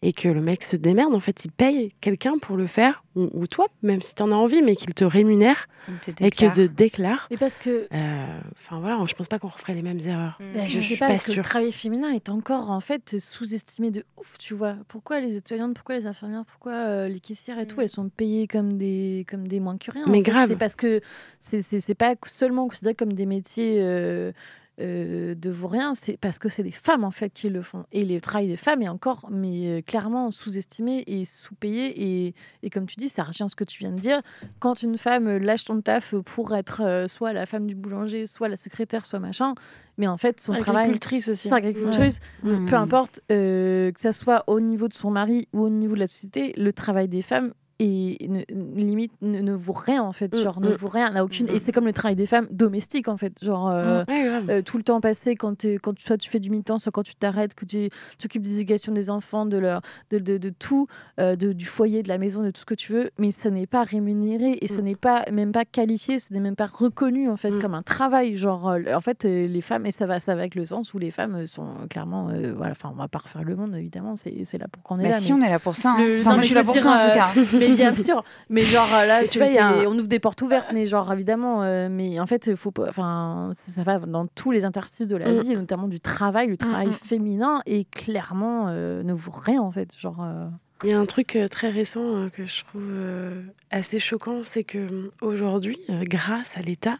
et 0.00 0.12
que 0.12 0.28
le 0.28 0.40
mec 0.40 0.62
se 0.62 0.76
démerde. 0.76 1.12
En 1.14 1.18
fait, 1.20 1.44
il 1.44 1.50
paye 1.50 1.92
quelqu'un 2.00 2.38
pour 2.38 2.56
le 2.56 2.66
faire, 2.68 3.02
ou, 3.16 3.28
ou 3.32 3.46
toi, 3.48 3.66
même 3.82 4.00
si 4.00 4.14
tu 4.14 4.22
en 4.22 4.30
as 4.30 4.36
envie, 4.36 4.62
mais 4.62 4.76
qu'il 4.76 4.94
te 4.94 5.04
rémunère 5.04 5.66
te 6.02 6.22
et 6.22 6.30
qu'il 6.30 6.52
te 6.52 6.66
déclare. 6.66 7.26
Et 7.30 7.36
parce 7.36 7.56
que 7.56 7.88
Euh, 7.92 8.40
Enfin 8.56 8.78
voilà, 8.78 9.02
je 9.06 9.14
pense 9.14 9.26
pas 9.26 9.38
qu'on 9.38 9.48
referait 9.48 9.74
les 9.74 9.82
mêmes 9.82 9.98
erreurs. 10.06 10.38
Ben, 10.54 10.64
je, 10.66 10.74
Je 10.74 10.78
sais 10.78 10.84
suis 10.84 10.96
pas, 10.96 11.06
pas 11.06 11.12
parce 11.14 11.24
que 11.24 11.32
le 11.32 11.42
travail 11.42 11.72
féminin 11.72 12.12
est 12.12 12.28
encore 12.28 12.70
en 12.70 12.80
fait 12.80 13.18
sous-estimé 13.18 13.90
de 13.90 14.04
ouf, 14.18 14.36
tu 14.38 14.54
vois. 14.54 14.76
Pourquoi 14.88 15.18
les 15.20 15.36
étudiantes, 15.36 15.74
pourquoi 15.74 15.96
les 15.96 16.06
infirmières, 16.06 16.44
pourquoi 16.44 16.72
euh, 16.74 17.08
les 17.08 17.18
caissières 17.20 17.58
et 17.58 17.66
tout, 17.66 17.80
elles 17.80 17.88
sont 17.88 18.08
payées 18.08 18.46
comme 18.46 18.78
des, 18.78 19.26
comme 19.28 19.48
des 19.48 19.58
moins 19.58 19.78
que 19.78 19.90
rien 19.90 20.04
en 20.04 20.10
Mais 20.10 20.18
fait. 20.18 20.30
grave. 20.30 20.48
C'est 20.50 20.56
parce 20.56 20.76
que 20.76 21.00
c'est- 21.40 21.62
c'est 21.62 21.80
c'est 21.80 21.94
pas 21.94 22.14
seulement 22.26 22.68
considéré 22.68 22.94
comme 22.94 23.12
des 23.14 23.26
métiers 23.26 23.78
euh, 23.82 24.32
euh, 24.80 25.34
de 25.34 25.50
vauriens, 25.50 25.94
c'est 25.94 26.16
parce 26.16 26.38
que 26.38 26.48
c'est 26.48 26.62
des 26.62 26.70
femmes 26.70 27.04
en 27.04 27.10
fait 27.10 27.30
qui 27.30 27.48
le 27.48 27.62
font. 27.62 27.84
Et 27.92 28.04
le 28.04 28.20
travail 28.20 28.46
des 28.48 28.56
femmes 28.56 28.82
est 28.82 28.88
encore 28.88 29.26
mais 29.30 29.66
euh, 29.68 29.80
clairement 29.82 30.30
sous-estimé 30.30 31.04
et 31.06 31.24
sous-payé. 31.24 32.26
Et, 32.26 32.34
et 32.62 32.70
comme 32.70 32.86
tu 32.86 32.96
dis, 32.96 33.08
ça 33.08 33.22
rejoint 33.24 33.48
ce 33.48 33.56
que 33.56 33.64
tu 33.64 33.78
viens 33.80 33.92
de 33.92 33.98
dire. 34.00 34.20
Quand 34.60 34.82
une 34.82 34.98
femme 34.98 35.26
euh, 35.26 35.38
lâche 35.38 35.64
son 35.64 35.80
taf 35.80 36.14
pour 36.24 36.54
être 36.54 36.82
euh, 36.84 37.08
soit 37.08 37.32
la 37.32 37.46
femme 37.46 37.66
du 37.66 37.74
boulanger, 37.74 38.26
soit 38.26 38.48
la 38.48 38.56
secrétaire, 38.56 39.04
soit 39.04 39.18
machin, 39.18 39.54
mais 39.96 40.06
en 40.06 40.16
fait 40.16 40.40
son 40.40 40.54
travail 40.54 40.84
Agricultrice 40.84 41.28
aussi. 41.28 41.52
agricultrice, 41.52 42.20
Ouais. 42.44 42.52
peu 42.52 42.58
Mhm. 42.58 42.74
importe 42.74 43.20
euh, 43.32 43.90
que 43.92 44.00
ça 44.00 44.12
soit 44.12 44.44
au 44.46 44.60
niveau 44.60 44.88
de 44.88 44.94
son 44.94 45.10
mari 45.10 45.48
ou 45.52 45.62
au 45.62 45.70
niveau 45.70 45.94
de 45.94 46.00
la 46.00 46.06
société, 46.06 46.54
le 46.56 46.72
travail 46.72 47.08
des 47.08 47.22
femmes 47.22 47.52
et 47.80 48.26
ne, 48.28 48.40
limite 48.76 49.12
ne, 49.22 49.40
ne 49.40 49.52
vaut 49.52 49.72
rien 49.72 50.02
en 50.02 50.12
fait, 50.12 50.34
Mm, 50.34 50.42
genre 50.42 50.60
ne 50.60 50.70
mm. 50.70 50.74
vaut 50.74 50.88
rien, 50.88 51.10
n'a 51.10 51.24
aucune 51.24 51.48
et 51.48 51.60
c'est 51.60 51.70
comme 51.72 51.86
le 51.86 51.92
travail 51.92 52.16
des 52.16 52.26
femmes 52.26 52.48
domestiques 52.50 53.08
en 53.08 53.16
fait, 53.16 53.32
genre 53.42 53.68
euh, 53.70 54.02
Mm, 54.08 54.50
euh, 54.50 54.62
tout 54.62 54.76
le 54.78 54.82
temps 54.82 55.00
passé 55.00 55.36
quand 55.36 55.64
quand 55.82 55.94
tu, 55.94 56.04
soit 56.04 56.18
tu 56.18 56.28
fais 56.30 56.40
du 56.40 56.50
mi-temps, 56.50 56.78
soit 56.78 56.90
quand 56.92 57.02
tu 57.04 57.14
t'arrêtes, 57.14 57.54
que 57.54 57.64
tu 57.64 57.88
t'occupes 58.18 58.42
des 58.42 58.56
éducations 58.56 58.92
des 58.92 59.10
enfants, 59.10 59.46
de 59.46 59.56
leur 59.58 59.80
de, 60.10 60.18
de, 60.18 60.38
de 60.38 60.50
tout, 60.50 60.86
euh, 61.20 61.36
de, 61.36 61.52
du 61.52 61.64
foyer, 61.66 62.02
de 62.02 62.08
la 62.08 62.18
maison, 62.18 62.42
de 62.42 62.50
tout 62.50 62.60
ce 62.62 62.66
que 62.66 62.74
tu 62.74 62.92
veux, 62.92 63.10
mais 63.18 63.30
ça 63.32 63.50
n'est 63.50 63.66
pas 63.66 63.84
rémunéré 63.84 64.58
et 64.60 64.64
Mm. 64.64 64.76
ça 64.76 64.82
n'est 64.82 64.96
pas 64.96 65.24
même 65.32 65.52
pas 65.52 65.64
qualifié, 65.64 66.18
ce 66.18 66.32
n'est 66.32 66.40
même 66.40 66.56
pas 66.56 66.66
reconnu 66.66 67.28
en 67.28 67.36
fait 67.36 67.52
comme 67.60 67.74
un 67.74 67.82
travail, 67.82 68.36
genre 68.36 68.68
euh, 68.70 68.80
en 68.94 69.00
fait 69.00 69.24
euh, 69.24 69.46
les 69.46 69.60
femmes 69.60 69.86
et 69.86 69.90
ça 69.90 70.06
va 70.06 70.18
ça 70.20 70.34
va 70.34 70.40
avec 70.40 70.54
le 70.54 70.64
sens 70.64 70.94
où 70.94 70.98
les 70.98 71.10
femmes 71.10 71.46
sont 71.46 71.68
clairement 71.88 72.28
euh, 72.30 72.52
voilà, 72.56 72.72
enfin 72.72 72.90
on 72.92 72.98
va 72.98 73.08
pas 73.08 73.18
refaire 73.20 73.44
le 73.44 73.54
monde 73.56 73.74
évidemment, 73.76 74.16
c'est 74.16 74.44
c'est 74.44 74.58
là 74.58 74.66
pour 74.70 74.82
qu'on 74.82 74.98
est 74.98 75.04
Bah 75.04 75.08
là. 75.10 75.14
si, 75.14 75.32
mais- 75.32 75.42
on 75.42 75.46
est 75.46 75.50
là 75.50 75.58
pour 75.58 75.76
ça, 75.76 75.92
hein. 75.92 75.96
Le- 75.98 76.20
Enfin, 76.20 76.30
non, 76.30 76.36
moi, 76.36 76.36
mais 76.36 76.42
je 76.42 76.46
suis 76.46 76.54
là 76.54 76.64
pour 76.64 76.72
dire, 76.74 76.82
ça, 76.82 76.90
en 76.96 77.08
tout 77.08 77.14
cas. 77.14 77.28
mais 77.58 77.67
bien 77.76 77.94
sûr, 77.94 78.24
mais 78.50 78.62
genre 78.62 78.88
euh, 78.94 79.06
là, 79.06 79.26
tu 79.26 79.38
vois, 79.38 79.48
un- 79.48 79.84
on 79.86 79.96
ouvre 79.98 80.06
des 80.08 80.18
portes 80.18 80.42
ouvertes, 80.42 80.68
mais 80.72 80.86
genre 80.86 81.12
évidemment, 81.12 81.62
euh, 81.62 81.88
mais 81.90 82.18
en 82.20 82.26
fait, 82.26 82.54
faut 82.56 82.70
pas, 82.70 82.86
enfin, 82.88 83.50
ça, 83.54 83.72
ça 83.72 83.82
va 83.82 83.98
dans 83.98 84.26
tous 84.26 84.50
les 84.50 84.64
interstices 84.64 85.06
de 85.08 85.16
la 85.16 85.30
Mm. 85.30 85.38
vie, 85.40 85.52
et 85.52 85.56
notamment 85.56 85.88
du 85.88 86.00
travail, 86.00 86.48
le 86.48 86.56
travail 86.56 86.88
mm. 86.88 86.92
féminin, 86.92 87.62
et 87.66 87.84
clairement 87.84 88.66
euh, 88.68 89.02
ne 89.02 89.12
vaut 89.12 89.32
rien 89.32 89.60
en 89.62 89.70
fait, 89.70 89.90
genre. 89.98 90.18
euh, 90.22 90.46
Il 90.84 90.90
y 90.90 90.92
a 90.92 90.98
un 91.00 91.06
truc 91.06 91.36
très 91.50 91.70
récent 91.70 92.00
euh, 92.16 92.28
que 92.28 92.46
je 92.46 92.64
trouve 92.64 92.82
euh, 92.88 93.42
assez 93.70 93.98
choquant, 93.98 94.42
c'est 94.44 94.64
que 94.64 95.10
aujourd'hui, 95.20 95.78
euh, 95.90 96.04
grâce 96.04 96.56
à 96.56 96.60
l'État, 96.62 96.98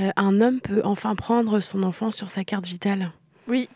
euh, 0.00 0.10
un 0.16 0.40
homme 0.40 0.60
peut 0.60 0.80
enfin 0.84 1.14
prendre 1.14 1.60
son 1.60 1.82
enfant 1.84 2.10
sur 2.10 2.28
sa 2.28 2.42
carte 2.44 2.66
vitale. 2.66 3.12
Oui. 3.46 3.68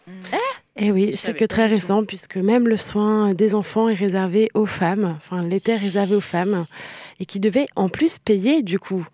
Et 0.80 0.92
oui, 0.92 1.14
c'est 1.16 1.34
que 1.34 1.44
très 1.44 1.66
récent, 1.66 2.04
puisque 2.04 2.36
même 2.36 2.68
le 2.68 2.76
soin 2.76 3.34
des 3.34 3.54
enfants 3.54 3.88
est 3.88 3.94
réservé 3.94 4.48
aux 4.54 4.66
femmes, 4.66 5.14
enfin 5.16 5.42
l'était 5.42 5.74
réservé 5.76 6.14
aux 6.16 6.20
femmes, 6.20 6.64
et 7.20 7.26
qui 7.26 7.40
devaient 7.40 7.66
en 7.76 7.88
plus 7.88 8.18
payer 8.18 8.62
du 8.62 8.78
coup 8.78 9.04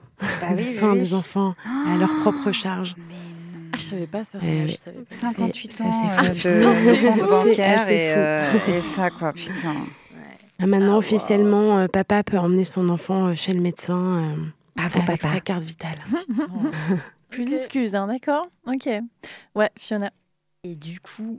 Bah 0.40 0.48
oui, 0.56 0.66
le 0.72 0.78
soin 0.78 0.92
oui. 0.92 0.98
des 1.00 1.14
enfants 1.14 1.54
à 1.64 1.96
leur 1.96 2.14
propre 2.20 2.52
charge. 2.52 2.94
Ah, 3.72 3.76
je 3.78 3.82
savais 3.82 4.06
pas 4.06 4.24
ça. 4.24 4.38
Eh 4.42 4.68
je 4.68 4.76
savais 4.76 4.98
pas. 4.98 5.04
58 5.08 5.72
C'est- 5.74 5.82
ans 5.82 5.90
c'est 6.36 6.46
euh, 6.48 6.62
fou. 6.62 6.90
de, 6.90 7.02
compte 7.20 7.28
bancaire 7.30 7.82
C'est 7.86 7.96
et, 7.96 8.12
fou. 8.14 8.20
euh, 8.70 8.76
et 8.76 8.80
ça, 8.80 9.10
quoi, 9.10 9.32
putain. 9.32 9.74
Ah, 10.60 10.66
Maintenant, 10.66 10.98
officiellement, 10.98 11.78
euh, 11.78 11.86
papa 11.88 12.22
peut 12.22 12.38
emmener 12.38 12.64
son 12.64 12.88
enfant 12.88 13.28
euh, 13.28 13.34
chez 13.34 13.52
le 13.52 13.60
médecin 13.60 13.96
euh, 13.96 14.36
Bravo, 14.76 15.00
avec 15.00 15.20
papa. 15.22 15.34
sa 15.34 15.40
carte 15.40 15.64
vitale. 15.64 15.96
Plus 17.30 17.46
d'excuses, 17.46 17.94
hein, 17.96 18.06
d'accord? 18.06 18.46
Ok. 18.66 18.88
Ouais, 19.56 19.70
Fiona. 19.78 20.10
Et 20.62 20.76
du 20.76 21.00
coup, 21.00 21.38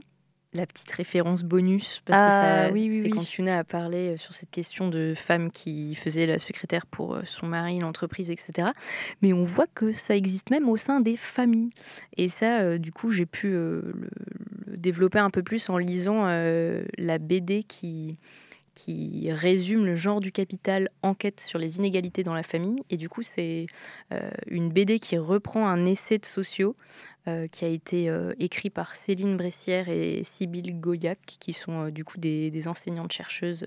la 0.56 0.66
petite 0.66 0.90
référence 0.92 1.42
bonus, 1.42 2.02
parce 2.04 2.18
Ah, 2.22 2.26
que 2.28 2.32
ça, 2.68 2.72
oui, 2.72 2.88
oui, 2.90 2.96
c'est 2.98 3.02
oui. 3.04 3.10
quand 3.10 3.22
Fiona 3.22 3.58
a 3.58 3.64
parlé 3.64 4.14
euh, 4.14 4.16
sur 4.16 4.34
cette 4.34 4.50
question 4.50 4.88
de 4.88 5.14
femme 5.14 5.50
qui 5.50 5.94
faisait 5.94 6.26
la 6.26 6.38
secrétaire 6.38 6.86
pour 6.86 7.14
euh, 7.14 7.22
son 7.24 7.46
mari, 7.46 7.78
l'entreprise, 7.78 8.30
etc. 8.30 8.68
Mais 9.22 9.32
on 9.32 9.44
voit 9.44 9.66
que 9.74 9.92
ça 9.92 10.16
existe 10.16 10.50
même 10.50 10.68
au 10.68 10.76
sein 10.76 11.00
des 11.00 11.16
familles. 11.16 11.70
Et 12.16 12.28
ça, 12.28 12.60
euh, 12.60 12.78
du 12.78 12.92
coup, 12.92 13.10
j'ai 13.10 13.26
pu 13.26 13.48
euh, 13.48 13.80
le, 13.94 14.08
le 14.66 14.76
développer 14.76 15.18
un 15.18 15.30
peu 15.30 15.42
plus 15.42 15.68
en 15.68 15.78
lisant 15.78 16.24
euh, 16.26 16.84
la 16.98 17.18
BD 17.18 17.62
qui 17.62 18.18
qui 18.76 19.32
résume 19.32 19.86
le 19.86 19.96
genre 19.96 20.20
du 20.20 20.30
capital 20.30 20.90
enquête 21.02 21.40
sur 21.40 21.58
les 21.58 21.78
inégalités 21.78 22.22
dans 22.22 22.34
la 22.34 22.42
famille. 22.42 22.82
Et 22.90 22.98
du 22.98 23.08
coup, 23.08 23.22
c'est 23.22 23.66
euh, 24.12 24.30
une 24.46 24.68
BD 24.68 25.00
qui 25.00 25.16
reprend 25.16 25.66
un 25.66 25.86
essai 25.86 26.18
de 26.18 26.26
sociaux 26.26 26.76
euh, 27.26 27.48
qui 27.48 27.64
a 27.64 27.68
été 27.68 28.08
euh, 28.10 28.34
écrit 28.38 28.68
par 28.68 28.94
Céline 28.94 29.36
Bressière 29.38 29.88
et 29.88 30.22
Sybille 30.22 30.74
Gauillac, 30.74 31.18
qui 31.40 31.54
sont 31.54 31.88
du 31.88 32.04
coup 32.04 32.18
des, 32.18 32.68
enseignantes 32.68 33.12
chercheuses 33.12 33.66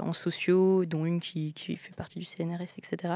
en 0.00 0.12
sociaux, 0.12 0.84
dont 0.84 1.04
une 1.04 1.20
qui, 1.20 1.52
qui 1.52 1.76
fait 1.76 1.94
partie 1.94 2.18
du 2.18 2.24
CNRS, 2.24 2.78
etc. 2.78 3.14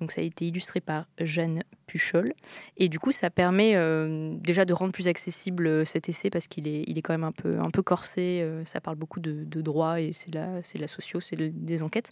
Donc 0.00 0.12
ça 0.12 0.20
a 0.20 0.24
été 0.24 0.46
illustré 0.46 0.80
par 0.80 1.06
Jeanne 1.18 1.62
Puchol. 1.86 2.32
Et 2.76 2.88
du 2.88 2.98
coup, 2.98 3.12
ça 3.12 3.30
permet 3.30 3.74
euh, 3.74 4.34
déjà 4.38 4.64
de 4.64 4.72
rendre 4.74 4.92
plus 4.92 5.08
accessible 5.08 5.66
euh, 5.66 5.84
cet 5.84 6.08
essai 6.08 6.28
parce 6.28 6.46
qu'il 6.46 6.68
est, 6.68 6.84
il 6.86 6.98
est 6.98 7.02
quand 7.02 7.14
même 7.14 7.24
un 7.24 7.32
peu, 7.32 7.58
un 7.58 7.70
peu 7.70 7.82
corsé. 7.82 8.40
euh, 8.42 8.64
ça 8.64 8.80
parle 8.80 8.96
beaucoup 8.96 9.20
de, 9.20 9.44
de 9.44 9.60
droit 9.60 10.00
et 10.00 10.12
c'est 10.12 10.34
la, 10.34 10.62
c'est 10.62 10.78
la 10.78 10.86
socio, 10.88 11.20
c'est 11.20 11.36
des 11.36 11.82
enquêtes. 11.82 12.10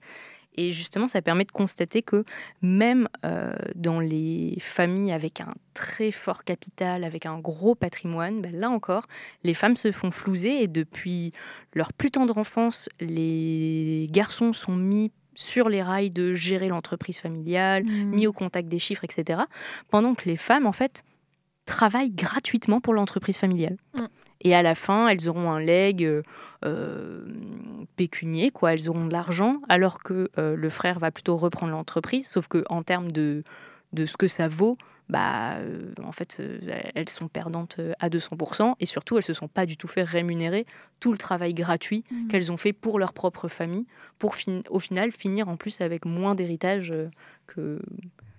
Et 0.57 0.71
justement, 0.73 1.09
ça 1.09 1.21
permet 1.23 1.45
de 1.45 1.51
constater 1.53 2.03
que 2.03 2.25
même 2.63 3.09
euh, 3.25 3.53
dans 3.75 3.99
les 4.01 4.57
familles 4.61 5.13
avec 5.13 5.41
un 5.41 5.55
très 5.75 6.11
fort 6.13 6.45
capital, 6.45 7.03
avec 7.05 7.27
un 7.27 7.39
gros 7.39 7.75
patrimoine, 7.75 8.41
ben 8.41 8.53
là 8.55 8.71
encore, 8.71 9.07
les 9.43 9.55
femmes 9.55 9.77
se 9.77 9.91
font 9.93 10.11
flouser 10.11 10.63
et 10.63 10.69
depuis 10.69 11.33
leur 11.75 11.93
plus 11.93 12.11
tendre 12.13 12.39
enfance, 12.39 12.89
les 13.01 14.07
garçons 14.11 14.53
sont 14.53 14.77
mis 14.77 15.11
sur 15.35 15.69
les 15.69 15.83
rails 15.83 16.11
de 16.13 16.35
gérer 16.35 16.69
l'entreprise 16.69 17.19
familiale, 17.19 17.83
Mhm. 17.85 18.11
mis 18.15 18.27
au 18.29 18.33
contact 18.33 18.69
des 18.69 18.79
chiffres, 18.79 19.03
etc. 19.05 19.43
Pendant 19.91 20.15
que 20.15 20.29
les 20.29 20.37
femmes, 20.37 20.67
en 20.67 20.73
fait, 20.73 21.03
travaillent 21.67 22.13
gratuitement 22.13 22.81
pour 22.81 22.95
l'entreprise 22.95 23.39
familiale. 23.39 23.77
Mm. 23.95 24.05
Et 24.45 24.55
à 24.55 24.63
la 24.63 24.75
fin, 24.75 25.09
elles 25.09 25.29
auront 25.29 25.51
un 25.51 25.59
leg 25.61 26.05
euh, 26.05 26.23
euh, 26.65 27.25
pécunier, 27.97 28.51
quoi. 28.51 28.73
Elles 28.75 28.89
auront 28.89 29.07
de 29.07 29.13
l'argent, 29.13 29.61
alors 29.69 30.03
que 30.03 30.31
euh, 30.39 30.55
le 30.57 30.69
frère 30.69 30.99
va 30.99 31.11
plutôt 31.11 31.37
reprendre 31.37 31.73
l'entreprise. 31.73 32.29
Sauf 32.29 32.47
que 32.49 32.65
en 32.69 32.83
termes 32.83 33.11
de, 33.11 33.43
de 33.93 34.07
ce 34.07 34.17
que 34.17 34.29
ça 34.29 34.49
vaut, 34.49 34.77
bah, 35.09 35.57
euh, 35.59 35.93
en 36.03 36.13
fait, 36.13 36.43
elles 36.95 37.09
sont 37.09 37.29
perdantes 37.29 37.79
à 38.01 38.09
200%. 38.09 38.75
Et 38.81 38.87
surtout, 38.87 39.17
elles 39.17 39.25
se 39.25 39.33
sont 39.35 39.49
pas 39.49 39.67
du 39.67 39.77
tout 39.77 39.89
fait 39.89 40.03
rémunérer 40.03 40.67
tout 41.01 41.13
le 41.13 41.19
travail 41.19 41.55
gratuit 41.55 42.05
Mhm. 42.11 42.29
qu'elles 42.29 42.53
ont 42.53 42.57
fait 42.57 42.73
pour 42.73 42.99
leur 42.99 43.13
propre 43.13 43.49
famille, 43.49 43.87
pour 44.19 44.37
fin- 44.37 44.63
au 44.71 44.79
final 44.79 45.13
finir 45.13 45.49
en 45.49 45.57
plus 45.57 45.81
avec 45.81 46.05
moins 46.07 46.35
d'héritage 46.35 46.93
que 47.47 47.81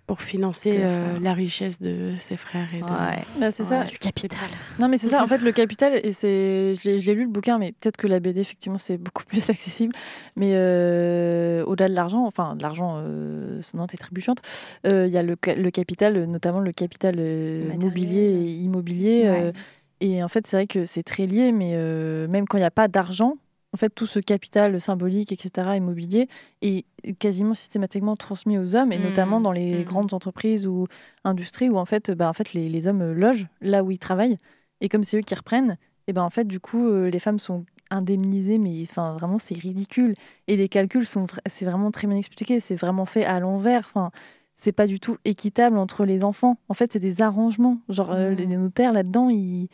Pour 0.08 0.22
financer 0.22 0.82
euh, 0.84 1.18
la 1.20 1.34
richesse 1.34 1.82
de 1.82 2.14
ses 2.20 2.38
frères 2.38 2.68
et 2.76 2.80
de... 2.80 2.86
Ouais. 2.86 3.24
Bah, 3.40 3.50
c'est 3.50 3.64
ça. 3.64 3.86
du 3.86 3.98
capital. 3.98 4.50
Non, 4.78 4.88
mais 4.88 5.00
c'est 5.00 5.08
ça. 5.08 5.24
En 5.24 5.28
fait, 5.32 5.40
le 5.42 5.52
capital, 5.52 6.00
et 6.04 6.12
c'est, 6.12 6.76
je 6.76 6.90
l'ai, 6.92 7.16
lu 7.16 7.24
le 7.24 7.30
bouquin, 7.30 7.58
mais 7.58 7.72
peut-être 7.72 7.98
que 7.98 8.06
la 8.06 8.20
BD, 8.20 8.40
effectivement, 8.40 8.78
c'est 8.78 8.98
beaucoup 8.98 9.24
plus 9.26 9.50
accessible. 9.50 9.96
Mais 10.36 10.52
euh, 10.54 11.64
au-delà 11.66 11.90
de 11.90 11.96
l'argent, 11.96 12.24
enfin 12.26 12.56
de 12.56 12.62
l'argent 12.62 12.98
euh, 13.00 13.62
sonnante 13.64 13.96
et 13.96 13.98
trébuchante, 13.98 14.40
euh, 14.86 15.08
il 15.08 15.14
y 15.14 15.18
a 15.18 15.24
le, 15.24 15.36
ca- 15.44 15.56
le 15.56 15.72
capital, 15.72 16.26
notamment 16.26 16.60
le 16.60 16.72
capital 16.72 17.16
euh, 17.18 17.74
mobilier 17.82 18.22
et 18.30 18.52
immobilier. 18.58 19.24
euh, 19.26 19.32
Ouais. 19.48 19.54
et 20.02 20.24
en 20.24 20.28
fait, 20.28 20.46
c'est 20.46 20.58
vrai 20.58 20.68
que 20.68 20.86
c'est 20.86 21.02
très 21.04 21.26
lié, 21.26 21.52
mais 21.52 21.72
euh, 21.74 22.28
même 22.28 22.48
quand 22.48 22.58
il 22.58 22.62
n'y 22.62 22.66
a 22.68 22.72
pas 22.72 22.88
d'argent, 22.88 23.38
en 23.76 23.78
fait, 23.78 23.90
tout 23.90 24.06
ce 24.06 24.20
capital 24.20 24.80
symbolique, 24.80 25.34
etc., 25.34 25.76
immobilier, 25.76 26.30
est 26.62 26.86
quasiment 27.20 27.54
systématiquement 27.54 28.16
transmis 28.16 28.58
aux 28.58 28.74
hommes, 28.74 28.94
et 28.94 28.98
Mm, 28.98 29.04
notamment 29.04 29.42
dans 29.42 29.52
les 29.52 29.80
mm. 29.80 29.84
grandes 29.84 30.14
entreprises 30.14 30.66
ou 30.66 30.88
industries 31.26 31.70
où 31.70 31.78
en 31.78 31.84
fait, 31.84 32.10
bah, 32.12 32.30
en 32.30 32.34
fait 32.34 32.54
les, 32.54 32.70
les 32.70 32.88
hommes 32.88 33.12
logent 33.12 33.48
là 33.60 33.84
où 33.84 33.92
ils 33.92 34.00
travaillent. 34.00 34.38
Et 34.80 34.88
comme 34.88 35.04
c'est 35.04 35.18
eux 35.18 35.22
qui 35.22 35.36
reprennent, 35.36 35.78
et 36.08 36.14
ben 36.14 36.24
en 36.24 36.30
fait, 36.30 36.46
du 36.46 36.62
coup, 36.62 36.88
euh, 36.88 37.10
les 37.10 37.20
femmes 37.20 37.40
sont 37.40 37.66
indemnisées, 37.90 38.60
mais 38.60 38.84
enfin 38.84 39.14
vraiment, 39.14 39.40
c'est 39.40 39.56
ridicule. 39.56 40.14
Et 40.48 40.56
les 40.56 40.70
calculs 40.70 41.06
sont, 41.06 41.28
c'est 41.48 41.66
vraiment 41.66 41.92
très 41.92 42.08
bien 42.08 42.16
expliqué, 42.18 42.62
c'est 42.62 42.76
vraiment 42.78 43.06
fait 43.06 43.26
à 43.26 43.42
l'envers. 43.42 43.90
Enfin, 43.94 44.12
c'est 44.56 44.72
pas 44.72 44.88
du 44.88 45.02
tout 45.02 45.18
équitable 45.26 45.78
entre 45.78 46.06
les 46.06 46.24
enfants. 46.24 46.58
En 46.70 46.74
fait, 46.74 46.94
c'est 46.94 47.00
des 47.00 47.22
arrangements. 47.22 47.80
Genre, 47.90 48.12
euh, 48.14 48.30
les 48.30 48.46
les 48.46 48.58
notaires 48.58 48.94
là-dedans, 48.94 49.30
ils. 49.30 49.68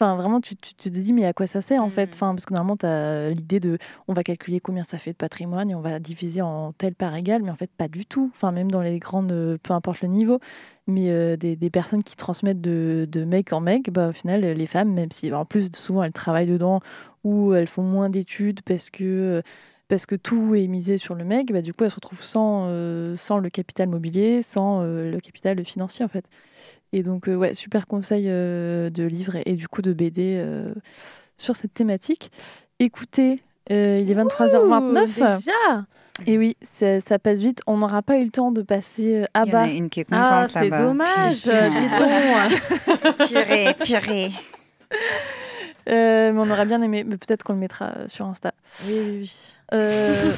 Enfin, 0.00 0.14
vraiment, 0.16 0.40
tu, 0.40 0.54
tu, 0.54 0.74
tu 0.74 0.90
te 0.92 0.96
dis, 0.98 1.12
mais 1.12 1.24
à 1.24 1.32
quoi 1.32 1.48
ça 1.48 1.60
sert 1.60 1.82
en 1.82 1.88
fait? 1.90 2.10
Enfin, 2.14 2.32
Parce 2.32 2.46
que 2.46 2.54
normalement, 2.54 2.76
tu 2.76 2.86
as 2.86 3.30
l'idée 3.30 3.58
de. 3.58 3.78
On 4.06 4.12
va 4.12 4.22
calculer 4.22 4.60
combien 4.60 4.84
ça 4.84 4.96
fait 4.96 5.10
de 5.10 5.16
patrimoine 5.16 5.70
et 5.70 5.74
on 5.74 5.80
va 5.80 5.98
diviser 5.98 6.40
en 6.40 6.72
telle 6.72 6.94
part 6.94 7.16
égale, 7.16 7.42
mais 7.42 7.50
en 7.50 7.56
fait, 7.56 7.70
pas 7.76 7.88
du 7.88 8.06
tout. 8.06 8.30
Enfin, 8.34 8.52
même 8.52 8.70
dans 8.70 8.80
les 8.80 9.00
grandes. 9.00 9.32
euh, 9.32 9.58
Peu 9.60 9.72
importe 9.74 10.02
le 10.02 10.08
niveau. 10.08 10.38
Mais 10.86 11.10
euh, 11.10 11.36
des, 11.36 11.56
des 11.56 11.70
personnes 11.70 12.04
qui 12.04 12.14
transmettent 12.14 12.60
de, 12.60 13.08
de 13.10 13.24
mec 13.24 13.52
en 13.52 13.60
mec, 13.60 13.90
bah, 13.90 14.08
au 14.10 14.12
final, 14.12 14.42
les 14.42 14.66
femmes, 14.66 14.92
même 14.94 15.10
si 15.10 15.32
en 15.32 15.44
plus, 15.44 15.68
souvent, 15.74 16.04
elles 16.04 16.12
travaillent 16.12 16.46
dedans 16.46 16.80
ou 17.24 17.52
elles 17.54 17.66
font 17.66 17.82
moins 17.82 18.08
d'études 18.08 18.62
parce 18.62 18.90
que. 18.90 19.04
euh, 19.04 19.42
parce 19.88 20.04
que 20.04 20.14
tout 20.16 20.54
est 20.54 20.66
misé 20.68 20.98
sur 20.98 21.14
le 21.14 21.24
mec, 21.24 21.50
bah, 21.50 21.62
du 21.62 21.72
coup, 21.72 21.82
elles 21.84 21.90
se 21.90 21.94
retrouvent 21.94 22.22
sans, 22.22 22.64
euh, 22.66 23.16
sans 23.16 23.38
le 23.38 23.48
capital 23.48 23.88
mobilier, 23.88 24.42
sans 24.42 24.82
euh, 24.82 25.10
le 25.10 25.18
capital 25.18 25.64
financier, 25.64 26.04
en 26.04 26.08
fait. 26.08 26.26
Et 26.92 27.02
donc, 27.02 27.28
euh, 27.28 27.34
ouais, 27.36 27.54
super 27.54 27.86
conseil 27.86 28.24
euh, 28.28 28.88
de 28.90 29.04
livre 29.04 29.36
et, 29.36 29.42
et 29.46 29.52
du 29.54 29.68
coup 29.68 29.82
de 29.82 29.92
BD 29.92 30.36
euh, 30.38 30.72
sur 31.36 31.54
cette 31.56 31.74
thématique. 31.74 32.30
Écoutez, 32.78 33.42
euh, 33.70 34.00
il 34.02 34.10
est 34.10 34.14
23h29. 34.14 35.06
déjà 35.36 35.84
Et 36.26 36.38
oui, 36.38 36.56
ça, 36.62 37.00
ça 37.00 37.18
passe 37.18 37.40
vite. 37.40 37.60
On 37.66 37.76
n'aura 37.78 38.00
pas 38.02 38.16
eu 38.16 38.24
le 38.24 38.30
temps 38.30 38.50
de 38.52 38.62
passer 38.62 39.24
à 39.34 39.42
Il 39.44 39.48
y 39.48 39.50
en 39.50 39.52
bas. 39.52 39.62
a 39.64 39.68
une 39.68 39.90
qui 39.90 40.00
est 40.00 40.06
Ah, 40.10 40.46
contente 40.46 40.62
c'est 40.62 40.70
dommage. 40.70 41.42
Purée, 43.28 43.74
purée. 43.84 44.30
Euh, 45.90 46.32
mais 46.32 46.38
on 46.40 46.50
aurait 46.50 46.66
bien 46.66 46.82
aimé, 46.82 47.04
mais 47.04 47.16
peut-être 47.16 47.42
qu'on 47.42 47.54
le 47.54 47.58
mettra 47.58 47.94
sur 48.08 48.26
Insta. 48.26 48.52
Oui, 48.86 48.94
oui, 48.98 49.18
oui. 49.20 49.34
Euh, 49.74 50.32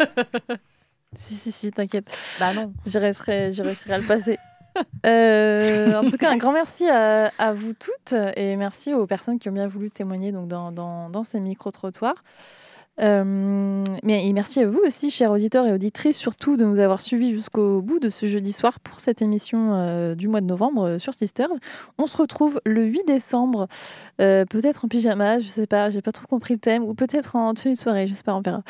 si, 1.14 1.34
si, 1.34 1.52
si, 1.52 1.70
t'inquiète. 1.70 2.06
Bah 2.40 2.52
non. 2.54 2.72
Je 2.86 2.98
réussirai 2.98 3.94
à 3.94 3.98
le 3.98 4.04
passer. 4.06 4.38
Euh, 5.04 5.94
en 5.96 6.08
tout 6.08 6.16
cas, 6.16 6.30
un 6.30 6.36
grand 6.36 6.52
merci 6.52 6.88
à, 6.88 7.52
vous 7.52 7.74
toutes 7.74 8.14
et 8.36 8.56
merci 8.56 8.94
aux 8.94 9.06
personnes 9.06 9.40
qui 9.40 9.48
ont 9.48 9.52
bien 9.52 9.66
voulu 9.66 9.90
témoigner 9.90 10.30
dans 10.32 11.24
ces 11.24 11.40
micro-trottoirs. 11.40 12.22
Euh, 13.00 13.82
mais 14.02 14.26
et 14.26 14.32
merci 14.34 14.60
à 14.60 14.66
vous 14.66 14.80
aussi, 14.86 15.10
chers 15.10 15.30
auditeurs 15.30 15.66
et 15.66 15.72
auditrices, 15.72 16.18
surtout 16.18 16.56
de 16.58 16.64
nous 16.64 16.78
avoir 16.78 17.00
suivis 17.00 17.30
jusqu'au 17.32 17.80
bout 17.80 17.98
de 17.98 18.10
ce 18.10 18.26
jeudi 18.26 18.52
soir 18.52 18.80
pour 18.80 19.00
cette 19.00 19.22
émission 19.22 19.70
euh, 19.72 20.14
du 20.14 20.28
mois 20.28 20.42
de 20.42 20.46
novembre 20.46 20.86
euh, 20.86 20.98
sur 20.98 21.14
Sisters. 21.14 21.48
On 21.98 22.06
se 22.06 22.16
retrouve 22.18 22.60
le 22.66 22.84
8 22.84 23.04
décembre, 23.06 23.66
euh, 24.20 24.44
peut-être 24.44 24.84
en 24.84 24.88
pyjama, 24.88 25.38
je 25.38 25.48
sais 25.48 25.66
pas, 25.66 25.88
j'ai 25.88 26.02
pas 26.02 26.12
trop 26.12 26.26
compris 26.26 26.52
le 26.54 26.60
thème, 26.60 26.82
ou 26.84 26.92
peut-être 26.94 27.34
en 27.34 27.54
tenue 27.54 27.74
de 27.74 27.78
soirée, 27.78 28.06
je 28.06 28.12
sais 28.12 28.22
pas, 28.24 28.34
on 28.34 28.42
verra. 28.42 28.62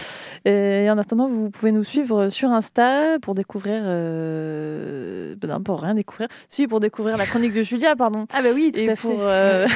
Et 0.44 0.89
en 0.89 0.99
attendant, 0.99 1.28
vous 1.28 1.51
pouvez 1.51 1.73
nous 1.73 1.85
suivre 1.85 2.28
sur 2.28 2.51
Insta 2.51 3.19
pour 3.20 3.35
découvrir. 3.35 3.82
Euh... 3.85 5.35
Ben 5.36 5.49
non, 5.49 5.61
pour 5.61 5.81
rien 5.81 5.94
découvrir. 5.94 6.28
Si, 6.49 6.66
pour 6.69 6.78
découvrir 6.81 7.16
la 7.16 7.27
chronique 7.27 7.53
de 7.55 7.62
Julia, 7.62 7.97
pardon. 7.97 8.27
Ah 8.32 8.40
bah 8.43 8.51
oui, 8.55 8.70
tout 8.73 8.81
Et 8.81 8.89
à 8.90 8.97
pour, 8.97 9.19
fait. 9.19 9.27
euh, 9.27 9.66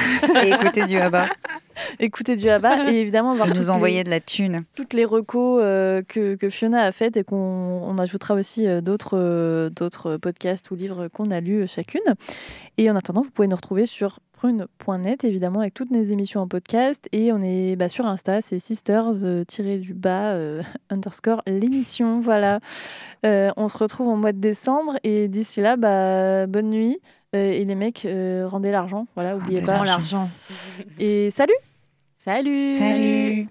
Et 0.43 0.49
écouter 0.51 0.85
du 0.85 0.97
Abba. 0.97 1.27
écouter 1.99 2.35
du 2.35 2.49
Abba 2.49 2.89
et 2.91 2.95
évidemment 3.01 3.33
voir 3.33 3.53
nous 3.53 3.69
envoyer 3.69 3.97
les- 3.97 4.03
de 4.05 4.09
la 4.09 4.19
thune. 4.19 4.36
Toutes 4.75 4.93
les 4.93 5.05
recos 5.05 5.61
euh, 5.63 6.01
que, 6.07 6.35
que 6.35 6.49
Fiona 6.49 6.83
a 6.83 6.91
faites 6.91 7.17
et 7.17 7.23
qu'on 7.23 7.35
on 7.35 7.97
ajoutera 7.97 8.33
aussi 8.33 8.67
euh, 8.67 8.81
d'autres 8.81 9.17
euh, 9.17 9.69
d'autres 9.69 10.17
podcasts 10.17 10.69
ou 10.71 10.75
livres 10.75 11.07
qu'on 11.07 11.31
a 11.31 11.39
lus 11.39 11.67
chacune. 11.67 12.01
Et 12.77 12.89
en 12.89 12.95
attendant, 12.95 13.21
vous 13.21 13.31
pouvez 13.31 13.47
nous 13.47 13.55
retrouver 13.55 13.85
sur 13.85 14.19
prune.net 14.37 15.23
évidemment 15.23 15.61
avec 15.61 15.73
toutes 15.73 15.89
nos 15.89 16.03
émissions 16.03 16.41
en 16.41 16.47
podcast 16.47 17.09
et 17.11 17.33
on 17.33 17.41
est 17.41 17.75
bah, 17.75 17.89
sur 17.89 18.05
Insta, 18.05 18.41
c'est 18.41 18.59
sisters 18.59 19.23
euh, 19.23 19.43
tiré 19.43 19.79
du 19.79 19.93
bas 19.93 20.33
euh, 20.33 20.61
underscore 20.89 21.41
l'émission. 21.47 22.21
Voilà. 22.21 22.59
Euh, 23.25 23.51
on 23.57 23.67
se 23.67 23.77
retrouve 23.77 24.07
en 24.07 24.15
mois 24.15 24.31
de 24.31 24.39
décembre 24.39 24.97
et 25.03 25.27
d'ici 25.27 25.59
là, 25.59 25.75
bah, 25.75 26.45
bonne 26.45 26.69
nuit. 26.69 26.99
Euh, 27.35 27.51
et 27.51 27.65
les 27.65 27.75
mecs, 27.75 28.05
euh, 28.05 28.47
rendez 28.47 28.71
l'argent. 28.71 29.07
Voilà, 29.15 29.35
oubliez 29.35 29.61
pas 29.61 29.83
l'argent. 29.83 30.29
Et 30.99 31.29
salut 31.31 31.53
Salut 32.17 32.71
Salut 32.71 33.47